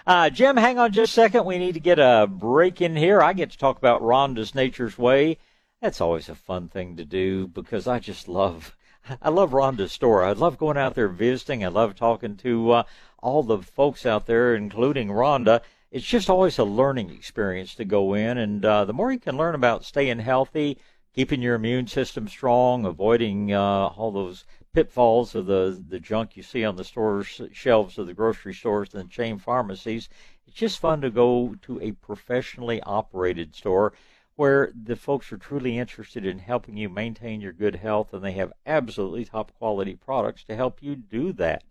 Uh, 0.05 0.29
Jim, 0.29 0.57
hang 0.57 0.79
on 0.79 0.91
just 0.91 1.11
a 1.11 1.15
second. 1.15 1.45
We 1.45 1.59
need 1.59 1.73
to 1.73 1.79
get 1.79 1.99
a 1.99 2.27
break 2.27 2.81
in 2.81 2.95
here. 2.95 3.21
I 3.21 3.33
get 3.33 3.51
to 3.51 3.57
talk 3.57 3.77
about 3.77 4.01
Rhonda's 4.01 4.55
Nature's 4.55 4.97
Way. 4.97 5.37
That's 5.81 6.01
always 6.01 6.29
a 6.29 6.35
fun 6.35 6.69
thing 6.69 6.95
to 6.97 7.05
do 7.05 7.47
because 7.47 7.87
I 7.87 7.99
just 7.99 8.27
love, 8.27 8.75
I 9.21 9.29
love 9.29 9.51
Rhonda's 9.51 9.91
store. 9.91 10.23
I 10.23 10.31
love 10.31 10.57
going 10.57 10.77
out 10.77 10.95
there 10.95 11.09
visiting. 11.09 11.63
I 11.63 11.67
love 11.67 11.95
talking 11.95 12.35
to 12.37 12.71
uh, 12.71 12.83
all 13.23 13.41
the 13.41 13.59
folks 13.59 14.05
out 14.05 14.25
there, 14.25 14.53
including 14.53 15.07
Rhonda. 15.07 15.61
It's 15.91 16.05
just 16.05 16.29
always 16.29 16.59
a 16.59 16.65
learning 16.65 17.09
experience 17.09 17.73
to 17.75 17.85
go 17.85 18.13
in, 18.13 18.37
and 18.37 18.65
uh, 18.65 18.83
the 18.83 18.93
more 18.93 19.13
you 19.13 19.19
can 19.19 19.37
learn 19.37 19.55
about 19.55 19.85
staying 19.85 20.19
healthy, 20.19 20.77
keeping 21.15 21.41
your 21.41 21.55
immune 21.55 21.87
system 21.87 22.27
strong, 22.27 22.85
avoiding 22.85 23.53
uh, 23.53 23.87
all 23.95 24.11
those 24.11 24.43
pitfalls 24.73 25.35
of 25.35 25.45
the 25.45 25.81
the 25.87 25.99
junk 25.99 26.35
you 26.35 26.43
see 26.43 26.65
on 26.65 26.75
the 26.75 26.83
stores 26.83 27.39
shelves 27.53 27.97
of 27.97 28.07
the 28.07 28.13
grocery 28.13 28.53
stores 28.53 28.93
and 28.93 29.09
chain 29.09 29.37
pharmacies. 29.37 30.09
It's 30.45 30.57
just 30.57 30.79
fun 30.79 30.99
to 31.01 31.09
go 31.09 31.55
to 31.61 31.79
a 31.79 31.93
professionally 31.93 32.81
operated 32.81 33.55
store 33.55 33.93
where 34.35 34.73
the 34.75 34.95
folks 34.95 35.31
are 35.31 35.37
truly 35.37 35.77
interested 35.77 36.25
in 36.25 36.39
helping 36.39 36.75
you 36.75 36.89
maintain 36.89 37.39
your 37.39 37.53
good 37.53 37.75
health 37.75 38.13
and 38.13 38.23
they 38.23 38.31
have 38.33 38.51
absolutely 38.65 39.23
top 39.23 39.53
quality 39.57 39.95
products 39.95 40.43
to 40.43 40.55
help 40.55 40.81
you 40.81 40.95
do 40.95 41.31
that. 41.31 41.63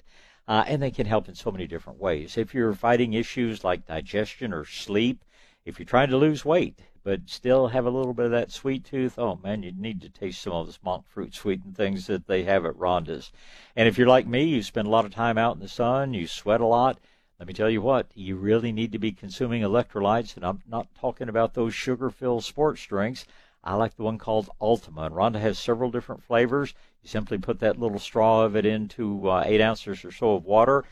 Uh, 0.48 0.64
and 0.66 0.82
they 0.82 0.90
can 0.90 1.06
help 1.06 1.28
in 1.28 1.34
so 1.34 1.50
many 1.50 1.66
different 1.66 2.00
ways. 2.00 2.36
If 2.36 2.52
you're 2.54 2.74
fighting 2.74 3.12
issues 3.12 3.62
like 3.62 3.86
digestion 3.86 4.52
or 4.52 4.64
sleep, 4.64 5.24
if 5.64 5.78
you're 5.78 5.86
trying 5.86 6.10
to 6.10 6.16
lose 6.16 6.44
weight 6.44 6.80
but 7.04 7.20
still 7.26 7.68
have 7.68 7.84
a 7.84 7.90
little 7.90 8.14
bit 8.14 8.26
of 8.26 8.30
that 8.32 8.52
sweet 8.52 8.84
tooth, 8.84 9.18
oh 9.18 9.38
man, 9.42 9.62
you 9.62 9.72
need 9.72 10.00
to 10.00 10.08
taste 10.08 10.40
some 10.40 10.52
of 10.52 10.66
this 10.66 10.78
monk 10.84 11.04
fruit 11.08 11.34
sweetened 11.34 11.76
things 11.76 12.06
that 12.06 12.26
they 12.26 12.44
have 12.44 12.64
at 12.64 12.76
Rhonda's. 12.76 13.32
And 13.74 13.88
if 13.88 13.98
you're 13.98 14.06
like 14.06 14.26
me, 14.26 14.44
you 14.44 14.62
spend 14.62 14.86
a 14.86 14.90
lot 14.90 15.04
of 15.04 15.12
time 15.12 15.36
out 15.36 15.56
in 15.56 15.60
the 15.60 15.68
sun, 15.68 16.14
you 16.14 16.26
sweat 16.26 16.60
a 16.60 16.66
lot. 16.66 16.98
Let 17.38 17.48
me 17.48 17.54
tell 17.54 17.70
you 17.70 17.82
what, 17.82 18.06
you 18.14 18.36
really 18.36 18.70
need 18.70 18.92
to 18.92 19.00
be 19.00 19.10
consuming 19.10 19.62
electrolytes, 19.62 20.36
and 20.36 20.46
I'm 20.46 20.62
not 20.68 20.94
talking 20.94 21.28
about 21.28 21.54
those 21.54 21.74
sugar-filled 21.74 22.44
sports 22.44 22.86
drinks. 22.86 23.26
I 23.64 23.74
like 23.74 23.94
the 23.94 24.02
one 24.02 24.18
called 24.18 24.50
Ultima, 24.60 25.02
and 25.02 25.14
Rhonda 25.14 25.40
has 25.40 25.58
several 25.58 25.90
different 25.90 26.24
flavors. 26.24 26.74
You 27.02 27.08
simply 27.08 27.38
put 27.38 27.60
that 27.60 27.78
little 27.78 28.00
straw 28.00 28.42
of 28.44 28.56
it 28.56 28.66
into 28.66 29.28
uh, 29.28 29.44
eight 29.46 29.60
ounces 29.60 30.04
or 30.04 30.10
so 30.10 30.34
of 30.34 30.44
water. 30.44 30.84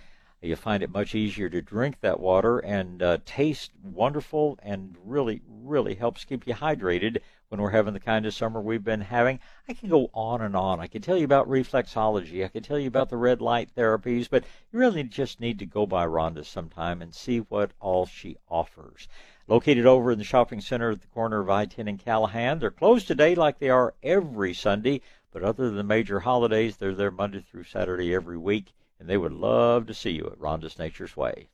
You 0.43 0.57
find 0.57 0.83
it 0.83 0.91
much 0.91 1.15
easier 1.15 1.51
to 1.51 1.61
drink 1.61 2.01
that 2.01 2.19
water 2.19 2.61
and 2.61 3.03
uh, 3.03 3.19
taste 3.27 3.73
wonderful 3.83 4.59
and 4.63 4.97
really, 5.05 5.43
really 5.47 5.95
helps 5.95 6.25
keep 6.25 6.47
you 6.47 6.55
hydrated 6.55 7.19
when 7.49 7.61
we're 7.61 7.71
having 7.71 7.93
the 7.93 8.01
kind 8.01 8.25
of 8.25 8.33
summer 8.33 8.61
we've 8.61 8.85
been 8.85 9.01
having. 9.01 9.41
I 9.69 9.75
can 9.75 9.91
go 9.91 10.09
on 10.15 10.41
and 10.41 10.57
on. 10.57 10.81
I 10.81 10.87
can 10.87 11.03
tell 11.03 11.19
you 11.19 11.25
about 11.25 11.49
reflexology. 11.49 12.45
I 12.45 12.49
can 12.49 12.63
tell 12.63 12.79
you 12.79 12.89
about 12.89 13.11
the 13.11 13.17
red 13.17 13.43
light 13.43 13.75
therapies, 13.77 14.31
but 14.31 14.45
you 14.73 14.79
really 14.79 15.03
just 15.03 15.41
need 15.41 15.59
to 15.59 15.67
go 15.67 15.85
by 15.87 16.07
Rhonda 16.07 16.45
sometime 16.47 17.03
and 17.03 17.13
see 17.13 17.41
what 17.41 17.73
all 17.81 18.07
she 18.07 18.37
offers. 18.49 19.09
Located 19.51 19.85
over 19.85 20.13
in 20.13 20.19
the 20.19 20.25
shopping 20.25 20.63
center 20.63 20.93
at 20.93 21.03
the 21.03 21.09
corner 21.09 21.41
of 21.41 21.51
I-10 21.51 21.87
and 21.89 21.99
Callaghan. 21.99 22.61
They're 22.61 22.71
closed 22.71 23.07
today 23.07 23.35
like 23.35 23.59
they 23.59 23.69
are 23.69 23.95
every 24.03 24.55
Sunday, 24.55 25.03
but 25.31 25.43
other 25.43 25.67
than 25.67 25.77
the 25.77 25.83
major 25.83 26.21
holidays, 26.21 26.79
they're 26.79 26.95
there 26.95 27.11
Monday 27.11 27.45
through 27.51 27.65
Saturday 27.65 28.15
every 28.15 28.39
week 28.39 28.73
and 29.01 29.09
they 29.09 29.17
would 29.17 29.33
love 29.33 29.87
to 29.87 29.95
see 29.95 30.11
you 30.11 30.27
at 30.31 30.39
Rhonda's 30.39 30.79
Nature's 30.79 31.17
Way. 31.17 31.49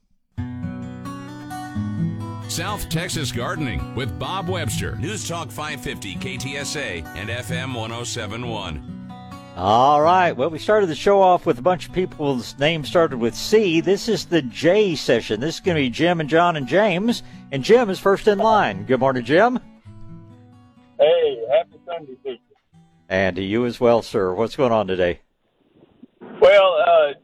South 2.49 2.89
Texas 2.89 3.33
Gardening 3.33 3.95
with 3.95 4.19
Bob 4.19 4.49
Webster. 4.49 4.97
News 4.97 5.27
Talk 5.27 5.51
550 5.51 6.17
KTSA 6.17 7.07
and 7.17 7.31
FM 7.31 7.75
1071. 7.75 9.06
All 9.57 10.03
right. 10.03 10.33
Well, 10.33 10.51
we 10.51 10.59
started 10.59 10.87
the 10.89 10.95
show 10.95 11.23
off 11.23 11.47
with 11.47 11.59
a 11.59 11.63
bunch 11.63 11.89
of 11.89 11.95
people's 11.95 12.59
names 12.59 12.89
started 12.89 13.17
with 13.17 13.35
C. 13.35 13.81
This 13.81 14.07
is 14.07 14.27
the 14.27 14.43
J 14.43 14.95
session. 14.95 15.41
This 15.41 15.55
is 15.55 15.61
going 15.63 15.77
to 15.77 15.81
be 15.81 15.89
Jim 15.89 16.21
and 16.21 16.29
John 16.29 16.57
and 16.57 16.69
James. 16.69 17.23
And 17.51 17.65
Jim 17.65 17.89
is 17.89 17.99
first 17.99 18.29
in 18.29 18.37
line. 18.37 18.85
Good 18.85 19.01
morning, 19.01 19.25
Jim. 19.25 19.59
Hey, 21.01 21.43
happy 21.51 21.81
Sunday 21.87 22.17
to 22.25 22.31
you. 22.33 22.39
And 23.09 23.37
to 23.37 23.43
you 23.43 23.65
as 23.65 23.81
well, 23.81 24.03
sir. 24.03 24.35
What's 24.35 24.57
going 24.57 24.73
on 24.73 24.89
today? 24.89 25.21
Well, 26.21 26.77
uh, 26.87 27.15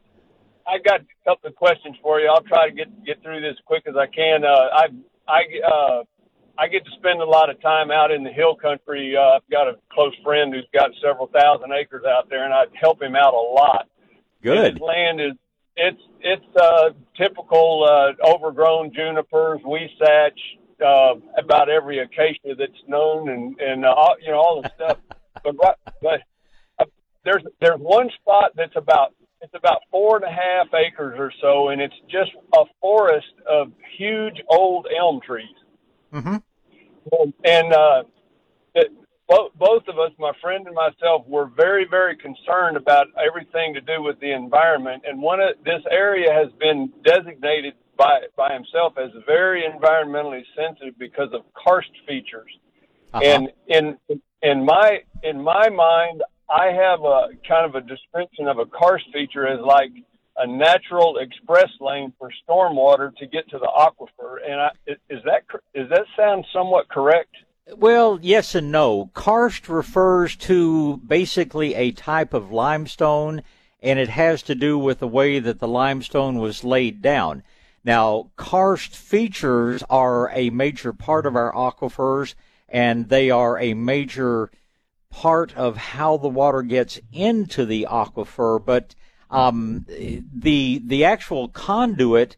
I 0.67 0.79
got 0.83 1.01
a 1.01 1.05
couple 1.29 1.49
of 1.49 1.55
questions 1.55 1.97
for 2.01 2.19
you. 2.19 2.29
I'll 2.29 2.41
try 2.41 2.67
to 2.67 2.73
get 2.73 3.05
get 3.05 3.21
through 3.21 3.41
this 3.41 3.51
as 3.51 3.63
quick 3.65 3.83
as 3.85 3.95
I 3.95 4.07
can. 4.07 4.43
Uh, 4.43 4.69
I 4.73 4.87
I 5.27 5.41
uh, 5.67 6.03
I 6.57 6.67
get 6.67 6.85
to 6.85 6.91
spend 6.97 7.19
a 7.21 7.25
lot 7.25 7.49
of 7.49 7.59
time 7.61 7.89
out 7.89 8.11
in 8.11 8.23
the 8.23 8.31
hill 8.31 8.55
country. 8.55 9.15
Uh, 9.17 9.37
I've 9.37 9.49
got 9.49 9.67
a 9.67 9.77
close 9.91 10.13
friend 10.23 10.53
who's 10.53 10.67
got 10.73 10.91
several 11.01 11.27
thousand 11.27 11.71
acres 11.73 12.03
out 12.05 12.29
there, 12.29 12.45
and 12.45 12.53
I 12.53 12.65
help 12.79 13.01
him 13.01 13.15
out 13.15 13.33
a 13.33 13.37
lot. 13.37 13.87
Good. 14.41 14.73
His 14.73 14.81
land 14.81 15.19
is 15.19 15.33
it's 15.75 16.01
it's 16.21 16.55
uh, 16.55 16.89
typical 17.17 17.87
uh, 17.89 18.27
overgrown 18.27 18.93
junipers, 18.93 19.61
huisache, 19.63 20.59
uh, 20.85 21.15
about 21.37 21.69
every 21.69 21.99
acacia 21.99 22.55
that's 22.57 22.71
known, 22.87 23.29
and 23.29 23.59
and 23.59 23.85
uh, 23.85 23.89
all, 23.89 24.15
you 24.21 24.31
know 24.31 24.37
all 24.37 24.61
the 24.61 24.71
stuff. 24.75 24.97
but 25.43 25.55
right, 25.57 25.75
but 26.01 26.21
uh, 26.79 26.85
there's 27.25 27.43
there's 27.61 27.79
one 27.79 28.09
spot 28.21 28.51
that's 28.55 28.75
about 28.75 29.15
it's 29.41 29.53
about 29.55 29.79
four 29.91 30.17
and 30.17 30.25
a 30.25 30.31
half 30.31 30.67
acres 30.73 31.15
or 31.17 31.31
so, 31.41 31.69
and 31.69 31.81
it's 31.81 31.95
just 32.09 32.31
a 32.53 32.65
forest 32.79 33.33
of 33.49 33.71
huge 33.97 34.41
old 34.49 34.87
elm 34.97 35.19
trees. 35.25 35.47
Mm-hmm. 36.13 36.35
And 37.43 37.73
uh, 37.73 38.03
it, 38.75 38.91
both 39.27 39.51
both 39.55 39.83
of 39.87 39.99
us, 39.99 40.11
my 40.19 40.31
friend 40.41 40.65
and 40.67 40.75
myself, 40.75 41.25
were 41.27 41.47
very, 41.47 41.85
very 41.89 42.15
concerned 42.15 42.77
about 42.77 43.07
everything 43.17 43.73
to 43.73 43.81
do 43.81 44.01
with 44.01 44.19
the 44.19 44.31
environment. 44.31 45.03
And 45.05 45.21
one 45.21 45.39
of 45.39 45.55
this 45.65 45.81
area 45.91 46.31
has 46.31 46.51
been 46.59 46.91
designated 47.03 47.73
by 47.97 48.21
by 48.37 48.53
himself 48.53 48.93
as 48.97 49.11
very 49.25 49.63
environmentally 49.63 50.43
sensitive 50.55 50.97
because 50.99 51.29
of 51.33 51.41
karst 51.53 51.91
features. 52.07 52.51
Uh-huh. 53.13 53.23
And 53.23 53.49
in 53.67 53.97
in 54.41 54.65
my 54.65 54.99
in 55.23 55.41
my 55.41 55.69
mind, 55.69 56.21
I 56.49 56.67
have 56.67 57.01
a 57.01 57.29
kind 57.47 57.65
of 57.65 57.75
a 57.75 57.81
description 57.81 58.47
of 58.47 58.59
a 58.59 58.65
karst 58.65 59.05
feature 59.13 59.47
as 59.47 59.59
like 59.59 59.91
a 60.37 60.47
natural 60.47 61.17
express 61.17 61.69
lane 61.79 62.13
for 62.17 62.29
stormwater 62.47 63.15
to 63.17 63.27
get 63.27 63.49
to 63.49 63.59
the 63.59 63.69
aquifer. 63.77 64.37
And 64.45 64.59
I, 64.59 64.69
is 65.09 65.21
that 65.25 65.43
is 65.73 65.89
that 65.89 66.05
sound 66.17 66.45
somewhat 66.53 66.89
correct? 66.89 67.35
Well, 67.77 68.19
yes 68.21 68.55
and 68.55 68.71
no. 68.71 69.09
Karst 69.13 69.69
refers 69.69 70.35
to 70.37 70.97
basically 70.97 71.75
a 71.75 71.91
type 71.91 72.33
of 72.33 72.51
limestone, 72.51 73.41
and 73.81 73.99
it 73.99 74.09
has 74.09 74.41
to 74.43 74.55
do 74.55 74.77
with 74.77 74.99
the 74.99 75.07
way 75.07 75.39
that 75.39 75.59
the 75.59 75.67
limestone 75.67 76.39
was 76.39 76.63
laid 76.63 77.01
down. 77.01 77.43
Now, 77.85 78.31
karst 78.37 78.95
features 78.95 79.83
are 79.89 80.29
a 80.31 80.49
major 80.49 80.93
part 80.93 81.25
of 81.25 81.35
our 81.35 81.53
aquifers, 81.53 82.33
and 82.67 83.09
they 83.09 83.29
are 83.29 83.57
a 83.59 83.73
major 83.73 84.51
part 85.09 85.55
of 85.55 85.77
how 85.77 86.17
the 86.17 86.29
water 86.29 86.63
gets 86.63 86.99
into 87.11 87.65
the 87.65 87.87
aquifer. 87.89 88.63
But 88.63 88.95
um, 89.33 89.85
the 89.87 90.81
the 90.85 91.03
actual 91.03 91.47
conduit 91.47 92.37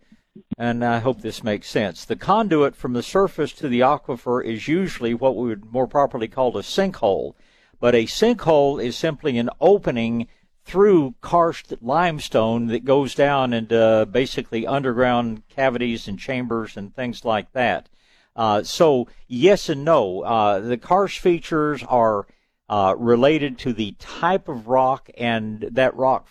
and 0.58 0.84
I 0.84 1.00
hope 1.00 1.22
this 1.22 1.44
makes 1.44 1.70
sense. 1.70 2.06
The 2.06 2.16
conduit 2.16 2.76
from 2.76 2.94
the 2.94 3.04
surface 3.04 3.54
to 3.54 3.68
the 3.68 3.82
aquifer 3.82 4.44
is 4.44 4.68
usually 4.68 5.14
what 5.14 5.36
we 5.36 5.48
would 5.48 5.72
more 5.72 5.88
properly 5.88 6.28
call 6.28 6.58
a 6.58 6.62
sinkhole. 6.62 7.36
But 7.80 7.96
a 7.96 8.06
sinkhole 8.06 8.84
is 8.84 8.98
simply 8.98 9.38
an 9.38 9.50
opening 9.62 10.28
through 10.64 11.16
karst 11.22 11.74
limestone 11.82 12.68
that 12.68 12.86
goes 12.86 13.14
down 13.14 13.54
into 13.54 14.08
basically 14.12 14.66
underground 14.66 15.44
cavities 15.50 16.08
and 16.08 16.18
chambers 16.18 16.76
and 16.76 16.94
things 16.94 17.24
like 17.24 17.52
that. 17.54 17.88
Uh, 18.36 18.64
so, 18.64 19.08
yes 19.28 19.70
and 19.70 19.86
no. 19.86 20.22
Uh, 20.22 20.60
the 20.60 20.78
karst 20.78 21.20
features 21.20 21.84
are 21.84 22.28
uh, 22.68 22.96
related 22.98 23.58
to 23.60 23.72
the 23.72 23.96
type 24.00 24.50
of 24.50 24.68
rock, 24.68 25.10
and 25.18 25.62
that 25.72 25.96
rock 25.96 26.28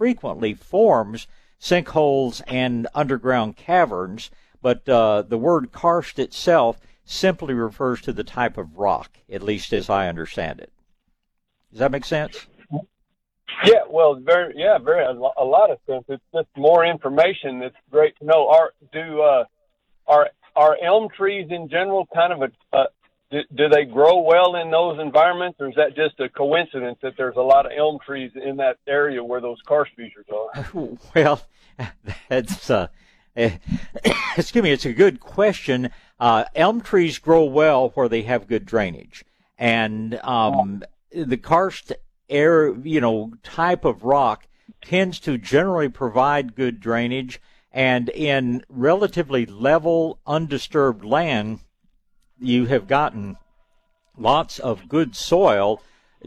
frequently 0.00 0.54
forms 0.54 1.26
sinkholes 1.60 2.40
and 2.48 2.88
underground 2.94 3.54
caverns, 3.54 4.30
but 4.62 4.88
uh, 4.88 5.20
the 5.20 5.36
word 5.36 5.72
karst 5.72 6.18
itself 6.18 6.80
simply 7.04 7.52
refers 7.52 8.00
to 8.00 8.10
the 8.10 8.24
type 8.24 8.56
of 8.56 8.78
rock, 8.78 9.18
at 9.30 9.42
least 9.42 9.74
as 9.74 9.90
I 9.90 10.08
understand 10.08 10.58
it. 10.58 10.72
Does 11.70 11.80
that 11.80 11.90
make 11.90 12.06
sense? 12.06 12.46
Yeah, 13.62 13.82
well, 13.90 14.14
very, 14.14 14.54
yeah, 14.56 14.78
very, 14.78 15.04
a, 15.04 15.12
lot 15.12 15.70
of 15.70 15.76
sense. 15.86 16.04
It's 16.08 16.24
just 16.34 16.48
more 16.56 16.86
information 16.86 17.60
It's 17.62 17.76
great 17.90 18.16
to 18.20 18.24
know. 18.24 18.48
Are 18.48 18.72
do 18.94 19.20
uh, 19.20 19.44
are 20.06 20.30
are 20.56 20.78
elm 20.82 21.10
trees 21.14 21.48
in 21.50 21.68
general 21.68 22.08
kind 22.14 22.32
of 22.32 22.40
a, 22.40 22.76
a 22.78 22.84
do, 23.30 23.68
they 23.68 23.84
grow 23.84 24.20
well 24.20 24.56
in 24.56 24.70
those 24.70 24.98
environments, 25.00 25.60
or 25.60 25.68
is 25.68 25.74
that 25.76 25.94
just 25.94 26.18
a 26.20 26.28
coincidence 26.28 26.98
that 27.02 27.14
there's 27.16 27.36
a 27.36 27.42
lot 27.42 27.66
of 27.66 27.72
elm 27.76 27.98
trees 28.04 28.32
in 28.34 28.56
that 28.56 28.78
area 28.86 29.22
where 29.22 29.40
those 29.40 29.58
karst 29.66 29.92
features 29.94 30.26
are? 30.32 30.66
well, 31.14 31.42
that's 32.28 32.70
uh, 32.70 32.88
excuse 33.36 34.62
me. 34.62 34.72
It's 34.72 34.86
a 34.86 34.92
good 34.92 35.20
question. 35.20 35.90
Uh, 36.18 36.44
elm 36.54 36.80
trees 36.80 37.18
grow 37.18 37.44
well 37.44 37.90
where 37.90 38.08
they 38.08 38.22
have 38.22 38.48
good 38.48 38.66
drainage, 38.66 39.24
and 39.58 40.16
um, 40.22 40.82
the 41.12 41.36
karst 41.36 41.92
air, 42.28 42.74
you 42.76 43.00
know, 43.00 43.32
type 43.42 43.84
of 43.84 44.04
rock 44.04 44.46
tends 44.82 45.20
to 45.20 45.38
generally 45.38 45.88
provide 45.88 46.54
good 46.54 46.80
drainage. 46.80 47.40
And 47.72 48.08
in 48.08 48.64
relatively 48.68 49.46
level, 49.46 50.18
undisturbed 50.26 51.04
land, 51.04 51.60
you 52.40 52.66
have 52.66 52.88
gotten 52.88 53.36
lots 54.16 54.58
of 54.58 54.88
good 54.88 55.14
soil 55.14 55.82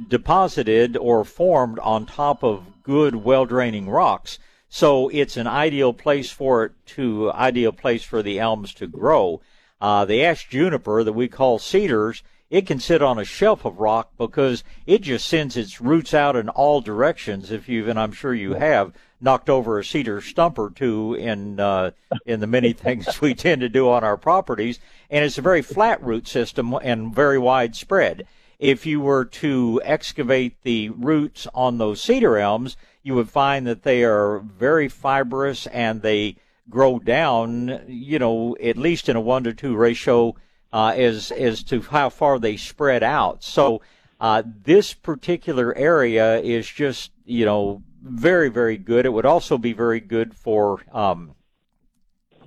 deposited 0.08 0.98
or 0.98 1.24
formed 1.24 1.80
on 1.80 2.06
top 2.06 2.44
of 2.44 2.84
good, 2.84 3.16
well 3.16 3.46
draining 3.46 3.90
rocks. 3.90 4.40
So 4.70 5.10
it's 5.10 5.38
an 5.38 5.48
ideal 5.48 5.94
place 5.94 6.32
for 6.32 6.66
it 6.66 6.72
to, 6.88 7.32
ideal 7.32 7.72
place 7.72 8.04
for 8.04 8.24
the 8.24 8.40
elms 8.40 8.74
to 8.76 8.88
grow. 8.88 9.42
Uh, 9.80 10.06
the 10.06 10.24
ash 10.24 10.50
juniper 10.50 11.04
that 11.04 11.14
we 11.14 11.28
call 11.28 11.60
cedars, 11.60 12.24
it 12.50 12.66
can 12.66 12.80
sit 12.80 13.02
on 13.02 13.20
a 13.20 13.26
shelf 13.26 13.66
of 13.66 13.80
rock 13.80 14.12
because 14.18 14.64
it 14.86 15.02
just 15.02 15.28
sends 15.28 15.58
its 15.58 15.82
roots 15.82 16.14
out 16.14 16.36
in 16.36 16.50
all 16.50 16.82
directions. 16.82 17.52
If 17.52 17.70
you've, 17.70 17.88
and 17.88 18.00
I'm 18.00 18.14
sure 18.14 18.34
you 18.34 18.54
have, 18.54 18.94
knocked 19.24 19.50
over 19.50 19.80
a 19.80 19.86
cedar 19.86 20.22
stump 20.22 20.60
or 20.60 20.70
two 20.70 21.16
in 21.16 21.60
uh, 21.60 21.92
in 22.26 22.40
the 22.40 22.48
many 22.48 22.74
things 22.74 23.22
we 23.22 23.34
tend 23.34 23.62
to 23.62 23.70
do 23.70 23.90
on 23.90 24.04
our 24.04 24.18
properties, 24.18 24.80
and 25.10 25.24
it's 25.24 25.38
a 25.38 25.42
very 25.42 25.62
flat 25.62 26.04
root 26.04 26.28
system 26.28 26.74
and 26.82 27.16
very 27.16 27.40
widespread. 27.40 28.28
If 28.60 28.86
you 28.86 29.02
were 29.02 29.26
to 29.26 29.82
excavate 29.84 30.62
the 30.64 30.90
roots 30.90 31.48
on 31.54 31.78
those 31.78 32.02
cedar 32.02 32.38
elms, 32.38 32.78
you 33.02 33.16
would 33.16 33.30
find 33.30 33.68
that 33.68 33.84
they 33.84 34.04
are 34.04 34.40
very 34.40 34.88
fibrous 34.88 35.68
and 35.68 36.02
they 36.02 36.38
grow 36.70 37.00
down, 37.00 37.82
you 37.88 38.20
know, 38.20 38.56
at 38.64 38.78
least 38.78 39.10
in 39.10 39.16
a 39.16 39.22
one 39.22 39.44
to 39.44 39.54
two 39.54 39.76
ratio 39.76 40.36
uh, 40.72 40.94
as 40.96 41.32
as 41.32 41.64
to 41.64 41.82
how 41.82 42.10
far 42.10 42.40
they 42.40 42.58
spread 42.58 43.04
out. 43.04 43.44
So 43.44 43.82
uh, 44.20 44.44
this 44.64 44.94
particular 44.94 45.76
area 45.76 46.40
is 46.40 46.68
just, 46.68 47.12
you 47.26 47.46
know, 47.46 47.84
very 48.04 48.50
very 48.50 48.78
good. 48.78 49.06
It 49.06 49.14
would 49.14 49.26
also 49.26 49.58
be 49.58 49.74
very 49.74 50.00
good 50.00 50.36
for 50.36 50.82
um, 50.92 51.36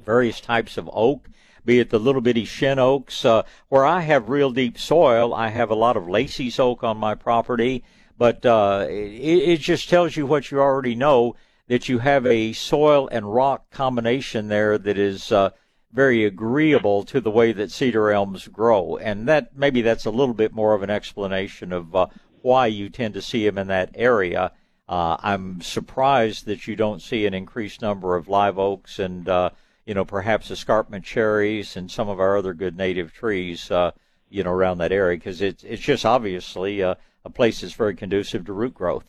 various 0.05 0.41
types 0.41 0.77
of 0.77 0.89
oak 0.93 1.29
be 1.67 1.81
it 1.81 1.91
the 1.91 1.99
little 1.99 2.23
bitty 2.23 2.45
shin 2.45 2.79
oaks. 2.79 3.25
Uh, 3.25 3.43
where 3.69 3.85
I 3.85 4.01
have 4.01 4.31
real 4.31 4.53
deep 4.53 4.79
soil, 4.79 5.35
I 5.35 5.49
have 5.49 5.69
a 5.69 5.75
lot 5.75 5.97
of 5.97 6.09
Lacey's 6.09 6.59
oak 6.59 6.83
on 6.85 6.97
my 6.97 7.15
property, 7.15 7.85
but 8.17 8.47
uh, 8.47 8.87
it, 8.89 8.95
it 8.95 9.61
just 9.61 9.91
tells 9.91 10.17
you 10.17 10.25
what 10.25 10.51
you 10.51 10.61
already 10.61 10.95
know 10.95 11.35
that 11.67 11.89
you 11.89 11.99
have 11.99 12.25
a 12.25 12.53
soil 12.53 13.09
and 13.11 13.35
rock 13.35 13.71
combination 13.71 14.47
there 14.47 14.79
that 14.79 14.97
is 14.97 15.33
uh, 15.33 15.51
very 15.93 16.25
agreeable 16.25 17.03
to 17.03 17.21
the 17.21 17.31
way 17.31 17.53
that 17.53 17.73
cedar 17.73 18.11
elms 18.11 18.47
grow, 18.47 18.97
and 18.97 19.29
that 19.29 19.57
maybe 19.57 19.83
that's 19.83 20.07
a 20.07 20.11
little 20.11 20.35
bit 20.35 20.53
more 20.53 20.75
of 20.75 20.85
an 20.85 20.91
explanation 20.91 21.73
of 21.73 21.95
uh, 21.97 22.07
why 22.43 22.67
you 22.69 22.89
tend 22.89 23.15
to 23.15 23.23
see 23.23 23.45
them 23.45 23.59
in 23.59 23.67
that 23.67 23.91
area. 23.97 24.53
Uh, 24.89 25.17
I'm 25.21 25.61
surprised 25.61 26.47
that 26.47 26.67
you 26.67 26.77
don't 26.77 27.03
see 27.03 27.27
an 27.27 27.35
increased 27.35 27.83
number 27.83 28.17
of 28.17 28.29
live 28.29 28.59
oaks 28.59 28.99
and 28.99 29.29
uh, 29.29 29.51
you 29.87 29.95
know, 29.95 30.05
perhaps 30.05 30.51
escarpment 30.51 31.05
cherries 31.05 31.77
and 31.77 31.91
some 31.91 32.09
of 32.09 32.21
our 32.21 32.37
other 32.37 32.53
good 32.53 32.77
native 32.77 33.13
trees, 33.13 33.71
uh, 33.71 33.93
you 34.29 34.43
know, 34.43 34.51
around 34.51 34.79
that 34.79 34.93
area 34.93 35.17
because 35.17 35.41
it's 35.41 35.63
it's 35.65 35.83
just 35.83 36.05
obviously 36.05 36.83
uh, 36.83 36.97
a 37.25 37.31
place 37.31 37.61
that's 37.61 37.73
very 37.73 37.95
conducive 37.95 38.45
to 38.45 38.53
root 38.53 38.75
growth. 38.75 39.05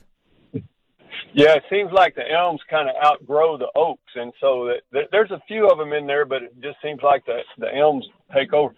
Yeah, 1.33 1.53
it 1.53 1.63
seems 1.69 1.91
like 1.91 2.15
the 2.15 2.31
elms 2.31 2.61
kind 2.69 2.89
of 2.89 2.95
outgrow 3.03 3.57
the 3.57 3.69
oaks, 3.75 4.11
and 4.15 4.31
so 4.39 4.71
that, 4.91 5.09
there's 5.11 5.31
a 5.31 5.41
few 5.47 5.67
of 5.67 5.77
them 5.77 5.93
in 5.93 6.07
there, 6.07 6.25
but 6.25 6.43
it 6.43 6.61
just 6.61 6.77
seems 6.81 7.01
like 7.03 7.25
the 7.25 7.39
the 7.57 7.75
elms 7.75 8.05
take 8.33 8.53
over. 8.53 8.73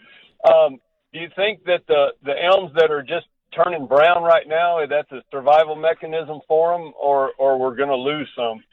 Um, 0.52 0.80
do 1.14 1.20
you 1.20 1.30
think 1.36 1.64
that 1.66 1.82
the 1.88 2.14
the 2.24 2.34
elms 2.44 2.72
that 2.76 2.92
are 2.92 3.04
just 3.04 3.28
turning 3.56 3.88
brown 3.88 4.24
right 4.24 4.48
now 4.48 4.86
that's 4.88 5.12
a 5.12 5.22
survival 5.32 5.76
mechanism 5.76 6.40
for 6.48 6.78
them, 6.78 6.94
or 7.02 7.32
or 7.38 7.60
we're 7.60 7.76
going 7.76 7.90
to 7.90 7.96
lose 7.96 8.30
some? 8.36 8.64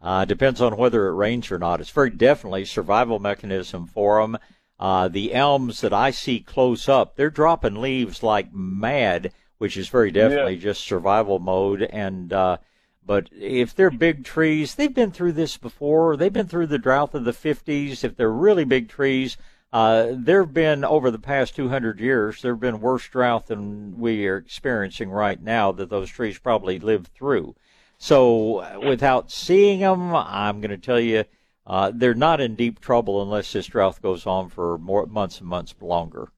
Uh, 0.00 0.24
depends 0.24 0.60
on 0.60 0.76
whether 0.76 1.08
it 1.08 1.14
rains 1.14 1.50
or 1.50 1.58
not. 1.58 1.80
It's 1.80 1.90
very 1.90 2.10
definitely 2.10 2.64
survival 2.64 3.18
mechanism 3.18 3.86
for 3.86 4.20
them. 4.20 4.38
Uh, 4.78 5.08
the 5.08 5.34
elms 5.34 5.80
that 5.80 5.92
I 5.92 6.12
see 6.12 6.38
close 6.38 6.88
up, 6.88 7.16
they're 7.16 7.30
dropping 7.30 7.80
leaves 7.80 8.22
like 8.22 8.52
mad, 8.52 9.32
which 9.58 9.76
is 9.76 9.88
very 9.88 10.12
definitely 10.12 10.54
yeah. 10.54 10.62
just 10.62 10.84
survival 10.84 11.40
mode. 11.40 11.82
And 11.82 12.32
uh, 12.32 12.58
but 13.04 13.28
if 13.32 13.74
they're 13.74 13.90
big 13.90 14.24
trees, 14.24 14.76
they've 14.76 14.94
been 14.94 15.10
through 15.10 15.32
this 15.32 15.56
before. 15.56 16.16
They've 16.16 16.32
been 16.32 16.46
through 16.46 16.68
the 16.68 16.78
drought 16.78 17.14
of 17.14 17.24
the 17.24 17.32
50s. 17.32 18.04
If 18.04 18.16
they're 18.16 18.30
really 18.30 18.64
big 18.64 18.88
trees, 18.88 19.36
uh, 19.72 20.08
there 20.12 20.42
have 20.42 20.54
been 20.54 20.84
over 20.84 21.10
the 21.10 21.18
past 21.18 21.54
200 21.56 22.00
years, 22.00 22.42
there 22.42 22.52
have 22.52 22.60
been 22.60 22.80
worse 22.80 23.06
drought 23.08 23.46
than 23.48 23.98
we 23.98 24.26
are 24.26 24.36
experiencing 24.36 25.10
right 25.10 25.42
now 25.42 25.72
that 25.72 25.90
those 25.90 26.08
trees 26.10 26.38
probably 26.38 26.78
lived 26.78 27.08
through. 27.08 27.54
So 27.98 28.78
without 28.78 29.30
seeing 29.30 29.80
them, 29.80 30.14
I'm 30.14 30.60
going 30.60 30.70
to 30.70 30.78
tell 30.78 31.00
you 31.00 31.24
uh, 31.66 31.92
they're 31.94 32.14
not 32.14 32.40
in 32.40 32.54
deep 32.54 32.80
trouble 32.80 33.20
unless 33.20 33.52
this 33.52 33.66
drought 33.66 34.00
goes 34.00 34.26
on 34.26 34.48
for 34.48 34.78
more 34.78 35.04
months 35.06 35.40
and 35.40 35.48
months 35.48 35.74
longer. 35.80 36.30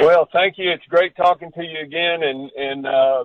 Well, 0.00 0.28
thank 0.32 0.58
you. 0.58 0.70
It's 0.70 0.84
great 0.88 1.14
talking 1.14 1.52
to 1.52 1.62
you 1.62 1.80
again, 1.80 2.24
and 2.24 2.50
and 2.56 2.86
uh, 2.86 3.24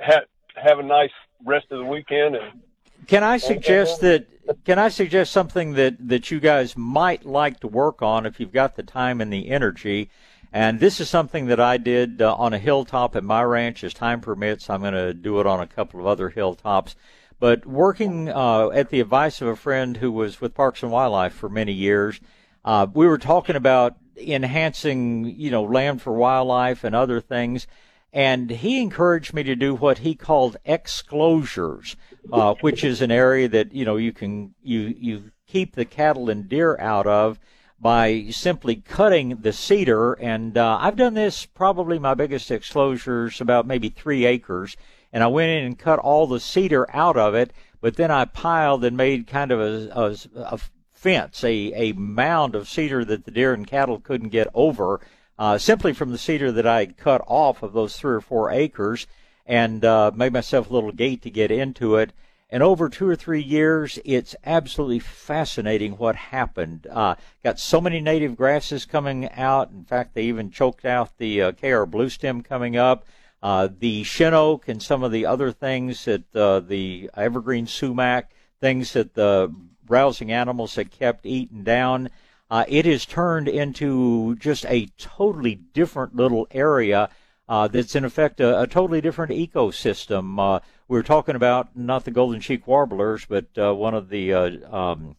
ha- 0.00 0.26
have 0.54 0.78
a 0.78 0.82
nice 0.82 1.10
rest 1.44 1.66
of 1.72 1.78
the 1.78 1.84
weekend. 1.84 2.36
And 2.36 2.60
can 3.08 3.24
I 3.24 3.38
suggest 3.38 4.02
that? 4.02 4.26
Can 4.64 4.78
I 4.78 4.88
suggest 4.88 5.32
something 5.32 5.72
that 5.72 5.96
that 6.08 6.30
you 6.30 6.38
guys 6.38 6.76
might 6.76 7.26
like 7.26 7.60
to 7.60 7.66
work 7.66 8.02
on 8.02 8.26
if 8.26 8.38
you've 8.38 8.52
got 8.52 8.76
the 8.76 8.82
time 8.82 9.20
and 9.20 9.32
the 9.32 9.48
energy? 9.48 10.10
And 10.52 10.80
this 10.80 11.00
is 11.00 11.10
something 11.10 11.46
that 11.46 11.60
I 11.60 11.76
did 11.76 12.22
uh, 12.22 12.34
on 12.34 12.54
a 12.54 12.58
hilltop 12.58 13.16
at 13.16 13.24
my 13.24 13.42
ranch 13.42 13.84
as 13.84 13.92
time 13.92 14.20
permits. 14.20 14.70
I'm 14.70 14.80
going 14.80 14.94
to 14.94 15.12
do 15.12 15.40
it 15.40 15.46
on 15.46 15.60
a 15.60 15.66
couple 15.66 16.00
of 16.00 16.06
other 16.06 16.30
hilltops. 16.30 16.96
But 17.38 17.66
working 17.66 18.28
uh, 18.30 18.70
at 18.70 18.88
the 18.90 19.00
advice 19.00 19.40
of 19.40 19.48
a 19.48 19.56
friend 19.56 19.96
who 19.98 20.10
was 20.10 20.40
with 20.40 20.54
Parks 20.54 20.82
and 20.82 20.90
Wildlife 20.90 21.34
for 21.34 21.48
many 21.48 21.72
years, 21.72 22.18
uh, 22.64 22.86
we 22.92 23.06
were 23.06 23.18
talking 23.18 23.56
about 23.56 23.96
enhancing, 24.16 25.26
you 25.26 25.50
know, 25.50 25.62
land 25.62 26.02
for 26.02 26.12
wildlife 26.12 26.82
and 26.82 26.94
other 26.96 27.20
things. 27.20 27.66
And 28.12 28.50
he 28.50 28.80
encouraged 28.80 29.34
me 29.34 29.42
to 29.42 29.54
do 29.54 29.74
what 29.74 29.98
he 29.98 30.14
called 30.14 30.56
exclosures, 30.66 31.94
uh, 32.32 32.54
which 32.60 32.82
is 32.82 33.02
an 33.02 33.10
area 33.10 33.48
that, 33.48 33.74
you 33.74 33.84
know, 33.84 33.96
you 33.96 34.12
can, 34.12 34.54
you, 34.62 34.94
you 34.98 35.30
keep 35.46 35.74
the 35.74 35.84
cattle 35.84 36.30
and 36.30 36.48
deer 36.48 36.78
out 36.78 37.06
of 37.06 37.38
by 37.80 38.26
simply 38.30 38.76
cutting 38.76 39.38
the 39.42 39.52
cedar. 39.52 40.14
And 40.14 40.56
uh, 40.56 40.78
I've 40.80 40.96
done 40.96 41.14
this 41.14 41.46
probably 41.46 41.98
my 41.98 42.14
biggest 42.14 42.50
exclosures 42.50 43.40
about 43.40 43.66
maybe 43.66 43.88
three 43.88 44.24
acres. 44.24 44.76
And 45.12 45.22
I 45.22 45.28
went 45.28 45.50
in 45.50 45.64
and 45.64 45.78
cut 45.78 45.98
all 45.98 46.26
the 46.26 46.40
cedar 46.40 46.86
out 46.94 47.16
of 47.16 47.34
it, 47.34 47.52
but 47.80 47.96
then 47.96 48.10
I 48.10 48.24
piled 48.24 48.84
and 48.84 48.96
made 48.96 49.26
kind 49.26 49.52
of 49.52 49.60
a, 49.60 49.90
a, 49.94 50.54
a 50.54 50.58
fence, 50.92 51.44
a, 51.44 51.72
a 51.74 51.92
mound 51.92 52.54
of 52.54 52.68
cedar 52.68 53.04
that 53.04 53.24
the 53.24 53.30
deer 53.30 53.54
and 53.54 53.66
cattle 53.66 54.00
couldn't 54.00 54.30
get 54.30 54.48
over, 54.52 55.00
uh, 55.38 55.58
simply 55.58 55.92
from 55.92 56.10
the 56.10 56.18
cedar 56.18 56.50
that 56.52 56.66
I 56.66 56.80
had 56.80 56.96
cut 56.96 57.22
off 57.26 57.62
of 57.62 57.72
those 57.72 57.96
three 57.96 58.14
or 58.14 58.20
four 58.20 58.50
acres, 58.50 59.06
and 59.46 59.84
uh, 59.84 60.10
made 60.14 60.32
myself 60.32 60.68
a 60.68 60.72
little 60.72 60.92
gate 60.92 61.22
to 61.22 61.30
get 61.30 61.50
into 61.50 61.96
it. 61.96 62.12
And 62.50 62.62
over 62.62 62.88
two 62.88 63.06
or 63.06 63.16
three 63.16 63.42
years, 63.42 63.98
it's 64.04 64.34
absolutely 64.44 65.00
fascinating 65.00 65.92
what 65.92 66.16
happened. 66.16 66.86
Uh, 66.90 67.16
got 67.44 67.58
so 67.60 67.80
many 67.80 68.00
native 68.00 68.36
grasses 68.36 68.86
coming 68.86 69.30
out. 69.32 69.70
In 69.70 69.84
fact, 69.84 70.14
they 70.14 70.22
even 70.24 70.50
choked 70.50 70.86
out 70.86 71.18
the 71.18 71.42
uh, 71.42 71.52
KR 71.52 71.84
blue 71.84 72.08
stem 72.08 72.42
coming 72.42 72.76
up. 72.76 73.04
Uh, 73.42 73.68
the 73.78 74.02
shin 74.02 74.34
oak 74.34 74.66
and 74.66 74.82
some 74.82 75.02
of 75.02 75.12
the 75.12 75.26
other 75.26 75.52
things 75.52 76.06
that 76.06 76.34
uh, 76.34 76.60
the 76.60 77.10
evergreen 77.14 77.66
sumac, 77.66 78.32
things 78.60 78.94
that 78.94 79.14
the 79.14 79.54
browsing 79.84 80.32
animals 80.32 80.74
had 80.74 80.90
kept 80.90 81.26
eaten 81.26 81.62
down. 81.62 82.08
Uh, 82.50 82.64
it 82.68 82.86
has 82.86 83.04
turned 83.04 83.48
into 83.48 84.34
just 84.36 84.64
a 84.66 84.86
totally 84.96 85.54
different 85.54 86.16
little 86.16 86.46
area 86.50 87.10
uh, 87.48 87.68
that's 87.68 87.94
in 87.94 88.04
effect 88.04 88.40
a, 88.40 88.62
a 88.62 88.66
totally 88.66 89.00
different 89.00 89.32
ecosystem. 89.32 90.38
Uh, 90.38 90.60
we 90.86 90.98
are 90.98 91.02
talking 91.02 91.34
about 91.34 91.76
not 91.76 92.04
the 92.04 92.10
golden 92.10 92.40
cheek 92.40 92.66
warblers, 92.66 93.26
but 93.26 93.46
uh, 93.58 93.74
one 93.74 93.94
of 93.94 94.08
the 94.08 94.32
uh, 94.32 94.74
um, 94.74 95.16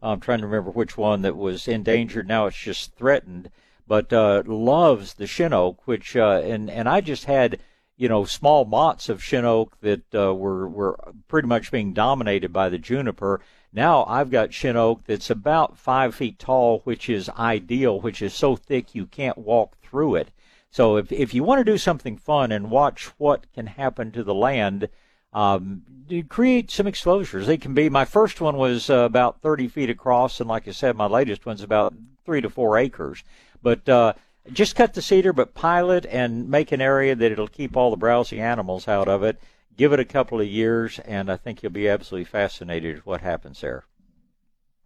I'm 0.00 0.20
trying 0.20 0.40
to 0.40 0.46
remember 0.46 0.70
which 0.70 0.96
one 0.96 1.22
that 1.22 1.36
was 1.36 1.68
endangered. 1.68 2.26
Now 2.26 2.46
it's 2.46 2.56
just 2.56 2.94
threatened, 2.94 3.50
but 3.86 4.12
uh, 4.12 4.42
loves 4.46 5.14
the 5.14 5.26
shin 5.26 5.52
oak, 5.52 5.86
which 5.86 6.16
and 6.16 6.70
and 6.70 6.88
I 6.88 7.00
just 7.00 7.24
had 7.24 7.60
you 7.96 8.08
know 8.08 8.24
small 8.24 8.64
mottes 8.66 9.08
of 9.08 9.22
shin 9.22 9.44
oak 9.44 9.76
that 9.80 10.12
were 10.12 10.68
were 10.68 11.12
pretty 11.26 11.48
much 11.48 11.72
being 11.72 11.92
dominated 11.92 12.52
by 12.52 12.68
the 12.68 12.78
juniper 12.78 13.40
now 13.72 14.04
I've 14.04 14.30
got 14.30 14.52
shin 14.52 14.76
oak 14.76 15.04
that's 15.06 15.30
about 15.30 15.78
five 15.78 16.14
feet 16.14 16.38
tall, 16.38 16.80
which 16.84 17.08
is 17.08 17.30
ideal, 17.30 18.00
which 18.00 18.20
is 18.20 18.34
so 18.34 18.56
thick 18.56 18.94
you 18.94 19.06
can't 19.06 19.38
walk 19.38 19.76
through 19.82 20.16
it. 20.16 20.30
So 20.70 20.96
if 20.96 21.10
if 21.12 21.34
you 21.34 21.42
want 21.42 21.60
to 21.60 21.70
do 21.70 21.78
something 21.78 22.16
fun 22.16 22.52
and 22.52 22.70
watch 22.70 23.06
what 23.18 23.50
can 23.52 23.66
happen 23.66 24.10
to 24.12 24.22
the 24.22 24.34
land, 24.34 24.88
um, 25.32 25.82
create 26.28 26.70
some 26.70 26.86
exclosures. 26.86 27.46
They 27.46 27.56
can 27.56 27.74
be. 27.74 27.88
My 27.88 28.04
first 28.04 28.40
one 28.40 28.56
was 28.56 28.90
uh, 28.90 28.98
about 28.98 29.40
30 29.40 29.68
feet 29.68 29.90
across, 29.90 30.40
and 30.40 30.48
like 30.48 30.68
I 30.68 30.72
said, 30.72 30.96
my 30.96 31.06
latest 31.06 31.46
one's 31.46 31.62
about 31.62 31.94
three 32.24 32.40
to 32.40 32.50
four 32.50 32.76
acres. 32.76 33.24
But 33.62 33.88
uh, 33.88 34.14
just 34.52 34.76
cut 34.76 34.94
the 34.94 35.02
cedar, 35.02 35.32
but 35.32 35.54
pile 35.54 35.90
it 35.90 36.04
and 36.06 36.48
make 36.48 36.72
an 36.72 36.80
area 36.80 37.14
that 37.14 37.32
it'll 37.32 37.48
keep 37.48 37.76
all 37.76 37.90
the 37.90 37.96
browsing 37.96 38.40
animals 38.40 38.88
out 38.88 39.08
of 39.08 39.22
it 39.22 39.40
give 39.76 39.92
it 39.92 40.00
a 40.00 40.04
couple 40.04 40.40
of 40.40 40.46
years, 40.46 40.98
and 41.00 41.30
I 41.30 41.36
think 41.36 41.62
you'll 41.62 41.72
be 41.72 41.88
absolutely 41.88 42.24
fascinated 42.24 42.96
with 42.96 43.06
what 43.06 43.20
happens 43.20 43.60
there. 43.60 43.84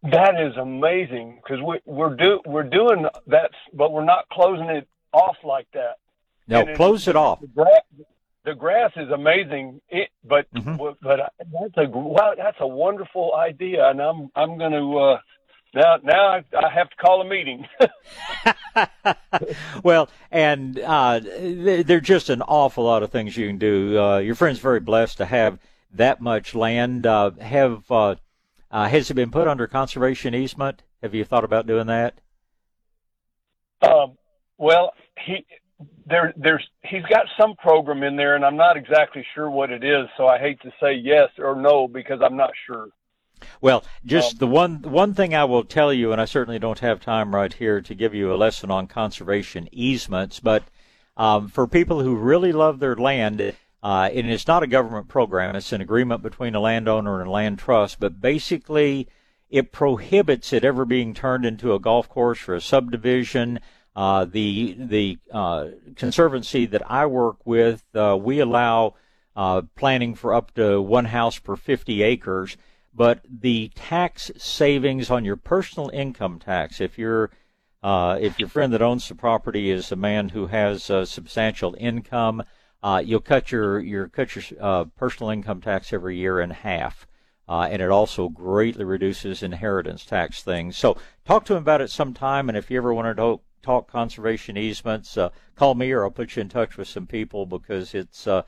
That 0.03 0.41
is 0.41 0.57
amazing 0.57 1.41
because 1.43 1.63
we, 1.63 1.81
we're 1.85 2.15
do 2.15 2.41
we're 2.47 2.63
doing 2.63 3.07
that, 3.27 3.51
but 3.73 3.93
we're 3.93 4.05
not 4.05 4.29
closing 4.31 4.67
it 4.67 4.87
off 5.13 5.37
like 5.43 5.67
that. 5.73 5.97
No, 6.47 6.61
and 6.61 6.77
close 6.77 7.09
it, 7.09 7.11
it 7.11 7.17
off. 7.17 7.41
The 7.41 7.49
grass, 7.49 7.83
the 8.45 8.55
grass 8.55 8.93
is 8.97 9.11
amazing, 9.11 9.81
it, 9.89 10.11
but 10.25 10.53
mm-hmm. 10.55 10.77
but 10.77 11.33
that's 11.39 11.77
a 11.77 11.89
wow, 11.91 12.35
that's 12.37 12.59
a 12.61 12.67
wonderful 12.67 13.35
idea, 13.35 13.89
and 13.89 14.01
I'm 14.01 14.31
I'm 14.37 14.59
going 14.59 14.73
to 14.73 14.99
uh, 14.99 15.19
now 15.77 15.99
now 16.03 16.29
I, 16.29 16.45
I 16.57 16.71
have 16.71 16.91
to 16.91 16.97
call 16.97 17.21
a 17.21 17.25
meeting. 17.25 17.67
well, 19.83 20.09
and 20.31 20.79
uh, 20.81 21.21
there's 21.21 22.03
just 22.03 22.31
an 22.31 22.43
awful 22.43 22.85
lot 22.85 23.03
of 23.03 23.11
things 23.11 23.37
you 23.37 23.47
can 23.47 23.59
do. 23.59 23.99
Uh, 23.99 24.19
your 24.19 24.35
friend's 24.35 24.59
very 24.59 24.81
blessed 24.81 25.19
to 25.19 25.27
have 25.27 25.59
that 25.93 26.21
much 26.21 26.55
land. 26.55 27.07
Uh, 27.07 27.33
have 27.41 27.91
uh, 27.91 28.17
uh, 28.71 28.89
has 28.89 29.11
it 29.11 29.15
been 29.15 29.31
put 29.31 29.47
under 29.47 29.67
conservation 29.67 30.35
easement? 30.35 30.83
Have 31.03 31.15
you 31.15 31.25
thought 31.25 31.45
about 31.45 31.67
doing 31.67 31.87
that? 31.87 32.21
Um, 33.83 34.17
well, 34.59 34.95
he 35.25 35.45
there 36.07 36.33
there's 36.37 36.67
he's 36.85 37.05
got 37.11 37.27
some 37.39 37.55
program 37.57 38.03
in 38.03 38.17
there, 38.17 38.35
and 38.35 38.45
I'm 38.45 38.57
not 38.57 38.77
exactly 38.77 39.25
sure 39.35 39.51
what 39.51 39.71
it 39.71 39.85
is. 39.85 40.07
So 40.17 40.27
I 40.27 40.39
hate 40.39 40.61
to 40.63 40.73
say 40.81 40.95
yes 40.95 41.29
or 41.39 41.55
no 41.55 41.87
because 41.87 42.21
I'm 42.25 42.37
not 42.37 42.53
sure. 42.67 42.89
Well, 43.61 43.85
just 44.05 44.35
um, 44.35 44.39
the 44.39 44.47
one 44.47 44.83
one 44.83 45.15
thing 45.15 45.35
I 45.35 45.45
will 45.45 45.65
tell 45.65 45.93
you, 45.93 46.13
and 46.13 46.21
I 46.21 46.25
certainly 46.25 46.59
don't 46.59 46.79
have 46.81 47.01
time 47.01 47.35
right 47.35 47.53
here 47.53 47.81
to 47.81 47.95
give 47.95 48.15
you 48.15 48.33
a 48.33 48.37
lesson 48.37 48.71
on 48.71 48.87
conservation 48.87 49.69
easements, 49.73 50.41
but 50.41 50.65
um, 51.17 51.49
for 51.49 51.67
people 51.67 52.03
who 52.03 52.17
really 52.17 52.53
love 52.53 52.79
their 52.79 52.97
land, 52.97 53.41
uh, 53.83 54.09
and 54.13 54.31
it's 54.31 54.47
not 54.47 54.63
a 54.63 54.67
government 54.67 55.09
program; 55.09 55.57
it's 55.57 55.73
an 55.73 55.81
agreement 55.81 56.23
between 56.23 56.55
a 56.55 56.61
landowner 56.61 57.21
and 57.21 57.29
a 57.29 57.33
land 57.33 57.59
trust. 57.59 58.01
But 58.01 58.21
basically, 58.21 59.09
it 59.51 59.73
prohibits 59.73 60.53
it 60.53 60.65
ever 60.65 60.85
being 60.85 61.15
turned 61.15 61.47
into 61.47 61.75
a 61.75 61.81
golf 61.81 62.09
course 62.09 62.49
or 62.49 62.55
a 62.55 62.61
subdivision. 62.61 63.61
Uh, 63.95 64.27
the 64.27 64.77
the 64.79 65.19
uh, 65.33 65.69
conservancy 65.97 66.67
that 66.67 66.91
I 66.91 67.07
work 67.07 67.39
with, 67.47 67.83
uh, 67.95 68.17
we 68.21 68.41
allow 68.41 68.95
uh, 69.35 69.63
planning 69.75 70.15
for 70.15 70.35
up 70.35 70.53
to 70.55 70.81
one 70.83 71.07
house 71.07 71.39
per 71.39 71.57
50 71.57 72.03
acres 72.03 72.57
but 72.97 73.21
the 73.29 73.71
tax 73.75 74.31
savings 74.39 75.11
on 75.11 75.25
your 75.25 75.37
personal 75.37 75.91
income 75.91 76.39
tax, 76.39 76.81
if 76.81 76.99
you're 76.99 77.31
uh, 77.83 78.19
if 78.21 78.39
your 78.39 78.49
friend 78.49 78.73
that 78.73 78.83
owns 78.83 79.09
the 79.09 79.15
property 79.15 79.71
is 79.71 79.93
a 79.93 79.97
man 79.97 80.31
who 80.31 80.47
has 80.47 80.89
a 80.89 81.05
substantial 81.05 81.77
income, 81.79 82.43
uh, 82.83 83.03
you'll 83.05 83.21
cut 83.21 83.53
your 83.53 83.79
your 83.79 84.09
cut 84.09 84.35
your 84.35 84.45
uh, 84.61 84.85
personal 84.97 85.31
income 85.31 85.61
tax 85.61 85.93
every 85.93 86.17
year 86.17 86.41
in 86.41 86.51
half, 86.51 87.07
uh, 87.49 87.69
and 87.71 87.83
it 87.83 87.91
also 87.91 88.31
greatly 88.31 88.85
reduces 88.85 89.43
inheritance 89.43 90.07
tax 90.07 90.43
things. 90.43 90.77
So 90.77 90.97
talk 91.27 91.45
to 91.45 91.55
him 91.55 91.63
about 91.63 91.83
it 91.83 91.91
sometime, 91.91 92.49
and 92.49 92.57
if 92.57 92.71
you 92.71 92.79
ever 92.79 92.95
want 92.95 93.15
to 93.15 93.41
talk 93.63 93.91
conservation 93.91 94.57
easements, 94.57 95.19
uh, 95.19 95.29
call 95.55 95.75
me 95.75 95.93
or 95.93 96.05
I'll 96.05 96.11
put 96.11 96.35
you 96.35 96.41
in 96.41 96.49
touch 96.49 96.79
with 96.79 96.89
some 96.89 97.07
people 97.07 97.45
because 97.45 97.95
it's 97.95 98.27
uh, 98.27 98.43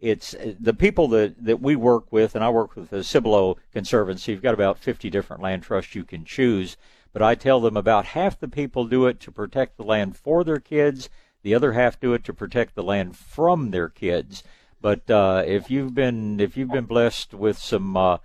it's 0.00 0.34
the 0.58 0.74
people 0.74 1.08
that, 1.08 1.44
that 1.44 1.60
we 1.60 1.76
work 1.76 2.10
with, 2.10 2.34
and 2.34 2.42
I 2.42 2.48
work 2.48 2.74
with 2.74 2.90
the 2.90 3.04
Cibolo 3.04 3.58
Conservancy. 3.72 4.32
You've 4.32 4.42
got 4.42 4.54
about 4.54 4.78
50 4.78 5.10
different 5.10 5.42
land 5.42 5.62
trusts 5.62 5.94
you 5.94 6.04
can 6.04 6.24
choose, 6.24 6.76
but 7.12 7.22
I 7.22 7.34
tell 7.34 7.60
them 7.60 7.76
about 7.76 8.06
half 8.06 8.40
the 8.40 8.48
people 8.48 8.86
do 8.86 9.06
it 9.06 9.20
to 9.20 9.30
protect 9.30 9.76
the 9.76 9.84
land 9.84 10.16
for 10.16 10.42
their 10.42 10.58
kids, 10.58 11.10
the 11.42 11.54
other 11.54 11.72
half 11.72 12.00
do 12.00 12.14
it 12.14 12.24
to 12.24 12.34
protect 12.34 12.74
the 12.74 12.82
land 12.82 13.16
from 13.16 13.70
their 13.70 13.88
kids. 13.88 14.42
But 14.80 15.10
uh, 15.10 15.44
if 15.46 15.70
you've 15.70 15.94
been 15.94 16.40
if 16.40 16.56
you've 16.56 16.70
been 16.70 16.86
blessed 16.86 17.34
with 17.34 17.58
some, 17.58 17.96
uh, 17.96 18.18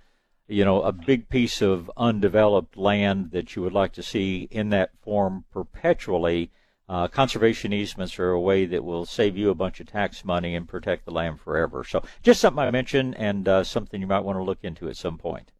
you 0.48 0.64
know, 0.64 0.80
a 0.80 0.92
big 0.92 1.28
piece 1.28 1.60
of 1.60 1.90
undeveloped 1.96 2.76
land 2.76 3.32
that 3.32 3.54
you 3.54 3.62
would 3.62 3.74
like 3.74 3.92
to 3.92 4.02
see 4.02 4.48
in 4.50 4.70
that 4.70 4.90
form 5.02 5.44
perpetually, 5.52 6.50
uh, 6.88 7.08
conservation 7.08 7.72
easements 7.72 8.18
are 8.18 8.30
a 8.30 8.40
way 8.40 8.64
that 8.66 8.84
will 8.84 9.04
save 9.04 9.36
you 9.36 9.50
a 9.50 9.54
bunch 9.54 9.80
of 9.80 9.86
tax 9.86 10.24
money 10.24 10.54
and 10.54 10.68
protect 10.68 11.04
the 11.04 11.10
land 11.10 11.40
forever. 11.40 11.82
So, 11.82 12.02
just 12.22 12.40
something 12.40 12.62
I 12.62 12.70
mentioned 12.70 13.16
and 13.18 13.48
uh, 13.48 13.64
something 13.64 14.00
you 14.00 14.06
might 14.06 14.20
want 14.20 14.38
to 14.38 14.42
look 14.42 14.58
into 14.62 14.88
at 14.88 14.96
some 14.96 15.18
point. 15.18 15.50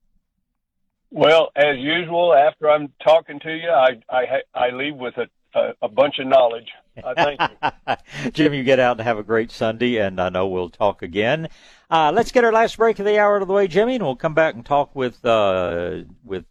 Well, 1.10 1.50
as 1.56 1.78
usual, 1.78 2.34
after 2.34 2.70
I'm 2.70 2.92
talking 3.02 3.40
to 3.40 3.50
you, 3.50 3.70
I 3.70 4.00
I, 4.08 4.42
I 4.54 4.70
leave 4.70 4.96
with 4.96 5.14
a, 5.16 5.28
a, 5.58 5.72
a 5.82 5.88
bunch 5.88 6.18
of 6.18 6.26
knowledge. 6.26 6.68
Uh, 7.02 7.14
thank 7.14 7.40
you, 7.40 8.30
Jim. 8.32 8.54
You 8.54 8.62
get 8.64 8.78
out 8.78 8.98
and 8.98 9.06
have 9.06 9.18
a 9.18 9.22
great 9.22 9.50
Sunday, 9.50 9.98
and 9.98 10.20
I 10.20 10.28
know 10.28 10.46
we'll 10.46 10.70
talk 10.70 11.02
again. 11.02 11.48
Uh, 11.90 12.12
let's 12.14 12.32
get 12.32 12.44
our 12.44 12.52
last 12.52 12.76
break 12.76 12.98
of 12.98 13.04
the 13.04 13.18
hour 13.18 13.36
out 13.36 13.42
of 13.42 13.48
the 13.48 13.54
way, 13.54 13.66
Jimmy, 13.66 13.96
and 13.96 14.04
we'll 14.04 14.16
come 14.16 14.34
back 14.34 14.54
and 14.54 14.64
talk 14.64 14.94
with 14.94 15.24
uh, 15.24 16.02
with 16.24 16.44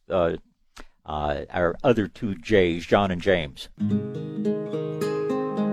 uh, 1.05 1.41
our 1.51 1.75
other 1.83 2.07
two 2.07 2.35
J's, 2.35 2.85
John 2.85 3.11
and 3.11 3.21
James. 3.21 3.69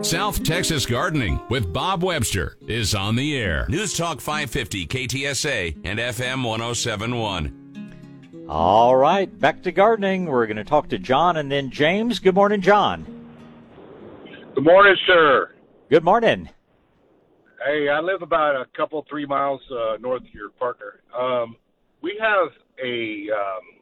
South 0.03 0.43
Texas 0.43 0.85
Gardening 0.85 1.41
with 1.49 1.73
Bob 1.73 2.03
Webster 2.03 2.57
is 2.67 2.95
on 2.95 3.15
the 3.15 3.39
air. 3.39 3.67
News 3.69 3.97
Talk 3.97 4.21
550 4.21 4.87
KTSA 4.87 5.77
and 5.85 5.99
FM 5.99 6.45
1071. 6.45 8.47
All 8.49 8.97
right, 8.97 9.39
back 9.39 9.63
to 9.63 9.73
gardening. 9.73 10.27
We're 10.27 10.47
going 10.47 10.57
to 10.57 10.65
talk 10.65 10.89
to 10.89 10.99
John 10.99 11.37
and 11.37 11.51
then 11.51 11.71
James. 11.71 12.19
Good 12.19 12.35
morning, 12.35 12.61
John. 12.61 13.07
Good 14.55 14.65
morning, 14.65 14.97
sir. 15.07 15.53
Good 15.89 16.05
morning. 16.05 16.51
Hey, 17.65 17.89
I 17.89 18.01
live 18.01 18.23
about 18.23 18.57
a 18.57 18.67
couple, 18.77 19.07
three 19.09 19.25
miles 19.25 19.61
uh, 19.71 19.97
north 20.01 20.23
of 20.23 20.35
your 20.35 20.51
partner. 20.51 21.01
Um, 21.17 21.57
we 22.03 22.19
have 22.21 22.49
a 22.85 23.29
um, 23.31 23.82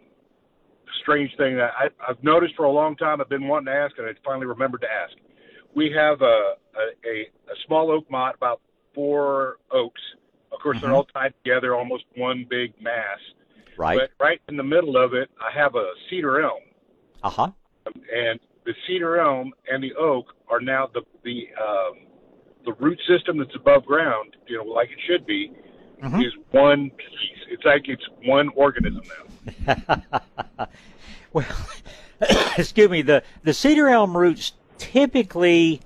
strange 1.11 1.31
thing 1.37 1.57
that 1.57 1.71
I, 1.79 1.87
I've 2.09 2.23
noticed 2.23 2.55
for 2.57 2.65
a 2.67 2.71
long 2.71 2.95
time. 2.97 3.21
I've 3.21 3.29
been 3.29 3.49
wanting 3.49 3.67
to 3.67 3.73
ask, 3.73 3.99
and 3.99 4.07
I 4.07 4.13
finally 4.25 4.47
remembered 4.47 4.81
to 4.83 4.87
ask. 4.87 5.13
We 5.75 5.93
have 5.97 6.21
a 6.23 6.25
a, 6.25 7.09
a, 7.09 7.23
a 7.53 7.57
small 7.67 7.91
oak 7.91 8.09
motte, 8.11 8.37
about 8.37 8.61
four 8.95 9.57
oaks. 9.73 10.01
Of 10.53 10.61
course, 10.61 10.77
Mm-hmm. 10.77 10.87
they're 10.87 10.95
all 10.95 11.05
tied 11.07 11.35
together, 11.43 11.75
almost 11.75 12.05
one 12.17 12.47
big 12.49 12.73
mass. 12.81 13.19
Right. 13.77 13.99
But 13.99 14.25
right 14.25 14.41
in 14.49 14.57
the 14.57 14.63
middle 14.63 14.97
of 14.97 15.15
it, 15.15 15.31
I 15.41 15.57
have 15.59 15.75
a 15.75 15.91
cedar 16.09 16.43
elm, 16.43 16.61
Uh 17.23 17.31
huh. 17.31 17.51
and 17.87 18.39
the 18.65 18.75
cedar 18.87 19.19
elm 19.19 19.53
and 19.71 19.83
the 19.83 19.95
oak 19.95 20.27
are 20.49 20.61
now 20.61 20.89
the 20.93 21.03
the 21.25 21.49
um, 21.61 22.07
the 22.65 22.73
root 22.75 23.01
system 23.09 23.39
that's 23.39 23.55
above 23.57 23.85
ground, 23.85 24.37
you 24.47 24.59
know, 24.59 24.65
like 24.65 24.91
it 24.91 24.99
should 25.09 25.27
be, 25.27 25.53
Mm-hmm. 26.03 26.21
is 26.21 26.33
one 26.53 26.91
piece. 26.91 27.41
It's 27.51 27.65
like 27.65 27.83
it's 27.89 28.07
one 28.25 28.49
organism 28.57 29.03
now. 29.09 29.30
well, 31.33 31.47
excuse 32.57 32.91
me. 32.91 33.03
The 33.03 33.23
the 33.43 33.55
cedar 33.55 33.89
elm 33.89 34.17
roots 34.17 34.53
typically 34.79 35.81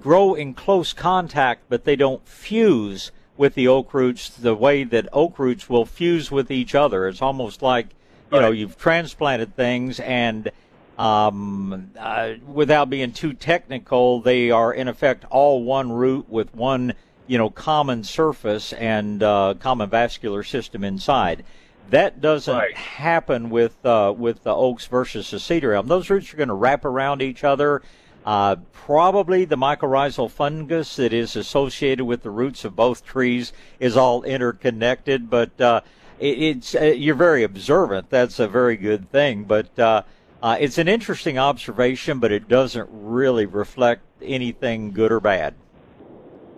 grow 0.00 0.34
in 0.34 0.54
close 0.54 0.92
contact, 0.92 1.64
but 1.68 1.84
they 1.84 1.96
don't 1.96 2.26
fuse 2.26 3.10
with 3.36 3.54
the 3.54 3.66
oak 3.66 3.94
roots 3.94 4.28
the 4.28 4.54
way 4.54 4.84
that 4.84 5.08
oak 5.12 5.38
roots 5.38 5.68
will 5.68 5.86
fuse 5.86 6.30
with 6.30 6.50
each 6.50 6.74
other. 6.74 7.08
It's 7.08 7.22
almost 7.22 7.62
like 7.62 7.88
you 8.32 8.40
know 8.40 8.50
you've 8.50 8.78
transplanted 8.78 9.56
things 9.56 10.00
and. 10.00 10.50
Um, 10.98 11.92
uh, 11.98 12.34
without 12.46 12.90
being 12.90 13.12
too 13.12 13.32
technical, 13.32 14.20
they 14.20 14.50
are 14.50 14.70
in 14.70 14.86
effect 14.86 15.24
all 15.30 15.64
one 15.64 15.90
root 15.90 16.28
with 16.28 16.54
one, 16.54 16.92
you 17.26 17.38
know, 17.38 17.48
common 17.48 18.04
surface 18.04 18.74
and 18.74 19.22
uh, 19.22 19.54
common 19.58 19.88
vascular 19.88 20.42
system 20.42 20.84
inside. 20.84 21.42
That 21.90 22.20
doesn't 22.20 22.74
happen 22.74 23.50
with 23.50 23.84
uh, 23.84 24.14
with 24.16 24.44
the 24.44 24.54
oaks 24.54 24.86
versus 24.86 25.30
the 25.30 25.40
cedar 25.40 25.74
elm. 25.74 25.88
Those 25.88 26.08
roots 26.08 26.32
are 26.32 26.36
going 26.36 26.48
to 26.48 26.54
wrap 26.54 26.84
around 26.84 27.20
each 27.20 27.42
other. 27.42 27.82
Uh, 28.24 28.56
probably 28.72 29.44
the 29.44 29.56
mycorrhizal 29.56 30.30
fungus 30.30 30.96
that 30.96 31.12
is 31.12 31.36
associated 31.36 32.04
with 32.04 32.22
the 32.22 32.30
roots 32.30 32.64
of 32.64 32.76
both 32.76 33.04
trees 33.04 33.52
is 33.80 33.96
all 33.96 34.22
interconnected. 34.22 35.28
But 35.28 35.60
uh, 35.60 35.80
it, 36.20 36.38
it's 36.38 36.74
uh, 36.74 36.84
you're 36.84 37.14
very 37.16 37.42
observant. 37.42 38.08
That's 38.08 38.38
a 38.38 38.46
very 38.46 38.76
good 38.76 39.10
thing. 39.10 39.44
But 39.44 39.76
uh, 39.78 40.02
uh, 40.42 40.56
it's 40.60 40.78
an 40.78 40.86
interesting 40.86 41.38
observation, 41.38 42.20
but 42.20 42.30
it 42.30 42.46
doesn't 42.46 42.88
really 42.92 43.46
reflect 43.46 44.02
anything 44.22 44.92
good 44.92 45.10
or 45.10 45.20
bad. 45.20 45.54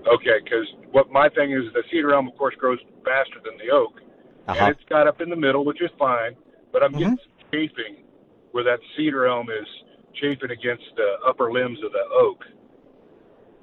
Okay, 0.07 0.41
because 0.45 0.67
what 0.91 1.11
my 1.11 1.29
thing 1.31 1.53
is, 1.53 1.73
the 1.73 1.85
cedar 1.91 2.13
elm, 2.13 2.29
of 2.29 2.37
course, 2.37 2.55
grows 2.57 2.81
faster 3.05 3.41
than 3.45 3.57
the 3.57 3.73
oak, 3.73 4.01
Uh-huh. 4.49 4.59
and 4.59 4.75
it's 4.75 4.89
got 4.89 5.07
up 5.07 5.21
in 5.21 5.31
the 5.31 5.37
middle, 5.37 5.65
which 5.65 5.81
is 5.81 5.91
fine. 5.99 6.37
But 6.73 6.83
I'm 6.83 6.93
getting 6.93 7.19
some 7.19 7.51
chafing 7.53 8.05
where 8.53 8.65
that 8.65 8.81
cedar 8.97 9.27
elm 9.27 9.49
is 9.51 9.67
chafing 10.15 10.51
against 10.51 10.85
the 10.97 11.17
upper 11.27 11.53
limbs 11.53 11.79
of 11.85 11.93
the 11.93 12.05
oak. 12.13 12.45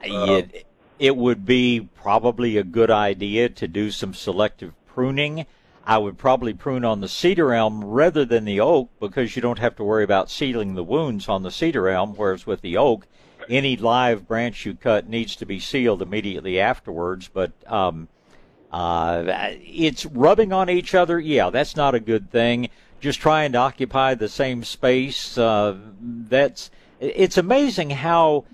it, 0.03 0.68
it 0.99 1.15
would 1.15 1.45
be 1.45 1.89
probably 1.95 2.57
a 2.57 2.64
good 2.64 2.91
idea 2.91 3.49
to 3.49 3.68
do 3.68 3.91
some 3.91 4.14
selective 4.14 4.73
pruning. 4.85 5.45
I 5.85 5.97
would 5.97 6.18
probably 6.18 6.53
prune 6.53 6.85
on 6.85 7.01
the 7.01 7.07
cedar 7.07 7.53
elm 7.53 7.84
rather 7.84 8.26
than 8.26 8.45
the 8.45 8.60
oak 8.60 8.91
because 8.99 9.35
you 9.35 9.41
don't 9.41 9.60
have 9.60 9.76
to 9.77 9.84
worry 9.84 10.03
about 10.03 10.30
sealing 10.30 10.76
the 10.76 10.84
wounds 10.84 11.27
on 11.27 11.43
the 11.43 11.51
cedar 11.51 11.89
elm, 11.89 12.15
whereas 12.15 12.45
with 12.45 12.61
the 12.61 12.77
oak, 12.77 13.07
any 13.49 13.76
live 13.76 14.27
branch 14.27 14.65
you 14.65 14.76
cut 14.76 15.10
needs 15.10 15.35
to 15.38 15.45
be 15.45 15.60
sealed 15.60 16.01
immediately 16.01 16.60
afterwards. 16.60 17.27
But 17.27 17.53
um, 17.65 18.07
uh, 18.71 19.23
it's 19.63 20.05
rubbing 20.05 20.53
on 20.53 20.69
each 20.69 20.93
other. 20.93 21.19
Yeah, 21.19 21.49
that's 21.49 21.75
not 21.75 21.95
a 21.95 21.99
good 21.99 22.31
thing. 22.31 22.69
Just 22.99 23.19
trying 23.19 23.53
to 23.53 23.57
occupy 23.57 24.13
the 24.13 24.29
same 24.29 24.63
space. 24.63 25.37
Uh, 25.37 25.77
that's 26.01 26.69
it's 26.99 27.37
amazing 27.37 27.91
how 27.91 28.45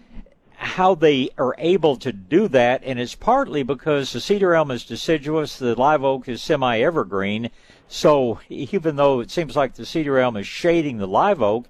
how 0.57 0.95
they 0.95 1.29
are 1.37 1.53
able 1.57 1.97
to 1.97 2.13
do 2.13 2.47
that, 2.47 2.81
and 2.85 2.99
it's 2.99 3.15
partly 3.15 3.61
because 3.61 4.13
the 4.13 4.21
cedar 4.21 4.53
elm 4.53 4.71
is 4.71 4.85
deciduous, 4.85 5.59
the 5.59 5.75
live 5.75 6.03
oak 6.03 6.29
is 6.29 6.41
semi-evergreen. 6.41 7.49
So 7.87 8.39
even 8.49 8.95
though 8.95 9.19
it 9.19 9.31
seems 9.31 9.55
like 9.55 9.73
the 9.75 9.85
cedar 9.85 10.17
elm 10.17 10.37
is 10.37 10.47
shading 10.47 10.97
the 10.97 11.07
live 11.07 11.41
oak 11.41 11.67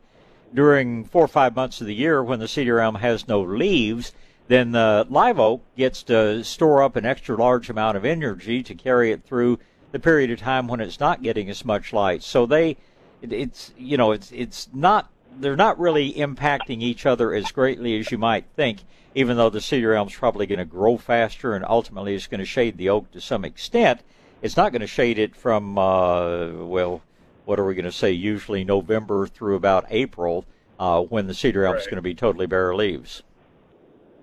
during 0.54 1.04
four 1.04 1.26
or 1.26 1.28
five 1.28 1.56
months 1.56 1.82
of 1.82 1.88
the 1.88 1.96
year 1.96 2.24
when 2.24 2.40
the 2.40 2.48
cedar 2.48 2.80
elm 2.80 2.96
has 2.96 3.28
no 3.28 3.42
leaves, 3.42 4.14
then 4.48 4.72
the 4.72 5.06
live 5.10 5.40
oak 5.40 5.64
gets 5.76 6.04
to 6.04 6.44
store 6.44 6.84
up 6.84 6.96
an 6.96 7.06
extra 7.06 7.36
large 7.36 7.70
amount 7.70 7.98
of 7.98 8.06
energy 8.06 8.62
to 8.64 8.76
carry 8.76 9.12
it 9.12 9.24
through 9.24 9.60
the 9.92 10.00
period 10.00 10.30
of 10.32 10.40
time 10.40 10.68
when 10.68 10.80
it's 10.80 11.00
not 11.00 11.24
getting 11.24 11.50
as 11.50 11.66
much 11.66 11.94
light. 11.94 12.22
So 12.22 12.46
they, 12.46 12.78
it, 13.22 13.32
it's 13.32 13.74
you 13.78 13.98
know, 13.98 14.12
it's 14.12 14.32
it's 14.32 14.70
not 14.74 15.10
they're 15.38 15.56
not 15.56 15.80
really 15.80 16.14
impacting 16.14 16.82
each 16.82 17.06
other 17.06 17.34
as 17.34 17.52
greatly 17.52 17.98
as 18.00 18.12
you 18.12 18.18
might 18.18 18.46
think. 18.56 18.84
Even 19.16 19.38
though 19.38 19.50
the 19.50 19.62
cedar 19.62 19.94
elm's 19.94 20.16
probably 20.16 20.46
going 20.46 20.60
to 20.60 20.66
grow 20.66 20.98
faster 20.98 21.54
and 21.56 21.64
ultimately 21.68 22.16
it's 22.16 22.28
going 22.28 22.40
to 22.40 22.46
shade 22.46 22.78
the 22.78 22.90
oak 22.90 23.10
to 23.12 23.22
some 23.22 23.46
extent, 23.46 24.02
it's 24.42 24.58
not 24.58 24.74
going 24.74 24.82
to 24.82 24.88
shade 24.88 25.18
it 25.18 25.36
from 25.36 25.78
uh, 25.78 26.52
well, 26.52 27.02
what 27.46 27.60
are 27.60 27.66
we 27.66 27.76
going 27.76 27.86
to 27.86 27.92
say? 27.92 28.12
Usually 28.12 28.64
November 28.64 29.26
through 29.26 29.56
about 29.56 29.86
April, 29.90 30.46
uh, 30.80 31.02
when 31.02 31.28
the 31.28 31.34
cedar 31.34 31.64
elm's 31.66 31.82
Right. 31.82 31.92
going 31.92 31.96
to 31.96 32.02
be 32.02 32.14
totally 32.14 32.46
bare 32.46 32.76
leaves. 32.76 33.24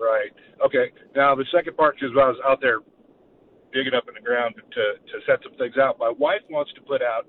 Right. 0.02 0.34
Okay. 0.64 0.90
Now 1.14 1.34
the 1.34 1.46
second 1.54 1.76
part 1.76 1.96
is 2.02 2.10
when 2.14 2.24
I 2.24 2.28
was 2.28 2.40
out 2.44 2.60
there 2.60 2.80
digging 3.72 3.94
up 3.94 4.04
in 4.08 4.14
the 4.14 4.20
ground 4.20 4.54
to 4.56 4.84
to 4.98 5.26
set 5.26 5.38
some 5.42 5.56
things 5.56 5.78
out. 5.78 5.98
My 5.98 6.10
wife 6.18 6.42
wants 6.50 6.72
to 6.74 6.80
put 6.82 7.02
out 7.02 7.26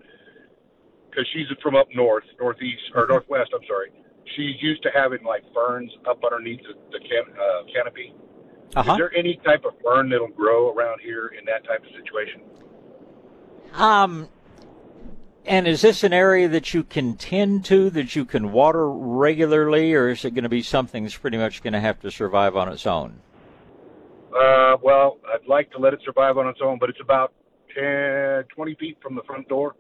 because 1.10 1.28
she's 1.34 1.46
from 1.62 1.76
up 1.76 1.88
north, 1.94 2.24
northeast 2.40 2.82
or 2.96 3.06
northwest. 3.08 3.52
I'm 3.54 3.66
sorry. 3.68 3.92
She's 4.36 4.56
used 4.62 4.82
to 4.84 4.90
having 4.94 5.24
like 5.24 5.44
ferns 5.54 5.92
up 6.10 6.24
underneath 6.24 6.62
the, 6.62 6.74
the 6.92 7.00
can, 7.00 7.24
uh, 7.38 7.64
canopy. 7.72 8.16
Uh-huh. 8.76 8.94
Is 8.94 8.98
there 8.98 9.16
any 9.16 9.40
type 9.46 9.66
of 9.66 9.74
fern 9.84 10.10
that'll 10.10 10.30
grow 10.30 10.74
around 10.74 11.02
here 11.02 11.32
in 11.38 11.46
that 11.46 11.64
type 11.66 11.84
of 11.84 11.92
situation? 11.96 12.42
Um, 13.74 14.30
and 15.46 15.68
is 15.68 15.82
this 15.82 16.04
an 16.04 16.14
area 16.14 16.48
that 16.48 16.74
you 16.74 16.84
can 16.84 17.16
tend 17.16 17.66
to, 17.66 17.90
that 17.92 18.16
you 18.16 18.26
can 18.26 18.52
water 18.52 18.90
regularly, 18.90 19.94
or 19.94 20.10
is 20.10 20.24
it 20.26 20.32
going 20.32 20.44
to 20.44 20.50
be 20.50 20.62
something 20.62 21.04
that's 21.04 21.18
pretty 21.18 21.38
much 21.38 21.62
going 21.64 21.74
to 21.74 21.80
have 21.80 22.00
to 22.02 22.12
survive 22.12 22.56
on 22.56 22.70
its 22.70 22.86
own? 22.86 23.20
Uh, 24.36 24.78
well, 24.82 25.18
I'd 25.32 25.48
like 25.48 25.72
to 25.72 25.80
let 25.80 25.94
it 25.94 26.00
survive 26.04 26.38
on 26.38 26.48
its 26.48 26.60
own, 26.64 26.80
but 26.80 26.90
it's 26.90 27.02
about 27.02 27.34
10, 27.76 28.46
20 28.56 28.76
feet 28.76 28.98
from 29.02 29.16
the 29.16 29.24
front 29.24 29.48
door, 29.50 29.76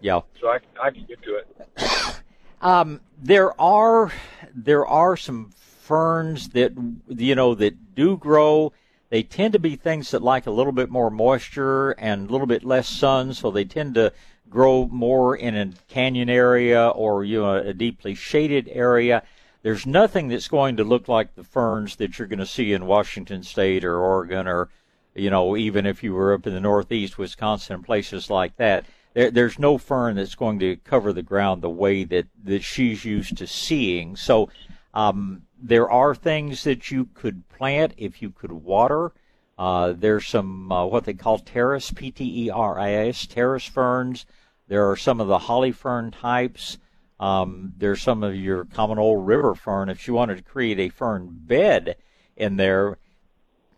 Yeah. 0.00 0.20
so 0.40 0.48
I, 0.48 0.58
I 0.82 0.90
can 0.90 1.04
get 1.06 1.22
to 1.22 1.36
it. 1.36 2.14
Um, 2.60 3.00
there 3.16 3.58
are 3.60 4.12
there 4.52 4.84
are 4.84 5.16
some 5.16 5.50
ferns 5.50 6.48
that 6.48 6.72
you 7.06 7.36
know 7.36 7.54
that 7.54 7.94
do 7.94 8.16
grow. 8.16 8.72
They 9.10 9.22
tend 9.22 9.52
to 9.52 9.60
be 9.60 9.76
things 9.76 10.10
that 10.10 10.22
like 10.22 10.48
a 10.48 10.50
little 10.50 10.72
bit 10.72 10.90
more 10.90 11.08
moisture 11.08 11.92
and 11.92 12.28
a 12.28 12.32
little 12.32 12.48
bit 12.48 12.64
less 12.64 12.88
sun, 12.88 13.32
so 13.32 13.52
they 13.52 13.64
tend 13.64 13.94
to 13.94 14.12
grow 14.48 14.86
more 14.86 15.36
in 15.36 15.54
a 15.56 15.72
canyon 15.88 16.28
area 16.28 16.88
or 16.88 17.24
you 17.24 17.40
know 17.40 17.56
a 17.56 17.74
deeply 17.74 18.14
shaded 18.14 18.68
area. 18.72 19.22
There's 19.62 19.86
nothing 19.86 20.28
that's 20.28 20.48
going 20.48 20.76
to 20.76 20.84
look 20.84 21.08
like 21.08 21.34
the 21.34 21.44
ferns 21.44 21.96
that 21.96 22.18
you're 22.18 22.28
going 22.28 22.38
to 22.38 22.46
see 22.46 22.72
in 22.72 22.86
Washington 22.86 23.42
State 23.42 23.84
or 23.84 23.98
Oregon 23.98 24.46
or 24.46 24.68
you 25.14 25.30
know 25.30 25.56
even 25.56 25.86
if 25.86 26.02
you 26.02 26.14
were 26.14 26.32
up 26.32 26.46
in 26.46 26.54
the 26.54 26.60
Northeast, 26.60 27.18
Wisconsin, 27.18 27.76
and 27.76 27.84
places 27.84 28.30
like 28.30 28.56
that 28.56 28.84
there, 29.18 29.30
there's 29.32 29.58
no 29.58 29.78
fern 29.78 30.16
that's 30.16 30.36
going 30.36 30.60
to 30.60 30.76
cover 30.76 31.12
the 31.12 31.22
ground 31.22 31.60
the 31.60 31.68
way 31.70 32.04
that, 32.04 32.26
that 32.44 32.62
she's 32.62 33.04
used 33.04 33.36
to 33.38 33.46
seeing. 33.48 34.14
So 34.14 34.48
um, 34.94 35.42
there 35.60 35.90
are 35.90 36.14
things 36.14 36.62
that 36.64 36.90
you 36.90 37.08
could 37.14 37.48
plant 37.48 37.94
if 37.96 38.22
you 38.22 38.30
could 38.30 38.52
water. 38.52 39.12
Uh, 39.58 39.92
there's 39.96 40.28
some 40.28 40.70
uh, 40.70 40.86
what 40.86 41.04
they 41.04 41.14
call 41.14 41.40
Pteris, 41.40 41.94
P-T-E-R-I-S, 41.94 43.26
Pteris 43.26 43.68
ferns. 43.68 44.24
There 44.68 44.90
are 44.90 44.96
some 44.96 45.20
of 45.20 45.28
the 45.28 45.38
holly 45.38 45.72
fern 45.72 46.10
types. 46.10 46.78
Um, 47.18 47.72
there's 47.76 48.02
some 48.02 48.22
of 48.22 48.36
your 48.36 48.64
common 48.64 48.98
old 48.98 49.26
river 49.26 49.54
fern. 49.54 49.88
If 49.88 50.06
you 50.06 50.14
wanted 50.14 50.36
to 50.36 50.42
create 50.42 50.78
a 50.78 50.88
fern 50.88 51.28
bed 51.32 51.96
in 52.36 52.56
there, 52.56 52.98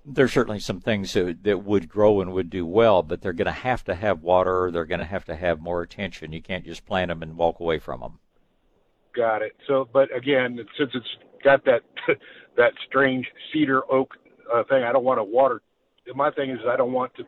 there's 0.05 0.33
certainly 0.33 0.59
some 0.59 0.81
things 0.81 1.13
that, 1.13 1.45
that 1.45 1.65
would 1.65 1.89
grow 1.89 2.21
and 2.21 2.33
would 2.33 2.51
do 2.51 2.67
well, 2.67 3.03
but 3.03 3.23
they're 3.23 3.33
going 3.33 3.47
to 3.47 3.53
have 3.53 3.85
to 3.85 3.95
have 3.95 4.23
water. 4.23 4.71
They're 4.71 4.85
going 4.85 5.01
to 5.01 5.07
have 5.07 5.25
to 5.27 5.37
have 5.37 5.61
more 5.61 5.83
attention. 5.83 6.33
You 6.33 6.43
can't 6.43 6.65
just 6.65 6.85
plant 6.85 7.09
them 7.09 7.23
and 7.23 7.37
walk 7.37 7.61
away 7.61 7.79
from 7.79 8.01
them. 8.01 8.19
Got 9.15 9.43
it. 9.43 9.53
So, 9.67 9.89
but 9.93 10.15
again, 10.15 10.59
since 10.79 10.91
it's 10.95 11.07
got 11.43 11.65
that 11.65 11.83
that 12.57 12.73
strange 12.87 13.27
cedar 13.53 13.83
oak 13.91 14.15
uh, 14.53 14.65
thing, 14.69 14.83
I 14.83 14.93
don't 14.93 15.05
want 15.05 15.19
to 15.19 15.25
water. 15.25 15.63
My 16.15 16.31
thing 16.31 16.51
is, 16.51 16.59
I 16.69 16.77
don't 16.77 16.93
want 16.93 17.15
to 17.17 17.25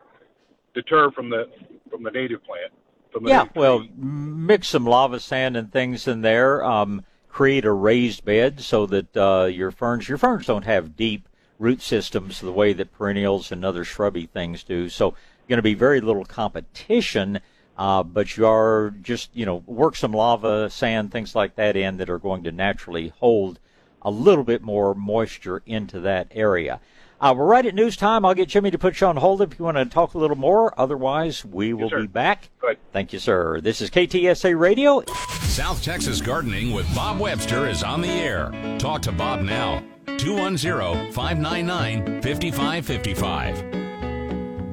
deter 0.73 1.11
from 1.11 1.29
the 1.29 1.45
from 1.89 2.03
the 2.03 2.11
native 2.11 2.43
plant. 2.43 2.73
Yeah, 3.21 3.45
well, 3.55 3.85
mix 3.95 4.69
some 4.69 4.85
lava 4.85 5.19
sand 5.19 5.57
and 5.57 5.71
things 5.71 6.07
in 6.07 6.21
there. 6.21 6.63
Um, 6.63 7.05
create 7.29 7.65
a 7.65 7.71
raised 7.71 8.23
bed 8.23 8.61
so 8.61 8.85
that 8.85 9.17
uh, 9.17 9.45
your 9.45 9.71
ferns 9.71 10.07
your 10.07 10.17
ferns 10.17 10.45
don't 10.45 10.65
have 10.65 10.95
deep 10.95 11.27
root 11.59 11.81
systems 11.81 12.41
the 12.41 12.51
way 12.51 12.73
that 12.73 12.93
perennials 12.93 13.51
and 13.51 13.65
other 13.65 13.83
shrubby 13.83 14.25
things 14.25 14.63
do. 14.63 14.87
So 14.89 15.15
going 15.47 15.57
to 15.57 15.63
be 15.63 15.73
very 15.73 16.01
little 16.01 16.25
competition, 16.25 17.39
uh, 17.77 18.03
but 18.03 18.37
you 18.37 18.45
are 18.45 18.93
just 19.01 19.29
you 19.33 19.45
know 19.45 19.63
work 19.65 19.95
some 19.95 20.13
lava, 20.13 20.69
sand, 20.69 21.11
things 21.11 21.35
like 21.35 21.55
that 21.55 21.75
in 21.75 21.97
that 21.97 22.09
are 22.09 22.19
going 22.19 22.43
to 22.43 22.51
naturally 22.51 23.13
hold 23.19 23.59
a 24.01 24.11
little 24.11 24.43
bit 24.43 24.61
more 24.61 24.93
moisture 24.93 25.63
into 25.65 25.99
that 26.01 26.27
area. 26.31 26.79
Uh, 27.19 27.33
we're 27.35 27.45
right 27.45 27.65
at 27.65 27.73
news 27.73 27.95
time. 27.95 28.25
I'll 28.25 28.33
get 28.33 28.49
Jimmy 28.49 28.71
to 28.71 28.77
put 28.77 28.99
you 28.99 29.07
on 29.07 29.17
hold 29.17 29.41
if 29.41 29.57
you 29.57 29.65
want 29.65 29.77
to 29.77 29.85
talk 29.85 30.13
a 30.13 30.17
little 30.17 30.37
more. 30.37 30.73
Otherwise, 30.79 31.45
we 31.45 31.73
will 31.73 31.89
yes, 31.89 32.01
be 32.01 32.07
back. 32.07 32.49
Good. 32.59 32.77
Thank 32.91 33.13
you, 33.13 33.19
sir. 33.19 33.61
This 33.61 33.81
is 33.81 33.89
KTSA 33.89 34.59
Radio. 34.59 35.03
South 35.43 35.81
Texas 35.83 36.21
Gardening 36.21 36.73
with 36.73 36.93
Bob 36.95 37.19
Webster 37.19 37.67
is 37.67 37.83
on 37.83 38.01
the 38.01 38.09
air. 38.09 38.51
Talk 38.79 39.01
to 39.03 39.11
Bob 39.11 39.41
now. 39.41 39.83
210 40.17 41.11
599 41.11 42.21
5555. 42.21 43.83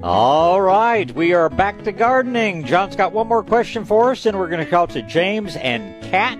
All 0.02 0.62
right, 0.62 1.14
we 1.14 1.34
are 1.34 1.50
back 1.50 1.84
to 1.84 1.92
gardening. 1.92 2.64
John's 2.64 2.96
got 2.96 3.12
one 3.12 3.28
more 3.28 3.44
question 3.44 3.84
for 3.84 4.12
us, 4.12 4.24
and 4.24 4.38
we're 4.38 4.48
going 4.48 4.64
to 4.64 4.70
call 4.70 4.86
to 4.86 5.02
James 5.02 5.56
and 5.56 6.02
Kat. 6.04 6.38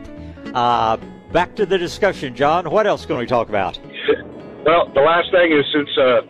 Uh, 0.54 0.96
back 1.30 1.56
to 1.56 1.66
the 1.66 1.76
discussion, 1.76 2.34
John. 2.34 2.70
What 2.70 2.86
else 2.86 3.04
can 3.04 3.18
we 3.18 3.26
talk 3.26 3.50
about? 3.50 3.78
Well, 4.64 4.90
the 4.92 5.00
last 5.00 5.30
thing 5.32 5.52
is 5.52 5.64
since 5.72 5.88
uh, 5.96 6.20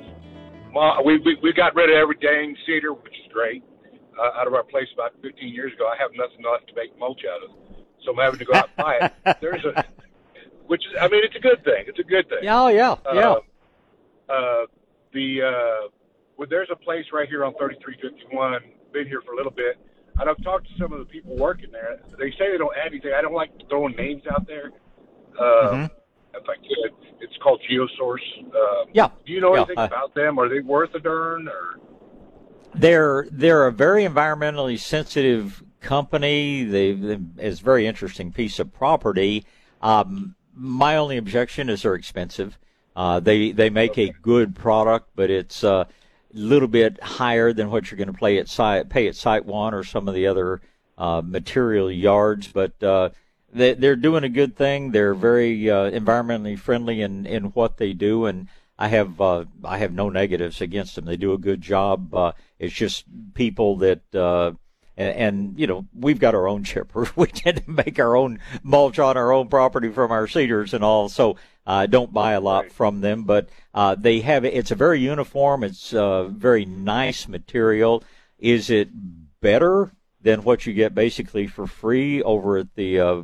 we, 1.04 1.18
we 1.18 1.36
we 1.42 1.52
got 1.52 1.74
rid 1.74 1.90
of 1.90 1.96
every 1.96 2.16
dang 2.16 2.56
cedar, 2.64 2.92
which 2.94 3.12
is 3.12 3.32
great, 3.32 3.64
uh, 4.18 4.38
out 4.38 4.46
of 4.46 4.54
our 4.54 4.62
place 4.62 4.86
about 4.94 5.12
15 5.20 5.52
years 5.52 5.72
ago. 5.72 5.88
I 5.88 5.96
have 6.00 6.12
nothing 6.14 6.44
left 6.44 6.68
to 6.68 6.74
make 6.74 6.96
mulch 6.96 7.22
out 7.28 7.42
of, 7.42 7.50
so 8.04 8.12
I'm 8.12 8.18
having 8.18 8.38
to 8.38 8.44
go 8.44 8.54
out 8.54 8.70
and 8.76 8.76
buy 8.76 9.12
it. 9.26 9.36
There's 9.40 9.64
a, 9.64 9.84
which 10.68 10.82
is, 10.86 10.92
I 11.00 11.08
mean, 11.08 11.24
it's 11.24 11.34
a 11.34 11.40
good 11.40 11.64
thing. 11.64 11.84
It's 11.88 11.98
a 11.98 12.04
good 12.04 12.28
thing. 12.28 12.48
Oh 12.48 12.68
yeah, 12.68 12.94
yeah. 13.12 13.34
Uh, 14.28 14.32
uh, 14.32 14.66
the 15.12 15.42
uh, 15.42 15.88
well, 16.36 16.46
there's 16.48 16.70
a 16.70 16.76
place 16.76 17.06
right 17.12 17.28
here 17.28 17.44
on 17.44 17.52
3351. 17.54 18.62
Been 18.92 19.06
here 19.06 19.22
for 19.22 19.32
a 19.32 19.36
little 19.36 19.52
bit, 19.52 19.76
and 20.20 20.30
I've 20.30 20.42
talked 20.44 20.68
to 20.68 20.72
some 20.78 20.92
of 20.92 21.00
the 21.00 21.04
people 21.04 21.36
working 21.36 21.72
there. 21.72 21.98
They 22.16 22.30
say 22.38 22.52
they 22.52 22.58
don't 22.58 22.76
add 22.76 22.92
anything. 22.92 23.12
I 23.12 23.22
don't 23.22 23.34
like 23.34 23.50
throwing 23.68 23.96
names 23.96 24.22
out 24.30 24.46
there. 24.46 24.70
Uh, 25.36 25.42
mm-hmm 25.42 25.99
if 26.34 26.48
I 26.48 26.56
could. 26.56 26.92
It's 27.20 27.36
called 27.42 27.60
GeoSource. 27.70 28.44
Um, 28.44 28.88
yeah. 28.92 29.08
Do 29.26 29.32
you 29.32 29.40
know 29.40 29.54
yeah, 29.54 29.60
anything 29.60 29.78
uh, 29.78 29.84
about 29.84 30.14
them? 30.14 30.38
Are 30.38 30.48
they 30.48 30.60
worth 30.60 30.94
a 30.94 31.00
darn? 31.00 31.48
Or 31.48 31.80
they're 32.74 33.26
they're 33.30 33.66
a 33.66 33.72
very 33.72 34.04
environmentally 34.04 34.78
sensitive 34.78 35.62
company. 35.80 36.64
They, 36.64 36.92
they 36.92 37.18
it's 37.38 37.60
a 37.60 37.64
very 37.64 37.86
interesting 37.86 38.32
piece 38.32 38.58
of 38.58 38.72
property. 38.72 39.44
Um, 39.82 40.34
my 40.54 40.96
only 40.96 41.16
objection 41.16 41.68
is 41.68 41.82
they're 41.82 41.94
expensive. 41.94 42.58
Uh, 42.94 43.20
they 43.20 43.52
they 43.52 43.70
make 43.70 43.92
okay. 43.92 44.08
a 44.08 44.12
good 44.12 44.54
product, 44.54 45.10
but 45.14 45.30
it's 45.30 45.62
a 45.64 45.88
little 46.32 46.68
bit 46.68 47.02
higher 47.02 47.52
than 47.52 47.70
what 47.70 47.90
you're 47.90 47.98
going 47.98 48.12
to 48.12 48.18
pay 48.18 48.38
at 48.38 48.48
site 48.48 48.88
pay 48.88 49.08
at 49.08 49.14
SiteOne 49.14 49.72
or 49.72 49.84
some 49.84 50.08
of 50.08 50.14
the 50.14 50.26
other 50.26 50.60
uh, 50.98 51.22
material 51.24 51.90
yards. 51.90 52.48
But 52.48 52.80
uh, 52.82 53.10
they, 53.52 53.74
they're 53.74 53.96
doing 53.96 54.24
a 54.24 54.28
good 54.28 54.56
thing. 54.56 54.90
They're 54.90 55.14
very 55.14 55.70
uh, 55.70 55.90
environmentally 55.90 56.58
friendly 56.58 57.02
in, 57.02 57.26
in 57.26 57.44
what 57.46 57.76
they 57.76 57.92
do, 57.92 58.26
and 58.26 58.48
I 58.78 58.88
have 58.88 59.20
uh, 59.20 59.44
I 59.64 59.78
have 59.78 59.92
no 59.92 60.08
negatives 60.08 60.60
against 60.60 60.94
them. 60.94 61.04
They 61.04 61.18
do 61.18 61.34
a 61.34 61.38
good 61.38 61.60
job. 61.60 62.14
Uh, 62.14 62.32
it's 62.58 62.74
just 62.74 63.04
people 63.34 63.76
that 63.76 64.00
uh, 64.14 64.52
and, 64.96 65.16
and 65.16 65.58
you 65.58 65.66
know 65.66 65.86
we've 65.94 66.18
got 66.18 66.34
our 66.34 66.48
own 66.48 66.64
chipper. 66.64 67.06
We 67.16 67.26
tend 67.26 67.64
to 67.64 67.70
make 67.70 67.98
our 67.98 68.16
own 68.16 68.40
mulch 68.62 68.98
on 68.98 69.16
our 69.16 69.32
own 69.32 69.48
property 69.48 69.90
from 69.90 70.10
our 70.10 70.26
cedars 70.26 70.72
and 70.72 70.82
all. 70.82 71.08
So 71.08 71.36
I 71.66 71.84
uh, 71.84 71.86
don't 71.86 72.12
buy 72.12 72.32
a 72.32 72.40
lot 72.40 72.72
from 72.72 73.00
them, 73.00 73.24
but 73.24 73.48
uh, 73.74 73.96
they 73.96 74.20
have 74.20 74.44
it's 74.44 74.70
a 74.70 74.76
very 74.76 75.00
uniform. 75.00 75.62
It's 75.62 75.92
a 75.92 76.28
very 76.30 76.64
nice 76.64 77.28
material. 77.28 78.02
Is 78.38 78.70
it 78.70 78.88
better 79.40 79.90
than 80.22 80.42
what 80.42 80.66
you 80.66 80.72
get 80.72 80.94
basically 80.94 81.46
for 81.46 81.66
free 81.66 82.22
over 82.22 82.58
at 82.58 82.74
the 82.74 83.00
uh, 83.00 83.22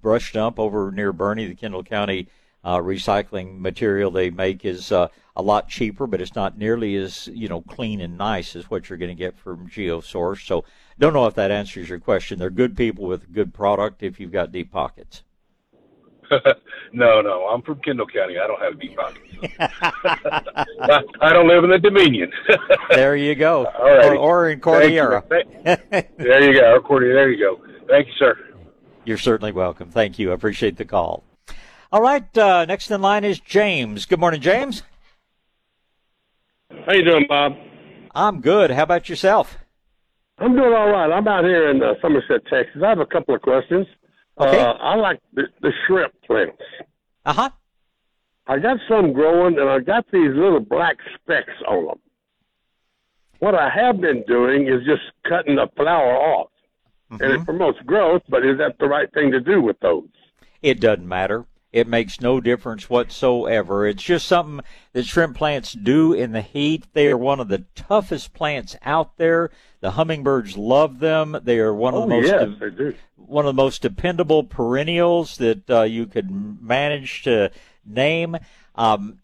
brush 0.00 0.32
dump 0.32 0.58
over 0.58 0.90
near 0.90 1.12
Boerne, 1.12 1.48
the 1.48 1.54
Kendall 1.54 1.84
County 1.84 2.28
uh, 2.62 2.78
recycling 2.78 3.58
material 3.58 4.10
they 4.10 4.30
make 4.30 4.64
is 4.64 4.92
uh, 4.92 5.08
a 5.34 5.42
lot 5.42 5.68
cheaper, 5.68 6.06
but 6.06 6.20
it's 6.20 6.34
not 6.34 6.58
nearly 6.58 6.96
as 6.96 7.28
you 7.32 7.48
know 7.48 7.62
clean 7.62 8.00
and 8.00 8.18
nice 8.18 8.54
as 8.54 8.70
what 8.70 8.88
you're 8.88 8.98
going 8.98 9.10
to 9.10 9.14
get 9.14 9.38
from 9.38 9.68
GeoSource. 9.68 10.46
So, 10.46 10.64
don't 10.98 11.14
know 11.14 11.26
if 11.26 11.34
that 11.34 11.50
answers 11.50 11.88
your 11.88 11.98
question. 11.98 12.38
They're 12.38 12.50
good 12.50 12.76
people 12.76 13.06
with 13.06 13.24
a 13.24 13.32
good 13.32 13.54
product 13.54 14.02
if 14.02 14.20
you've 14.20 14.32
got 14.32 14.52
deep 14.52 14.70
pockets. 14.70 15.22
no, 16.92 17.20
no, 17.20 17.46
I'm 17.46 17.62
from 17.62 17.80
Kendall 17.80 18.06
County. 18.06 18.36
I 18.38 18.46
don't 18.46 18.60
have 18.60 18.80
deep 18.80 18.96
pockets. 18.96 19.54
I, 20.80 21.00
I, 21.20 21.32
don't 21.32 21.48
live 21.48 21.64
in 21.64 21.70
the 21.70 21.78
Dominion. 21.78 22.30
there 22.90 23.16
you 23.16 23.34
go. 23.34 23.66
All 23.66 23.84
right. 23.84 24.12
Or, 24.12 24.16
or, 24.16 24.50
in 24.50 24.60
Cordillera. 24.60 25.24
there 25.28 26.42
you 26.42 26.60
go. 26.60 26.74
Or 26.74 26.80
Cordillera. 26.80 27.14
There 27.14 27.30
you 27.30 27.38
go. 27.38 27.62
Thank 27.88 28.08
you, 28.08 28.12
sir. 28.18 28.38
You're 29.04 29.18
certainly 29.18 29.52
welcome. 29.52 29.90
Thank 29.90 30.18
you. 30.18 30.30
I 30.30 30.34
appreciate 30.34 30.76
the 30.76 30.84
call. 30.84 31.24
All 31.90 32.02
right. 32.02 32.36
Uh, 32.38 32.64
next 32.66 32.90
in 32.90 33.00
line 33.00 33.24
is 33.24 33.40
James. 33.40 34.06
Good 34.06 34.20
morning, 34.20 34.40
James. 34.40 34.82
How 36.86 36.92
you 36.92 37.04
doing, 37.04 37.26
Bob? 37.28 37.56
I'm 38.14 38.40
good. 38.40 38.70
How 38.70 38.84
about 38.84 39.08
yourself? 39.08 39.58
I'm 40.38 40.54
doing 40.54 40.72
all 40.72 40.90
right. 40.90 41.10
I'm 41.10 41.26
out 41.26 41.44
here 41.44 41.70
in 41.70 41.82
uh, 41.82 41.94
Somerset, 42.00 42.46
Texas. 42.50 42.80
I 42.84 42.88
have 42.88 43.00
a 43.00 43.06
couple 43.06 43.34
of 43.34 43.42
questions. 43.42 43.86
Okay. 44.40 44.58
Uh, 44.58 44.72
I 44.72 44.94
like 44.96 45.20
the, 45.34 45.44
the 45.60 45.72
shrimp 45.86 46.14
plants. 46.26 46.62
Uh 47.26 47.32
huh. 47.32 47.50
I 48.46 48.58
got 48.58 48.78
some 48.88 49.12
growing, 49.12 49.58
and 49.58 49.68
I 49.68 49.80
got 49.80 50.06
these 50.10 50.34
little 50.34 50.60
black 50.60 50.96
specks 51.14 51.52
on 51.68 51.86
them. 51.86 51.98
What 53.38 53.54
I 53.54 53.70
have 53.70 54.00
been 54.00 54.24
doing 54.26 54.66
is 54.66 54.84
just 54.84 55.02
cutting 55.28 55.56
the 55.56 55.68
flower 55.76 56.16
off, 56.16 56.50
mm-hmm. 57.12 57.22
and 57.22 57.32
it 57.32 57.44
promotes 57.44 57.78
growth. 57.86 58.22
But 58.28 58.44
is 58.44 58.58
that 58.58 58.76
the 58.78 58.88
right 58.88 59.12
thing 59.12 59.30
to 59.32 59.40
do 59.40 59.62
with 59.62 59.78
those? 59.80 60.08
It 60.62 60.80
doesn't 60.80 61.06
matter. 61.06 61.46
It 61.72 61.86
makes 61.86 62.20
no 62.20 62.40
difference 62.40 62.90
whatsoever. 62.90 63.86
It's 63.86 64.02
just 64.02 64.26
something 64.26 64.64
that 64.92 65.04
shrimp 65.06 65.36
plants 65.36 65.72
do 65.72 66.12
in 66.12 66.32
the 66.32 66.42
heat. 66.42 66.86
They 66.92 67.06
are 67.08 67.16
one 67.16 67.38
of 67.38 67.48
the 67.48 67.66
toughest 67.76 68.32
plants 68.32 68.74
out 68.82 69.16
there. 69.18 69.50
The 69.80 69.92
hummingbirds 69.92 70.56
love 70.56 70.98
them. 70.98 71.38
They 71.42 71.58
are 71.58 71.72
one 71.72 71.94
of 71.94 72.00
oh, 72.00 72.02
the 72.02 72.08
most 72.08 72.26
yes, 72.26 72.48
they 72.60 72.70
do. 72.70 72.94
one 73.16 73.46
of 73.46 73.56
the 73.56 73.62
most 73.62 73.82
dependable 73.82 74.44
perennials 74.44 75.38
that 75.38 75.70
uh, 75.70 75.82
you 75.82 76.06
could 76.06 76.30
manage 76.30 77.22
to 77.22 77.50
name. 77.86 78.36
Um, 78.74 79.20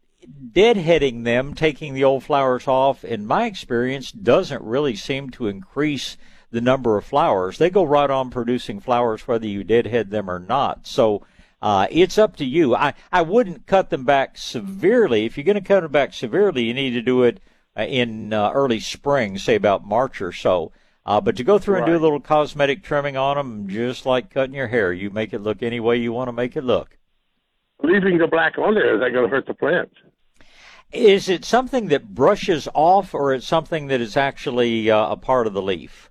deadheading 0.52 1.24
them, 1.24 1.54
taking 1.54 1.94
the 1.94 2.04
old 2.04 2.24
flowers 2.24 2.66
off, 2.66 3.04
in 3.04 3.26
my 3.26 3.46
experience, 3.46 4.10
doesn't 4.10 4.62
really 4.62 4.96
seem 4.96 5.30
to 5.30 5.46
increase 5.46 6.16
the 6.50 6.60
number 6.60 6.96
of 6.96 7.04
flowers. 7.04 7.58
They 7.58 7.70
go 7.70 7.84
right 7.84 8.10
on 8.10 8.30
producing 8.30 8.80
flowers 8.80 9.28
whether 9.28 9.46
you 9.46 9.62
deadhead 9.62 10.10
them 10.10 10.30
or 10.30 10.38
not. 10.38 10.86
So 10.86 11.26
uh, 11.60 11.86
it's 11.90 12.18
up 12.18 12.36
to 12.36 12.44
you. 12.44 12.74
I, 12.74 12.94
I 13.12 13.22
wouldn't 13.22 13.66
cut 13.66 13.90
them 13.90 14.04
back 14.04 14.38
severely. 14.38 15.26
If 15.26 15.36
you're 15.36 15.44
going 15.44 15.56
to 15.56 15.60
cut 15.60 15.80
them 15.80 15.92
back 15.92 16.14
severely, 16.14 16.64
you 16.64 16.74
need 16.74 16.92
to 16.92 17.02
do 17.02 17.22
it 17.24 17.40
in 17.76 18.32
uh, 18.32 18.50
early 18.50 18.80
spring, 18.80 19.38
say 19.38 19.54
about 19.54 19.86
March 19.86 20.20
or 20.20 20.32
so. 20.32 20.72
Uh, 21.04 21.20
but 21.20 21.36
to 21.36 21.44
go 21.44 21.58
through 21.58 21.74
right. 21.74 21.84
and 21.84 21.92
do 21.92 21.96
a 21.96 22.02
little 22.02 22.20
cosmetic 22.20 22.82
trimming 22.82 23.16
on 23.16 23.36
them, 23.36 23.68
just 23.68 24.06
like 24.06 24.28
cutting 24.28 24.54
your 24.54 24.66
hair, 24.66 24.92
you 24.92 25.08
make 25.10 25.32
it 25.32 25.40
look 25.40 25.62
any 25.62 25.78
way 25.78 25.96
you 25.96 26.12
want 26.12 26.28
to 26.28 26.32
make 26.32 26.56
it 26.56 26.64
look. 26.64 26.98
Leaving 27.82 28.18
the 28.18 28.26
black 28.26 28.58
on 28.58 28.74
there, 28.74 28.94
is 28.94 29.00
that 29.00 29.10
going 29.10 29.28
to 29.28 29.34
hurt 29.34 29.46
the 29.46 29.54
plant? 29.54 29.92
Is 30.92 31.28
it 31.28 31.44
something 31.44 31.88
that 31.88 32.14
brushes 32.14 32.68
off, 32.74 33.14
or 33.14 33.34
it's 33.34 33.46
something 33.46 33.86
that 33.88 34.00
is 34.00 34.16
actually 34.16 34.90
uh, 34.90 35.10
a 35.10 35.16
part 35.16 35.46
of 35.46 35.52
the 35.52 35.62
leaf? 35.62 36.10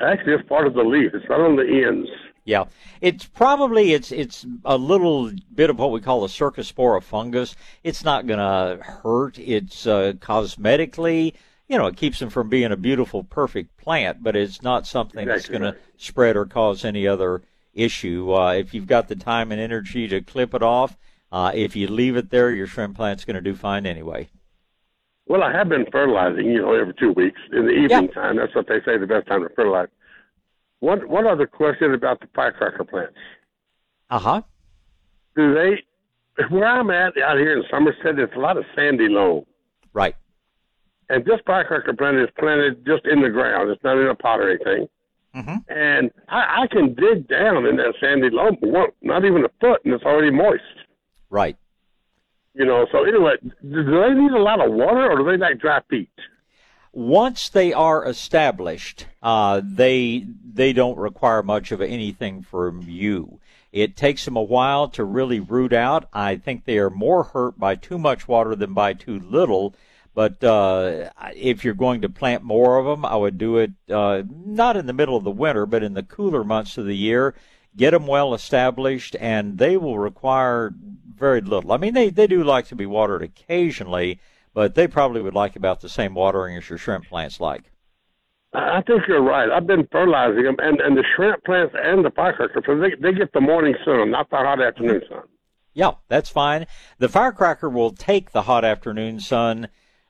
Actually, 0.00 0.34
it's 0.34 0.48
part 0.48 0.66
of 0.66 0.74
the 0.74 0.82
leaf. 0.82 1.12
It's 1.14 1.28
not 1.28 1.40
on 1.40 1.56
the 1.56 1.84
ends. 1.86 2.08
Yeah, 2.50 2.64
it's 3.00 3.26
probably 3.26 3.92
it's 3.92 4.10
it's 4.10 4.44
a 4.64 4.76
little 4.76 5.30
bit 5.54 5.70
of 5.70 5.78
what 5.78 5.92
we 5.92 6.00
call 6.00 6.24
a 6.24 6.26
cercospora 6.26 7.00
fungus. 7.00 7.54
It's 7.84 8.02
not 8.02 8.26
going 8.26 8.40
to 8.40 8.82
hurt. 8.82 9.38
It's 9.38 9.86
uh, 9.86 10.14
cosmetically, 10.18 11.34
you 11.68 11.78
know, 11.78 11.86
it 11.86 11.96
keeps 11.96 12.18
them 12.18 12.28
from 12.28 12.48
being 12.48 12.72
a 12.72 12.76
beautiful, 12.76 13.22
perfect 13.22 13.76
plant, 13.76 14.24
but 14.24 14.34
it's 14.34 14.62
not 14.62 14.84
something 14.84 15.28
exactly 15.28 15.36
that's 15.36 15.48
going 15.48 15.72
to 15.74 15.78
spread 15.96 16.36
or 16.36 16.44
cause 16.44 16.84
any 16.84 17.06
other 17.06 17.42
issue. 17.72 18.34
Uh, 18.34 18.54
if 18.54 18.74
you've 18.74 18.88
got 18.88 19.06
the 19.06 19.14
time 19.14 19.52
and 19.52 19.60
energy 19.60 20.08
to 20.08 20.20
clip 20.20 20.52
it 20.52 20.62
off, 20.64 20.98
uh, 21.30 21.52
if 21.54 21.76
you 21.76 21.86
leave 21.86 22.16
it 22.16 22.30
there, 22.30 22.50
your 22.50 22.66
shrimp 22.66 22.96
plant's 22.96 23.24
going 23.24 23.36
to 23.36 23.40
do 23.40 23.54
fine 23.54 23.86
anyway. 23.86 24.28
Well, 25.28 25.44
I 25.44 25.52
have 25.52 25.68
been 25.68 25.86
fertilizing, 25.92 26.46
you 26.46 26.62
know, 26.62 26.74
every 26.74 26.94
two 26.94 27.12
weeks 27.12 27.38
in 27.52 27.66
the 27.66 27.70
evening 27.70 28.08
Yeah. 28.08 28.20
time. 28.20 28.36
That's 28.38 28.56
what 28.56 28.66
they 28.66 28.80
say 28.84 28.98
the 28.98 29.06
best 29.06 29.28
time 29.28 29.44
to 29.44 29.54
fertilize. 29.54 29.86
One 30.80 31.08
one 31.08 31.26
other 31.26 31.46
question 31.46 31.94
about 31.94 32.20
the 32.20 32.26
firecracker 32.34 32.84
plants. 32.84 33.16
Uh 34.08 34.18
huh. 34.18 34.42
Do 35.36 35.54
they? 35.54 35.82
Where 36.48 36.66
I'm 36.66 36.90
at 36.90 37.20
out 37.20 37.36
here 37.36 37.56
in 37.56 37.64
Somerset, 37.70 38.18
it's 38.18 38.34
a 38.34 38.38
lot 38.38 38.56
of 38.56 38.64
sandy 38.74 39.08
loam. 39.08 39.44
Right. 39.92 40.16
And 41.10 41.24
this 41.24 41.40
firecracker 41.44 41.92
plant 41.92 42.16
is 42.16 42.28
planted 42.38 42.86
just 42.86 43.04
in 43.04 43.20
the 43.20 43.28
ground. 43.28 43.70
It's 43.70 43.82
not 43.84 43.98
in 43.98 44.06
a 44.06 44.14
pot 44.14 44.40
or 44.40 44.50
anything. 44.50 44.88
Mm-hmm. 45.34 45.56
And 45.68 46.10
I, 46.28 46.62
I 46.62 46.66
can 46.68 46.94
dig 46.94 47.28
down 47.28 47.66
in 47.66 47.76
that 47.76 47.94
sandy 48.00 48.30
loam, 48.30 48.56
not 49.02 49.24
even 49.24 49.44
a 49.44 49.50
foot, 49.60 49.84
and 49.84 49.92
it's 49.92 50.04
already 50.04 50.30
moist. 50.30 50.62
Right. 51.28 51.56
You 52.54 52.64
know, 52.64 52.86
so 52.90 53.04
anyway, 53.04 53.34
do 53.42 53.84
they 53.84 54.14
need 54.14 54.32
a 54.32 54.42
lot 54.42 54.64
of 54.64 54.72
water 54.72 55.10
or 55.10 55.18
do 55.18 55.24
they 55.24 55.36
like 55.36 55.60
dry 55.60 55.80
peat? 55.88 56.10
Once 56.92 57.48
they 57.48 57.72
are 57.72 58.04
established, 58.04 59.06
uh, 59.22 59.60
they 59.64 60.26
they 60.52 60.72
don't 60.72 60.98
require 60.98 61.42
much 61.42 61.70
of 61.70 61.80
anything 61.80 62.42
from 62.42 62.82
you. 62.82 63.38
It 63.72 63.96
takes 63.96 64.24
them 64.24 64.36
a 64.36 64.42
while 64.42 64.88
to 64.88 65.04
really 65.04 65.38
root 65.38 65.72
out. 65.72 66.08
I 66.12 66.36
think 66.36 66.64
they 66.64 66.78
are 66.78 66.90
more 66.90 67.22
hurt 67.22 67.58
by 67.58 67.76
too 67.76 67.98
much 67.98 68.26
water 68.26 68.56
than 68.56 68.74
by 68.74 68.94
too 68.94 69.20
little. 69.20 69.74
But 70.12 70.42
uh, 70.42 71.10
if 71.36 71.64
you're 71.64 71.74
going 71.74 72.00
to 72.00 72.08
plant 72.08 72.42
more 72.42 72.78
of 72.78 72.86
them, 72.86 73.04
I 73.04 73.14
would 73.14 73.38
do 73.38 73.58
it 73.58 73.70
uh, 73.88 74.22
not 74.28 74.76
in 74.76 74.86
the 74.86 74.92
middle 74.92 75.16
of 75.16 75.22
the 75.22 75.30
winter, 75.30 75.66
but 75.66 75.84
in 75.84 75.94
the 75.94 76.02
cooler 76.02 76.42
months 76.42 76.76
of 76.76 76.86
the 76.86 76.96
year. 76.96 77.34
Get 77.76 77.92
them 77.92 78.08
well 78.08 78.34
established, 78.34 79.14
and 79.20 79.58
they 79.58 79.76
will 79.76 80.00
require 80.00 80.74
very 81.16 81.40
little. 81.40 81.70
I 81.70 81.76
mean, 81.76 81.94
they, 81.94 82.10
they 82.10 82.26
do 82.26 82.42
like 82.42 82.66
to 82.68 82.74
be 82.74 82.86
watered 82.86 83.22
occasionally, 83.22 84.18
but 84.54 84.74
they 84.74 84.86
probably 84.86 85.22
would 85.22 85.34
like 85.34 85.56
about 85.56 85.80
the 85.80 85.88
same 85.88 86.14
watering 86.14 86.56
as 86.56 86.68
your 86.68 86.78
shrimp 86.78 87.06
plants 87.06 87.40
like. 87.40 87.70
I 88.52 88.82
think 88.82 89.02
you're 89.06 89.22
right. 89.22 89.48
I've 89.48 89.66
been 89.66 89.86
fertilizing 89.92 90.42
them, 90.42 90.56
and, 90.58 90.80
and 90.80 90.96
the 90.96 91.04
shrimp 91.14 91.44
plants 91.44 91.74
and 91.80 92.04
the 92.04 92.10
firecracker, 92.10 92.62
so 92.66 92.76
they, 92.78 92.94
they 93.00 93.16
get 93.16 93.32
the 93.32 93.40
morning 93.40 93.76
sun, 93.84 94.10
not 94.10 94.28
the 94.30 94.36
hot 94.36 94.60
afternoon 94.60 95.02
sun. 95.08 95.22
Yeah, 95.72 95.92
that's 96.08 96.28
fine. 96.28 96.66
The 96.98 97.08
firecracker 97.08 97.68
will 97.68 97.92
take 97.92 98.32
the 98.32 98.42
hot 98.42 98.64
afternoon 98.64 99.20
sun 99.20 99.68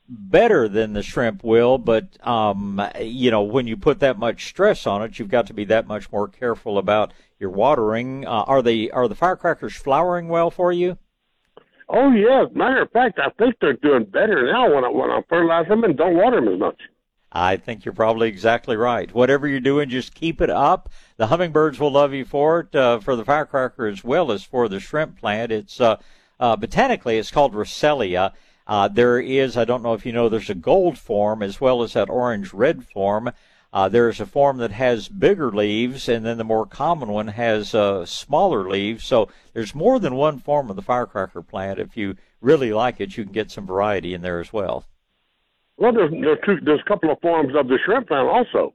better 0.09 0.67
than 0.67 0.93
the 0.93 1.03
shrimp 1.03 1.43
will, 1.43 1.77
but 1.77 2.17
um, 2.27 2.81
you 2.99 3.29
know 3.29 3.43
when 3.43 3.67
you 3.67 3.77
put 3.77 3.99
that 3.99 4.17
much 4.17 4.47
stress 4.47 4.87
on 4.87 5.03
it, 5.03 5.19
you've 5.19 5.29
got 5.29 5.47
to 5.47 5.53
be 5.53 5.65
that 5.65 5.87
much 5.87 6.11
more 6.11 6.27
careful 6.27 6.77
about 6.77 7.13
your 7.39 7.51
watering. 7.51 8.25
Uh, 8.25 8.43
are 8.47 8.61
they 8.61 8.89
are 8.89 9.07
the 9.07 9.15
firecrackers 9.15 9.75
flowering 9.75 10.27
well 10.27 10.49
for 10.49 10.71
you? 10.71 10.97
Oh 11.93 12.09
yeah, 12.11 12.45
matter 12.53 12.83
of 12.83 12.91
fact, 12.91 13.19
I 13.19 13.29
think 13.37 13.55
they're 13.59 13.73
doing 13.73 14.05
better 14.05 14.49
now 14.49 14.73
when 14.73 14.85
I 14.85 14.89
when 14.89 15.11
I 15.11 15.21
fertilize 15.27 15.67
them 15.67 15.83
and 15.83 15.97
don't 15.97 16.15
water 16.15 16.37
them 16.37 16.53
as 16.53 16.59
much. 16.59 16.81
I 17.33 17.57
think 17.57 17.83
you're 17.83 17.93
probably 17.93 18.29
exactly 18.29 18.77
right. 18.77 19.13
Whatever 19.13 19.47
you're 19.47 19.59
doing, 19.59 19.89
just 19.89 20.15
keep 20.15 20.39
it 20.39 20.49
up. 20.49 20.89
The 21.17 21.27
hummingbirds 21.27 21.79
will 21.79 21.91
love 21.91 22.13
you 22.13 22.23
for 22.23 22.61
it, 22.61 22.75
uh, 22.75 22.99
for 22.99 23.15
the 23.15 23.25
firecracker 23.25 23.87
as 23.87 24.03
well 24.03 24.31
as 24.31 24.43
for 24.43 24.69
the 24.69 24.79
shrimp 24.79 25.19
plant. 25.19 25.51
It's 25.51 25.81
uh, 25.81 25.97
uh, 26.39 26.55
botanically 26.55 27.17
it's 27.17 27.31
called 27.31 27.53
Russelia. 27.53 28.31
Uh, 28.67 28.87
there 28.87 29.19
is, 29.19 29.57
I 29.57 29.65
don't 29.65 29.83
know 29.83 29.93
if 29.93 30.05
you 30.05 30.13
know, 30.13 30.29
there's 30.29 30.49
a 30.49 30.55
gold 30.55 30.97
form 30.97 31.43
as 31.43 31.59
well 31.59 31.83
as 31.83 31.93
that 31.93 32.09
orange 32.09 32.53
red 32.53 32.85
form. 32.85 33.31
Uh, 33.73 33.87
there's 33.87 34.19
a 34.19 34.25
form 34.25 34.57
that 34.57 34.71
has 34.71 35.07
bigger 35.07 35.49
leaves, 35.49 36.09
and 36.09 36.25
then 36.25 36.37
the 36.37 36.43
more 36.43 36.65
common 36.65 37.07
one 37.07 37.29
has 37.29 37.73
uh, 37.73 38.05
smaller 38.05 38.69
leaves. 38.69 39.05
So 39.05 39.29
there's 39.53 39.73
more 39.73 39.97
than 39.97 40.15
one 40.15 40.39
form 40.39 40.69
of 40.69 40.75
the 40.75 40.81
firecracker 40.81 41.41
plant. 41.41 41.79
If 41.79 41.95
you 41.95 42.15
really 42.41 42.73
like 42.73 42.99
it, 42.99 43.15
you 43.15 43.23
can 43.23 43.31
get 43.31 43.49
some 43.49 43.65
variety 43.65 44.13
in 44.13 44.21
there 44.21 44.41
as 44.41 44.51
well. 44.51 44.85
Well, 45.77 45.93
there's 45.93 46.11
there's, 46.11 46.37
two, 46.45 46.57
there's 46.63 46.81
a 46.85 46.87
couple 46.87 47.11
of 47.11 47.19
forms 47.21 47.55
of 47.55 47.67
the 47.67 47.79
shrimp 47.85 48.09
plant 48.09 48.27
also. 48.27 48.73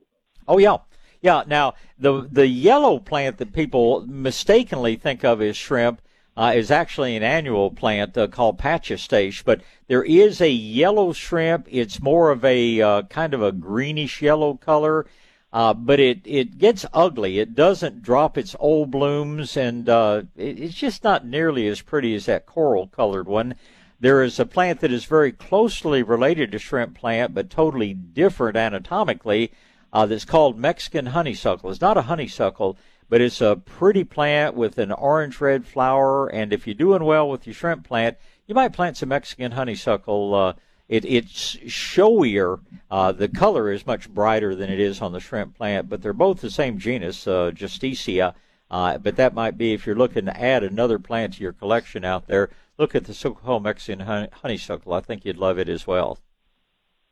Oh 0.48 0.58
yeah, 0.58 0.78
yeah. 1.20 1.44
Now 1.46 1.74
the 1.98 2.26
the 2.32 2.46
yellow 2.46 2.98
plant 2.98 3.36
that 3.38 3.52
people 3.52 4.06
mistakenly 4.08 4.96
think 4.96 5.24
of 5.24 5.42
as 5.42 5.56
shrimp 5.56 6.00
uh, 6.36 6.52
is 6.54 6.70
actually 6.70 7.16
an 7.16 7.22
annual 7.22 7.70
plant 7.70 8.16
uh, 8.16 8.26
called 8.26 8.58
Pachystachys, 8.58 9.42
but 9.42 9.62
there 9.88 10.04
is 10.04 10.40
a 10.40 10.50
yellow 10.50 11.12
shrimp. 11.12 11.66
It's 11.70 12.02
more 12.02 12.30
of 12.30 12.44
a 12.44 12.80
uh, 12.80 13.02
kind 13.02 13.32
of 13.32 13.42
a 13.42 13.52
greenish 13.52 14.20
yellow 14.20 14.54
color, 14.54 15.06
uh, 15.52 15.72
but 15.72 15.98
it 15.98 16.20
it 16.24 16.58
gets 16.58 16.84
ugly. 16.92 17.38
It 17.38 17.54
doesn't 17.54 18.02
drop 18.02 18.36
its 18.36 18.54
old 18.58 18.90
blooms, 18.90 19.56
and 19.56 19.88
uh, 19.88 20.22
it, 20.36 20.60
it's 20.60 20.74
just 20.74 21.02
not 21.02 21.26
nearly 21.26 21.66
as 21.68 21.80
pretty 21.80 22.14
as 22.14 22.26
that 22.26 22.46
coral 22.46 22.88
colored 22.88 23.26
one. 23.26 23.54
There 23.98 24.22
is 24.22 24.38
a 24.38 24.44
plant 24.44 24.80
that 24.80 24.92
is 24.92 25.06
very 25.06 25.32
closely 25.32 26.02
related 26.02 26.52
to 26.52 26.58
shrimp 26.58 26.98
plant, 26.98 27.32
but 27.32 27.48
totally 27.48 27.94
different 27.94 28.56
anatomically. 28.56 29.52
Uh, 29.90 30.04
that's 30.04 30.26
called 30.26 30.58
Mexican 30.58 31.06
honeysuckle. 31.06 31.70
It's 31.70 31.80
not 31.80 31.96
a 31.96 32.02
honeysuckle, 32.02 32.76
but 33.08 33.20
it's 33.20 33.40
a 33.40 33.56
pretty 33.64 34.04
plant 34.04 34.54
with 34.54 34.78
an 34.78 34.92
orange 34.92 35.40
red 35.40 35.64
flower. 35.66 36.28
And 36.28 36.52
if 36.52 36.66
you're 36.66 36.74
doing 36.74 37.04
well 37.04 37.28
with 37.28 37.46
your 37.46 37.54
shrimp 37.54 37.86
plant, 37.86 38.16
you 38.46 38.54
might 38.54 38.72
plant 38.72 38.96
some 38.96 39.10
Mexican 39.10 39.52
honeysuckle. 39.52 40.34
Uh, 40.34 40.52
it, 40.88 41.04
it's 41.04 41.56
showier. 41.66 42.60
Uh, 42.90 43.12
the 43.12 43.28
color 43.28 43.72
is 43.72 43.86
much 43.86 44.08
brighter 44.08 44.54
than 44.54 44.70
it 44.70 44.80
is 44.80 45.00
on 45.00 45.12
the 45.12 45.20
shrimp 45.20 45.56
plant, 45.56 45.88
but 45.88 46.02
they're 46.02 46.12
both 46.12 46.40
the 46.40 46.50
same 46.50 46.78
genus, 46.78 47.26
uh, 47.26 47.50
Justicia. 47.52 48.34
Uh, 48.70 48.98
but 48.98 49.16
that 49.16 49.34
might 49.34 49.56
be 49.56 49.72
if 49.72 49.86
you're 49.86 49.96
looking 49.96 50.24
to 50.26 50.40
add 50.40 50.64
another 50.64 50.98
plant 50.98 51.34
to 51.34 51.42
your 51.42 51.52
collection 51.52 52.04
out 52.04 52.26
there. 52.26 52.50
Look 52.78 52.94
at 52.94 53.04
the 53.04 53.14
so-called 53.14 53.62
Mexican 53.62 54.00
honey, 54.00 54.28
honeysuckle. 54.32 54.92
I 54.92 55.00
think 55.00 55.24
you'd 55.24 55.38
love 55.38 55.58
it 55.58 55.68
as 55.68 55.86
well. 55.86 56.18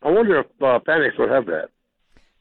I 0.02 0.10
wonder 0.10 0.40
if 0.40 0.46
uh, 0.60 0.78
Panics 0.80 1.16
would 1.18 1.30
have 1.30 1.46
that. 1.46 1.70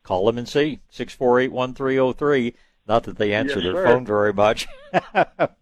Call 0.04 0.26
them 0.26 0.38
and 0.38 0.50
see 0.50 0.82
six 0.90 1.14
four 1.14 1.40
eight 1.40 1.52
one 1.52 1.74
three 1.74 1.94
zero 1.94 2.12
three. 2.12 2.56
Not 2.88 3.04
that 3.04 3.18
they 3.18 3.34
answer 3.34 3.56
Yes, 3.60 3.64
their 3.64 3.74
sir. 3.76 3.86
phone 3.86 4.06
very 4.06 4.34
much, 4.34 4.68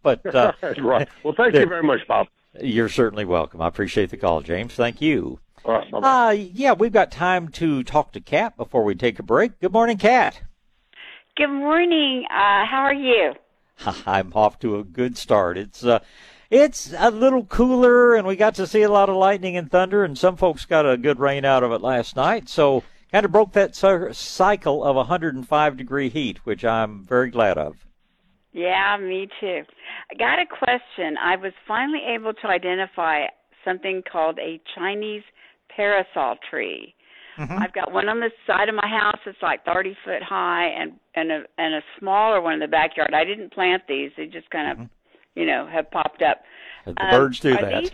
but 0.04 0.26
uh, 0.36 0.54
right. 0.80 1.08
Well, 1.24 1.34
thank 1.38 1.54
you 1.54 1.66
very 1.68 1.84
much, 1.84 2.00
Bob. 2.08 2.28
You're 2.60 2.90
certainly 2.90 3.26
welcome. 3.26 3.62
I 3.62 3.68
appreciate 3.68 4.10
the 4.10 4.18
call, 4.18 4.42
James. 4.42 4.74
Thank 4.74 5.02
you. 5.02 5.40
All 5.64 5.74
right, 5.76 5.92
bye-bye. 5.92 6.28
Uh, 6.28 6.32
yeah, 6.32 6.74
we've 6.74 6.92
got 6.92 7.12
time 7.12 7.48
to 7.50 7.84
talk 7.84 8.12
to 8.14 8.20
Kat 8.20 8.58
before 8.58 8.84
we 8.84 8.96
take 8.96 9.20
a 9.20 9.24
break. 9.24 9.60
Good 9.60 9.72
morning, 9.72 9.98
Kat. 9.98 10.42
Good 11.38 11.48
morning. 11.48 12.26
Uh, 12.30 12.66
how 12.66 12.82
are 12.86 12.94
you? 12.94 13.34
I'm 14.06 14.34
off 14.34 14.58
to 14.60 14.78
a 14.80 14.84
good 14.84 15.18
start. 15.18 15.58
It's 15.58 15.86
uh, 15.86 16.00
it's 16.50 16.94
a 16.98 17.12
little 17.12 17.46
cooler, 17.46 18.16
and 18.16 18.28
we 18.28 18.36
got 18.36 18.56
to 18.56 18.68
see 18.68 18.82
a 18.82 18.90
lot 18.92 19.10
of 19.10 19.16
lightning 19.16 19.56
and 19.56 19.72
thunder, 19.72 20.04
and 20.04 20.18
some 20.18 20.36
folks 20.36 20.66
got 20.66 20.90
a 20.90 20.98
good 20.98 21.20
rain 21.20 21.46
out 21.46 21.64
of 21.64 21.72
it 21.72 21.82
last 21.82 22.16
night. 22.16 22.50
So 22.50 22.84
kind 23.12 23.26
of 23.26 23.32
broke 23.32 23.54
that 23.54 23.76
cycle 23.76 24.84
of 24.84 24.96
105 24.96 25.78
degree 25.78 26.10
heat, 26.10 26.40
which 26.46 26.64
I'm 26.64 27.04
very 27.06 27.30
glad 27.30 27.58
of. 27.58 27.86
Yeah, 28.54 28.98
me 28.98 29.28
too. 29.40 29.62
I 30.12 30.16
got 30.18 30.40
a 30.40 30.46
question. 30.46 31.18
I 31.18 31.36
was 31.38 31.54
finally 31.68 32.02
able 32.14 32.34
to 32.34 32.48
identify 32.48 33.26
something 33.64 34.04
called 34.10 34.40
a 34.40 34.60
Chinese 34.76 35.24
parasol 35.76 36.36
tree. 36.50 36.94
I've 37.38 37.74
got 37.74 37.92
one 37.92 38.08
on 38.08 38.20
the 38.20 38.30
side 38.46 38.70
of 38.70 38.76
my 38.76 38.88
house 38.88 39.18
that's 39.26 39.42
like 39.42 39.66
30 39.66 39.96
foot 40.06 40.22
high, 40.22 40.68
and 40.68 40.92
and 41.16 41.32
a 41.32 41.44
and 41.58 41.74
a 41.74 41.82
smaller 41.98 42.40
one 42.40 42.54
in 42.54 42.60
the 42.60 42.68
backyard. 42.68 43.14
I 43.16 43.24
didn't 43.24 43.52
plant 43.54 43.84
these; 43.88 44.12
they 44.16 44.28
just 44.28 44.50
kind 44.52 44.80
of, 44.82 44.90
you 45.34 45.46
know, 45.46 45.68
have 45.72 45.90
popped 45.90 46.22
up. 46.22 46.42
The 46.86 46.92
Um, 47.02 47.10
birds 47.10 47.40
do 47.40 47.54
are 47.58 47.62
that. 47.62 47.82
These, 47.84 47.92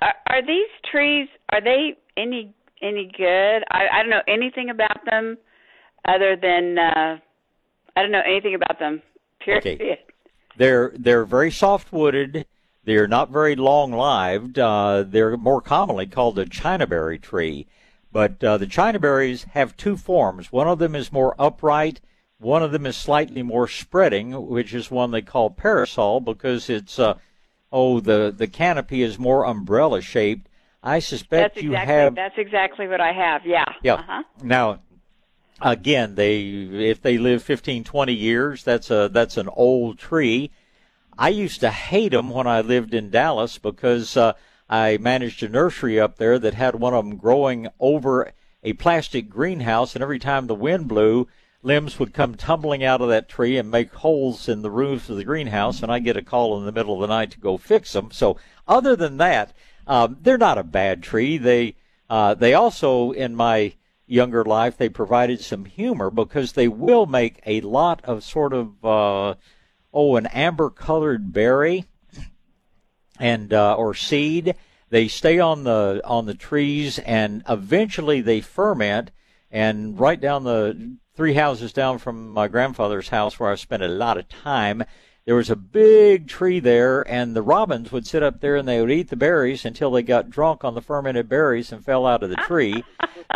are, 0.00 0.14
are 0.28 0.42
these 0.44 0.70
trees? 0.90 1.28
Are 1.50 1.60
they 1.60 1.96
any 2.16 2.52
any 2.82 3.10
good? 3.16 3.64
I 3.70 3.88
I 3.92 4.02
don't 4.02 4.10
know 4.10 4.22
anything 4.28 4.70
about 4.70 5.04
them, 5.04 5.38
other 6.04 6.36
than 6.36 6.78
uh 6.78 7.18
I 7.96 8.02
don't 8.02 8.12
know 8.12 8.22
anything 8.24 8.54
about 8.54 8.78
them. 8.78 9.02
Period. 9.40 9.66
Okay. 9.66 10.00
They're 10.56 10.92
they're 10.96 11.24
very 11.24 11.50
soft 11.50 11.92
wooded. 11.92 12.46
They're 12.84 13.08
not 13.08 13.30
very 13.30 13.54
long 13.54 13.92
lived. 13.92 14.58
Uh, 14.58 15.04
they're 15.06 15.36
more 15.36 15.60
commonly 15.60 16.06
called 16.06 16.34
the 16.34 16.44
chinaberry 16.44 17.20
tree. 17.20 17.66
But 18.10 18.42
uh, 18.42 18.58
the 18.58 18.66
chinaberries 18.66 19.44
have 19.50 19.76
two 19.76 19.96
forms. 19.96 20.52
One 20.52 20.68
of 20.68 20.78
them 20.78 20.94
is 20.94 21.12
more 21.12 21.34
upright. 21.38 22.00
One 22.38 22.62
of 22.62 22.72
them 22.72 22.86
is 22.86 22.96
slightly 22.96 23.42
more 23.42 23.68
spreading, 23.68 24.48
which 24.48 24.74
is 24.74 24.90
one 24.90 25.12
they 25.12 25.22
call 25.22 25.48
parasol 25.50 26.20
because 26.20 26.68
it's 26.68 26.98
uh, 26.98 27.14
oh 27.70 28.00
the 28.00 28.34
the 28.36 28.48
canopy 28.48 29.02
is 29.02 29.18
more 29.18 29.46
umbrella 29.46 30.00
shaped. 30.02 30.48
I 30.82 30.98
suspect 30.98 31.54
That's 31.54 31.64
you 31.64 31.70
exactly 31.70 31.94
have 31.94 32.14
that's 32.14 32.38
exactly 32.38 32.88
what 32.88 33.00
I 33.00 33.12
have. 33.12 33.46
Yeah. 33.46 33.64
yeah. 33.82 33.94
Uh-huh. 33.94 34.22
Now, 34.42 34.80
again, 35.60 36.16
they 36.16 36.40
if 36.40 37.00
they 37.00 37.18
live 37.18 37.42
15, 37.42 37.84
20 37.84 38.12
years, 38.12 38.64
that's 38.64 38.90
a 38.90 39.08
that's 39.12 39.36
an 39.36 39.48
old 39.48 39.98
tree. 39.98 40.50
I 41.16 41.28
used 41.28 41.60
to 41.60 41.70
hate 41.70 42.12
them 42.12 42.30
when 42.30 42.46
I 42.46 42.62
lived 42.62 42.94
in 42.94 43.10
Dallas 43.10 43.58
because 43.58 44.16
uh, 44.16 44.32
I 44.68 44.96
managed 44.96 45.42
a 45.42 45.48
nursery 45.48 46.00
up 46.00 46.16
there 46.16 46.38
that 46.38 46.54
had 46.54 46.74
one 46.74 46.94
of 46.94 47.04
them 47.04 47.16
growing 47.16 47.68
over 47.78 48.32
a 48.64 48.72
plastic 48.72 49.28
greenhouse, 49.28 49.94
and 49.94 50.02
every 50.02 50.18
time 50.18 50.46
the 50.46 50.54
wind 50.54 50.88
blew, 50.88 51.28
limbs 51.62 51.98
would 51.98 52.14
come 52.14 52.34
tumbling 52.34 52.82
out 52.82 53.00
of 53.00 53.08
that 53.08 53.28
tree 53.28 53.56
and 53.56 53.70
make 53.70 53.92
holes 53.92 54.48
in 54.48 54.62
the 54.62 54.70
roofs 54.70 55.08
of 55.08 55.16
the 55.16 55.24
greenhouse, 55.24 55.82
and 55.82 55.92
I 55.92 55.98
get 55.98 56.16
a 56.16 56.22
call 56.22 56.58
in 56.58 56.64
the 56.64 56.72
middle 56.72 56.94
of 56.94 57.00
the 57.00 57.14
night 57.14 57.30
to 57.32 57.40
go 57.40 57.56
fix 57.56 57.92
them. 57.92 58.10
So, 58.10 58.38
other 58.66 58.96
than 58.96 59.18
that, 59.18 59.52
um, 59.86 60.18
they're 60.20 60.38
not 60.38 60.58
a 60.58 60.64
bad 60.64 61.02
tree. 61.02 61.38
They 61.38 61.74
uh, 62.08 62.34
they 62.34 62.54
also, 62.54 63.12
in 63.12 63.34
my 63.34 63.74
younger 64.06 64.44
life, 64.44 64.76
they 64.76 64.88
provided 64.88 65.40
some 65.40 65.64
humor 65.64 66.10
because 66.10 66.52
they 66.52 66.68
will 66.68 67.06
make 67.06 67.40
a 67.46 67.60
lot 67.62 68.04
of 68.04 68.22
sort 68.22 68.52
of 68.52 68.84
uh, 68.84 69.34
oh 69.92 70.16
an 70.16 70.26
amber 70.26 70.68
colored 70.70 71.32
berry 71.32 71.86
and 73.18 73.52
uh, 73.52 73.74
or 73.74 73.94
seed. 73.94 74.54
They 74.90 75.08
stay 75.08 75.38
on 75.38 75.64
the 75.64 76.02
on 76.04 76.26
the 76.26 76.34
trees 76.34 76.98
and 76.98 77.42
eventually 77.48 78.20
they 78.20 78.40
ferment. 78.40 79.10
And 79.50 79.98
right 79.98 80.20
down 80.20 80.44
the 80.44 80.96
three 81.14 81.34
houses 81.34 81.72
down 81.72 81.98
from 81.98 82.30
my 82.30 82.48
grandfather's 82.48 83.08
house 83.08 83.38
where 83.38 83.50
I 83.50 83.54
spent 83.54 83.82
a 83.82 83.88
lot 83.88 84.18
of 84.18 84.28
time, 84.28 84.84
there 85.24 85.34
was 85.36 85.50
a 85.50 85.56
big 85.56 86.26
tree 86.28 86.58
there, 86.58 87.02
and 87.08 87.34
the 87.36 87.42
robins 87.42 87.92
would 87.92 88.06
sit 88.06 88.22
up 88.22 88.40
there 88.40 88.56
and 88.56 88.66
they 88.66 88.80
would 88.80 88.90
eat 88.90 89.08
the 89.08 89.16
berries 89.16 89.64
until 89.64 89.90
they 89.90 90.02
got 90.02 90.30
drunk 90.30 90.64
on 90.64 90.74
the 90.74 90.80
fermented 90.82 91.28
berries 91.28 91.70
and 91.70 91.84
fell 91.84 92.06
out 92.06 92.22
of 92.22 92.30
the 92.30 92.36
tree. 92.36 92.82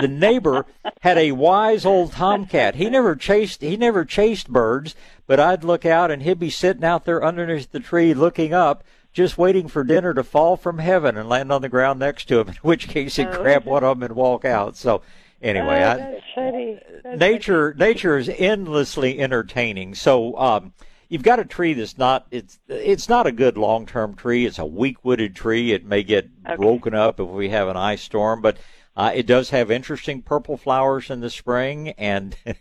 the 0.00 0.08
neighbor 0.08 0.66
had 1.02 1.16
a 1.16 1.32
wise 1.32 1.86
old 1.86 2.12
tomcat. 2.12 2.74
He 2.74 2.90
never 2.90 3.14
chased 3.14 3.62
he 3.62 3.76
never 3.76 4.04
chased 4.04 4.48
birds, 4.48 4.94
but 5.26 5.38
I'd 5.38 5.64
look 5.64 5.86
out 5.86 6.10
and 6.10 6.22
he'd 6.22 6.38
be 6.40 6.50
sitting 6.50 6.84
out 6.84 7.04
there 7.04 7.24
underneath 7.24 7.70
the 7.70 7.80
tree 7.80 8.14
looking 8.14 8.52
up 8.52 8.82
just 9.12 9.38
waiting 9.38 9.66
for 9.68 9.82
dinner 9.82 10.12
to 10.12 10.22
fall 10.22 10.56
from 10.58 10.78
heaven 10.78 11.16
and 11.16 11.26
land 11.28 11.50
on 11.50 11.62
the 11.62 11.68
ground 11.70 11.98
next 11.98 12.26
to 12.28 12.40
him, 12.40 12.48
in 12.50 12.54
which 12.62 12.88
case 12.88 13.16
he'd 13.16 13.28
Oh, 13.28 13.42
grab 13.42 13.64
one 13.64 13.82
of 13.84 13.98
them 13.98 14.02
and 14.10 14.14
walk 14.16 14.44
out. 14.44 14.76
So 14.76 15.00
anyway, 15.40 15.82
oh, 15.82 15.90
I, 15.92 15.96
that's 15.96 16.24
funny. 16.34 16.80
Nature 17.16 17.74
nature 17.78 18.18
is 18.18 18.28
endlessly 18.28 19.20
entertaining. 19.20 19.94
So 19.94 20.36
um, 20.36 20.72
you've 21.08 21.22
got 21.22 21.38
a 21.38 21.44
tree 21.44 21.72
that's 21.74 21.98
not 21.98 22.26
it's 22.30 22.58
it's 22.68 23.08
not 23.08 23.26
a 23.26 23.32
good 23.32 23.56
long 23.56 23.86
term 23.86 24.14
tree. 24.14 24.46
It's 24.46 24.58
a 24.58 24.66
weak 24.66 25.04
wooded 25.04 25.34
tree. 25.34 25.72
It 25.72 25.84
may 25.84 26.02
get 26.02 26.30
broken 26.56 26.94
up 26.94 27.20
if 27.20 27.28
we 27.28 27.50
have 27.50 27.68
an 27.68 27.76
ice 27.76 28.02
storm, 28.02 28.40
but 28.40 28.58
uh, 28.96 29.12
it 29.14 29.26
does 29.26 29.50
have 29.50 29.70
interesting 29.70 30.22
purple 30.22 30.56
flowers 30.56 31.10
in 31.10 31.20
the 31.20 31.30
spring 31.30 31.90
and. 31.90 32.36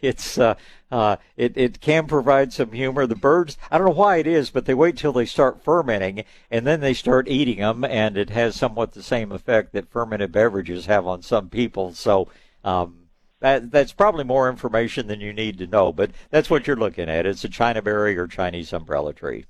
It's 0.00 0.38
uh, 0.38 0.54
uh, 0.92 1.16
it 1.36 1.56
it 1.56 1.80
can 1.80 2.06
provide 2.06 2.52
some 2.52 2.70
humor. 2.72 3.04
The 3.06 3.16
birds, 3.16 3.58
I 3.70 3.78
don't 3.78 3.88
know 3.88 3.94
why 3.94 4.18
it 4.18 4.28
is, 4.28 4.50
but 4.50 4.64
they 4.64 4.74
wait 4.74 4.96
till 4.96 5.12
they 5.12 5.26
start 5.26 5.62
fermenting 5.62 6.24
and 6.50 6.66
then 6.66 6.80
they 6.80 6.94
start 6.94 7.28
eating 7.28 7.58
them, 7.58 7.84
and 7.84 8.16
it 8.16 8.30
has 8.30 8.54
somewhat 8.54 8.92
the 8.92 9.02
same 9.02 9.32
effect 9.32 9.72
that 9.72 9.90
fermented 9.90 10.30
beverages 10.30 10.86
have 10.86 11.06
on 11.06 11.22
some 11.22 11.48
people. 11.48 11.92
So 11.94 12.28
um, 12.64 13.01
that 13.42 13.70
that's 13.70 13.92
probably 13.92 14.24
more 14.24 14.48
information 14.48 15.06
than 15.08 15.20
you 15.20 15.32
need 15.32 15.58
to 15.58 15.66
know, 15.66 15.92
but 15.92 16.10
that's 16.30 16.48
what 16.48 16.66
you're 16.66 16.76
looking 16.76 17.08
at. 17.08 17.26
It's 17.26 17.44
a 17.44 17.48
China 17.48 17.82
berry 17.82 18.16
or 18.16 18.26
Chinese 18.26 18.72
umbrella 18.72 19.12
tree. 19.12 19.44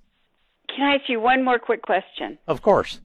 Can 0.75 0.87
I 0.89 0.95
ask 0.97 1.09
you 1.09 1.21
one 1.21 1.45
more 1.45 1.59
quick 1.59 1.83
question? 1.83 2.39
Of 2.49 2.63
course. 2.63 3.01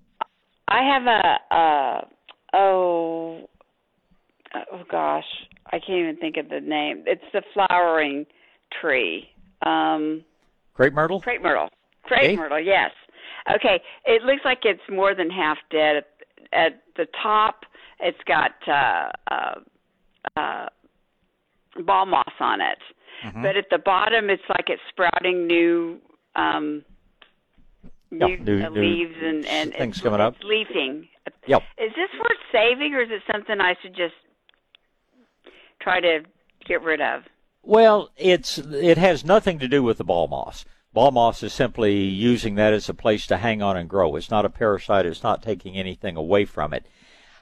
I 0.70 0.82
have 0.84 1.06
a, 1.06 1.56
uh 1.56 2.02
oh 2.58 3.50
oh 4.56 4.84
gosh, 4.90 5.26
I 5.68 5.80
can't 5.80 6.00
even 6.00 6.18
think 6.18 6.38
of 6.38 6.50
the 6.50 6.62
name. 6.62 7.04
It's 7.06 7.24
the 7.34 7.44
flowering 7.54 8.26
tree. 8.82 9.30
Um 9.64 10.24
Crepe 10.74 10.94
myrtle. 10.94 11.22
crepe 11.22 11.42
myrtle. 11.42 11.70
Crepe 12.04 12.24
Okay. 12.24 12.36
myrtle, 12.36 12.60
yes. 12.60 12.92
Okay, 13.56 13.82
it 14.06 14.24
looks 14.24 14.42
like 14.46 14.60
it's 14.64 14.82
more 14.90 15.16
than 15.16 15.30
half 15.30 15.58
dead. 15.72 15.98
At, 15.98 16.06
at 16.54 16.82
the 16.96 17.08
top, 17.22 17.64
it's 18.00 18.18
got 18.28 18.52
uh, 18.68 19.10
uh, 19.34 19.56
uh, 20.38 20.68
ball 21.84 22.06
moss 22.06 22.34
on 22.40 22.62
it, 22.62 22.78
Mm-hmm. 23.26 23.42
but 23.42 23.58
at 23.58 23.66
the 23.72 23.80
bottom, 23.80 24.30
it's 24.30 24.44
like 24.48 24.66
it's 24.68 24.82
sprouting 24.90 25.48
new 25.48 25.98
um, 26.36 26.84
Yeah, 28.12 28.28
new, 28.28 28.38
new- 28.38 28.64
uh, 28.64 28.70
new 28.70 28.80
leaves 28.82 29.16
and 29.24 29.44
and 29.48 29.74
things 29.74 29.96
it's, 29.98 30.04
coming 30.04 30.22
up. 30.22 30.36
It's 30.36 30.44
leafing. 30.44 31.08
Yep. 31.48 31.64
Is 31.80 31.92
this 31.96 32.10
worth 32.20 32.38
saving, 32.52 32.94
or 32.94 33.02
is 33.02 33.10
it 33.10 33.24
something 33.32 33.60
I 33.60 33.74
should 33.82 33.96
just 33.96 34.14
try 35.82 36.00
to 36.00 36.20
get 36.68 36.82
rid 36.84 37.02
of? 37.02 37.24
Well, 37.64 38.10
it's 38.16 38.60
it 38.60 38.98
has 38.98 39.26
nothing 39.26 39.58
to 39.60 39.68
do 39.68 39.82
with 39.84 39.98
the 39.98 40.04
ball 40.04 40.28
moss. 40.28 40.64
Ball 40.94 41.12
moss 41.12 41.44
is 41.44 41.54
simply 41.54 41.96
using 42.04 42.56
that 42.56 42.74
as 42.74 42.88
a 42.90 42.94
place 42.94 43.28
to 43.28 43.38
hang 43.38 43.62
on 43.62 43.78
and 43.78 43.90
grow. 43.90 44.16
It's 44.16 44.32
not 44.32 44.46
a 44.46 44.50
parasite. 44.50 45.06
It's 45.06 45.24
not 45.24 45.44
taking 45.44 45.76
anything 45.76 46.16
away 46.16 46.46
from 46.46 46.74
it. 46.74 46.86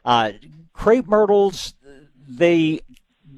Uh, 0.04 0.32
crepe 0.74 1.08
myrtles, 1.08 1.74
they, 2.28 2.82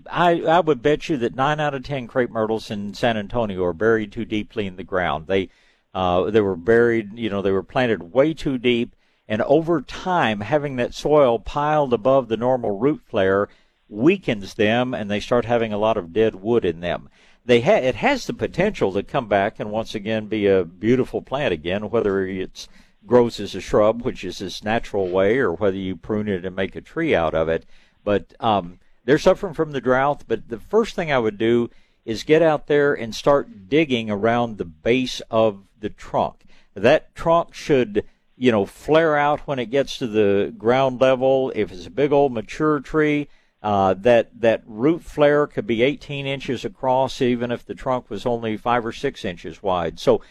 I, 0.09 0.41
I 0.41 0.59
would 0.59 0.81
bet 0.81 1.09
you 1.09 1.17
that 1.17 1.35
nine 1.35 1.59
out 1.59 1.73
of 1.73 1.83
ten 1.83 2.07
crepe 2.07 2.29
myrtles 2.29 2.71
in 2.71 2.93
San 2.93 3.17
Antonio 3.17 3.63
are 3.63 3.73
buried 3.73 4.11
too 4.11 4.25
deeply 4.25 4.67
in 4.67 4.75
the 4.75 4.83
ground. 4.83 5.27
They, 5.27 5.49
uh, 5.93 6.29
they 6.29 6.41
were 6.41 6.55
buried, 6.55 7.17
you 7.17 7.29
know, 7.29 7.41
they 7.41 7.51
were 7.51 7.63
planted 7.63 8.13
way 8.13 8.33
too 8.33 8.57
deep, 8.57 8.95
and 9.27 9.41
over 9.41 9.81
time, 9.81 10.41
having 10.41 10.75
that 10.77 10.93
soil 10.93 11.39
piled 11.39 11.93
above 11.93 12.27
the 12.27 12.37
normal 12.37 12.77
root 12.77 13.01
flare 13.05 13.49
weakens 13.89 14.53
them, 14.53 14.93
and 14.93 15.09
they 15.09 15.19
start 15.19 15.45
having 15.45 15.73
a 15.73 15.77
lot 15.77 15.97
of 15.97 16.13
dead 16.13 16.35
wood 16.35 16.65
in 16.65 16.79
them. 16.79 17.09
They 17.45 17.61
ha- 17.61 17.71
it 17.71 17.95
has 17.95 18.25
the 18.25 18.33
potential 18.33 18.91
to 18.93 19.03
come 19.03 19.27
back 19.27 19.59
and 19.59 19.71
once 19.71 19.95
again 19.95 20.27
be 20.27 20.47
a 20.47 20.65
beautiful 20.65 21.21
plant 21.21 21.53
again, 21.53 21.89
whether 21.89 22.25
it's 22.25 22.67
grows 23.05 23.39
as 23.39 23.55
a 23.55 23.61
shrub, 23.61 24.01
which 24.01 24.25
is 24.25 24.41
its 24.41 24.63
natural 24.63 25.07
way, 25.07 25.37
or 25.37 25.53
whether 25.53 25.77
you 25.77 25.95
prune 25.95 26.27
it 26.27 26.45
and 26.45 26.55
make 26.55 26.75
a 26.75 26.81
tree 26.81 27.15
out 27.15 27.33
of 27.33 27.47
it. 27.47 27.65
But 28.07 28.33
um, 28.39 28.79
they're 29.03 29.17
suffering 29.17 29.53
from 29.53 29.73
the 29.73 29.81
drought. 29.81 30.23
But 30.29 30.47
the 30.47 30.61
first 30.61 30.95
thing 30.95 31.11
I 31.11 31.19
would 31.19 31.37
do 31.37 31.69
is 32.05 32.23
get 32.23 32.41
out 32.41 32.67
there 32.67 32.93
and 32.93 33.13
start 33.13 33.67
digging 33.67 34.09
around 34.09 34.57
the 34.57 34.63
base 34.63 35.21
of 35.29 35.65
the 35.77 35.89
trunk. 35.89 36.45
That 36.73 37.13
trunk 37.15 37.53
should, 37.53 38.05
you 38.37 38.49
know, 38.49 38.65
flare 38.65 39.17
out 39.17 39.41
when 39.41 39.59
it 39.59 39.71
gets 39.71 39.97
to 39.97 40.07
the 40.07 40.53
ground 40.57 41.01
level. 41.01 41.51
If 41.53 41.69
it's 41.69 41.85
a 41.85 41.89
big 41.89 42.13
old 42.13 42.31
mature 42.31 42.79
tree, 42.79 43.27
uh, 43.61 43.95
that 43.95 44.39
that 44.39 44.63
root 44.65 45.03
flare 45.03 45.45
could 45.45 45.67
be 45.67 45.83
18 45.83 46.25
inches 46.25 46.63
across, 46.63 47.21
even 47.21 47.51
if 47.51 47.65
the 47.65 47.75
trunk 47.75 48.09
was 48.09 48.25
only 48.25 48.55
five 48.55 48.85
or 48.85 48.93
six 48.93 49.25
inches 49.25 49.61
wide. 49.61 49.99
So 49.99 50.21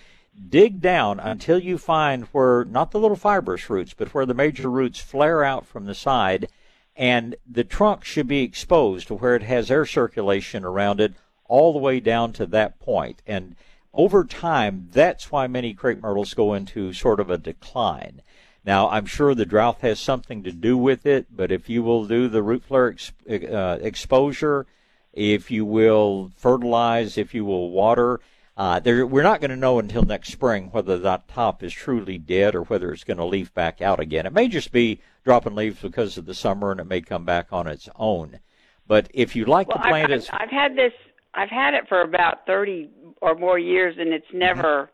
dig 0.49 0.81
down 0.81 1.21
until 1.21 1.59
you 1.59 1.77
find 1.77 2.25
where 2.33 2.65
not 2.65 2.93
the 2.93 3.01
little 3.01 3.19
fibrous 3.19 3.69
roots, 3.69 3.93
but 3.93 4.15
where 4.15 4.25
the 4.25 4.33
major 4.33 4.71
roots 4.71 4.99
flare 4.99 5.45
out 5.45 5.67
from 5.67 5.85
the 5.85 5.95
side, 5.95 6.49
and 6.97 7.37
the 7.47 7.65
trunk 7.65 8.05
should 8.05 8.27
be 8.27 8.43
exposed 8.43 9.09
to 9.09 9.15
where 9.15 9.37
it 9.37 9.43
has 9.43 9.71
air 9.71 9.85
circulation 9.85 10.65
around 10.65 11.01
it 11.01 11.15
all 11.45 11.73
the 11.73 11.79
way 11.79 12.01
down 12.01 12.33
to 12.33 12.47
that 12.47 12.79
point. 12.81 13.23
And 13.27 13.55
over 13.93 14.25
time, 14.25 14.89
that's 14.93 15.31
why 15.31 15.47
many 15.47 15.75
crepe 15.75 16.03
myrtles 16.03 16.35
go 16.35 16.55
into 16.55 16.93
sort 16.93 17.21
of 17.21 17.31
a 17.31 17.39
decline. 17.39 18.23
Now, 18.65 18.89
I'm 18.91 19.07
sure 19.07 19.35
the 19.35 19.47
drought 19.47 19.79
has 19.83 20.01
something 20.01 20.43
to 20.43 20.53
do 20.53 20.77
with 20.77 21.07
it, 21.07 21.27
but 21.31 21.53
if 21.53 21.69
you 21.69 21.83
will 21.83 22.05
do 22.05 22.29
the 22.29 22.43
root 22.43 22.65
flare 22.65 22.97
uh, 23.31 23.79
exposure, 23.81 24.67
if 25.13 25.51
you 25.51 25.65
will 25.65 26.33
fertilize, 26.37 27.17
if 27.17 27.33
you 27.33 27.45
will 27.45 27.71
water, 27.71 28.21
uh, 28.57 28.81
there, 28.81 29.07
we're 29.07 29.23
not 29.23 29.41
going 29.41 29.51
to 29.51 29.57
know 29.57 29.79
until 29.79 30.03
next 30.03 30.33
spring 30.33 30.71
whether 30.73 30.99
that 30.99 31.29
top 31.29 31.63
is 31.63 31.73
truly 31.73 32.17
dead 32.19 32.55
or 32.55 32.63
whether 32.63 32.93
it's 32.93 33.05
going 33.05 33.19
to 33.19 33.25
leaf 33.25 33.53
back 33.53 33.83
out 33.83 34.01
again. 34.01 34.25
It 34.27 34.33
may 34.33 34.49
just 34.49 34.73
be 34.73 35.01
dropping 35.25 35.55
leaves 35.55 35.81
because 35.81 36.17
of 36.17 36.25
the 36.27 36.35
summer 36.35 36.71
and 36.71 36.81
it 36.81 36.87
may 36.87 37.01
come 37.03 37.25
back 37.25 37.49
on 37.53 37.67
its 37.67 37.89
own. 37.97 38.39
But 38.87 39.09
if 39.13 39.37
you 39.37 39.45
like 39.45 39.69
Well, 39.69 39.79
to 39.79 39.83
plant 39.83 40.13
I've, 40.13 40.21
it, 40.21 40.31
I've, 40.33 40.51
had 40.51 40.77
this. 40.77 40.93
I've 41.35 41.51
had 41.51 41.75
it 41.75 41.89
for 41.89 42.01
about 42.01 42.47
thirty 42.47 42.89
or 43.21 43.35
more 43.35 43.59
years, 43.59 43.97
and 43.99 44.13
it's 44.13 44.27
never, 44.33 44.91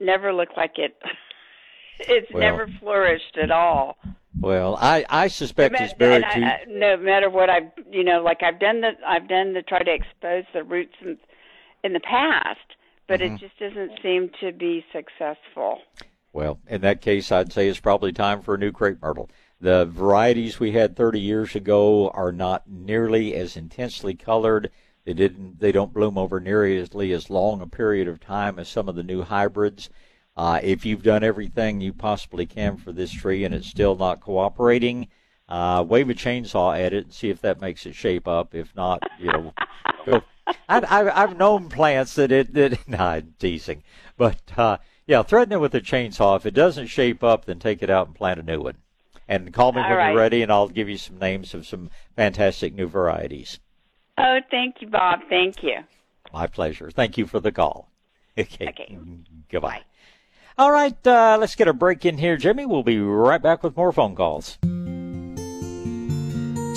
never 0.00 0.32
looked 0.32 0.56
like 0.56 0.78
it. 0.78 0.96
It's 2.00 2.30
Well- 2.32 2.40
never 2.40 2.68
flourished 2.78 3.36
at 3.42 3.50
all. 3.50 3.96
well, 4.40 4.78
I, 4.80 5.04
I 5.10 5.26
suspect 5.26 5.74
No 5.76 5.84
it's 5.84 5.94
buried 5.94 6.24
too. 6.32 6.42
I, 6.44 6.46
I, 6.46 6.64
no 6.68 6.96
matter 6.96 7.28
what 7.28 7.50
I've, 7.50 7.72
you 7.90 8.04
know, 8.04 8.22
like 8.22 8.40
I've 8.44 8.60
done 8.60 8.82
the, 8.82 8.92
I've 9.04 9.26
done 9.28 9.52
the 9.52 9.62
try 9.62 9.80
to 9.82 9.92
expose 9.92 10.44
the 10.54 10.62
roots 10.62 10.94
in, 11.00 11.18
in 11.84 11.92
the 11.92 12.00
past, 12.00 12.76
but 13.06 13.20
Mhm. 13.20 13.34
it 13.34 13.40
just 13.40 13.58
doesn't 13.58 14.00
seem 14.02 14.30
to 14.40 14.52
be 14.52 14.84
successful. 14.92 15.80
Well, 16.32 16.58
in 16.68 16.82
that 16.82 17.00
case, 17.00 17.32
I'd 17.32 17.52
say 17.52 17.68
it's 17.68 17.80
probably 17.80 18.12
time 18.12 18.42
for 18.42 18.54
a 18.54 18.58
new 18.58 18.70
crepe 18.70 19.00
myrtle. 19.00 19.30
The 19.60 19.86
varieties 19.86 20.60
we 20.60 20.72
had 20.72 20.94
30 20.94 21.20
years 21.20 21.56
ago 21.56 22.10
are 22.10 22.32
not 22.32 22.68
nearly 22.68 23.34
as 23.34 23.56
intensely 23.56 24.14
colored. 24.14 24.70
They 25.04 25.14
didn't. 25.14 25.58
They 25.58 25.72
don't 25.72 25.92
bloom 25.92 26.18
over 26.18 26.38
nearly 26.38 26.78
as 27.12 27.30
long 27.30 27.60
a 27.62 27.66
period 27.66 28.08
of 28.08 28.20
time 28.20 28.58
as 28.58 28.68
some 28.68 28.88
of 28.88 28.94
the 28.94 29.02
new 29.02 29.22
hybrids. 29.22 29.88
Uh, 30.36 30.60
if 30.62 30.86
you've 30.86 31.02
done 31.02 31.24
everything 31.24 31.80
you 31.80 31.92
possibly 31.92 32.46
can 32.46 32.76
for 32.76 32.92
this 32.92 33.10
tree 33.10 33.44
and 33.44 33.52
it's 33.52 33.66
still 33.66 33.96
not 33.96 34.20
cooperating, 34.20 35.08
uh, 35.48 35.84
wave 35.88 36.10
a 36.10 36.14
chainsaw 36.14 36.78
at 36.78 36.92
it 36.92 37.04
and 37.04 37.12
see 37.12 37.30
if 37.30 37.40
that 37.40 37.60
makes 37.60 37.86
it 37.86 37.94
shape 37.94 38.28
up. 38.28 38.54
If 38.54 38.76
not, 38.76 39.02
you 39.18 39.32
know, 39.32 39.54
go. 40.06 40.22
I, 40.68 40.80
I, 40.80 41.22
I've 41.22 41.36
known 41.36 41.68
plants 41.68 42.14
that 42.14 42.32
it 42.32 42.54
that. 42.54 42.78
Nah, 42.88 43.10
I'm 43.10 43.34
teasing, 43.38 43.82
but 44.16 44.40
uh, 44.56 44.78
yeah, 45.06 45.22
threaten 45.22 45.52
it 45.52 45.60
with 45.60 45.74
a 45.74 45.80
chainsaw. 45.80 46.36
If 46.36 46.46
it 46.46 46.54
doesn't 46.54 46.86
shape 46.86 47.22
up, 47.22 47.44
then 47.44 47.58
take 47.58 47.82
it 47.82 47.90
out 47.90 48.06
and 48.06 48.16
plant 48.16 48.40
a 48.40 48.42
new 48.42 48.60
one. 48.60 48.76
And 49.26 49.52
call 49.52 49.72
me 49.72 49.82
All 49.82 49.88
when 49.88 49.96
right. 49.96 50.08
you're 50.10 50.18
ready, 50.18 50.42
and 50.42 50.50
I'll 50.50 50.68
give 50.68 50.88
you 50.88 50.96
some 50.96 51.18
names 51.18 51.52
of 51.52 51.66
some 51.66 51.90
fantastic 52.16 52.74
new 52.74 52.86
varieties. 52.86 53.58
Oh, 54.16 54.38
thank 54.50 54.76
you, 54.80 54.88
Bob. 54.88 55.20
Thank 55.28 55.62
you. 55.62 55.78
My 56.32 56.46
pleasure. 56.46 56.90
Thank 56.90 57.18
you 57.18 57.26
for 57.26 57.40
the 57.40 57.52
call. 57.52 57.90
Okay. 58.38 58.96
Goodbye. 59.50 59.80
All 60.56 60.70
right, 60.70 61.06
uh, 61.06 61.38
let's 61.40 61.56
get 61.56 61.66
a 61.66 61.72
break 61.72 62.04
in 62.04 62.18
here, 62.18 62.36
Jimmy. 62.36 62.66
We'll 62.66 62.84
be 62.84 63.00
right 63.00 63.42
back 63.42 63.64
with 63.64 63.76
more 63.76 63.90
phone 63.90 64.14
calls. 64.14 64.58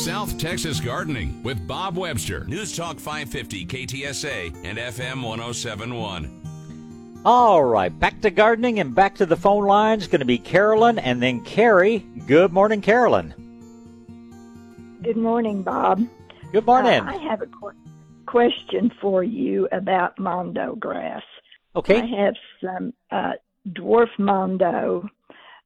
South 0.05 0.35
Texas 0.39 0.79
Gardening 0.79 1.43
with 1.43 1.67
Bob 1.67 1.95
Webster. 1.95 2.43
News 2.45 2.75
Talk 2.75 2.99
550 2.99 3.67
KTSA 3.67 4.47
and 4.63 4.79
FM 4.79 5.21
1071. 5.21 7.21
All 7.23 7.63
right, 7.63 7.97
back 7.99 8.19
to 8.21 8.31
gardening 8.31 8.79
and 8.79 8.95
back 8.95 9.13
to 9.17 9.27
the 9.27 9.37
phone 9.37 9.65
lines. 9.65 10.07
Going 10.07 10.21
to 10.21 10.25
be 10.25 10.39
Carolyn 10.39 10.97
and 10.97 11.21
then 11.21 11.43
Carrie. 11.43 11.99
Good 12.25 12.51
morning, 12.51 12.81
Carolyn. 12.81 13.35
Good 15.03 15.17
morning, 15.17 15.61
Bob. 15.61 16.03
Good 16.51 16.65
morning. 16.65 17.01
Uh, 17.01 17.11
I 17.11 17.17
have 17.17 17.43
a 17.43 17.45
que- 17.45 17.75
question 18.25 18.91
for 18.99 19.23
you 19.23 19.67
about 19.71 20.17
mondo 20.17 20.75
grass. 20.77 21.21
Okay. 21.75 22.01
I 22.01 22.05
have 22.23 22.33
some 22.59 22.91
uh, 23.11 23.33
dwarf 23.69 24.09
mondo 24.17 25.07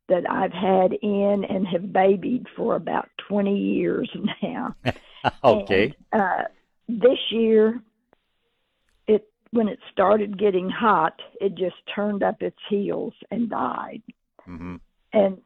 that 0.09 0.29
I've 0.29 0.53
had 0.53 0.93
in 1.01 1.45
and 1.49 1.67
have 1.67 1.91
babied 1.93 2.47
for 2.55 2.75
about 2.75 3.09
20 3.29 3.57
years 3.57 4.09
now. 4.43 4.75
okay. 5.43 5.93
And, 6.11 6.21
uh, 6.21 6.43
this 6.87 7.19
year, 7.31 7.81
it 9.07 9.27
when 9.51 9.67
it 9.67 9.79
started 9.91 10.37
getting 10.37 10.69
hot, 10.69 11.19
it 11.41 11.55
just 11.55 11.75
turned 11.93 12.23
up 12.23 12.41
its 12.41 12.57
heels 12.69 13.13
and 13.31 13.49
died. 13.49 14.01
hmm 14.45 14.75
And 15.13 15.41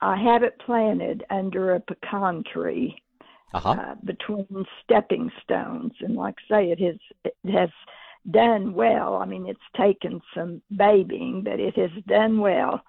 I 0.00 0.16
have 0.16 0.42
it 0.42 0.58
planted 0.60 1.24
under 1.30 1.74
a 1.74 1.80
pecan 1.80 2.44
tree 2.52 3.02
Uh-huh. 3.52 3.76
uh, 3.78 3.94
between 4.04 4.66
stepping 4.84 5.30
stones, 5.42 5.92
and 6.00 6.16
like 6.16 6.36
I 6.50 6.54
say, 6.54 6.70
it 6.72 6.80
has 6.80 6.98
it 7.24 7.36
has 7.52 7.70
done 8.30 8.74
well. 8.74 9.16
I 9.16 9.26
mean, 9.26 9.46
it's 9.46 9.60
taken 9.76 10.20
some 10.34 10.62
babying, 10.76 11.42
but 11.44 11.60
it 11.60 11.76
has 11.76 11.90
done 12.06 12.40
well, 12.40 12.82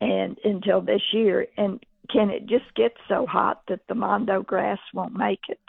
and 0.00 0.38
until 0.44 0.80
this 0.80 1.02
year. 1.12 1.46
And 1.56 1.84
can 2.10 2.30
it 2.30 2.46
just 2.46 2.74
get 2.74 2.94
so 3.08 3.26
hot 3.26 3.62
that 3.68 3.86
the 3.88 3.94
mondo 3.94 4.42
grass 4.42 4.78
won't 4.94 5.16
make 5.16 5.40
it? 5.48 5.60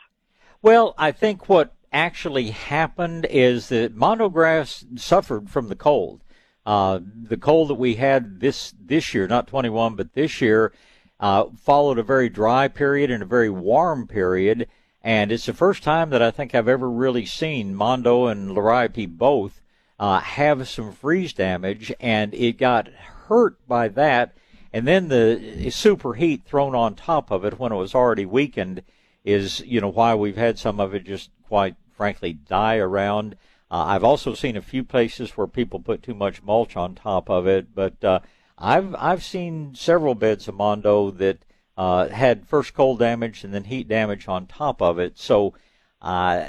Well, 0.62 0.94
I 0.98 1.12
think 1.12 1.48
what 1.48 1.74
actually 1.92 2.52
happened 2.52 3.26
is 3.30 3.70
that 3.70 3.96
mondo 3.96 4.30
grass 4.30 4.86
suffered 4.96 5.50
from 5.50 5.70
the 5.70 5.76
cold. 5.76 6.22
Uh, 6.66 7.00
the 7.04 7.38
cold 7.38 7.70
that 7.70 7.76
we 7.76 7.96
had 7.96 8.40
this 8.42 8.74
this 8.80 9.14
year, 9.14 9.28
not 9.28 9.48
21, 9.48 9.96
but 9.96 10.14
this 10.14 10.42
year, 10.42 10.72
uh, 11.20 11.46
followed 11.58 11.98
a 11.98 12.04
very 12.04 12.30
dry 12.30 12.68
period 12.68 13.10
and 13.10 13.24
a 13.24 13.26
very 13.26 13.50
warm 13.50 14.06
period. 14.06 14.68
And 15.02 15.32
it's 15.32 15.46
the 15.46 15.54
first 15.54 15.82
time 15.82 16.10
that 16.10 16.22
I 16.22 16.30
think 16.30 16.54
I've 16.54 16.68
ever 16.68 16.90
really 16.90 17.26
seen 17.26 17.74
Mondo 17.74 18.28
and 18.28 18.50
Liriope 18.52 19.18
both 19.18 19.62
uh, 19.98 20.20
have 20.20 20.68
some 20.68 20.92
freeze 20.92 21.34
damage, 21.34 21.94
and 22.00 22.34
it 22.34 22.58
got 22.58 22.90
hurt 23.30 23.56
by 23.68 23.88
that. 23.88 24.34
And 24.72 24.88
then 24.88 25.08
the 25.08 25.70
super 25.72 26.14
heat 26.14 26.44
thrown 26.46 26.76
on 26.76 26.94
top 26.96 27.32
of 27.32 27.44
it 27.46 27.58
when 27.58 27.72
it 27.72 27.78
was 27.78 27.96
already 27.96 28.26
weakened 28.26 28.84
is, 29.24 29.62
you 29.62 29.82
know, 29.82 29.88
why 29.88 30.14
we've 30.14 30.38
had 30.38 30.60
some 30.60 30.80
of 30.80 30.94
it 30.94 31.06
just 31.06 31.32
quite 31.48 31.76
frankly 31.92 32.34
die 32.34 32.78
around. 32.78 33.36
Uh, 33.72 33.86
I've 33.88 34.04
also 34.04 34.34
seen 34.34 34.58
a 34.58 34.62
few 34.62 34.84
places 34.84 35.32
where 35.32 35.48
people 35.48 35.80
put 35.80 36.04
too 36.04 36.14
much 36.14 36.44
mulch 36.44 36.76
on 36.76 36.96
top 36.96 37.30
of 37.30 37.48
it, 37.48 37.74
but 37.74 38.04
uh, 38.04 38.20
I've 38.58 38.96
I've 38.96 39.24
seen 39.24 39.76
several 39.76 40.16
beds 40.16 40.48
of 40.48 40.56
Mondo 40.56 41.12
that 41.12 41.40
uh, 41.78 42.10
had 42.10 42.48
first 42.48 42.74
cold 42.74 43.00
damage 43.00 43.44
and 43.44 43.54
then 43.54 43.66
heat 43.66 43.88
damage 43.88 44.28
on 44.28 44.48
top 44.48 44.82
of 44.82 45.00
it. 45.00 45.18
So 45.18 45.54
uh, 46.02 46.46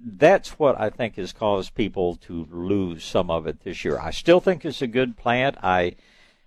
that's 0.00 0.58
what 0.58 0.80
I 0.80 0.90
think 0.90 1.16
has 1.16 1.32
caused 1.32 1.74
people 1.74 2.16
to 2.16 2.46
lose 2.50 3.04
some 3.04 3.30
of 3.30 3.46
it 3.46 3.62
this 3.62 3.84
year. 3.84 3.98
I 3.98 4.10
still 4.10 4.40
think 4.40 4.64
it's 4.64 4.82
a 4.82 4.86
good 4.86 5.16
plant. 5.16 5.56
I 5.62 5.96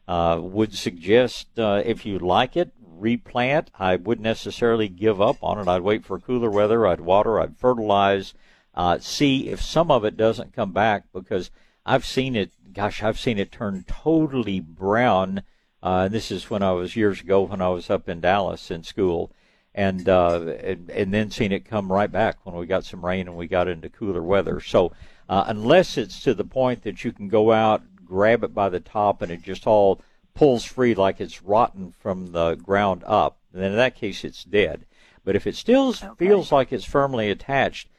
uh, 0.08 0.40
would 0.42 0.74
suggest 0.74 1.60
uh, 1.60 1.82
if 1.86 2.06
you 2.06 2.20
like 2.20 2.56
it, 2.56 2.72
replant. 2.80 3.70
I 3.78 3.96
wouldn't 3.96 4.24
necessarily 4.24 4.88
give 4.88 5.22
up 5.22 5.38
on 5.42 5.60
it. 5.60 5.68
I'd 5.68 5.82
wait 5.82 6.06
for 6.06 6.20
cooler 6.20 6.50
weather. 6.50 6.88
I'd 6.88 7.02
water. 7.02 7.40
I'd 7.40 7.58
fertilize. 7.58 8.34
Uh, 8.74 9.00
see 9.00 9.50
if 9.50 9.62
some 9.62 9.90
of 9.90 10.06
it 10.06 10.16
doesn't 10.16 10.54
come 10.54 10.72
back 10.72 11.06
because 11.14 11.50
I've 11.86 12.06
seen 12.06 12.36
it. 12.36 12.52
Gosh, 12.74 13.02
I've 13.02 13.20
seen 13.20 13.40
it 13.40 13.52
turn 13.52 13.86
totally 13.88 14.60
brown. 14.60 15.42
Uh, 15.82 16.08
this 16.08 16.32
is 16.32 16.50
when 16.50 16.62
I 16.62 16.72
was 16.74 16.96
years 16.96 17.22
ago 17.22 17.42
when 17.44 17.62
I 17.62 17.70
was 17.70 17.90
up 17.90 18.08
in 18.08 18.22
Dallas 18.22 18.70
in 18.70 18.84
school, 18.84 19.32
and, 19.74 20.08
uh, 20.08 20.42
and 20.64 20.90
and 20.90 21.14
then 21.14 21.32
seen 21.32 21.52
it 21.52 21.66
come 21.66 21.92
right 21.92 22.12
back 22.12 22.38
when 22.44 22.56
we 22.56 22.66
got 22.66 22.84
some 22.84 23.06
rain 23.06 23.28
and 23.28 23.38
we 23.38 23.48
got 23.48 23.68
into 23.68 23.90
cooler 23.90 24.22
weather. 24.22 24.60
So 24.60 24.92
uh, 25.30 25.46
unless 25.48 25.98
it's 25.98 26.22
to 26.24 26.34
the 26.34 26.44
point 26.44 26.84
that 26.84 27.04
you 27.04 27.12
can 27.12 27.30
go 27.30 27.52
out, 27.52 27.84
grab 28.08 28.44
it 28.44 28.54
by 28.54 28.70
the 28.70 28.80
top, 28.80 29.22
and 29.22 29.32
it 29.32 29.42
just 29.42 29.68
all 29.68 30.02
pulls 30.34 30.64
free 30.64 30.94
like 30.94 31.20
it's 31.20 31.44
rotten 31.44 31.92
from 31.92 32.32
the 32.32 32.56
ground 32.56 33.04
up, 33.06 33.38
then 33.52 33.72
in 33.72 33.78
that 33.78 33.96
case 33.96 34.24
it's 34.24 34.44
dead. 34.44 34.86
But 35.24 35.36
if 35.36 35.46
it 35.46 35.56
still 35.56 35.94
feels 35.94 36.52
like 36.52 36.72
it's 36.72 36.86
firmly 36.86 37.30
attached, 37.30 37.90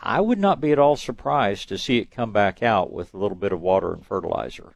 I 0.00 0.20
would 0.20 0.38
not 0.38 0.60
be 0.60 0.72
at 0.72 0.78
all 0.78 0.96
surprised 0.96 1.68
to 1.68 1.78
see 1.78 1.98
it 1.98 2.10
come 2.10 2.32
back 2.32 2.62
out 2.62 2.92
with 2.92 3.12
a 3.12 3.18
little 3.18 3.36
bit 3.36 3.52
of 3.52 3.60
water 3.60 3.92
and 3.92 4.06
fertilizer. 4.06 4.74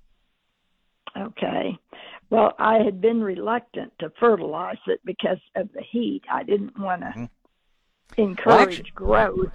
Okay. 1.17 1.79
Well, 2.31 2.55
I 2.59 2.79
had 2.79 3.01
been 3.01 3.23
reluctant 3.23 3.93
to 4.01 4.11
fertilize 4.19 4.79
it 4.87 5.01
because 5.05 5.39
of 5.55 5.69
the 5.75 5.83
heat. 5.83 6.23
I 6.31 6.43
didn't 6.43 6.79
want 6.79 7.03
to 7.03 7.09
mm-hmm. 7.09 7.25
Encourage 8.17 8.81
actually- 8.81 8.91
growth. 8.95 9.53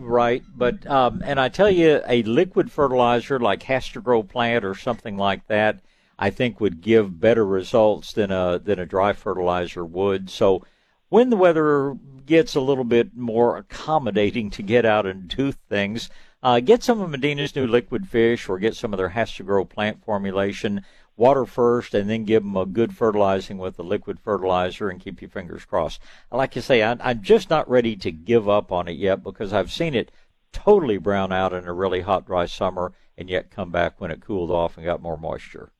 Right, 0.00 0.42
but 0.54 0.86
um, 0.86 1.22
and 1.24 1.40
I 1.40 1.48
tell 1.48 1.70
you, 1.70 2.00
a 2.06 2.22
liquid 2.22 2.70
fertilizer 2.70 3.38
like 3.40 3.62
Has 3.64 3.88
to 3.88 4.00
HastaGro 4.00 4.28
plant 4.28 4.64
or 4.64 4.74
something 4.74 5.16
like 5.16 5.46
that, 5.48 5.80
I 6.18 6.30
think 6.30 6.60
would 6.60 6.80
give 6.80 7.20
better 7.20 7.44
results 7.44 8.12
than 8.12 8.30
a 8.30 8.58
than 8.58 8.78
a 8.78 8.86
dry 8.86 9.12
fertilizer 9.12 9.84
would. 9.84 10.30
So 10.30 10.64
when 11.08 11.30
the 11.30 11.36
weather 11.36 11.96
gets 12.26 12.54
a 12.54 12.60
little 12.60 12.84
bit 12.84 13.16
more 13.16 13.56
accommodating 13.56 14.50
to 14.50 14.62
get 14.62 14.84
out 14.84 15.06
and 15.06 15.28
do 15.28 15.52
things, 15.52 16.08
uh, 16.42 16.60
get 16.60 16.82
some 16.82 17.00
of 17.00 17.10
Medina's 17.10 17.54
new 17.56 17.66
liquid 17.66 18.08
fish 18.08 18.48
or 18.48 18.58
get 18.58 18.76
some 18.76 18.92
of 18.92 18.98
their 18.98 19.10
HastaGro 19.10 19.68
plant 19.68 20.04
formulation. 20.04 20.84
Water 21.16 21.46
first, 21.46 21.94
and 21.94 22.10
then 22.10 22.24
give 22.24 22.42
them 22.42 22.56
a 22.56 22.66
good 22.66 22.96
fertilizing 22.96 23.58
with 23.58 23.76
the 23.76 23.84
liquid 23.84 24.18
fertilizer, 24.18 24.88
and 24.88 25.00
keep 25.00 25.22
your 25.22 25.30
fingers 25.30 25.64
crossed. 25.64 26.00
Like 26.32 26.56
you 26.56 26.62
say, 26.62 26.82
I, 26.82 26.96
I'm 27.00 27.22
just 27.22 27.50
not 27.50 27.70
ready 27.70 27.94
to 27.96 28.10
give 28.10 28.48
up 28.48 28.72
on 28.72 28.88
it 28.88 28.96
yet 28.96 29.22
because 29.22 29.52
I've 29.52 29.70
seen 29.70 29.94
it 29.94 30.10
totally 30.52 30.98
brown 30.98 31.32
out 31.32 31.52
in 31.52 31.66
a 31.66 31.72
really 31.72 32.00
hot, 32.00 32.26
dry 32.26 32.46
summer, 32.46 32.92
and 33.16 33.30
yet 33.30 33.50
come 33.50 33.70
back 33.70 34.00
when 34.00 34.10
it 34.10 34.20
cooled 34.20 34.50
off 34.50 34.76
and 34.76 34.84
got 34.84 35.02
more 35.02 35.16
moisture. 35.16 35.70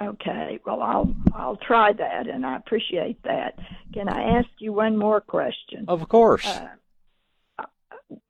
Okay. 0.00 0.58
Well, 0.66 0.82
I'll 0.82 1.14
I'll 1.34 1.56
try 1.56 1.92
that, 1.92 2.26
and 2.26 2.44
I 2.44 2.56
appreciate 2.56 3.22
that. 3.24 3.58
Can 3.92 4.08
I 4.08 4.38
ask 4.38 4.48
you 4.58 4.72
one 4.72 4.96
more 4.96 5.20
question? 5.20 5.84
Of 5.88 6.08
course. 6.08 6.46
Uh, 6.46 6.68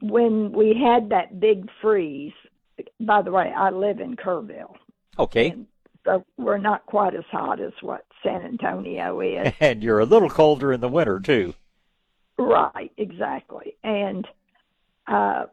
when 0.01 0.53
we 0.53 0.75
had 0.75 1.11
that 1.11 1.41
big 1.41 1.69
freeze, 1.81 2.33
by 3.01 3.23
the 3.23 3.31
way, 3.31 3.53
I 3.57 3.71
live 3.71 4.01
in 4.01 4.17
Kerrville, 4.17 4.75
Okay. 5.19 5.55
So 6.05 6.25
we're 6.37 6.59
not 6.59 6.85
quite 6.87 7.15
as 7.15 7.25
hot 7.31 7.61
as 7.61 7.73
what 7.81 8.05
San 8.23 8.43
Antonio 8.43 9.21
is. 9.21 9.53
And 9.61 9.83
you're 9.83 10.01
a 10.01 10.05
little 10.05 10.31
colder 10.31 10.73
in 10.73 10.81
the 10.81 10.89
winter 10.89 11.21
too. 11.21 11.55
Right, 12.39 12.91
exactly. 12.97 13.77
And 13.85 14.27
uh, 15.07 15.45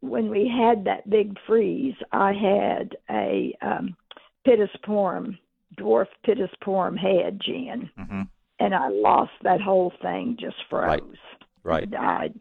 when 0.00 0.28
we 0.28 0.48
had 0.48 0.84
that 0.84 1.08
big 1.08 1.36
freeze, 1.46 1.94
I 2.12 2.32
had 2.32 2.96
a 3.10 3.56
um, 3.62 3.96
pittosporum, 4.46 5.38
dwarf 5.78 6.06
pittosporum 6.26 6.96
hedge 6.98 7.44
in, 7.48 7.90
Mm-hmm. 7.98 8.22
and 8.60 8.74
I 8.74 8.88
lost 8.88 9.32
that 9.42 9.60
whole 9.60 9.92
thing. 10.02 10.36
Just 10.40 10.56
froze. 10.68 11.00
Right. 11.62 11.84
It 11.84 11.90
died. 11.90 12.34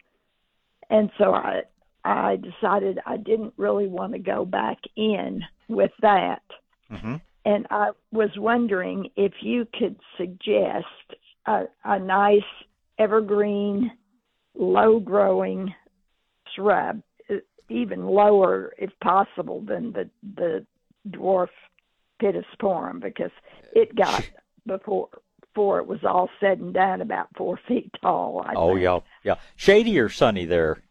And 0.89 1.09
so 1.17 1.33
I 1.33 1.61
I 2.03 2.35
decided 2.37 2.99
I 3.05 3.17
didn't 3.17 3.53
really 3.57 3.87
want 3.87 4.13
to 4.13 4.19
go 4.19 4.45
back 4.45 4.77
in 4.95 5.41
with 5.67 5.91
that. 6.01 6.43
Mm-hmm. 6.91 7.15
And 7.45 7.67
I 7.69 7.91
was 8.11 8.31
wondering 8.37 9.09
if 9.15 9.33
you 9.41 9.67
could 9.77 9.97
suggest 10.17 10.85
a, 11.45 11.65
a 11.83 11.99
nice 11.99 12.41
evergreen, 12.97 13.91
low 14.55 14.99
growing 14.99 15.73
shrub, 16.55 17.01
even 17.69 18.05
lower 18.05 18.73
if 18.77 18.89
possible 19.03 19.61
than 19.61 19.91
the, 19.91 20.09
the 20.35 20.65
dwarf 21.09 21.49
pittosporum 22.21 22.99
because 23.01 23.31
it 23.73 23.95
got 23.95 24.27
before 24.65 25.09
before 25.53 25.79
it 25.79 25.87
was 25.87 26.03
all 26.03 26.29
said 26.39 26.59
and 26.59 26.73
done 26.73 26.99
about 27.01 27.27
four 27.37 27.57
feet 27.67 27.89
tall. 28.01 28.43
I 28.45 28.53
Oh 28.55 28.69
think. 28.73 28.81
yeah, 28.83 28.99
yeah. 29.23 29.35
Shady 29.55 29.97
or 29.99 30.09
sunny 30.09 30.45
there? 30.45 30.81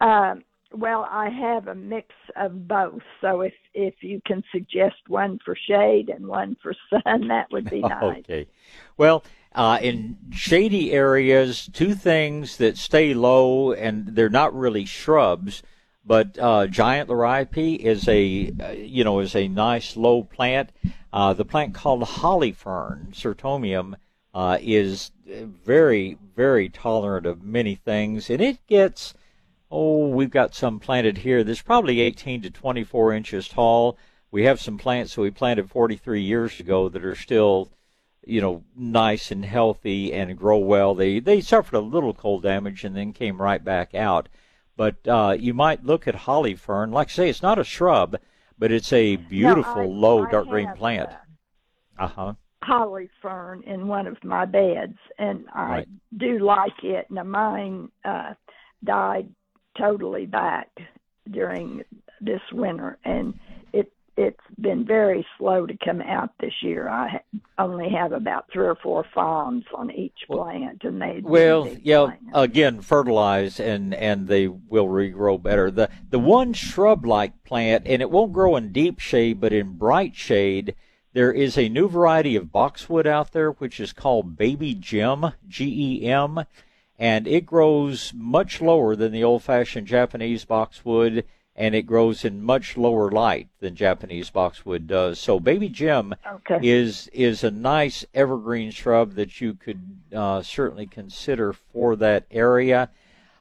Um, 0.00 0.44
well, 0.74 1.06
I 1.10 1.28
have 1.28 1.68
a 1.68 1.74
mix 1.74 2.08
of 2.36 2.66
both. 2.66 3.02
So 3.20 3.42
if 3.42 3.54
if 3.74 3.94
you 4.02 4.20
can 4.26 4.42
suggest 4.52 4.96
one 5.08 5.38
for 5.44 5.56
shade 5.56 6.08
and 6.08 6.26
one 6.26 6.56
for 6.62 6.74
sun, 6.90 7.28
that 7.28 7.50
would 7.50 7.70
be 7.70 7.80
nice. 7.80 8.18
Okay. 8.18 8.46
Well, 8.96 9.24
uh, 9.54 9.78
in 9.80 10.16
shady 10.32 10.92
areas, 10.92 11.68
two 11.72 11.94
things 11.94 12.56
that 12.56 12.76
stay 12.76 13.14
low, 13.14 13.72
and 13.72 14.08
they're 14.08 14.28
not 14.28 14.54
really 14.54 14.84
shrubs, 14.84 15.62
but 16.04 16.36
uh, 16.38 16.66
giant 16.66 17.08
liriope 17.08 17.78
is 17.78 18.08
a 18.08 18.52
uh, 18.60 18.70
you 18.72 19.04
know 19.04 19.20
is 19.20 19.36
a 19.36 19.48
nice 19.48 19.96
low 19.96 20.24
plant. 20.24 20.70
Uh, 21.12 21.32
the 21.32 21.44
plant 21.44 21.74
called 21.74 22.02
holly 22.02 22.52
fern, 22.52 23.08
Cyrtomium, 23.12 23.94
uh, 24.34 24.58
is 24.60 25.12
very 25.26 26.18
very 26.34 26.68
tolerant 26.68 27.26
of 27.26 27.44
many 27.44 27.76
things, 27.76 28.28
and 28.28 28.40
it 28.40 28.58
gets 28.66 29.14
oh 29.74 30.08
we've 30.08 30.30
got 30.30 30.54
some 30.54 30.78
planted 30.78 31.18
here. 31.18 31.42
That's 31.42 31.62
probably 31.62 32.00
18 32.00 32.42
to 32.42 32.50
24 32.50 33.12
inches 33.12 33.48
tall. 33.48 33.98
We 34.30 34.44
have 34.44 34.60
some 34.60 34.78
plants 34.78 35.14
that 35.14 35.20
we 35.20 35.30
planted 35.30 35.70
43 35.70 36.20
years 36.20 36.60
ago 36.60 36.88
that 36.88 37.04
are 37.04 37.14
still 37.16 37.70
you 38.26 38.40
know, 38.40 38.64
nice 38.76 39.30
and 39.30 39.44
healthy 39.44 40.12
and 40.12 40.36
grow 40.36 40.58
well. 40.58 40.94
They 40.94 41.20
they 41.20 41.40
suffered 41.40 41.76
a 41.76 41.80
little 41.80 42.14
cold 42.14 42.42
damage 42.42 42.84
and 42.84 42.96
then 42.96 43.12
came 43.12 43.40
right 43.40 43.62
back 43.62 43.94
out. 43.94 44.28
But 44.76 45.06
uh, 45.06 45.36
you 45.38 45.54
might 45.54 45.84
look 45.84 46.08
at 46.08 46.14
holly 46.14 46.54
fern. 46.54 46.90
Like 46.90 47.08
I 47.08 47.12
say, 47.12 47.28
it's 47.28 47.42
not 47.42 47.58
a 47.58 47.64
shrub, 47.64 48.16
but 48.58 48.72
it's 48.72 48.92
a 48.92 49.16
beautiful 49.16 49.76
no, 49.76 49.82
I, 49.82 49.86
low 49.86 50.26
I 50.26 50.30
dark 50.30 50.48
green 50.48 50.72
plant. 50.72 51.10
Uh 51.98 52.08
huh. 52.08 52.32
Holly 52.62 53.10
fern 53.20 53.62
in 53.64 53.86
one 53.86 54.06
of 54.06 54.22
my 54.24 54.46
beds, 54.46 54.98
and 55.18 55.44
I 55.52 55.68
Right. 55.68 55.88
do 56.16 56.38
like 56.38 56.82
it. 56.82 57.10
Now 57.10 57.24
mine 57.24 57.90
uh, 58.04 58.34
died 58.82 59.28
totally 59.76 60.26
back 60.26 60.68
during 61.30 61.84
this 62.20 62.40
winter, 62.52 62.98
and 63.04 63.38
it 63.72 63.92
it's 64.16 64.38
been 64.60 64.84
very 64.84 65.26
slow 65.36 65.66
to 65.66 65.76
come 65.84 66.00
out 66.00 66.30
this 66.38 66.54
year. 66.62 66.88
I 66.88 67.20
only 67.58 67.90
have 67.90 68.12
about 68.12 68.46
three 68.52 68.66
or 68.66 68.76
four 68.76 69.04
fawns 69.12 69.64
on 69.74 69.90
each 69.90 70.20
plant, 70.26 70.84
and 70.84 71.02
they 71.02 71.20
Well, 71.22 71.68
yeah. 71.82 72.04
plants. 72.04 72.24
Again, 72.32 72.80
fertilize 72.80 73.58
and 73.58 73.92
and 73.94 74.28
they 74.28 74.46
will 74.46 74.86
regrow 74.86 75.42
better. 75.42 75.70
The 75.70 75.90
the 76.10 76.18
one 76.18 76.52
shrub-like 76.52 77.42
plant, 77.44 77.86
and 77.86 78.00
it 78.00 78.10
won't 78.10 78.32
grow 78.32 78.56
in 78.56 78.72
deep 78.72 79.00
shade, 79.00 79.40
but 79.40 79.52
in 79.52 79.72
bright 79.78 80.14
shade. 80.14 80.74
There 81.12 81.32
is 81.32 81.56
a 81.56 81.68
new 81.68 81.88
variety 81.88 82.34
of 82.34 82.50
boxwood 82.50 83.06
out 83.06 83.30
there, 83.30 83.52
which 83.52 83.78
is 83.78 83.92
called 83.92 84.36
Baby 84.36 84.74
Gem, 84.74 85.32
G 85.46 86.02
E 86.02 86.08
M, 86.08 86.44
and 87.04 87.28
it 87.28 87.44
grows 87.44 88.14
much 88.16 88.62
lower 88.62 88.96
than 88.96 89.12
the 89.12 89.22
old-fashioned 89.22 89.86
Japanese 89.86 90.46
boxwood, 90.46 91.22
and 91.54 91.74
it 91.74 91.82
grows 91.82 92.24
in 92.24 92.42
much 92.42 92.78
lower 92.78 93.10
light 93.10 93.46
than 93.60 93.76
Japanese 93.76 94.30
boxwood 94.30 94.86
does. 94.86 95.18
So 95.18 95.38
Baby 95.38 95.68
Gem 95.68 96.14
Okay. 96.36 96.58
is 96.62 97.08
is 97.12 97.44
a 97.44 97.50
nice 97.50 98.06
evergreen 98.14 98.70
shrub 98.70 99.16
that 99.16 99.38
you 99.38 99.52
could 99.52 99.82
uh, 100.14 100.40
certainly 100.40 100.86
consider 100.86 101.52
for 101.52 101.94
that 101.96 102.24
area. 102.30 102.88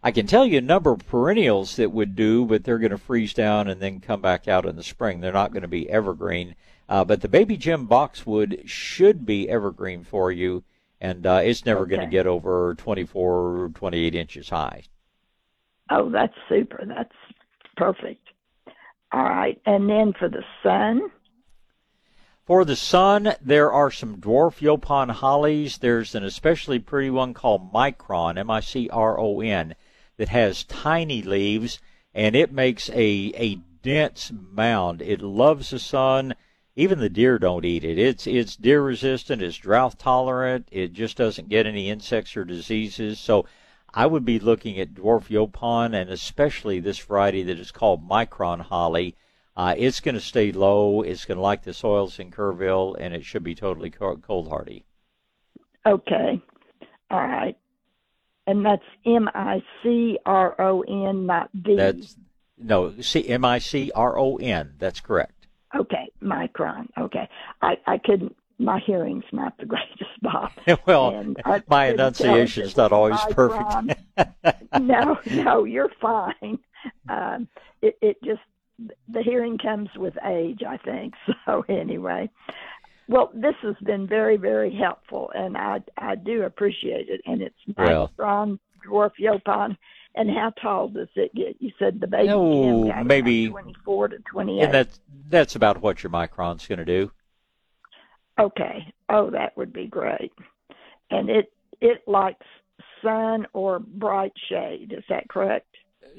I 0.04 0.12
can 0.12 0.28
tell 0.28 0.46
you 0.46 0.58
a 0.58 0.62
number 0.74 0.92
of 0.92 1.08
perennials 1.08 1.78
that 1.78 1.94
would 1.94 2.18
do, 2.18 2.44
but 2.44 2.66
they're 2.66 2.80
going 2.80 2.92
to 2.92 2.98
freeze 2.98 3.34
down 3.34 3.70
and 3.70 3.80
then 3.80 4.02
come 4.02 4.20
back 4.20 4.46
out 4.46 4.66
in 4.66 4.76
the 4.76 4.84
spring. 4.84 5.22
They're 5.22 5.32
not 5.32 5.54
going 5.54 5.62
to 5.62 5.70
be 5.70 5.90
evergreen. 5.90 6.56
Uh, 6.90 7.06
but 7.06 7.22
the 7.22 7.30
Baby 7.30 7.56
Gem 7.56 7.86
boxwood 7.86 8.64
should 8.66 9.26
be 9.26 9.48
evergreen 9.50 10.04
for 10.04 10.34
you, 10.34 10.64
and 11.04 11.28
uh, 11.28 11.42
it's 11.44 11.66
never 11.66 11.86
going 11.86 12.02
to 12.02 12.08
get 12.08 12.26
over 12.26 12.74
24 12.76 13.32
or 13.32 13.70
28 13.70 14.16
inches 14.16 14.50
high. 14.50 14.84
Oh, 15.92 16.10
that's 16.10 16.34
super. 16.48 16.84
That's 16.88 17.14
perfect. 17.76 18.26
All 19.12 19.24
right, 19.24 19.62
and 19.66 19.88
then 19.88 20.14
for 20.18 20.30
the 20.30 20.44
sun. 20.64 21.12
For 22.46 22.66
the 22.66 22.76
sun, 22.76 23.36
there 23.42 23.72
are 23.72 23.92
some 23.92 24.18
dwarf 24.18 24.60
Yaupon 24.60 25.12
hollies. 25.12 25.78
There's 25.78 26.16
an 26.16 26.24
especially 26.24 26.80
pretty 26.80 27.10
one 27.10 27.34
called 27.34 27.72
Micron, 27.72 28.40
M 28.40 28.50
I 28.50 28.62
C 28.62 28.90
R 28.90 29.20
O 29.20 29.42
N, 29.42 29.76
that 30.18 30.30
has 30.30 30.64
tiny 30.64 31.22
leaves 31.22 31.80
and 32.14 32.36
it 32.36 32.52
makes 32.52 32.90
a, 32.90 33.32
a 33.36 33.56
dense 33.82 34.32
mound. 34.32 35.02
It 35.02 35.22
loves 35.22 35.72
the 35.72 35.80
sun. 35.80 36.36
Even 36.76 37.00
the 37.00 37.10
deer 37.10 37.38
don't 37.38 37.66
eat 37.66 37.84
it. 37.84 38.00
It's 38.00 38.26
it's 38.26 38.56
deer 38.56 38.82
resistant, 38.82 39.42
it's 39.42 39.58
drought 39.58 40.00
tolerant, 40.00 40.68
it 40.72 40.94
just 40.94 41.18
doesn't 41.18 41.50
get 41.50 41.68
any 41.68 41.90
insects 41.90 42.36
or 42.36 42.46
diseases. 42.46 43.20
So 43.20 43.46
I 43.94 44.08
would 44.08 44.26
be 44.26 44.40
looking 44.40 44.80
at 44.80 44.96
dwarf 44.96 45.28
Yaupon 45.28 45.94
and 45.94 46.10
especially 46.10 46.80
this 46.80 46.98
variety 46.98 47.44
that 47.44 47.60
is 47.60 47.72
called 47.72 48.08
Micron 48.08 48.62
holly. 48.62 49.16
Uh, 49.56 49.76
it's 49.78 50.00
going 50.00 50.16
to 50.16 50.22
stay 50.22 50.52
low. 50.52 51.04
It's 51.04 51.26
going 51.26 51.38
to 51.38 51.42
like 51.44 51.62
the 51.62 51.76
soils 51.76 52.18
in 52.18 52.32
Kerrville, 52.32 52.96
and 53.00 53.14
it 53.14 53.24
should 53.24 53.44
be 53.44 53.54
totally 53.54 53.92
cold 53.92 54.48
hardy. 54.48 54.84
Okay. 55.86 56.42
All 57.12 57.20
right. 57.20 57.56
And 58.48 58.66
that's 58.66 58.84
M 59.06 59.30
I 59.36 59.62
C 59.84 60.18
R 60.26 60.60
O 60.60 60.82
N, 60.82 61.28
not 61.28 61.50
D. 61.64 61.76
That's 61.76 62.18
no 62.58 63.00
C 63.00 63.28
M 63.30 63.46
I 63.46 63.60
C 63.60 63.92
R 63.94 64.18
O 64.18 64.38
N. 64.38 64.74
That's 64.80 65.00
correct. 65.00 65.48
okay, 65.76 66.10
micron. 66.24 66.88
Okay. 66.98 67.28
I, 67.62 67.78
I 67.86 67.98
couldn't, 67.98 68.36
my 68.60 68.80
hearing's 68.86 69.26
not 69.32 69.58
the 69.58 69.66
greatest, 69.74 70.22
Bob. 70.22 70.52
well, 70.88 71.10
And 71.16 71.38
my 71.68 71.88
tell 71.88 71.94
enunciation's 71.94 72.78
not 72.78 72.92
always 72.92 73.20
perfect. 73.32 74.00
no, 74.80 75.20
no, 75.32 75.64
you're 75.66 75.92
fine. 76.02 76.60
Um, 77.10 77.48
it, 77.82 77.98
it 78.02 78.18
just, 78.24 78.42
the 79.08 79.22
hearing 79.22 79.58
comes 79.58 79.90
with 79.96 80.14
age, 80.26 80.62
I 80.68 80.78
think. 80.78 81.14
So 81.46 81.64
anyway, 81.70 82.30
well, 83.08 83.32
this 83.34 83.56
has 83.62 83.76
been 83.84 84.08
very, 84.08 84.38
very 84.38 84.74
helpful, 84.74 85.32
and 85.36 85.56
I 85.58 85.82
I 85.98 86.16
do 86.16 86.44
appreciate 86.44 87.08
it. 87.10 87.22
And 87.26 87.42
it's 87.42 87.56
Well. 87.78 88.12
Micron 88.18 88.60
dwarf 88.88 89.12
yaupon. 89.22 89.78
And 90.16 90.30
how 90.30 90.52
tall 90.62 90.90
does 90.90 91.08
it 91.16 91.34
get? 91.34 91.56
You 91.60 91.72
said 91.80 92.00
the 92.00 92.08
baby 92.08 92.30
Oh, 92.30 93.04
maybe- 93.04 93.50
24 93.50 94.10
to 94.10 94.20
28. 94.20 94.64
And 94.66 94.74
that's 94.74 95.00
that's 95.30 95.56
about 95.56 95.82
what 95.82 96.04
your 96.04 96.12
micron's 96.12 96.68
going 96.68 96.78
to 96.80 96.86
do. 96.86 97.12
Okay. 98.40 98.94
Oh, 99.10 99.30
that 99.32 99.56
would 99.58 99.74
be 99.74 99.88
great. 99.88 100.32
And 101.10 101.30
it 101.30 101.52
it 101.82 102.02
likes 102.08 102.46
sun 103.02 103.46
or 103.54 103.80
bright 103.80 104.34
shade. 104.50 104.94
Is 104.96 105.04
that 105.10 105.28
correct? 105.30 105.68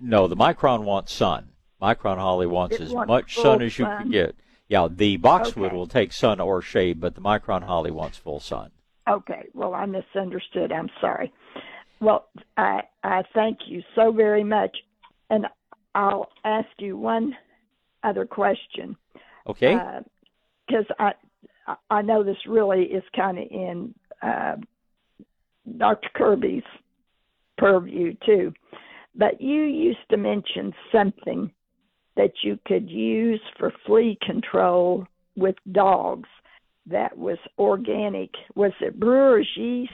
No, 0.01 0.27
the 0.27 0.37
micron 0.37 0.85
wants 0.85 1.13
sun. 1.13 1.49
Micron 1.81 2.17
holly 2.19 2.47
wants 2.47 2.77
It 2.77 2.83
as 2.83 2.93
wants 2.93 3.09
much 3.09 3.35
sun 3.37 3.63
as 3.63 3.79
you 3.79 3.85
sun. 3.85 4.03
can 4.03 4.11
get. 4.11 4.37
Yeah, 4.69 4.89
the 4.91 5.17
boxwood 5.19 5.67
Okay. 5.69 5.77
will 5.77 5.87
take 5.87 6.13
sun 6.13 6.41
or 6.41 6.63
shade, 6.63 7.01
but 7.01 7.15
the 7.15 7.21
micron 7.21 7.63
holly 7.65 7.91
wants 7.91 8.17
full 8.19 8.41
sun. 8.41 8.71
Okay. 9.09 9.49
Well, 9.53 9.75
I 9.75 9.85
misunderstood. 9.87 10.73
I'm 10.73 10.89
sorry. 11.01 11.33
Well, 12.01 12.29
I 12.57 12.83
I 13.03 13.23
thank 13.35 13.59
you 13.67 13.83
so 13.95 14.13
very 14.13 14.45
much, 14.45 14.77
and 15.31 15.47
I'll 15.95 16.31
ask 16.45 16.69
you 16.79 16.97
one 16.97 17.35
other 18.03 18.27
question. 18.27 18.97
Okay. 19.47 19.79
Because 20.67 20.87
I 20.99 21.13
I 21.91 22.03
know 22.03 22.23
this 22.23 22.37
really 22.47 22.85
is 22.85 23.05
kind 23.17 23.39
of 23.39 23.45
in 23.51 23.95
uh, 24.23 24.57
Dr. 25.79 26.09
Kirby's 26.15 26.63
purview 27.57 28.15
too, 28.27 28.53
but 29.15 29.41
you 29.41 29.63
used 29.63 30.07
to 30.11 30.17
mention 30.17 30.75
something 30.93 31.51
that 32.17 32.33
you 32.43 32.59
could 32.67 32.89
use 32.91 33.41
for 33.59 33.73
flea 33.87 34.19
control 34.23 35.07
with 35.37 35.57
dogs 35.73 36.29
that 36.87 37.17
was 37.17 37.39
organic. 37.59 38.31
Was 38.55 38.73
it 38.81 39.01
brewer's 39.01 39.49
yeast? 39.57 39.93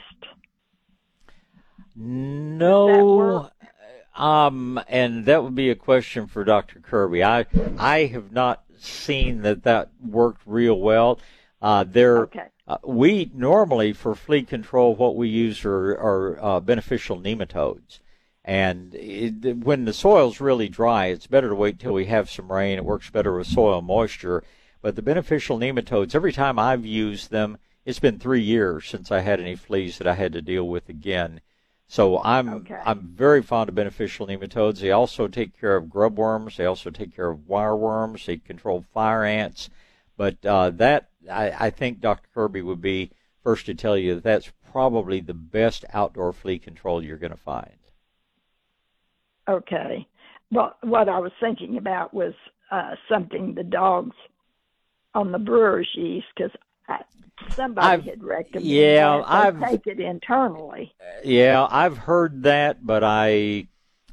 No. 1.97 3.51
Um, 4.15 4.81
and 4.89 5.25
that 5.27 5.43
would 5.43 5.55
be 5.55 5.71
a 5.71 5.75
question 5.75 6.27
for 6.27 6.45
Dr. 6.45 6.81
Kirby. 6.81 7.25
I 7.25 7.47
I 7.79 8.07
have 8.07 8.33
not 8.33 8.65
seen 8.79 9.43
that 9.43 9.63
that 9.65 9.91
worked 10.01 10.43
real 10.47 10.79
well. 10.79 11.21
Uh, 11.63 11.85
there, 11.87 12.29
uh, 12.67 12.79
we 12.85 13.31
normally 13.35 13.93
for 13.93 14.15
flea 14.15 14.43
control, 14.43 14.95
what 14.95 15.17
we 15.17 15.29
use 15.29 15.65
are, 15.65 15.93
are 15.93 16.43
uh, 16.43 16.61
beneficial 16.61 17.21
nematodes. 17.21 18.01
And 18.45 18.95
it, 18.95 19.59
when 19.59 19.85
the 19.85 19.93
soil's 19.93 20.41
really 20.41 20.69
dry, 20.69 21.07
it's 21.07 21.27
better 21.27 21.51
to 21.51 21.55
wait 21.55 21.79
till 21.79 21.93
we 21.93 22.07
have 22.07 22.31
some 22.31 22.51
rain. 22.51 22.79
It 22.79 22.85
works 22.85 23.11
better 23.11 23.37
with 23.37 23.47
soil 23.47 23.83
moisture. 23.83 24.43
But 24.81 24.97
the 24.97 25.03
beneficial 25.03 25.59
nematodes, 25.59 26.15
every 26.15 26.33
time 26.33 26.59
I've 26.59 26.87
used 26.87 27.31
them, 27.31 27.59
it's 27.85 27.99
been 27.99 28.19
three 28.19 28.43
years 28.43 28.87
since 28.87 29.13
I 29.13 29.21
had 29.21 29.41
any 29.41 29.57
fleas 29.57 29.99
that 29.99 30.07
I 30.07 30.15
had 30.15 30.33
to 30.33 30.43
deal 30.43 30.67
with 30.67 30.89
again. 30.89 31.43
So 31.91 32.23
I'm 32.23 32.65
I'm 32.85 33.01
very 33.01 33.43
fond 33.43 33.69
of 33.69 33.75
beneficial 33.75 34.29
nematodes. 34.29 34.79
They 34.79 34.93
also 34.93 35.27
take 35.27 35.59
care 35.59 35.75
of 35.75 35.91
grub 35.91 36.17
worms. 36.17 36.57
They 36.57 36.65
also 36.65 36.89
take 36.89 37.17
care 37.17 37.29
of 37.29 37.49
wireworms. 37.49 38.25
They 38.25 38.37
control 38.37 38.85
fire 38.95 39.25
ants. 39.25 39.71
But 40.17 40.37
uh, 40.47 40.71
that 40.71 41.09
I, 41.29 41.67
I 41.67 41.71
think 41.71 42.01
Dr. 42.01 42.29
Kirby 42.33 42.63
would 42.63 42.81
be 42.81 43.11
first 43.43 43.67
to 43.67 43.75
tell 43.75 43.99
you 43.99 44.15
that 44.15 44.23
that's 44.23 44.53
probably 44.71 45.19
the 45.19 45.35
best 45.35 45.85
outdoor 45.93 46.33
flea 46.33 46.61
control 46.61 47.03
you're 47.03 47.17
going 47.17 47.33
to 47.33 47.37
find. 47.37 47.75
Okay. 49.49 50.07
Well, 50.53 50.77
what 50.83 51.09
I 51.09 51.19
was 51.19 51.33
thinking 51.41 51.77
about 51.77 52.15
was 52.15 52.35
uh, 52.71 52.95
something 53.09 53.57
the 53.57 53.65
dogs 53.65 54.15
on 55.17 55.33
the 55.33 55.41
brewer's 55.41 55.91
yeast 55.97 56.27
because 56.37 56.53
somebody 57.55 57.87
I've- 57.87 58.11
had 58.11 58.23
recommended 58.23 58.69
yeah, 58.69 59.19
that 59.19 59.25
I've- 59.27 59.65
take 59.65 59.87
it 59.87 60.01
internally. 60.01 60.95
Yeah, 61.25 61.67
I've 61.71 61.99
heard 61.99 62.43
that, 62.45 62.85
but 62.87 63.03
I 63.05 63.67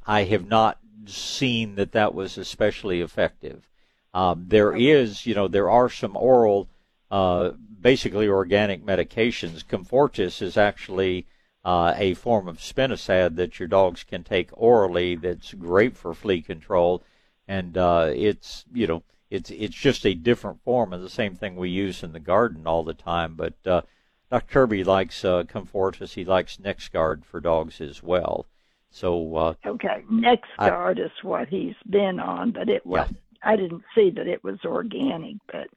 I 0.06 0.24
have 0.24 0.48
not 0.48 0.80
seen 1.06 1.76
that 1.76 1.92
that 1.92 2.14
was 2.14 2.38
especially 2.38 3.02
effective. 3.02 3.70
Um, 4.14 4.46
there 4.48 4.76
is, 4.76 5.26
you 5.26 5.36
know, 5.36 5.48
there 5.48 5.70
are 5.70 5.90
some 5.90 6.16
oral, 6.16 6.70
uh, 7.12 7.52
basically 7.82 8.28
organic 8.28 8.86
medications. 8.86 9.66
Comfortis 9.66 10.42
is 10.42 10.58
actually 10.58 11.28
uh, 11.66 11.94
a 11.98 12.14
form 12.14 12.48
of 12.48 12.60
spinosad 12.60 13.36
that 13.36 13.60
your 13.60 13.68
dogs 13.68 14.04
can 14.04 14.24
take 14.24 14.50
orally. 14.54 15.16
That's 15.16 15.54
great 15.54 15.98
for 15.98 16.14
flea 16.14 16.42
control, 16.42 17.04
and 17.48 17.78
uh, 17.78 18.10
it's 18.14 18.64
you 18.74 18.88
know 18.88 19.04
it's 19.30 19.50
it's 19.50 19.76
just 19.76 20.06
a 20.06 20.14
different 20.14 20.62
form 20.64 20.94
of 20.94 21.02
the 21.02 21.10
same 21.10 21.36
thing 21.36 21.56
we 21.56 21.70
use 21.70 22.04
in 22.04 22.14
the 22.14 22.20
garden 22.20 22.66
all 22.66 22.84
the 22.84 22.94
time. 22.94 23.36
But 23.36 23.56
uh, 23.66 23.82
Dr. 24.32 24.46
Kirby 24.48 24.84
likes 24.84 25.24
uh, 25.26 25.44
Comfortis. 25.44 26.14
He 26.14 26.26
likes 26.26 26.58
NexGard 26.58 27.26
for 27.26 27.40
dogs 27.40 27.82
as 27.82 28.02
well. 28.02 28.46
So 28.90 29.36
uh, 29.36 29.54
okay, 29.66 30.04
NexGard 30.12 31.00
is 31.04 31.12
what 31.22 31.50
he's 31.50 31.76
been 31.90 32.20
on, 32.20 32.52
but 32.52 32.70
it 32.70 32.86
was 32.86 33.10
I 33.44 33.56
didn't 33.56 33.84
see 33.94 34.10
that 34.12 34.28
it 34.28 34.44
was 34.44 34.60
organic, 34.66 35.36
but 35.52 35.68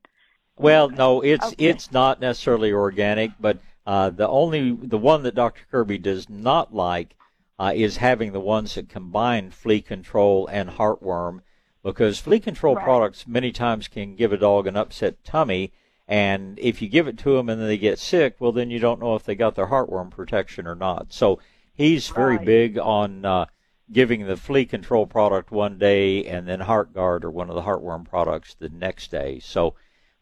well, 0.56 0.90
no, 0.90 1.20
it's 1.22 1.46
Okay. 1.46 1.66
it's 1.66 1.90
not 1.90 2.20
necessarily 2.20 2.72
organic, 2.72 3.30
but 3.40 3.58
uh, 3.86 4.10
the 4.10 4.28
only 4.28 4.72
the 4.72 4.98
one 4.98 5.22
that 5.24 5.34
Dr. 5.34 5.64
Kirby 5.70 5.98
does 5.98 6.28
not 6.28 6.74
like 6.74 7.16
uh, 7.58 7.72
is 7.74 7.96
having 7.96 8.32
the 8.32 8.40
ones 8.40 8.74
that 8.74 8.88
combine 8.88 9.50
flea 9.50 9.80
control 9.80 10.46
and 10.46 10.70
heartworm, 10.70 11.40
because 11.82 12.18
flea 12.18 12.40
control 12.40 12.74
Right. 12.76 12.84
products 12.84 13.26
many 13.26 13.52
times 13.52 13.88
can 13.88 14.16
give 14.16 14.32
a 14.32 14.36
dog 14.36 14.66
an 14.66 14.76
upset 14.76 15.22
tummy, 15.24 15.72
and 16.06 16.58
if 16.58 16.82
you 16.82 16.88
give 16.88 17.06
it 17.06 17.18
to 17.18 17.36
them 17.36 17.48
and 17.48 17.60
then 17.60 17.68
they 17.68 17.78
get 17.78 17.98
sick, 17.98 18.36
well, 18.38 18.52
then 18.52 18.70
you 18.70 18.78
don't 18.78 19.00
know 19.00 19.14
if 19.14 19.24
they 19.24 19.34
got 19.34 19.54
their 19.54 19.68
heartworm 19.68 20.10
protection 20.10 20.66
or 20.66 20.74
not. 20.74 21.12
So 21.12 21.38
he's 21.74 22.08
very 22.08 22.36
Right. 22.36 22.46
big 22.46 22.78
on 22.78 23.24
uh, 23.24 23.46
giving 23.92 24.26
the 24.26 24.36
flea 24.36 24.64
control 24.66 25.06
product 25.06 25.50
one 25.50 25.78
day 25.78 26.24
and 26.24 26.46
then 26.46 26.60
Heartgard 26.60 27.24
or 27.24 27.30
one 27.30 27.48
of 27.48 27.54
the 27.54 27.62
heartworm 27.62 28.04
products 28.08 28.54
the 28.54 28.68
next 28.68 29.10
day. 29.10 29.38
So 29.40 29.74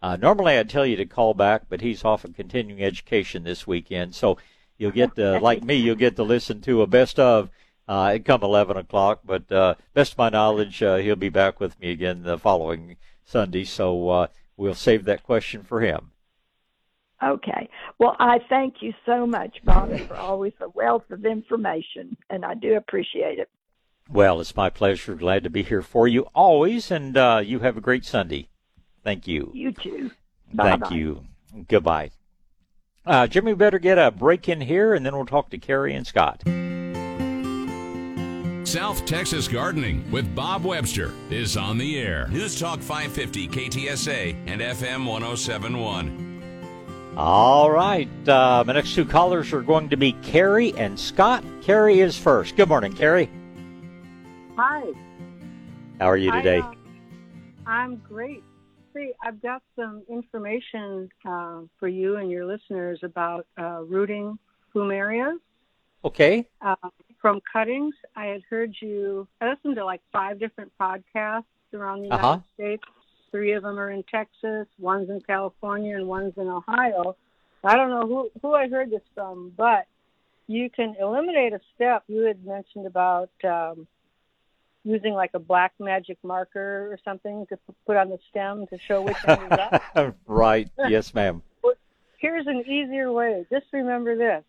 uh, 0.02 0.16
normally 0.16 0.56
I'd 0.56 0.70
tell 0.70 0.86
you 0.86 0.96
to 0.96 1.06
call 1.06 1.34
back, 1.34 1.62
but 1.68 1.80
he's 1.80 2.04
off 2.04 2.24
in 2.24 2.32
continuing 2.32 2.82
education 2.82 3.44
this 3.44 3.66
weekend. 3.66 4.14
So 4.14 4.38
you'll 4.76 4.92
get, 4.92 5.18
uh, 5.18 5.40
like 5.42 5.64
me, 5.64 5.74
you'll 5.74 5.96
get 5.96 6.16
to 6.16 6.22
listen 6.22 6.60
to 6.62 6.82
a 6.82 6.86
best 6.86 7.18
of 7.18 7.50
uh, 7.88 8.12
it 8.14 8.24
come 8.24 8.42
11 8.42 8.76
o'clock. 8.76 9.20
But 9.24 9.50
uh, 9.50 9.74
best 9.94 10.12
of 10.12 10.18
my 10.18 10.28
knowledge, 10.28 10.82
uh, 10.82 10.96
he'll 10.96 11.16
be 11.16 11.30
back 11.30 11.58
with 11.58 11.78
me 11.80 11.90
again 11.90 12.22
the 12.22 12.38
following 12.38 12.96
Sunday. 13.24 13.64
So 13.64 14.08
uh, 14.10 14.26
we'll 14.56 14.74
save 14.74 15.04
that 15.04 15.22
question 15.22 15.62
for 15.62 15.80
him. 15.80 16.12
Okay. 17.22 17.68
Well, 17.98 18.14
I 18.20 18.38
thank 18.48 18.76
you 18.80 18.92
so 19.04 19.26
much, 19.26 19.58
Bobby, 19.64 19.98
for 19.98 20.14
always 20.14 20.52
a 20.60 20.68
wealth 20.68 21.10
of 21.10 21.24
information, 21.24 22.16
and 22.30 22.44
I 22.44 22.54
do 22.54 22.76
appreciate 22.76 23.40
it. 23.40 23.48
Well, 24.10 24.40
it's 24.40 24.56
my 24.56 24.70
pleasure. 24.70 25.14
Glad 25.16 25.42
to 25.44 25.50
be 25.50 25.62
here 25.64 25.82
for 25.82 26.06
you 26.06 26.28
always, 26.34 26.90
and 26.90 27.16
uh, 27.16 27.42
you 27.44 27.58
have 27.60 27.76
a 27.76 27.80
great 27.80 28.04
Sunday. 28.04 28.48
Thank 29.02 29.26
you. 29.26 29.50
You 29.52 29.72
too. 29.72 30.10
Thank 30.56 30.82
Bye-bye. 30.82 30.94
you. 30.94 31.24
Goodbye. 31.66 32.10
Uh, 33.04 33.26
Jimmy, 33.26 33.52
we 33.52 33.56
better 33.56 33.78
get 33.78 33.98
a 33.98 34.10
break 34.10 34.48
in 34.48 34.60
here, 34.60 34.94
and 34.94 35.04
then 35.04 35.16
we'll 35.16 35.26
talk 35.26 35.50
to 35.50 35.58
Carrie 35.58 35.94
and 35.94 36.06
Scott. 36.06 36.44
South 38.68 39.04
Texas 39.06 39.48
Gardening 39.48 40.04
with 40.10 40.34
Bob 40.34 40.62
Webster 40.62 41.14
is 41.30 41.56
on 41.56 41.78
the 41.78 41.98
air. 41.98 42.28
News 42.28 42.60
Talk 42.60 42.80
550 42.80 43.48
KTSA 43.48 44.36
and 44.46 44.60
FM 44.60 45.06
1071. 45.06 47.14
All 47.16 47.70
right. 47.70 48.10
Uh, 48.28 48.62
my 48.66 48.74
next 48.74 48.94
two 48.94 49.06
callers 49.06 49.54
are 49.54 49.62
going 49.62 49.88
to 49.88 49.96
be 49.96 50.12
Carrie 50.22 50.74
and 50.76 51.00
Scott. 51.00 51.42
Carrie 51.62 52.00
is 52.00 52.18
first. 52.18 52.56
Good 52.56 52.68
morning, 52.68 52.92
Carrie. 52.92 53.30
Hi. 54.58 54.92
How 55.98 56.10
are 56.10 56.18
you 56.18 56.30
I, 56.30 56.42
today? 56.42 56.58
uh, 56.58 56.72
I'm 57.66 57.96
great. 57.96 58.44
See, 58.92 59.12
I've 59.22 59.40
got 59.40 59.62
some 59.76 60.02
information 60.10 61.08
uh, 61.24 61.62
for 61.80 61.88
you 61.88 62.16
and 62.16 62.30
your 62.30 62.44
listeners 62.44 63.00
about 63.02 63.46
uh, 63.56 63.80
rooting 63.84 64.38
plumerias 64.74 65.38
okay. 66.04 66.48
From 67.20 67.40
cuttings. 67.52 67.94
I 68.16 68.26
had 68.26 68.42
heard 68.48 68.74
you. 68.80 69.26
I 69.40 69.50
listened 69.50 69.76
to 69.76 69.84
like 69.84 70.00
five 70.12 70.38
different 70.38 70.72
podcasts 70.80 71.44
around 71.74 71.98
the 72.00 72.04
United 72.04 72.24
Uh-huh. 72.24 72.40
States. 72.54 72.82
Three 73.30 73.52
of 73.52 73.62
them 73.62 73.78
are 73.78 73.90
in 73.90 74.02
Texas, 74.04 74.66
one's 74.78 75.10
in 75.10 75.20
California, 75.20 75.96
and 75.96 76.08
one's 76.08 76.32
in 76.38 76.48
Ohio. 76.48 77.14
I 77.62 77.76
don't 77.76 77.90
know 77.90 78.06
who 78.06 78.30
who 78.40 78.54
I 78.54 78.68
heard 78.68 78.90
this 78.90 79.02
from, 79.14 79.52
but 79.56 79.86
you 80.46 80.70
can 80.70 80.96
eliminate 80.98 81.52
a 81.52 81.60
step. 81.74 82.04
You 82.08 82.22
had 82.22 82.42
mentioned 82.46 82.86
about 82.86 83.28
um, 83.44 83.86
using 84.82 85.12
like 85.12 85.32
a 85.34 85.38
black 85.38 85.72
magic 85.78 86.16
marker 86.22 86.90
or 86.90 86.98
something 87.04 87.44
to 87.50 87.56
p- 87.58 87.74
put 87.86 87.96
on 87.98 88.08
the 88.08 88.18
stem 88.30 88.66
to 88.68 88.78
show 88.78 89.02
which 89.02 89.16
end 89.26 89.52
is 89.52 89.58
up. 89.58 90.16
right. 90.26 90.70
Yes, 90.88 91.12
ma'am. 91.12 91.42
Here's 92.18 92.46
an 92.46 92.60
easier 92.66 93.12
way. 93.12 93.44
Just 93.50 93.66
remember 93.72 94.16
this. 94.16 94.42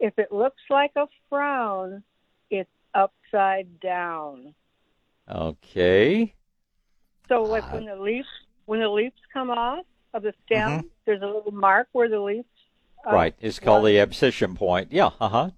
If 0.00 0.18
it 0.18 0.30
looks 0.32 0.62
like 0.70 0.92
a 0.96 1.06
frown, 1.28 2.02
it's 2.50 2.70
upside 2.94 3.80
down. 3.80 4.54
Okay. 5.28 6.34
So 7.28 7.42
like 7.42 7.70
when 7.72 7.84
the 7.84 7.96
leaves 7.96 8.28
when 8.66 8.80
the 8.80 8.88
leaves 8.88 9.16
come 9.32 9.50
off 9.50 9.84
of 10.14 10.22
the 10.22 10.32
stem, 10.46 10.82
Mhm. 10.82 10.88
there's 11.04 11.22
a 11.22 11.26
little 11.26 11.52
mark 11.52 11.88
where 11.92 12.08
the 12.08 12.20
leaves 12.20 12.46
uh, 13.06 13.12
right. 13.12 13.34
It's 13.40 13.58
called 13.60 13.86
the 13.86 13.98
abscission 13.98 14.54
point. 14.56 14.90
Yeah. 14.92 15.10
Uh 15.20 15.28
huh. 15.28 15.50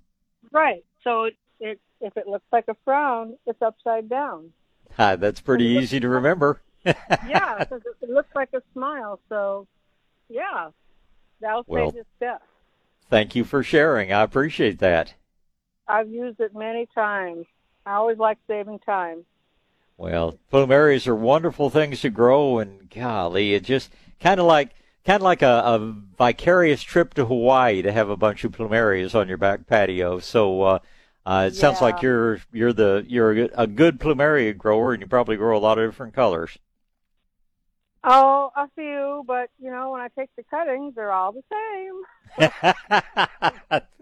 Right. 0.53 0.85
So 1.05 1.25
it, 1.25 1.37
it 1.61 1.81
if 2.01 2.17
it 2.17 2.27
looks 2.27 2.47
like 2.53 2.65
a 2.69 2.77
frown, 2.85 3.37
it's 3.47 3.61
upside 3.63 4.09
down. 4.09 4.53
Ah, 4.99 5.17
that's 5.17 5.41
pretty 5.41 5.67
easy 5.67 6.01
to 6.01 6.09
remember. 6.09 6.61
yeah, 6.85 7.59
because 7.59 7.83
it, 7.85 7.95
it 8.05 8.11
looks 8.11 8.35
like 8.35 8.49
a 8.55 8.63
smile. 8.73 9.21
So 9.29 9.67
yeah, 10.29 10.71
that'll 11.41 11.65
Well- 11.67 11.91
save 11.91 11.95
you 11.97 12.01
a 12.03 12.05
step. 12.17 12.43
Thank 13.11 13.35
you 13.35 13.45
for 13.45 13.65
sharing. 13.65 14.13
I 14.13 14.23
appreciate 14.23 14.79
that. 14.79 15.15
I've 15.89 16.09
used 16.09 16.41
it 16.41 16.55
many 16.55 16.87
times. 16.95 17.45
I 17.85 17.95
always 17.95 18.19
like 18.19 18.39
saving 18.47 18.79
time. 18.79 19.25
Well, 19.99 20.39
plumerias 20.53 21.09
are 21.09 21.17
wonderful 21.17 21.69
things 21.69 22.01
to 22.03 22.11
grow, 22.11 22.59
and 22.59 22.89
golly, 22.89 23.55
it 23.55 23.65
just 23.65 23.91
kind 24.21 24.39
of 24.39 24.47
like 24.47 24.71
kind 25.05 25.17
of 25.17 25.23
like 25.23 25.43
a, 25.43 25.63
a 25.65 25.95
vicarious 26.17 26.83
trip 26.83 27.15
to 27.15 27.27
Hawaii 27.27 27.83
to 27.83 27.91
have 27.91 28.09
a 28.09 28.17
bunch 28.17 28.45
of 28.45 28.53
plumerias 28.53 29.15
on 29.15 29.29
your 29.29 29.37
back 29.37 29.67
patio. 29.67 30.21
So 30.21 30.63
uh, 30.63 30.79
uh, 31.27 31.51
it 31.53 31.57
sounds 31.57 31.81
like 31.81 32.03
you're 32.03 32.41
you're 32.53 32.73
the 32.73 33.05
you're 33.09 33.51
a 33.55 33.67
good 33.67 33.99
plumeria 33.99 34.57
grower, 34.57 34.93
and 34.93 35.03
you 35.03 35.09
probably 35.09 35.37
grow 35.37 35.59
a 35.59 35.61
lot 35.61 35.79
of 35.79 35.91
different 35.91 36.15
colors. 36.15 36.59
Oh, 38.03 38.51
a 38.57 38.67
few, 38.75 39.25
but 39.27 39.51
you 39.59 39.71
know, 39.71 39.91
when 39.91 40.01
I 40.01 40.09
take 40.19 40.31
the 40.37 40.43
cuttings, 40.51 40.95
they're 40.95 41.13
all 41.13 41.33
the 41.33 41.43
same. 41.51 42.51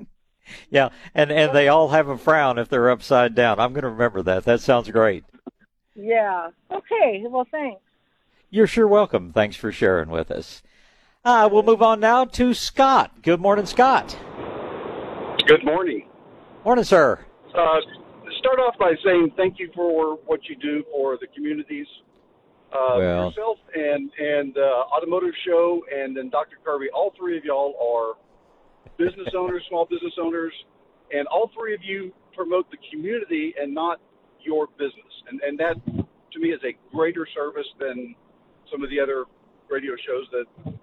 yeah, 0.70 0.90
and 1.14 1.32
and 1.32 1.52
they 1.54 1.68
all 1.68 1.88
have 1.88 2.08
a 2.08 2.16
frown 2.16 2.58
if 2.58 2.68
they're 2.68 2.90
upside 2.90 3.34
down. 3.34 3.58
I'm 3.58 3.72
going 3.72 3.82
to 3.82 3.90
remember 3.90 4.22
that. 4.22 4.44
That 4.44 4.60
sounds 4.60 4.88
great. 4.90 5.24
Yeah. 5.96 6.50
Okay. 6.70 7.24
Well, 7.28 7.46
thanks. 7.50 7.80
You're 8.50 8.68
sure 8.68 8.86
welcome. 8.86 9.32
Thanks 9.32 9.56
for 9.56 9.72
sharing 9.72 10.10
with 10.10 10.30
us. 10.30 10.62
Uh, 11.24 11.48
we'll 11.50 11.64
move 11.64 11.82
on 11.82 11.98
now 12.00 12.24
to 12.24 12.54
Scott. 12.54 13.20
Good 13.22 13.40
morning, 13.40 13.66
Scott. 13.66 14.16
Good 15.46 15.64
morning. 15.64 16.08
Morning, 16.64 16.84
sir. 16.84 17.18
Uh, 17.54 17.80
start 18.38 18.60
off 18.60 18.74
by 18.78 18.92
saying 19.04 19.32
thank 19.36 19.58
you 19.58 19.70
for 19.74 20.16
what 20.26 20.40
you 20.48 20.54
do 20.56 20.84
for 20.92 21.18
the 21.20 21.26
communities. 21.34 21.86
Uh, 22.72 22.96
Well. 22.98 23.26
yourself 23.26 23.58
and 23.74 24.10
and 24.18 24.56
uh, 24.58 24.84
automotive 24.94 25.34
show, 25.46 25.82
and 25.94 26.16
then 26.16 26.28
Dr. 26.28 26.58
Kirby. 26.64 26.88
All 26.94 27.14
three 27.16 27.38
of 27.38 27.44
y'all 27.44 27.74
are 27.80 28.16
business 28.98 29.28
owners, 29.36 29.62
small 29.68 29.86
business 29.86 30.12
owners, 30.20 30.52
and 31.12 31.26
all 31.28 31.50
three 31.56 31.74
of 31.74 31.82
you 31.82 32.12
promote 32.34 32.70
the 32.70 32.76
community 32.90 33.54
and 33.60 33.74
not 33.74 34.00
your 34.42 34.66
business. 34.78 35.12
And 35.28 35.40
and 35.40 35.58
that 35.58 35.76
to 35.86 36.38
me 36.38 36.50
is 36.50 36.60
a 36.64 36.76
greater 36.94 37.26
service 37.34 37.66
than 37.78 38.14
some 38.70 38.84
of 38.84 38.90
the 38.90 39.00
other 39.00 39.24
radio 39.70 39.94
shows 40.06 40.26
that 40.32 40.74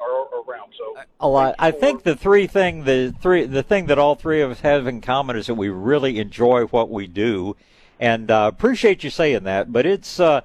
are 0.00 0.42
around. 0.42 0.72
So 0.76 1.00
a 1.20 1.28
lot. 1.28 1.54
I 1.58 1.70
think 1.70 2.02
the 2.02 2.16
three 2.16 2.46
thing 2.46 2.84
the 2.84 3.14
three 3.20 3.44
the 3.44 3.62
thing 3.62 3.86
that 3.86 3.98
all 3.98 4.14
three 4.14 4.40
of 4.40 4.50
us 4.50 4.60
have 4.60 4.86
in 4.86 5.00
common 5.00 5.36
is 5.36 5.46
that 5.46 5.54
we 5.54 5.68
really 5.68 6.18
enjoy 6.18 6.64
what 6.64 6.90
we 6.90 7.06
do, 7.06 7.56
and 8.00 8.30
uh, 8.30 8.50
appreciate 8.52 9.04
you 9.04 9.10
saying 9.10 9.44
that. 9.44 9.72
But 9.72 9.86
it's 9.86 10.20
uh, 10.20 10.42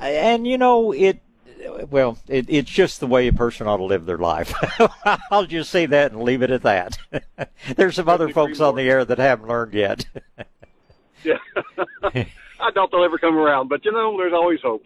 and 0.00 0.46
you 0.46 0.58
know 0.58 0.92
it. 0.92 1.20
Well, 1.90 2.18
it, 2.28 2.46
it's 2.48 2.70
just 2.70 3.00
the 3.00 3.06
way 3.06 3.26
a 3.28 3.32
person 3.32 3.66
ought 3.66 3.78
to 3.78 3.84
live 3.84 4.04
their 4.06 4.18
life. 4.18 4.52
I'll 5.30 5.46
just 5.46 5.70
say 5.70 5.86
that 5.86 6.12
and 6.12 6.22
leave 6.22 6.42
it 6.42 6.50
at 6.50 6.62
that. 6.62 6.96
There's 7.76 7.96
some 7.96 8.08
other 8.08 8.28
folks 8.28 8.60
on 8.60 8.76
the 8.76 8.82
air 8.82 9.04
that 9.04 9.18
haven't 9.18 9.48
learned 9.48 9.72
yet. 9.74 10.06
yeah, 11.24 11.38
I 12.60 12.70
doubt 12.74 12.90
they'll 12.92 13.02
ever 13.04 13.18
come 13.18 13.36
around, 13.36 13.68
but 13.68 13.84
you 13.84 13.90
know, 13.92 14.16
there's 14.16 14.32
always 14.34 14.60
hope. 14.62 14.84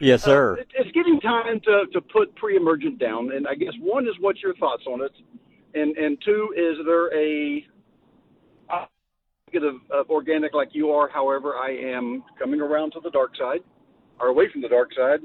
yes, 0.00 0.24
sir. 0.24 0.56
It- 0.56 0.68
It's 0.74 0.90
getting 0.92 1.20
time 1.20 1.60
to, 1.60 1.84
to 1.92 2.00
put 2.00 2.34
pre-emergent 2.34 2.98
down, 2.98 3.30
and 3.32 3.46
I 3.46 3.54
guess 3.54 3.72
one 3.80 4.06
is 4.08 4.14
what's 4.20 4.42
your 4.42 4.54
thoughts 4.56 4.84
on 4.86 5.02
it, 5.02 5.12
and 5.74 5.96
and 5.96 6.18
two 6.24 6.52
is 6.56 6.78
there 6.86 7.14
a 7.16 7.64
uh, 8.70 8.86
of, 9.54 9.74
of 9.90 10.10
organic 10.10 10.54
like 10.54 10.70
you 10.72 10.90
are. 10.90 11.08
However, 11.08 11.54
I 11.56 11.70
am 11.70 12.24
coming 12.38 12.60
around 12.60 12.92
to 12.92 13.00
the 13.00 13.10
dark 13.10 13.36
side, 13.36 13.60
or 14.20 14.28
away 14.28 14.50
from 14.52 14.62
the 14.62 14.68
dark 14.68 14.90
side. 14.94 15.20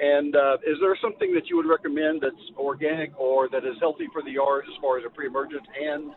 And 0.00 0.34
uh, 0.34 0.56
is 0.66 0.76
there 0.80 0.96
something 1.00 1.32
that 1.34 1.48
you 1.48 1.56
would 1.56 1.66
recommend 1.66 2.20
that's 2.20 2.34
organic 2.58 3.18
or 3.18 3.48
that 3.50 3.64
is 3.64 3.76
healthy 3.80 4.08
for 4.12 4.22
the 4.22 4.32
yard 4.32 4.64
as 4.68 4.74
far 4.80 4.98
as 4.98 5.04
a 5.06 5.10
pre-emergent? 5.10 5.62
And 5.80 6.12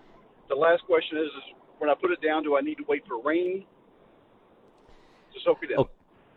the 0.49 0.55
last 0.55 0.83
question 0.85 1.17
is, 1.17 1.25
is 1.25 1.55
when 1.77 1.89
I 1.89 1.93
put 1.93 2.11
it 2.11 2.21
down, 2.21 2.43
do 2.43 2.57
I 2.57 2.61
need 2.61 2.75
to 2.75 2.85
wait 2.87 3.03
for 3.07 3.21
rain 3.21 3.65
to 5.33 5.39
soak 5.45 5.59
it 5.61 5.71
in? 5.71 5.85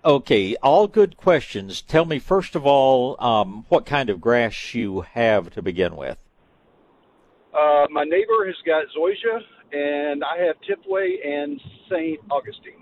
Okay, 0.03 0.57
all 0.63 0.87
good 0.87 1.17
questions. 1.17 1.83
Tell 1.83 2.07
me 2.07 2.19
first 2.19 2.57
of 2.57 2.67
all 2.67 3.23
um, 3.23 3.67
what 3.69 3.85
kind 3.85 4.09
of 4.09 4.21
grass 4.21 4.75
you 4.75 5.03
have 5.03 5.51
to 5.51 5.63
begin 5.63 5.95
with. 5.97 6.19
Uh, 7.53 7.87
my 7.91 8.05
neighbor 8.05 8.47
has 8.47 8.55
got 8.65 8.85
zoysia 8.97 9.41
and 9.73 10.25
I 10.25 10.39
have 10.45 10.57
Tifway 10.69 11.27
and 11.27 11.61
St. 11.91 12.19
Augustine. 12.31 12.80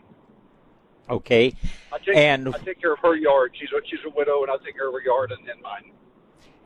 Okay. 1.11 1.55
I 1.93 1.99
take, 1.99 2.17
And- 2.17 2.55
I 2.55 2.59
take 2.59 2.81
care 2.81 2.93
of 2.93 2.99
her 3.01 3.17
yard. 3.17 3.53
She's 3.59 3.69
a, 3.73 3.81
she's 3.87 4.01
a 4.07 4.11
widow, 4.11 4.43
and 4.43 4.51
I 4.51 4.57
take 4.65 4.77
care 4.77 4.89
of 4.89 4.95
her 4.95 5.01
yard 5.03 5.33
and 5.33 5.47
then 5.47 5.61
mine. 5.63 5.93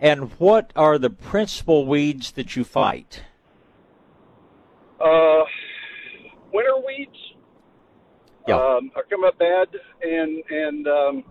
And 0.00 0.30
what 0.40 0.72
are 0.74 0.98
the 0.98 1.10
principal 1.10 1.86
weeds 1.86 2.32
that 2.32 2.56
you 2.56 2.64
fight? 2.64 3.22
Uh, 5.00 5.44
winter 6.52 6.74
weeds 6.86 7.16
Yeah. 8.48 8.56
um, 8.56 8.90
are 8.96 9.04
coming 9.08 9.26
up 9.28 9.38
bad, 9.38 9.68
and 10.02 10.42
and 10.50 10.88
um, 10.88 11.24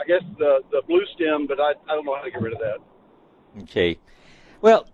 I 0.00 0.04
guess 0.06 0.22
the 0.38 0.60
the 0.70 0.82
blue 0.86 1.04
stem, 1.14 1.46
but 1.46 1.60
I 1.60 1.70
I 1.88 1.94
don't 1.94 2.04
know 2.06 2.16
how 2.16 2.22
to 2.22 2.30
get 2.30 2.40
rid 2.40 2.54
of 2.54 2.58
that. 2.60 2.78
Okay. 3.64 3.98
Well, 4.62 4.86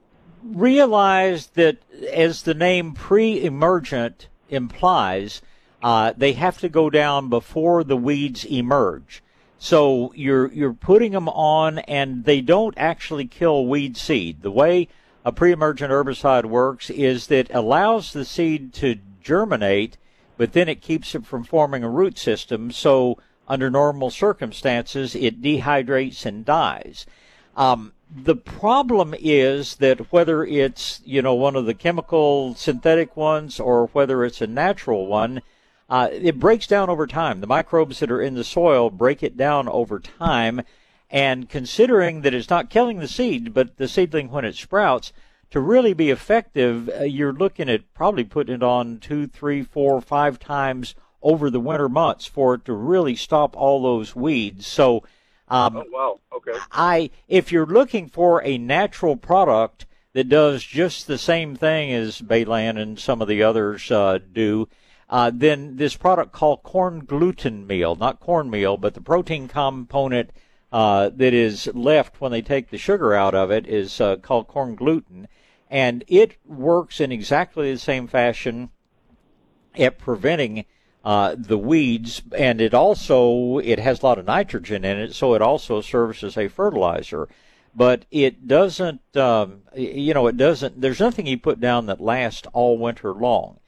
realize 0.42 1.48
that 1.48 1.78
as 2.12 2.42
the 2.42 2.54
name 2.54 2.92
pre-emergent 2.92 4.28
implies, 4.48 5.40
uh, 5.82 6.12
they 6.16 6.32
have 6.32 6.58
to 6.58 6.68
go 6.68 6.90
down 6.90 7.28
before 7.28 7.84
the 7.84 7.96
weeds 7.96 8.44
emerge. 8.44 9.22
So 9.58 10.12
you're 10.14 10.50
you're 10.52 10.72
putting 10.72 11.12
them 11.12 11.28
on, 11.28 11.80
and 11.80 12.24
they 12.24 12.40
don't 12.40 12.74
actually 12.78 13.26
kill 13.26 13.66
weed 13.66 13.96
seed. 13.96 14.42
The 14.42 14.50
way 14.50 14.88
a 15.24 15.32
pre-emergent 15.32 15.92
herbicide 15.92 16.46
works 16.46 16.88
is 16.88 17.26
that 17.26 17.50
it 17.50 17.54
allows 17.54 18.12
the 18.12 18.24
seed 18.24 18.72
to 18.74 18.98
germinate, 19.22 19.98
but 20.38 20.52
then 20.52 20.68
it 20.68 20.80
keeps 20.80 21.14
it 21.14 21.26
from 21.26 21.44
forming 21.44 21.84
a 21.84 21.90
root 21.90 22.16
system. 22.18 22.70
So 22.70 23.18
under 23.46 23.68
normal 23.68 24.10
circumstances, 24.10 25.14
it 25.14 25.42
dehydrates 25.42 26.24
and 26.24 26.44
dies. 26.44 27.04
Um, 27.54 27.92
the 28.14 28.36
problem 28.36 29.14
is 29.18 29.76
that 29.76 30.12
whether 30.12 30.44
it's 30.44 31.00
you 31.04 31.20
know 31.20 31.34
one 31.34 31.56
of 31.56 31.66
the 31.66 31.74
chemical 31.74 32.54
synthetic 32.54 33.16
ones 33.16 33.60
or 33.60 33.86
whether 33.88 34.24
it's 34.24 34.40
a 34.40 34.46
natural 34.46 35.06
one, 35.06 35.42
uh, 35.90 36.08
it 36.12 36.38
breaks 36.38 36.68
down 36.68 36.88
over 36.88 37.06
time. 37.06 37.40
The 37.40 37.48
microbes 37.48 37.98
that 37.98 38.12
are 38.12 38.22
in 38.22 38.34
the 38.34 38.44
soil 38.44 38.90
break 38.90 39.24
it 39.24 39.36
down 39.36 39.68
over 39.68 39.98
time, 39.98 40.62
and 41.10 41.48
considering 41.48 42.22
that 42.22 42.32
it's 42.32 42.48
not 42.48 42.70
killing 42.70 43.00
the 43.00 43.08
seed, 43.08 43.52
but 43.52 43.76
the 43.76 43.88
seedling 43.88 44.30
when 44.30 44.44
it 44.44 44.54
sprouts, 44.54 45.12
to 45.50 45.58
really 45.58 45.92
be 45.92 46.10
effective, 46.10 46.88
uh, 46.88 47.02
you're 47.02 47.32
looking 47.32 47.68
at 47.68 47.92
probably 47.92 48.22
putting 48.22 48.54
it 48.54 48.62
on 48.62 48.98
two, 49.00 49.26
three, 49.26 49.64
four, 49.64 50.00
five 50.00 50.38
times 50.38 50.94
over 51.22 51.50
the 51.50 51.58
winter 51.58 51.88
months 51.88 52.24
for 52.24 52.54
it 52.54 52.64
to 52.64 52.72
really 52.72 53.16
stop 53.16 53.56
all 53.56 53.82
those 53.82 54.14
weeds. 54.14 54.66
So. 54.66 55.02
Um, 55.48 55.78
oh 55.78 55.84
wow, 55.90 56.20
okay. 56.36 56.56
I 56.70 57.10
if 57.26 57.50
you're 57.50 57.66
looking 57.66 58.08
for 58.08 58.40
a 58.44 58.56
natural 58.56 59.16
product 59.16 59.84
that 60.12 60.28
does 60.28 60.62
just 60.62 61.08
the 61.08 61.18
same 61.18 61.56
thing 61.56 61.92
as 61.92 62.20
Balan 62.20 62.78
and 62.78 63.00
some 63.00 63.20
of 63.20 63.26
the 63.26 63.42
others 63.42 63.90
uh, 63.90 64.20
do, 64.32 64.68
uh, 65.10 65.30
then 65.34 65.76
this 65.76 65.96
product 65.96 66.32
called 66.32 66.62
corn 66.62 67.04
gluten 67.04 67.66
meal, 67.66 67.96
not 67.96 68.20
cornmeal, 68.20 68.76
but 68.76 68.94
the 68.94 69.00
protein 69.00 69.48
component 69.48 70.30
uh, 70.72 71.10
that 71.12 71.34
is 71.34 71.68
left 71.74 72.20
when 72.20 72.30
they 72.30 72.40
take 72.40 72.70
the 72.70 72.78
sugar 72.78 73.12
out 73.12 73.34
of 73.34 73.50
it 73.50 73.66
is 73.66 74.00
uh, 74.00 74.14
called 74.16 74.46
corn 74.46 74.76
gluten, 74.76 75.26
and 75.68 76.04
it 76.06 76.36
works 76.46 77.00
in 77.00 77.10
exactly 77.10 77.72
the 77.72 77.78
same 77.78 78.06
fashion 78.06 78.70
at 79.76 79.98
preventing 79.98 80.64
uh, 81.04 81.34
the 81.36 81.58
weeds, 81.58 82.22
and 82.36 82.60
it 82.60 82.72
also 82.72 83.58
it 83.58 83.80
has 83.80 84.00
a 84.02 84.06
lot 84.06 84.18
of 84.18 84.26
nitrogen 84.26 84.84
in 84.84 84.96
it, 84.96 85.12
so 85.12 85.34
it 85.34 85.42
also 85.42 85.80
serves 85.80 86.22
as 86.22 86.36
a 86.36 86.46
fertilizer. 86.46 87.28
But 87.74 88.04
it 88.10 88.46
doesn't, 88.46 89.16
um, 89.16 89.62
you 89.74 90.12
know, 90.12 90.26
it 90.26 90.36
doesn't. 90.36 90.80
There's 90.80 91.00
nothing 91.00 91.26
you 91.26 91.38
put 91.38 91.60
down 91.60 91.86
that 91.86 92.00
lasts 92.00 92.46
all 92.52 92.78
winter 92.78 93.12
long. 93.12 93.58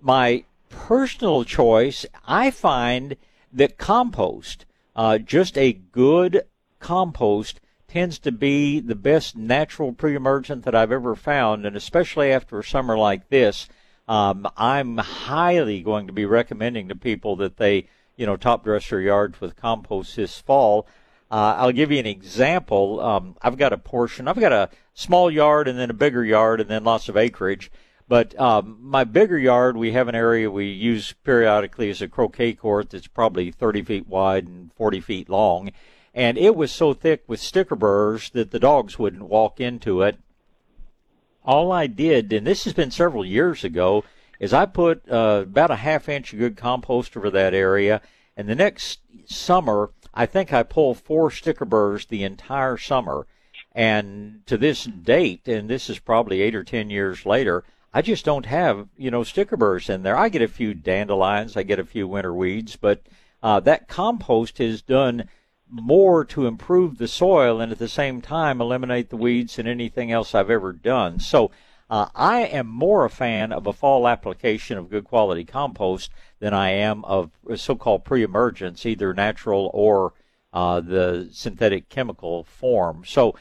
My 0.00 0.44
personal 0.70 1.44
choice, 1.44 2.06
I 2.26 2.50
find 2.50 3.16
that 3.52 3.76
compost, 3.76 4.64
uh, 4.96 5.18
just 5.18 5.58
a 5.58 5.74
good 5.74 6.44
compost, 6.78 7.60
tends 7.86 8.18
to 8.20 8.32
be 8.32 8.80
the 8.80 8.94
best 8.94 9.36
natural 9.36 9.92
pre-emergent 9.92 10.64
that 10.64 10.74
I've 10.74 10.92
ever 10.92 11.14
found, 11.16 11.66
and 11.66 11.76
especially 11.76 12.32
after 12.32 12.58
a 12.58 12.64
summer 12.64 12.96
like 12.96 13.28
this. 13.28 13.68
Um, 14.08 14.48
I'm 14.56 14.96
highly 14.98 15.82
going 15.82 16.06
to 16.06 16.12
be 16.12 16.24
recommending 16.24 16.88
to 16.88 16.96
people 16.96 17.36
that 17.36 17.58
they, 17.58 17.88
you 18.16 18.26
know, 18.26 18.36
top 18.36 18.64
dress 18.64 18.88
their 18.88 19.00
yards 19.00 19.40
with 19.40 19.56
compost 19.56 20.16
this 20.16 20.40
fall. 20.40 20.86
Uh, 21.30 21.54
I'll 21.58 21.72
give 21.72 21.92
you 21.92 21.98
an 21.98 22.06
example. 22.06 23.00
Um, 23.00 23.36
I've 23.40 23.56
got 23.56 23.72
a 23.72 23.78
portion. 23.78 24.26
I've 24.26 24.40
got 24.40 24.52
a 24.52 24.70
small 24.94 25.30
yard 25.30 25.68
and 25.68 25.78
then 25.78 25.90
a 25.90 25.94
bigger 25.94 26.24
yard 26.24 26.60
and 26.60 26.68
then 26.68 26.82
lots 26.82 27.08
of 27.08 27.16
acreage. 27.16 27.70
But 28.10 28.38
um, 28.38 28.78
my 28.82 29.04
bigger 29.04 29.38
yard, 29.38 29.76
we 29.76 29.92
have 29.92 30.08
an 30.08 30.14
area 30.14 30.50
we 30.50 30.66
use 30.66 31.14
periodically 31.24 31.88
as 31.88 32.02
a 32.02 32.08
croquet 32.08 32.52
court 32.52 32.90
that's 32.90 33.06
probably 33.06 33.50
30 33.50 33.82
feet 33.82 34.08
wide 34.08 34.46
and 34.46 34.72
40 34.74 35.00
feet 35.00 35.30
long. 35.30 35.70
And 36.12 36.36
it 36.36 36.54
was 36.54 36.72
so 36.72 36.92
thick 36.92 37.22
with 37.26 37.40
sticker 37.40 37.76
burrs 37.76 38.30
that 38.30 38.50
the 38.50 38.58
dogs 38.58 38.98
wouldn't 38.98 39.28
walk 39.28 39.60
into 39.60 40.02
it 40.02 40.18
all 41.44 41.72
I 41.72 41.86
did, 41.86 42.32
and 42.32 42.46
this 42.46 42.64
has 42.64 42.72
been 42.72 42.90
several 42.90 43.24
years 43.24 43.64
ago, 43.64 44.04
is 44.38 44.52
I 44.52 44.66
put 44.66 45.08
uh, 45.10 45.44
about 45.44 45.70
a 45.70 45.76
half 45.76 46.08
inch 46.08 46.32
of 46.32 46.38
good 46.38 46.56
compost 46.56 47.16
over 47.16 47.30
that 47.30 47.54
area, 47.54 48.00
and 48.36 48.48
the 48.48 48.54
next 48.54 49.00
summer, 49.26 49.90
I 50.14 50.26
think 50.26 50.52
I 50.52 50.62
pulled 50.62 50.98
four 50.98 51.30
sticker 51.30 51.64
burrs 51.64 52.06
the 52.06 52.24
entire 52.24 52.76
summer. 52.76 53.26
And 53.72 54.42
to 54.46 54.56
this 54.56 54.84
date, 54.84 55.46
and 55.46 55.68
this 55.68 55.88
is 55.88 55.98
probably 55.98 56.40
eight 56.40 56.56
or 56.56 56.64
ten 56.64 56.90
years 56.90 57.24
later, 57.24 57.64
I 57.92 58.02
just 58.02 58.24
don't 58.24 58.46
have, 58.46 58.88
you 58.96 59.10
know, 59.10 59.24
sticker 59.24 59.56
burrs 59.56 59.88
in 59.88 60.02
there. 60.02 60.16
I 60.16 60.28
get 60.28 60.42
a 60.42 60.48
few 60.48 60.74
dandelions, 60.74 61.56
I 61.56 61.64
get 61.64 61.78
a 61.80 61.84
few 61.84 62.06
winter 62.06 62.32
weeds, 62.32 62.76
but 62.76 63.02
uh, 63.42 63.60
that 63.60 63.88
compost 63.88 64.58
has 64.58 64.82
done 64.82 65.28
more 65.68 66.24
to 66.24 66.46
improve 66.46 66.98
the 66.98 67.08
soil 67.08 67.60
and 67.60 67.72
at 67.72 67.78
the 67.78 67.88
same 67.88 68.20
time 68.20 68.60
eliminate 68.60 69.10
the 69.10 69.16
weeds 69.16 69.56
than 69.56 69.66
anything 69.66 70.10
else 70.12 70.34
I've 70.34 70.50
ever 70.50 70.72
done. 70.72 71.20
So 71.20 71.50
uh, 71.88 72.06
I 72.14 72.42
am 72.42 72.68
more 72.68 73.04
a 73.04 73.10
fan 73.10 73.52
of 73.52 73.66
a 73.66 73.72
fall 73.72 74.06
application 74.06 74.78
of 74.78 74.90
good 74.90 75.04
quality 75.04 75.44
compost 75.44 76.10
than 76.38 76.54
I 76.54 76.70
am 76.70 77.04
of 77.04 77.30
so-called 77.56 78.04
pre-emergence, 78.04 78.86
either 78.86 79.12
natural 79.12 79.70
or 79.74 80.12
uh, 80.52 80.80
the 80.80 81.28
synthetic 81.32 81.88
chemical 81.88 82.44
form. 82.44 83.04
So 83.06 83.34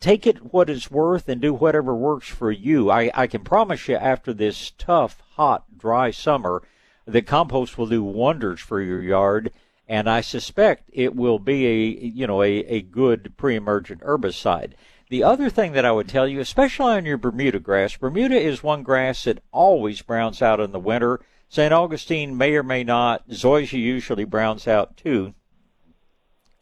take 0.00 0.26
it 0.26 0.52
what 0.52 0.70
it's 0.70 0.90
worth 0.90 1.28
and 1.28 1.40
do 1.40 1.54
whatever 1.54 1.94
works 1.94 2.28
for 2.28 2.50
you. 2.50 2.90
I, 2.90 3.10
I 3.14 3.26
can 3.26 3.42
promise 3.42 3.88
you 3.88 3.96
after 3.96 4.32
this 4.32 4.72
tough, 4.76 5.22
hot, 5.34 5.64
dry 5.76 6.10
summer, 6.10 6.62
the 7.06 7.22
compost 7.22 7.78
will 7.78 7.86
do 7.86 8.02
wonders 8.02 8.60
for 8.60 8.80
your 8.80 9.02
yard 9.02 9.50
and 9.88 10.08
I 10.08 10.20
suspect 10.20 10.88
it 10.92 11.14
will 11.14 11.38
be 11.38 11.66
a 11.66 12.06
you 12.06 12.26
know 12.26 12.42
a, 12.42 12.50
a 12.60 12.80
good 12.82 13.34
pre-emergent 13.36 14.00
herbicide. 14.00 14.72
The 15.10 15.22
other 15.22 15.50
thing 15.50 15.72
that 15.72 15.84
I 15.84 15.92
would 15.92 16.08
tell 16.08 16.26
you, 16.26 16.40
especially 16.40 16.94
on 16.94 17.04
your 17.04 17.18
Bermuda 17.18 17.58
grass, 17.58 17.96
Bermuda 17.96 18.40
is 18.40 18.62
one 18.62 18.82
grass 18.82 19.24
that 19.24 19.42
always 19.52 20.00
browns 20.00 20.40
out 20.40 20.60
in 20.60 20.72
the 20.72 20.78
winter. 20.78 21.20
St. 21.50 21.74
Augustine 21.74 22.38
may 22.38 22.54
or 22.54 22.62
may 22.62 22.82
not. 22.82 23.28
Zoysia 23.28 23.78
usually 23.78 24.24
browns 24.24 24.66
out 24.66 24.96
too. 24.96 25.34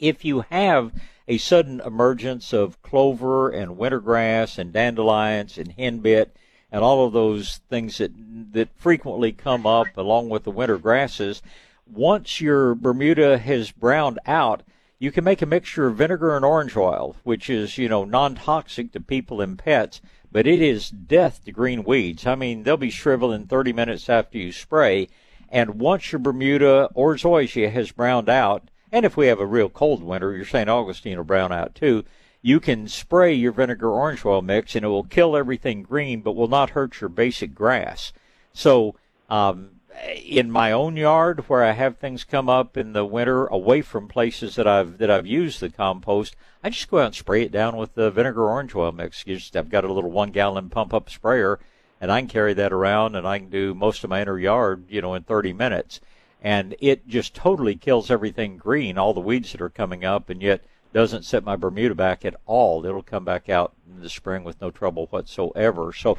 If 0.01 0.25
you 0.25 0.41
have 0.51 0.93
a 1.31 1.39
sudden 1.39 1.81
emergence 1.87 2.53
of 2.53 2.83
clover 2.83 3.49
and 3.51 3.79
wintergrass 3.79 4.59
and 4.59 4.73
dandelions 4.73 5.57
and 5.57 5.77
henbit 5.77 6.31
and 6.73 6.83
all 6.83 7.07
of 7.07 7.13
those 7.13 7.61
things 7.71 7.99
that 7.99 8.11
that 8.53 8.69
frequently 8.75 9.31
come 9.31 9.65
up 9.65 9.87
along 9.97 10.29
with 10.29 10.43
the 10.43 10.51
winter 10.51 10.77
grasses, 10.77 11.41
once 11.87 12.41
your 12.41 12.75
Bermuda 12.75 13.39
has 13.39 13.71
browned 13.71 14.19
out, 14.27 14.65
you 14.99 15.13
can 15.13 15.23
make 15.23 15.41
a 15.41 15.47
mixture 15.47 15.87
of 15.87 15.97
vinegar 15.97 16.35
and 16.35 16.45
orange 16.45 16.77
oil, 16.77 17.15
which 17.23 17.49
is, 17.49 17.79
you 17.79 17.89
know, 17.89 18.05
non-toxic 18.05 18.91
to 18.91 19.01
people 19.01 19.41
and 19.41 19.57
pets, 19.57 20.01
but 20.33 20.49
it 20.49 20.61
is 20.61 20.91
death 20.91 21.45
to 21.45 21.53
green 21.53 21.85
weeds. 21.85 22.27
I 22.27 22.35
mean, 22.35 22.65
they'll 22.65 22.77
be 22.77 22.91
shriveling 22.91 23.47
30 23.47 23.73
minutes 23.73 24.09
after 24.09 24.37
you 24.37 24.51
spray, 24.51 25.07
and 25.49 25.79
once 25.79 26.11
your 26.11 26.19
Bermuda 26.19 26.91
or 26.93 27.15
zoysia 27.15 27.71
has 27.71 27.93
browned 27.93 28.29
out, 28.29 28.69
and 28.93 29.07
if 29.07 29.17
we 29.17 29.27
have 29.27 29.41
a 29.41 29.47
real 29.47 29.69
cold 29.69 30.03
winter, 30.03 30.35
your 30.35 30.45
St. 30.45 30.69
Augustine 30.69 31.17
will 31.17 31.25
brown 31.25 31.53
out 31.53 31.75
too, 31.75 32.05
you 32.43 32.61
can 32.61 32.89
spray 32.89 33.35
your 33.35 33.53
vinegar 33.53 33.91
orange 33.91 34.25
oil 34.25 34.43
mix 34.43 34.75
and 34.75 34.85
it 34.85 34.89
will 34.89 35.05
kill 35.05 35.37
everything 35.37 35.83
green 35.83 36.21
but 36.21 36.37
will 36.37 36.49
not 36.49 36.71
hurt 36.71 37.01
your 37.01 37.11
basic 37.11 37.55
grass. 37.55 38.13
So, 38.53 38.95
um, 39.29 39.81
in 40.25 40.51
my 40.51 40.73
own 40.73 40.97
yard 40.97 41.49
where 41.49 41.63
I 41.63 41.73
have 41.73 41.99
things 41.99 42.25
come 42.25 42.49
up 42.49 42.77
in 42.77 42.93
the 42.93 43.05
winter 43.05 43.47
away 43.47 43.83
from 43.83 44.09
places 44.09 44.55
that 44.55 44.67
I've 44.67 44.99
that 44.99 45.11
I've 45.11 45.27
used 45.27 45.61
the 45.61 45.69
compost, 45.69 46.37
I 46.65 46.71
just 46.71 46.89
go 46.91 46.99
out 46.99 47.07
and 47.07 47.15
spray 47.15 47.43
it 47.43 47.53
down 47.53 47.77
with 47.77 47.95
the 47.95 48.11
vinegar 48.11 48.49
orange 48.49 48.75
oil 48.75 48.93
mix. 48.93 49.25
Just, 49.25 49.57
I've 49.57 49.69
got 49.69 49.85
a 49.85 49.93
little 49.93 50.11
one 50.11 50.31
gallon 50.31 50.71
pump 50.71 50.95
up 50.95 51.11
sprayer 51.11 51.59
and 52.01 52.11
I 52.11 52.21
can 52.21 52.29
carry 52.29 52.55
that 52.55 52.73
around 52.73 53.15
and 53.15 53.27
I 53.27 53.39
can 53.39 53.51
do 53.51 53.75
most 53.75 54.03
of 54.03 54.11
my 54.11 54.23
inner 54.23 54.39
yard, 54.39 54.85
you 54.89 55.03
know, 55.03 55.15
in 55.15 55.23
30 55.23 55.53
minutes. 55.53 56.01
And 56.43 56.75
it 56.81 57.07
just 57.07 57.35
totally 57.35 57.77
kills 57.77 58.11
everything 58.11 58.57
green, 58.57 58.97
all 58.97 59.13
the 59.13 59.21
weeds 59.21 59.53
that 59.53 59.61
are 59.61 59.69
coming 59.69 60.05
up, 60.05 60.31
and 60.31 60.41
yet 60.41 60.65
doesn't 60.93 61.25
set 61.25 61.45
my 61.45 61.57
Bermuda 61.57 61.95
back 61.95 62.25
at 62.25 62.37
all. 62.47 62.85
It'll 62.85 63.03
come 63.03 63.25
back 63.25 63.49
out 63.49 63.75
in 63.89 64.01
the 64.01 64.09
spring 64.09 64.43
with 64.43 64.61
no 64.61 64.71
trouble 64.71 65.07
whatsoever. 65.07 65.93
So 65.93 66.19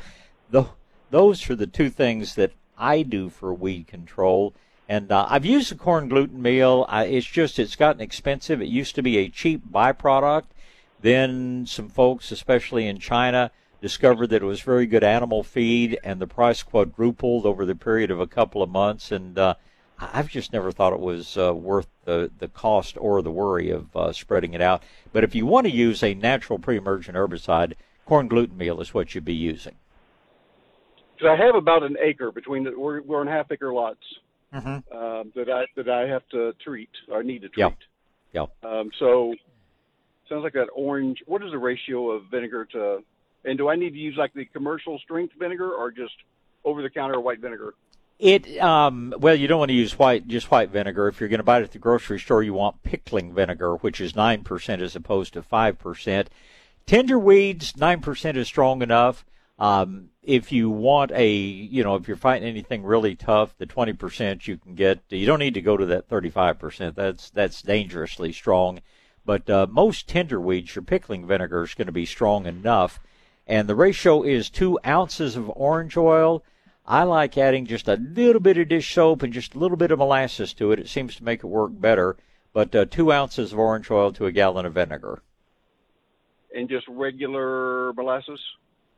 the 0.49 0.65
those 1.09 1.49
are 1.49 1.55
the 1.55 1.67
two 1.67 1.89
things 1.89 2.35
that 2.35 2.53
I 2.77 3.03
do 3.03 3.29
for 3.29 3.53
weed 3.53 3.87
control. 3.87 4.53
And 4.87 5.11
uh, 5.11 5.25
I've 5.29 5.45
used 5.45 5.71
the 5.71 5.75
corn 5.75 6.07
gluten 6.07 6.41
meal. 6.41 6.85
I, 6.89 7.05
it's 7.05 7.25
just 7.25 7.59
it's 7.59 7.75
gotten 7.75 8.01
expensive. 8.01 8.61
It 8.61 8.67
used 8.67 8.95
to 8.95 9.03
be 9.03 9.17
a 9.17 9.29
cheap 9.29 9.61
byproduct. 9.71 10.45
Then 11.01 11.65
some 11.65 11.89
folks, 11.89 12.31
especially 12.31 12.87
in 12.87 12.99
China, 12.99 13.51
discovered 13.81 14.27
that 14.27 14.43
it 14.43 14.45
was 14.45 14.61
very 14.61 14.85
good 14.85 15.03
animal 15.03 15.43
feed, 15.43 15.97
and 16.03 16.19
the 16.19 16.27
price 16.27 16.61
quadrupled 16.61 17.45
over 17.45 17.65
the 17.65 17.75
period 17.75 18.11
of 18.11 18.19
a 18.19 18.27
couple 18.27 18.61
of 18.61 18.69
months. 18.69 19.11
And 19.11 19.37
uh, 19.37 19.55
I've 20.01 20.29
just 20.29 20.51
never 20.51 20.71
thought 20.71 20.93
it 20.93 20.99
was 20.99 21.37
uh, 21.37 21.53
worth 21.53 21.87
the, 22.05 22.31
the 22.39 22.47
cost 22.47 22.97
or 22.99 23.21
the 23.21 23.31
worry 23.31 23.69
of 23.69 23.95
uh, 23.95 24.11
spreading 24.11 24.53
it 24.53 24.61
out. 24.61 24.83
But 25.13 25.23
if 25.23 25.35
you 25.35 25.45
want 25.45 25.67
to 25.67 25.71
use 25.71 26.01
a 26.01 26.13
natural 26.13 26.57
pre-emergent 26.57 27.15
herbicide, 27.15 27.73
corn 28.05 28.27
gluten 28.27 28.57
meal 28.57 28.81
is 28.81 28.93
what 28.93 29.13
you'd 29.13 29.25
be 29.25 29.33
using. 29.33 29.75
Because 31.15 31.37
I 31.39 31.45
have 31.45 31.55
about 31.55 31.83
an 31.83 31.97
acre 32.01 32.31
between 32.31 32.63
the 32.63 32.71
we're, 32.77 33.01
we're 33.01 33.21
on 33.21 33.27
half 33.27 33.51
acre 33.51 33.73
lots 33.73 34.03
Mm-hmm. 34.53 34.93
um, 34.93 35.31
that 35.33 35.49
I 35.49 35.65
that 35.77 35.87
I 35.87 36.01
have 36.09 36.27
to 36.31 36.53
treat 36.61 36.89
or 37.09 37.23
need 37.23 37.43
to 37.43 37.47
treat. 37.47 37.61
Yep. 37.61 37.77
Yep. 38.33 38.49
Um, 38.63 38.91
so 38.99 39.33
sounds 40.27 40.43
like 40.43 40.53
that 40.53 40.67
orange. 40.75 41.23
What 41.25 41.41
is 41.41 41.51
the 41.51 41.57
ratio 41.57 42.11
of 42.11 42.23
vinegar 42.29 42.65
to? 42.73 43.01
And 43.45 43.57
do 43.57 43.69
I 43.69 43.77
need 43.77 43.91
to 43.91 43.97
use 43.97 44.15
like 44.17 44.33
the 44.33 44.43
commercial 44.43 44.99
strength 44.99 45.35
vinegar 45.39 45.71
or 45.71 45.89
just 45.89 46.13
over 46.65 46.81
the 46.81 46.89
counter 46.89 47.19
white 47.21 47.39
vinegar? 47.39 47.73
It 48.21 48.59
um, 48.59 49.15
well, 49.17 49.33
you 49.33 49.47
don't 49.47 49.57
want 49.57 49.69
to 49.69 49.75
use 49.75 49.97
white 49.97 50.27
just 50.27 50.51
white 50.51 50.69
vinegar. 50.69 51.07
If 51.07 51.19
you're 51.19 51.27
going 51.27 51.39
to 51.39 51.43
buy 51.43 51.59
it 51.59 51.63
at 51.63 51.71
the 51.71 51.79
grocery 51.79 52.19
store, 52.19 52.43
you 52.43 52.53
want 52.53 52.83
pickling 52.83 53.33
vinegar, 53.33 53.77
which 53.77 53.99
is 53.99 54.15
nine 54.15 54.43
percent 54.43 54.79
as 54.83 54.95
opposed 54.95 55.33
to 55.33 55.41
five 55.41 55.79
percent. 55.79 56.29
Tender 56.85 57.17
weeds, 57.17 57.75
nine 57.75 57.99
percent 57.99 58.37
is 58.37 58.47
strong 58.47 58.83
enough. 58.83 59.25
Um, 59.57 60.09
if 60.21 60.51
you 60.51 60.69
want 60.69 61.11
a, 61.13 61.33
you 61.33 61.83
know, 61.83 61.95
if 61.95 62.07
you're 62.07 62.15
fighting 62.15 62.47
anything 62.47 62.83
really 62.83 63.15
tough, 63.15 63.55
the 63.57 63.65
20% 63.67 64.47
you 64.47 64.57
can 64.57 64.75
get, 64.75 64.99
you 65.09 65.25
don't 65.25 65.39
need 65.39 65.53
to 65.55 65.61
go 65.61 65.77
to 65.77 65.85
that 65.87 66.09
35%. 66.09 66.93
That's 66.93 67.31
that's 67.31 67.61
dangerously 67.63 68.33
strong. 68.33 68.81
But 69.25 69.49
uh, 69.49 69.67
most 69.69 70.07
tender 70.07 70.39
weeds, 70.39 70.75
your 70.75 70.83
pickling 70.83 71.25
vinegar 71.25 71.63
is 71.63 71.73
going 71.73 71.87
to 71.87 71.91
be 71.91 72.05
strong 72.05 72.45
enough. 72.45 72.99
And 73.47 73.67
the 73.67 73.75
ratio 73.75 74.21
is 74.21 74.49
two 74.49 74.79
ounces 74.85 75.35
of 75.35 75.51
orange 75.55 75.97
oil. 75.97 76.43
I 76.85 77.03
like 77.03 77.37
adding 77.37 77.65
just 77.65 77.87
a 77.87 77.95
little 77.95 78.41
bit 78.41 78.57
of 78.57 78.67
dish 78.67 78.93
soap 78.93 79.23
and 79.23 79.31
just 79.31 79.55
a 79.55 79.59
little 79.59 79.77
bit 79.77 79.91
of 79.91 79.99
molasses 79.99 80.53
to 80.55 80.71
it. 80.71 80.79
It 80.79 80.89
seems 80.89 81.15
to 81.15 81.23
make 81.23 81.43
it 81.43 81.47
work 81.47 81.71
better. 81.73 82.17
But 82.53 82.75
uh, 82.75 82.85
two 82.85 83.11
ounces 83.13 83.53
of 83.53 83.59
orange 83.59 83.89
oil 83.89 84.11
to 84.13 84.25
a 84.25 84.31
gallon 84.31 84.65
of 84.65 84.73
vinegar. 84.73 85.21
And 86.53 86.67
just 86.67 86.85
regular 86.89 87.93
molasses. 87.93 88.41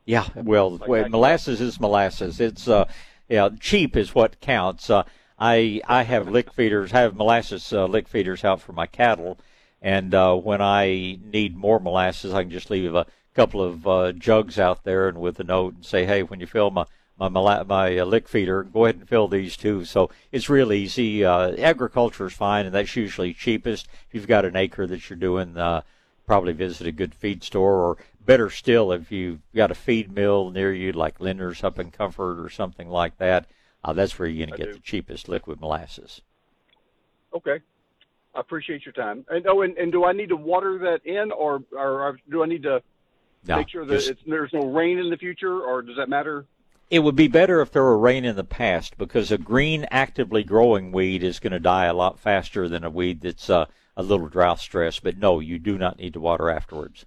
Yeah, 0.06 0.26
well, 0.34 0.72
Like 0.78 1.04
that. 1.04 1.10
molasses 1.10 1.60
is 1.60 1.78
molasses. 1.78 2.40
It's 2.40 2.66
uh, 2.66 2.86
yeah, 3.28 3.50
cheap 3.60 3.96
is 3.96 4.14
what 4.14 4.40
counts. 4.40 4.90
Uh, 4.90 5.04
I 5.38 5.80
I 5.86 6.02
have 6.02 6.28
lick 6.28 6.52
feeders, 6.52 6.92
I 6.92 7.00
have 7.00 7.16
molasses 7.16 7.72
uh, 7.72 7.86
lick 7.86 8.08
feeders 8.08 8.44
out 8.44 8.60
for 8.60 8.72
my 8.72 8.86
cattle, 8.86 9.38
and 9.80 10.14
uh, 10.14 10.34
when 10.34 10.60
I 10.60 11.18
need 11.24 11.56
more 11.56 11.80
molasses, 11.80 12.34
I 12.34 12.42
can 12.42 12.50
just 12.50 12.70
leave 12.70 12.94
a 12.94 13.06
couple 13.34 13.62
of 13.62 13.86
uh, 13.86 14.12
jugs 14.12 14.58
out 14.58 14.84
there 14.84 15.08
and 15.08 15.18
with 15.18 15.40
a 15.40 15.44
note 15.44 15.74
and 15.74 15.84
say, 15.84 16.04
hey, 16.04 16.22
when 16.22 16.38
you 16.40 16.46
fill 16.46 16.70
my 16.70 16.84
my 17.18 17.28
my 17.28 17.98
uh, 17.98 18.04
lick 18.04 18.28
feeder, 18.28 18.62
go 18.64 18.84
ahead 18.84 18.96
and 18.96 19.08
fill 19.08 19.28
these 19.28 19.56
too. 19.56 19.84
So 19.84 20.10
it's 20.32 20.48
real 20.48 20.72
easy. 20.72 21.24
Uh, 21.24 21.52
agriculture 21.56 22.26
is 22.26 22.32
fine, 22.32 22.66
and 22.66 22.74
that's 22.74 22.96
usually 22.96 23.32
cheapest. 23.32 23.86
If 24.08 24.14
you've 24.14 24.26
got 24.26 24.44
an 24.44 24.56
acre 24.56 24.86
that 24.86 25.08
you're 25.08 25.18
doing, 25.18 25.56
uh, 25.56 25.82
probably 26.26 26.52
visit 26.52 26.86
a 26.86 26.92
good 26.92 27.14
feed 27.14 27.44
store, 27.44 27.76
or 27.84 27.96
better 28.24 28.50
still, 28.50 28.90
if 28.90 29.12
you've 29.12 29.40
got 29.54 29.70
a 29.70 29.74
feed 29.74 30.10
mill 30.12 30.50
near 30.50 30.72
you, 30.72 30.92
like 30.92 31.20
Linder's 31.20 31.62
up 31.62 31.78
in 31.78 31.90
Comfort 31.90 32.42
or 32.44 32.48
something 32.48 32.88
like 32.88 33.18
that. 33.18 33.46
Uh, 33.84 33.92
that's 33.92 34.18
where 34.18 34.26
you're 34.26 34.46
going 34.46 34.58
to 34.58 34.64
get 34.64 34.74
the 34.74 34.80
cheapest 34.80 35.28
liquid 35.28 35.60
molasses. 35.60 36.22
Okay. 37.34 37.60
I 38.34 38.40
appreciate 38.40 38.84
your 38.86 38.94
time. 38.94 39.24
And 39.28 39.46
oh, 39.46 39.60
and, 39.62 39.76
and 39.76 39.92
do 39.92 40.04
I 40.04 40.12
need 40.12 40.30
to 40.30 40.36
water 40.36 40.78
that 40.78 41.04
in, 41.06 41.30
or 41.30 41.62
or 41.70 42.18
do 42.30 42.42
I 42.42 42.46
need 42.46 42.62
to 42.64 42.82
No, 43.46 43.56
make 43.58 43.68
sure 43.68 43.84
that 43.84 43.94
just- 43.94 44.08
it's, 44.10 44.22
there's 44.26 44.52
no 44.52 44.66
rain 44.66 44.98
in 44.98 45.10
the 45.10 45.16
future, 45.16 45.60
or 45.60 45.82
does 45.82 45.96
that 45.96 46.08
matter? 46.08 46.46
It 46.90 47.00
would 47.00 47.16
be 47.16 47.28
better 47.28 47.60
if 47.60 47.72
there 47.72 47.82
were 47.82 47.98
rain 47.98 48.24
in 48.24 48.36
the 48.36 48.44
past 48.44 48.98
because 48.98 49.32
a 49.32 49.38
green 49.38 49.86
actively 49.90 50.44
growing 50.44 50.92
weed 50.92 51.22
is 51.22 51.40
going 51.40 51.52
to 51.52 51.58
die 51.58 51.86
a 51.86 51.94
lot 51.94 52.18
faster 52.18 52.68
than 52.68 52.84
a 52.84 52.90
weed 52.90 53.22
that's 53.22 53.48
uh, 53.50 53.66
a 53.96 54.02
little 54.02 54.28
drought 54.28 54.60
stressed. 54.60 55.02
But 55.02 55.18
no, 55.18 55.40
you 55.40 55.58
do 55.58 55.78
not 55.78 55.98
need 55.98 56.12
to 56.12 56.20
water 56.20 56.50
afterwards. 56.50 57.06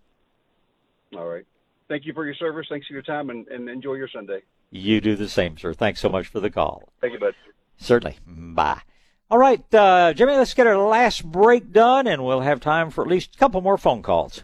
All 1.15 1.27
right. 1.27 1.45
Thank 1.87 2.05
you 2.05 2.13
for 2.13 2.25
your 2.25 2.35
service. 2.35 2.67
Thanks 2.69 2.87
for 2.87 2.93
your 2.93 3.01
time, 3.01 3.29
and, 3.29 3.47
and 3.47 3.69
enjoy 3.69 3.93
your 3.93 4.09
Sunday. 4.09 4.41
You 4.71 4.99
do 4.99 5.15
the 5.15 5.29
same, 5.29 5.57
sir. 5.57 5.73
Thanks 5.73 6.01
so 6.01 6.09
much 6.09 6.27
for 6.27 6.41
the 6.41 6.49
call. 6.49 6.89
Thank 6.99 7.13
you, 7.13 7.19
bud. 7.19 7.33
Certainly. 7.77 8.17
Bye. 8.27 8.81
All 9.29 9.37
right, 9.37 9.61
uh, 9.73 10.13
Jimmy, 10.13 10.33
let's 10.33 10.53
get 10.53 10.67
our 10.67 10.77
last 10.77 11.23
break 11.23 11.71
done, 11.71 12.07
and 12.07 12.23
we'll 12.23 12.41
have 12.41 12.59
time 12.59 12.89
for 12.89 13.03
at 13.03 13.09
least 13.09 13.35
a 13.35 13.37
couple 13.37 13.61
more 13.61 13.77
phone 13.77 14.01
calls. 14.01 14.43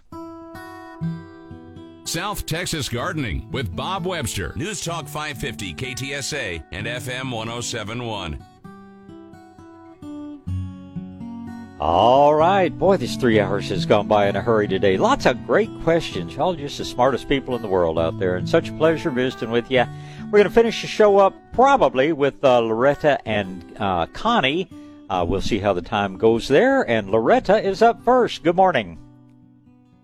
South 2.05 2.45
Texas 2.45 2.89
Gardening 2.89 3.49
with 3.51 3.73
Bob 3.75 4.05
Webster. 4.05 4.53
News 4.55 4.81
Talk 4.81 5.07
550 5.07 5.73
KTSA 5.73 6.63
and 6.71 6.85
FM 6.85 7.31
1071. 7.31 8.43
All 11.79 12.35
right. 12.35 12.77
Boy, 12.77 12.97
this 12.97 13.15
three 13.15 13.39
hours 13.39 13.69
has 13.69 13.85
gone 13.85 14.07
by 14.07 14.27
in 14.27 14.35
a 14.35 14.41
hurry 14.41 14.67
today. 14.67 14.97
Lots 14.97 15.25
of 15.25 15.47
great 15.47 15.69
questions. 15.81 16.35
Y'all 16.35 16.53
just 16.53 16.77
the 16.77 16.85
smartest 16.85 17.27
people 17.27 17.55
in 17.55 17.61
the 17.61 17.67
world 17.67 17.97
out 17.97 18.19
there, 18.19 18.35
and 18.35 18.47
such 18.47 18.69
a 18.69 18.73
pleasure 18.73 19.09
visiting 19.09 19.49
with 19.49 19.71
you. 19.71 19.85
We're 20.25 20.39
going 20.39 20.43
to 20.43 20.49
finish 20.49 20.81
the 20.81 20.87
show 20.87 21.17
up 21.17 21.33
probably 21.51 22.13
with 22.13 22.43
uh, 22.43 22.59
Loretta 22.59 23.19
and 23.27 23.75
uh, 23.79 24.05
Connie. 24.07 24.69
Uh, 25.09 25.25
we'll 25.27 25.41
see 25.41 25.59
how 25.59 25.73
the 25.73 25.81
time 25.81 26.17
goes 26.17 26.47
there. 26.47 26.87
And 26.89 27.09
Loretta 27.09 27.61
is 27.61 27.81
up 27.81 28.03
first. 28.03 28.43
Good 28.43 28.55
morning. 28.55 28.97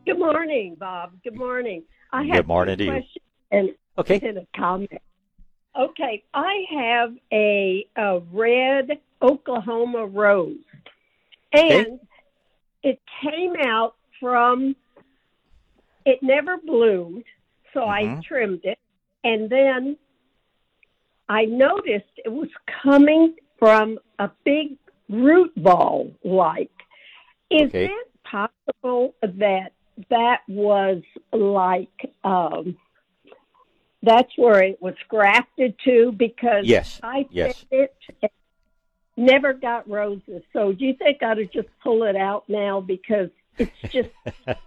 Good 0.09 0.17
morning, 0.17 0.75
Bob. 0.79 1.11
Good 1.23 1.35
morning. 1.37 1.83
I 2.11 2.23
have 2.23 2.37
Good 2.37 2.47
morning 2.47 2.77
to 2.79 2.83
you. 2.83 3.03
and, 3.51 3.69
Okay. 3.95 4.19
and 4.23 4.39
a 4.39 4.47
comment. 4.57 4.89
Okay, 5.79 6.23
I 6.33 6.63
have 6.75 7.13
a, 7.31 7.85
a 7.95 8.19
red 8.33 8.89
Oklahoma 9.21 10.07
rose, 10.07 10.57
and 11.53 11.99
it 12.81 12.99
came 13.21 13.53
out 13.63 13.97
from. 14.19 14.75
It 16.07 16.23
never 16.23 16.57
bloomed, 16.57 17.25
so 17.71 17.81
I 17.81 18.01
Mhm. 18.05 18.23
trimmed 18.23 18.65
it, 18.65 18.79
and 19.23 19.47
then 19.47 19.95
I 21.27 21.45
noticed 21.45 22.09
it 22.17 22.31
was 22.31 22.49
coming 22.81 23.35
from 23.59 23.99
a 24.17 24.31
big 24.43 24.75
root 25.07 25.53
ball 25.55 26.11
like. 26.23 26.71
Is 27.51 27.69
Okay. 27.69 27.85
it 27.85 28.07
possible 28.23 29.13
that 29.21 29.73
that 30.09 30.41
was 30.47 31.01
like 31.33 32.13
um 32.23 32.77
that's 34.01 34.31
where 34.37 34.63
it 34.63 34.81
was 34.81 34.95
grafted 35.07 35.75
to 35.85 36.11
because 36.13 36.65
Yes, 36.65 36.99
I 37.03 37.27
yes. 37.31 37.65
it 37.69 37.93
never 39.17 39.53
got 39.53 39.89
roses. 39.89 40.41
So 40.53 40.71
do 40.71 40.85
you 40.85 40.93
think 40.93 41.21
I 41.21 41.33
to 41.35 41.45
just 41.45 41.67
pull 41.83 42.03
it 42.03 42.15
out 42.15 42.45
now 42.47 42.79
because 42.79 43.29
it's 43.57 43.71
just 43.89 44.09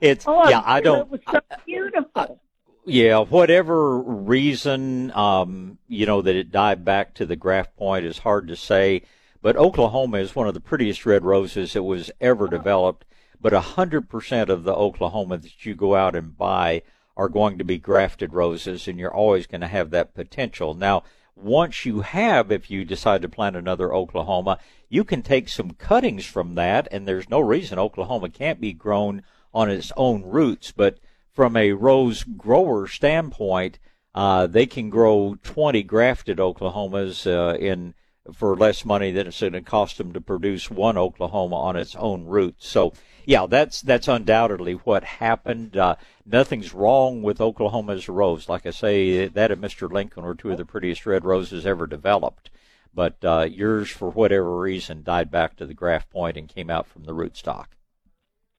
It's 0.00 0.24
oh 0.26 0.48
yeah. 0.48 0.62
I 0.64 0.80
don't. 0.80 1.00
it 1.00 1.08
was 1.10 1.20
so 1.30 1.40
beautiful. 1.66 2.40
Yeah, 2.84 3.20
whatever 3.20 3.98
reason, 3.98 5.12
um, 5.12 5.78
you 5.88 6.04
know, 6.04 6.20
that 6.20 6.34
it 6.34 6.50
died 6.50 6.84
back 6.84 7.14
to 7.14 7.26
the 7.26 7.36
graft 7.36 7.76
point 7.76 8.04
is 8.04 8.18
hard 8.18 8.48
to 8.48 8.56
say. 8.56 9.02
But 9.40 9.56
Oklahoma 9.56 10.18
is 10.18 10.34
one 10.34 10.48
of 10.48 10.54
the 10.54 10.60
prettiest 10.60 11.06
red 11.06 11.24
roses 11.24 11.72
that 11.72 11.82
was 11.82 12.10
ever 12.20 12.48
developed. 12.48 13.04
But 13.42 13.52
a 13.52 13.60
hundred 13.60 14.08
percent 14.08 14.48
of 14.50 14.62
the 14.62 14.74
Oklahoma 14.74 15.36
that 15.38 15.66
you 15.66 15.74
go 15.74 15.96
out 15.96 16.14
and 16.14 16.38
buy 16.38 16.82
are 17.16 17.28
going 17.28 17.58
to 17.58 17.64
be 17.64 17.76
grafted 17.76 18.32
roses, 18.32 18.86
and 18.86 18.98
you're 18.98 19.12
always 19.12 19.48
going 19.48 19.60
to 19.60 19.66
have 19.66 19.90
that 19.90 20.14
potential. 20.14 20.74
Now, 20.74 21.02
once 21.34 21.84
you 21.84 22.02
have, 22.02 22.52
if 22.52 22.70
you 22.70 22.84
decide 22.84 23.20
to 23.22 23.28
plant 23.28 23.56
another 23.56 23.92
Oklahoma, 23.92 24.58
you 24.88 25.02
can 25.02 25.22
take 25.22 25.48
some 25.48 25.72
cuttings 25.72 26.24
from 26.24 26.54
that, 26.54 26.86
and 26.92 27.06
there's 27.06 27.28
no 27.28 27.40
reason 27.40 27.78
Oklahoma 27.78 28.30
can't 28.30 28.60
be 28.60 28.72
grown 28.72 29.22
on 29.52 29.68
its 29.70 29.90
own 29.96 30.22
roots. 30.22 30.72
But 30.72 30.98
from 31.32 31.56
a 31.56 31.72
rose 31.72 32.22
grower 32.24 32.86
standpoint, 32.86 33.78
uh, 34.14 34.46
they 34.46 34.66
can 34.66 34.88
grow 34.88 35.36
20 35.42 35.82
grafted 35.82 36.38
Oklahomas 36.38 37.26
uh, 37.26 37.56
in 37.56 37.94
for 38.32 38.56
less 38.56 38.84
money 38.84 39.10
than 39.10 39.26
it's 39.26 39.40
going 39.40 39.52
to 39.52 39.60
cost 39.60 39.98
them 39.98 40.12
to 40.12 40.20
produce 40.20 40.70
one 40.70 40.96
Oklahoma 40.96 41.56
on 41.56 41.76
its 41.76 41.96
own 41.96 42.24
roots. 42.24 42.68
So, 42.68 42.92
yeah, 43.24 43.46
that's 43.46 43.80
that's 43.82 44.08
undoubtedly 44.08 44.74
what 44.74 45.04
happened. 45.04 45.76
Uh, 45.76 45.96
nothing's 46.26 46.72
wrong 46.74 47.22
with 47.22 47.40
Oklahoma's 47.40 48.08
rose. 48.08 48.48
Like 48.48 48.66
I 48.66 48.70
say, 48.70 49.28
that 49.28 49.50
of 49.50 49.58
Mr. 49.58 49.90
Lincoln 49.90 50.24
were 50.24 50.34
two 50.34 50.50
of 50.50 50.58
the 50.58 50.64
prettiest 50.64 51.06
red 51.06 51.24
roses 51.24 51.66
ever 51.66 51.86
developed. 51.86 52.50
But 52.94 53.16
uh, 53.24 53.48
yours, 53.50 53.90
for 53.90 54.10
whatever 54.10 54.58
reason, 54.58 55.02
died 55.02 55.30
back 55.30 55.56
to 55.56 55.66
the 55.66 55.74
graft 55.74 56.10
point 56.10 56.36
and 56.36 56.48
came 56.48 56.68
out 56.68 56.86
from 56.86 57.04
the 57.04 57.14
rootstock. 57.14 57.66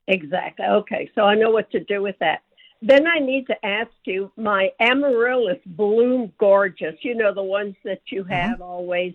Exactly. 0.07 0.65
Okay, 0.65 1.09
so 1.15 1.21
I 1.21 1.35
know 1.35 1.51
what 1.51 1.69
to 1.71 1.79
do 1.79 2.01
with 2.01 2.17
that. 2.19 2.41
then 2.81 3.07
I 3.07 3.19
need 3.19 3.47
to 3.47 3.65
ask 3.65 3.91
you. 4.05 4.31
My 4.35 4.71
amaryllis 4.79 5.61
bloom 5.65 6.33
gorgeous. 6.37 6.95
You 7.01 7.15
know 7.15 7.33
the 7.33 7.43
ones 7.43 7.75
that 7.83 8.01
you 8.07 8.23
have 8.25 8.61
always. 8.61 9.13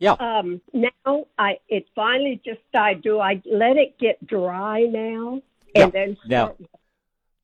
Yeah. 0.00 0.12
Um, 0.12 0.60
now 0.72 1.26
I 1.38 1.58
it 1.68 1.86
finally 1.94 2.40
just 2.44 2.60
I 2.74 2.94
Do 2.94 3.20
I 3.20 3.40
let 3.44 3.76
it 3.76 3.98
get 3.98 4.26
dry 4.26 4.80
now 4.80 5.42
and 5.74 5.92
then 5.92 6.16
Now, 6.26 6.56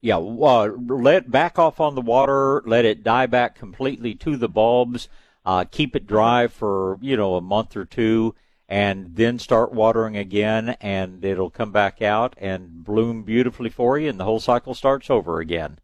yeah, 0.00 0.16
uh, 0.16 0.70
let 0.88 1.30
back 1.30 1.58
off 1.58 1.80
on 1.80 1.94
the 1.94 2.00
water. 2.00 2.62
Let 2.66 2.84
it 2.84 3.04
die 3.04 3.26
back 3.26 3.56
completely 3.56 4.14
to 4.16 4.36
the 4.36 4.48
bulbs. 4.48 5.08
Uh, 5.44 5.64
keep 5.70 5.94
it 5.94 6.06
dry 6.06 6.48
for 6.48 6.98
you 7.00 7.16
know 7.16 7.36
a 7.36 7.40
month 7.40 7.76
or 7.76 7.84
two, 7.84 8.34
and 8.68 9.14
then 9.14 9.38
start 9.38 9.72
watering 9.72 10.16
again, 10.16 10.76
and 10.80 11.24
it'll 11.24 11.50
come 11.50 11.72
back 11.72 12.00
out 12.00 12.34
and 12.38 12.82
bloom 12.84 13.22
beautifully 13.22 13.70
for 13.70 13.98
you, 13.98 14.08
and 14.08 14.18
the 14.18 14.24
whole 14.24 14.40
cycle 14.40 14.74
starts 14.74 15.10
over 15.10 15.40
again. 15.40 15.78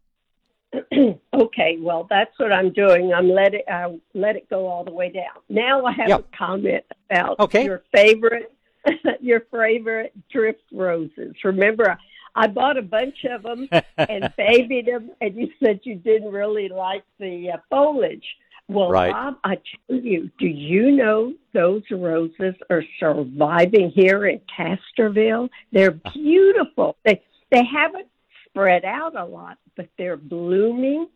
okay, 1.33 1.77
well 1.79 2.07
that's 2.09 2.37
what 2.37 2.51
I'm 2.51 2.71
doing. 2.71 3.13
I'm 3.13 3.29
let 3.29 3.53
it 3.53 3.65
uh, 3.69 3.89
let 4.13 4.35
it 4.35 4.49
go 4.49 4.67
all 4.67 4.83
the 4.83 4.91
way 4.91 5.09
down. 5.11 5.41
Now 5.49 5.85
I 5.85 5.91
have 5.93 6.09
Yep. 6.09 6.19
a 6.33 6.37
comment 6.37 6.83
about 7.09 7.39
Okay. 7.39 7.65
your 7.65 7.83
favorite 7.93 8.51
your 9.21 9.41
favorite 9.51 10.13
drift 10.31 10.63
roses. 10.71 11.35
Remember, 11.43 11.97
I 12.35 12.47
bought 12.47 12.77
a 12.77 12.81
bunch 12.81 13.23
of 13.29 13.43
them 13.43 13.69
and 13.97 14.33
babied 14.37 14.87
them, 14.87 15.11
and 15.21 15.35
you 15.35 15.49
said 15.63 15.81
you 15.83 15.95
didn't 15.95 16.31
really 16.31 16.69
like 16.69 17.03
the 17.19 17.51
uh, 17.53 17.57
foliage. 17.69 18.25
Well, 18.69 18.89
Right. 18.89 19.11
Bob, 19.11 19.35
I 19.43 19.55
tell 19.55 19.97
you, 19.99 20.31
do 20.39 20.47
you 20.47 20.91
know 20.91 21.33
those 21.53 21.83
roses 21.91 22.55
are 22.69 22.83
surviving 22.99 23.91
here 23.93 24.25
in 24.25 24.39
Castroville? 24.57 25.49
They're 25.71 25.91
beautiful. 26.13 26.95
They 27.05 27.21
they 27.51 27.63
haven't 27.65 28.07
spread 28.53 28.85
out 28.85 29.15
a 29.15 29.25
lot, 29.25 29.57
but 29.75 29.89
they're 29.97 30.17
blooming. 30.17 31.07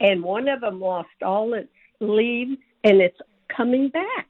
And 0.00 0.22
one 0.22 0.48
of 0.48 0.60
them 0.60 0.80
lost 0.80 1.08
all 1.22 1.54
its 1.54 1.68
leaves, 2.00 2.58
and 2.82 3.00
it's 3.00 3.18
coming 3.48 3.88
back. 3.88 4.28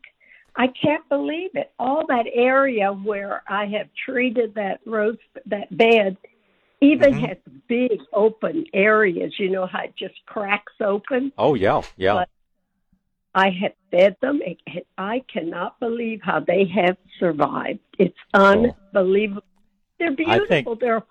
I 0.56 0.68
can't 0.68 1.06
believe 1.08 1.50
it. 1.54 1.72
All 1.80 2.06
that 2.06 2.26
area 2.32 2.92
where 2.92 3.42
I 3.48 3.66
have 3.66 3.88
treated 4.04 4.54
that 4.54 4.80
rose 4.86 5.16
that 5.46 5.76
bed 5.76 6.16
even 6.80 7.14
Mhm. 7.14 7.28
has 7.28 7.38
big 7.66 8.00
open 8.12 8.66
areas. 8.72 9.38
You 9.38 9.48
know 9.50 9.66
how 9.66 9.82
it 9.84 9.96
just 9.96 10.14
cracks 10.26 10.74
open. 10.80 11.32
Oh 11.38 11.54
yeah, 11.54 11.82
yeah. 11.96 12.14
But 12.14 12.28
I 13.34 13.50
have 13.50 13.72
fed 13.90 14.16
them. 14.20 14.42
It, 14.44 14.86
I 14.96 15.20
cannot 15.32 15.80
believe 15.80 16.20
how 16.22 16.38
they 16.40 16.66
have 16.66 16.98
survived. 17.18 17.80
It's 17.98 18.18
unbelievable. 18.32 19.42
They're 19.98 20.12
beautiful. 20.12 20.46
think- 20.46 20.80
They're 20.80 21.02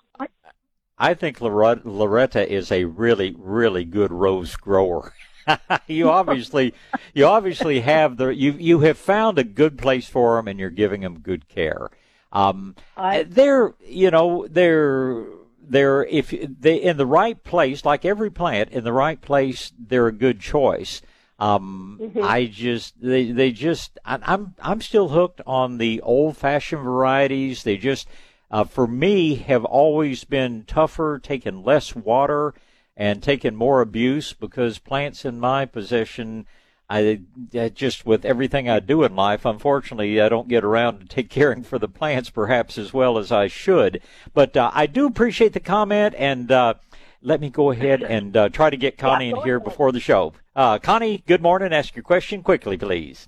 I 0.98 1.14
think 1.14 1.42
Loretta, 1.42 2.52
is 2.52 2.72
a 2.72 2.86
really, 2.86 3.36
really 3.38 3.84
good 3.86 4.12
rose 4.12 4.56
grower. 4.56 5.14
you 5.88 6.10
obviously, 6.10 6.74
you 7.14 7.26
obviously 7.26 7.82
have 7.82 8.18
the 8.18 8.30
you 8.30 8.54
you 8.54 8.80
have 8.82 8.98
found 8.98 9.38
a 9.38 9.44
good 9.44 9.78
place 9.78 10.08
for 10.08 10.36
them, 10.38 10.48
and 10.48 10.60
you're 10.60 10.70
giving 10.70 11.02
them 11.02 11.20
good 11.20 11.48
care. 11.50 11.90
Um, 12.32 12.76
I- 12.96 13.24
they're 13.24 13.74
you 13.86 14.10
know 14.12 14.48
they're 14.50 15.26
they're 15.62 16.06
if 16.06 16.30
they 16.30 16.76
in 16.78 16.98
the 16.98 17.06
right 17.06 17.42
place, 17.44 17.84
like 17.84 18.06
every 18.06 18.30
plant 18.32 18.70
in 18.72 18.84
the 18.84 18.94
right 18.94 19.20
place, 19.20 19.74
they're 19.78 20.08
a 20.08 20.12
good 20.14 20.40
choice. 20.40 21.02
Um, 21.40 22.00
Mhm. 22.02 22.24
I 22.24 22.46
just 22.46 23.02
they 23.02 23.32
they 23.32 23.52
just 23.52 23.98
I, 24.06 24.20
I'm 24.24 24.56
I'm 24.62 24.80
still 24.82 25.10
hooked 25.10 25.42
on 25.46 25.78
the 25.78 26.00
old 26.02 26.38
fashioned 26.38 26.84
varieties. 26.84 27.64
They 27.64 27.76
just 27.76 28.08
uh, 28.54 28.64
for 28.64 28.86
me 28.86 29.34
have 29.34 29.66
always 29.66 30.26
been 30.26 30.64
tougher, 30.68 31.20
taking 31.22 31.64
less 31.64 31.96
water 31.96 32.54
and 32.96 33.24
taking 33.24 33.56
more 33.56 33.82
abuse 33.82 34.32
because 34.32 34.78
plants 34.78 35.26
in 35.26 35.40
my 35.40 35.66
possession. 35.66 36.46
I, 36.88 37.22
I 37.56 37.70
just 37.70 38.06
with 38.06 38.24
everything 38.24 38.70
I 38.70 38.80
do 38.80 39.04
in 39.04 39.16
life, 39.16 39.44
unfortunately, 39.44 40.22
I 40.22 40.30
don't 40.30 40.48
get 40.48 40.64
around 40.64 41.00
to 41.00 41.08
take 41.08 41.30
caring 41.32 41.64
for 41.64 41.80
the 41.80 41.88
plants 41.88 42.30
perhaps 42.30 42.78
as 42.78 42.94
well 42.94 43.18
as 43.18 43.32
I 43.32 43.48
should. 43.48 44.04
But 44.36 44.56
uh, 44.56 44.70
I 44.72 44.86
do 44.86 45.08
appreciate 45.08 45.54
the 45.54 45.60
comment, 45.60 46.14
and 46.16 46.52
uh, 46.52 46.76
let 47.24 47.42
me 47.42 47.50
go 47.50 47.72
ahead 47.72 48.04
and 48.04 48.38
uh, 48.38 48.50
try 48.50 48.70
to 48.70 48.78
get 48.78 49.00
Connie 49.00 49.32
in 49.32 49.38
here 49.38 49.60
before 49.60 49.92
the 49.92 50.00
show. 50.00 50.34
Uh, 50.56 50.78
Connie, 50.78 51.24
good 51.26 51.42
morning. 51.42 51.74
Ask 51.74 51.96
your 51.96 52.04
question 52.04 52.44
quickly, 52.44 52.78
please. 52.78 53.28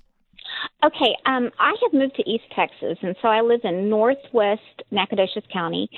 Okay, 0.84 1.16
um, 1.26 1.50
I 1.58 1.74
have 1.82 1.92
moved 1.92 2.14
to 2.16 2.30
East 2.30 2.44
Texas, 2.54 2.98
and 3.02 3.16
so 3.20 3.28
I 3.28 3.40
live 3.40 3.60
in 3.64 3.88
northwest 3.88 4.82
Nacogdoches 4.90 5.44
County. 5.52 5.88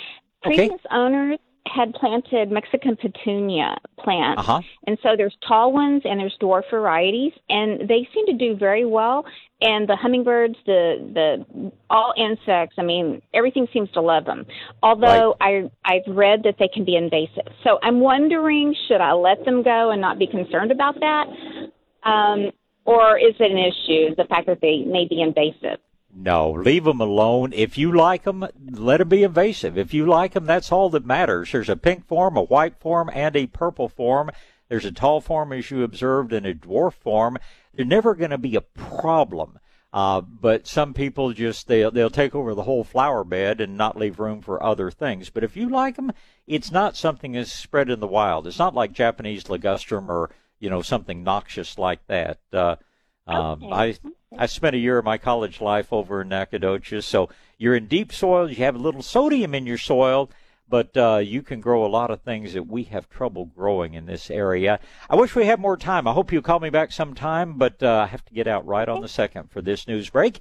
Okay. 0.47 0.57
Previous 0.57 0.81
owners 0.90 1.39
had 1.66 1.93
planted 1.93 2.51
Mexican 2.51 2.97
petunia 2.97 3.77
plants, 3.99 4.40
Uh-huh. 4.40 4.62
and 4.86 4.97
so 5.03 5.16
there's 5.16 5.36
tall 5.47 5.73
ones 5.73 6.03
and 6.05 6.19
there's 6.19 6.36
dwarf 6.40 6.62
varieties, 6.70 7.32
and 7.51 7.86
they 7.89 8.09
seem 8.15 8.24
to 8.27 8.32
do 8.32 8.57
very 8.57 8.86
well. 8.86 9.27
And 9.61 9.89
the 9.89 9.97
hummingbirds, 9.97 10.55
the 10.65 11.11
the 11.12 11.73
all 11.90 12.15
insects, 12.16 12.77
I 12.78 12.82
mean, 12.82 13.20
everything 13.35 13.66
seems 13.73 13.90
to 13.93 14.01
love 14.01 14.24
them. 14.24 14.47
Although 14.82 15.36
I 15.40 15.69
I've 15.85 16.07
read 16.07 16.45
that 16.45 16.55
they 16.59 16.69
can 16.69 16.85
be 16.85 16.97
invasive, 16.97 17.53
so 17.65 17.78
I'm 17.82 18.01
wondering 18.01 18.74
should 18.86 19.01
I 19.01 19.12
let 19.12 19.45
them 19.45 19.62
go 19.62 19.90
and 19.90 20.01
not 20.01 20.19
be 20.19 20.27
concerned 20.28 20.70
about 20.70 20.95
that? 21.01 21.27
Um, 22.05 22.51
or 22.89 23.19
is 23.19 23.35
it 23.39 23.51
an 23.51 23.59
issue, 23.59 24.15
the 24.16 24.24
fact 24.24 24.47
that 24.47 24.62
they 24.62 24.78
may 24.86 25.06
be 25.06 25.20
invasive? 25.20 25.78
No, 26.15 26.52
leave 26.52 26.85
them 26.85 27.02
alone. 27.02 27.52
If 27.52 27.77
you 27.77 27.94
like 27.94 28.24
them, 28.24 28.48
let 28.70 28.97
them 28.97 29.10
be 29.10 29.24
invasive. 29.24 29.77
If 29.77 29.93
you 29.93 30.06
like 30.06 30.32
them, 30.32 30.47
that's 30.47 30.73
all 30.73 30.89
that 30.90 31.05
matters. 31.05 31.52
There's 31.52 31.69
a 31.69 31.77
pink 31.77 32.06
form, 32.06 32.39
a 32.39 32.43
white 32.43 32.81
form, 32.81 33.10
and 33.12 33.36
a 33.36 33.47
purple 33.47 33.90
form. 33.90 34.31
There's 34.70 34.86
a 34.86 34.90
tall 34.90 35.20
form, 35.20 35.52
as 35.52 35.70
you 35.70 35.82
observed, 35.82 36.32
and 36.32 36.47
a 36.47 36.55
dwarf 36.55 36.94
form. 36.94 37.36
They're 37.74 37.85
never 37.85 38.15
going 38.15 38.31
to 38.31 38.39
be 38.39 38.56
a 38.56 38.62
problem. 38.62 39.59
Uh, 39.93 40.23
but 40.23 40.66
some 40.66 40.94
people 40.94 41.35
just 41.35 41.66
they'll 41.66 41.90
they'll 41.90 42.09
take 42.09 42.35
over 42.35 42.55
the 42.55 42.62
whole 42.62 42.85
flower 42.85 43.23
bed 43.23 43.60
and 43.60 43.77
not 43.77 43.98
leave 43.98 44.19
room 44.19 44.40
for 44.40 44.62
other 44.62 44.90
things. 44.90 45.28
But 45.28 45.44
if 45.44 45.59
you 45.59 45.69
like 45.69 45.97
them, 45.97 46.12
it's 46.47 46.70
not 46.70 46.97
something 46.97 47.32
that's 47.32 47.52
spread 47.52 47.90
in 47.90 48.01
the 48.01 48.06
wild. 48.06 48.47
It's 48.47 48.59
not 48.59 48.74
like 48.74 48.93
Japanese 48.93 49.44
ligustrum 49.44 50.09
or 50.09 50.31
you 50.59 50.70
know 50.70 50.82
something 50.82 51.22
noxious 51.22 51.78
like 51.78 52.06
that. 52.06 52.39
Uh, 52.52 52.76
um, 53.26 53.72
I 53.72 53.97
I 54.36 54.47
spent 54.47 54.74
a 54.74 54.78
year 54.78 54.98
of 54.98 55.05
my 55.05 55.18
college 55.18 55.60
life 55.60 55.93
over 55.93 56.22
in 56.22 56.28
Nacogdoches, 56.28 57.06
so 57.06 57.28
you're 57.59 57.76
in 57.76 57.86
deep 57.86 58.12
soil. 58.12 58.51
You 58.51 58.56
have 58.56 58.74
a 58.74 58.78
little 58.78 59.02
sodium 59.02 59.55
in 59.55 59.66
your 59.66 59.78
soil, 59.78 60.30
but 60.68 60.97
uh, 60.97 61.18
you 61.18 61.43
can 61.43 61.60
grow 61.60 61.85
a 61.85 61.89
lot 61.89 62.10
of 62.10 62.22
things 62.22 62.52
that 62.52 62.66
we 62.66 62.85
have 62.85 63.09
trouble 63.09 63.47
growing 63.47 63.94
in 63.94 64.06
this 64.06 64.30
area. 64.30 64.80
I 65.09 65.16
wish 65.16 65.35
we 65.35 65.47
had 65.47 65.60
more 65.60 65.76
time. 65.76 66.06
I 66.06 66.12
hope 66.12 66.32
you'll 66.32 66.43
call 66.43 66.60
me 66.60 66.70
back 66.70 66.93
sometime, 66.93 67.59
but 67.59 67.82
uh, 67.82 68.05
I 68.05 68.06
have 68.06 68.24
to 68.26 68.35
get 68.35 68.47
out 68.47 68.66
right 68.66 68.89
on 68.89 69.01
the 69.01 69.09
second 69.09 69.51
for 69.51 69.62
this 69.62 69.86
news 69.86 70.10
break. 70.10 70.40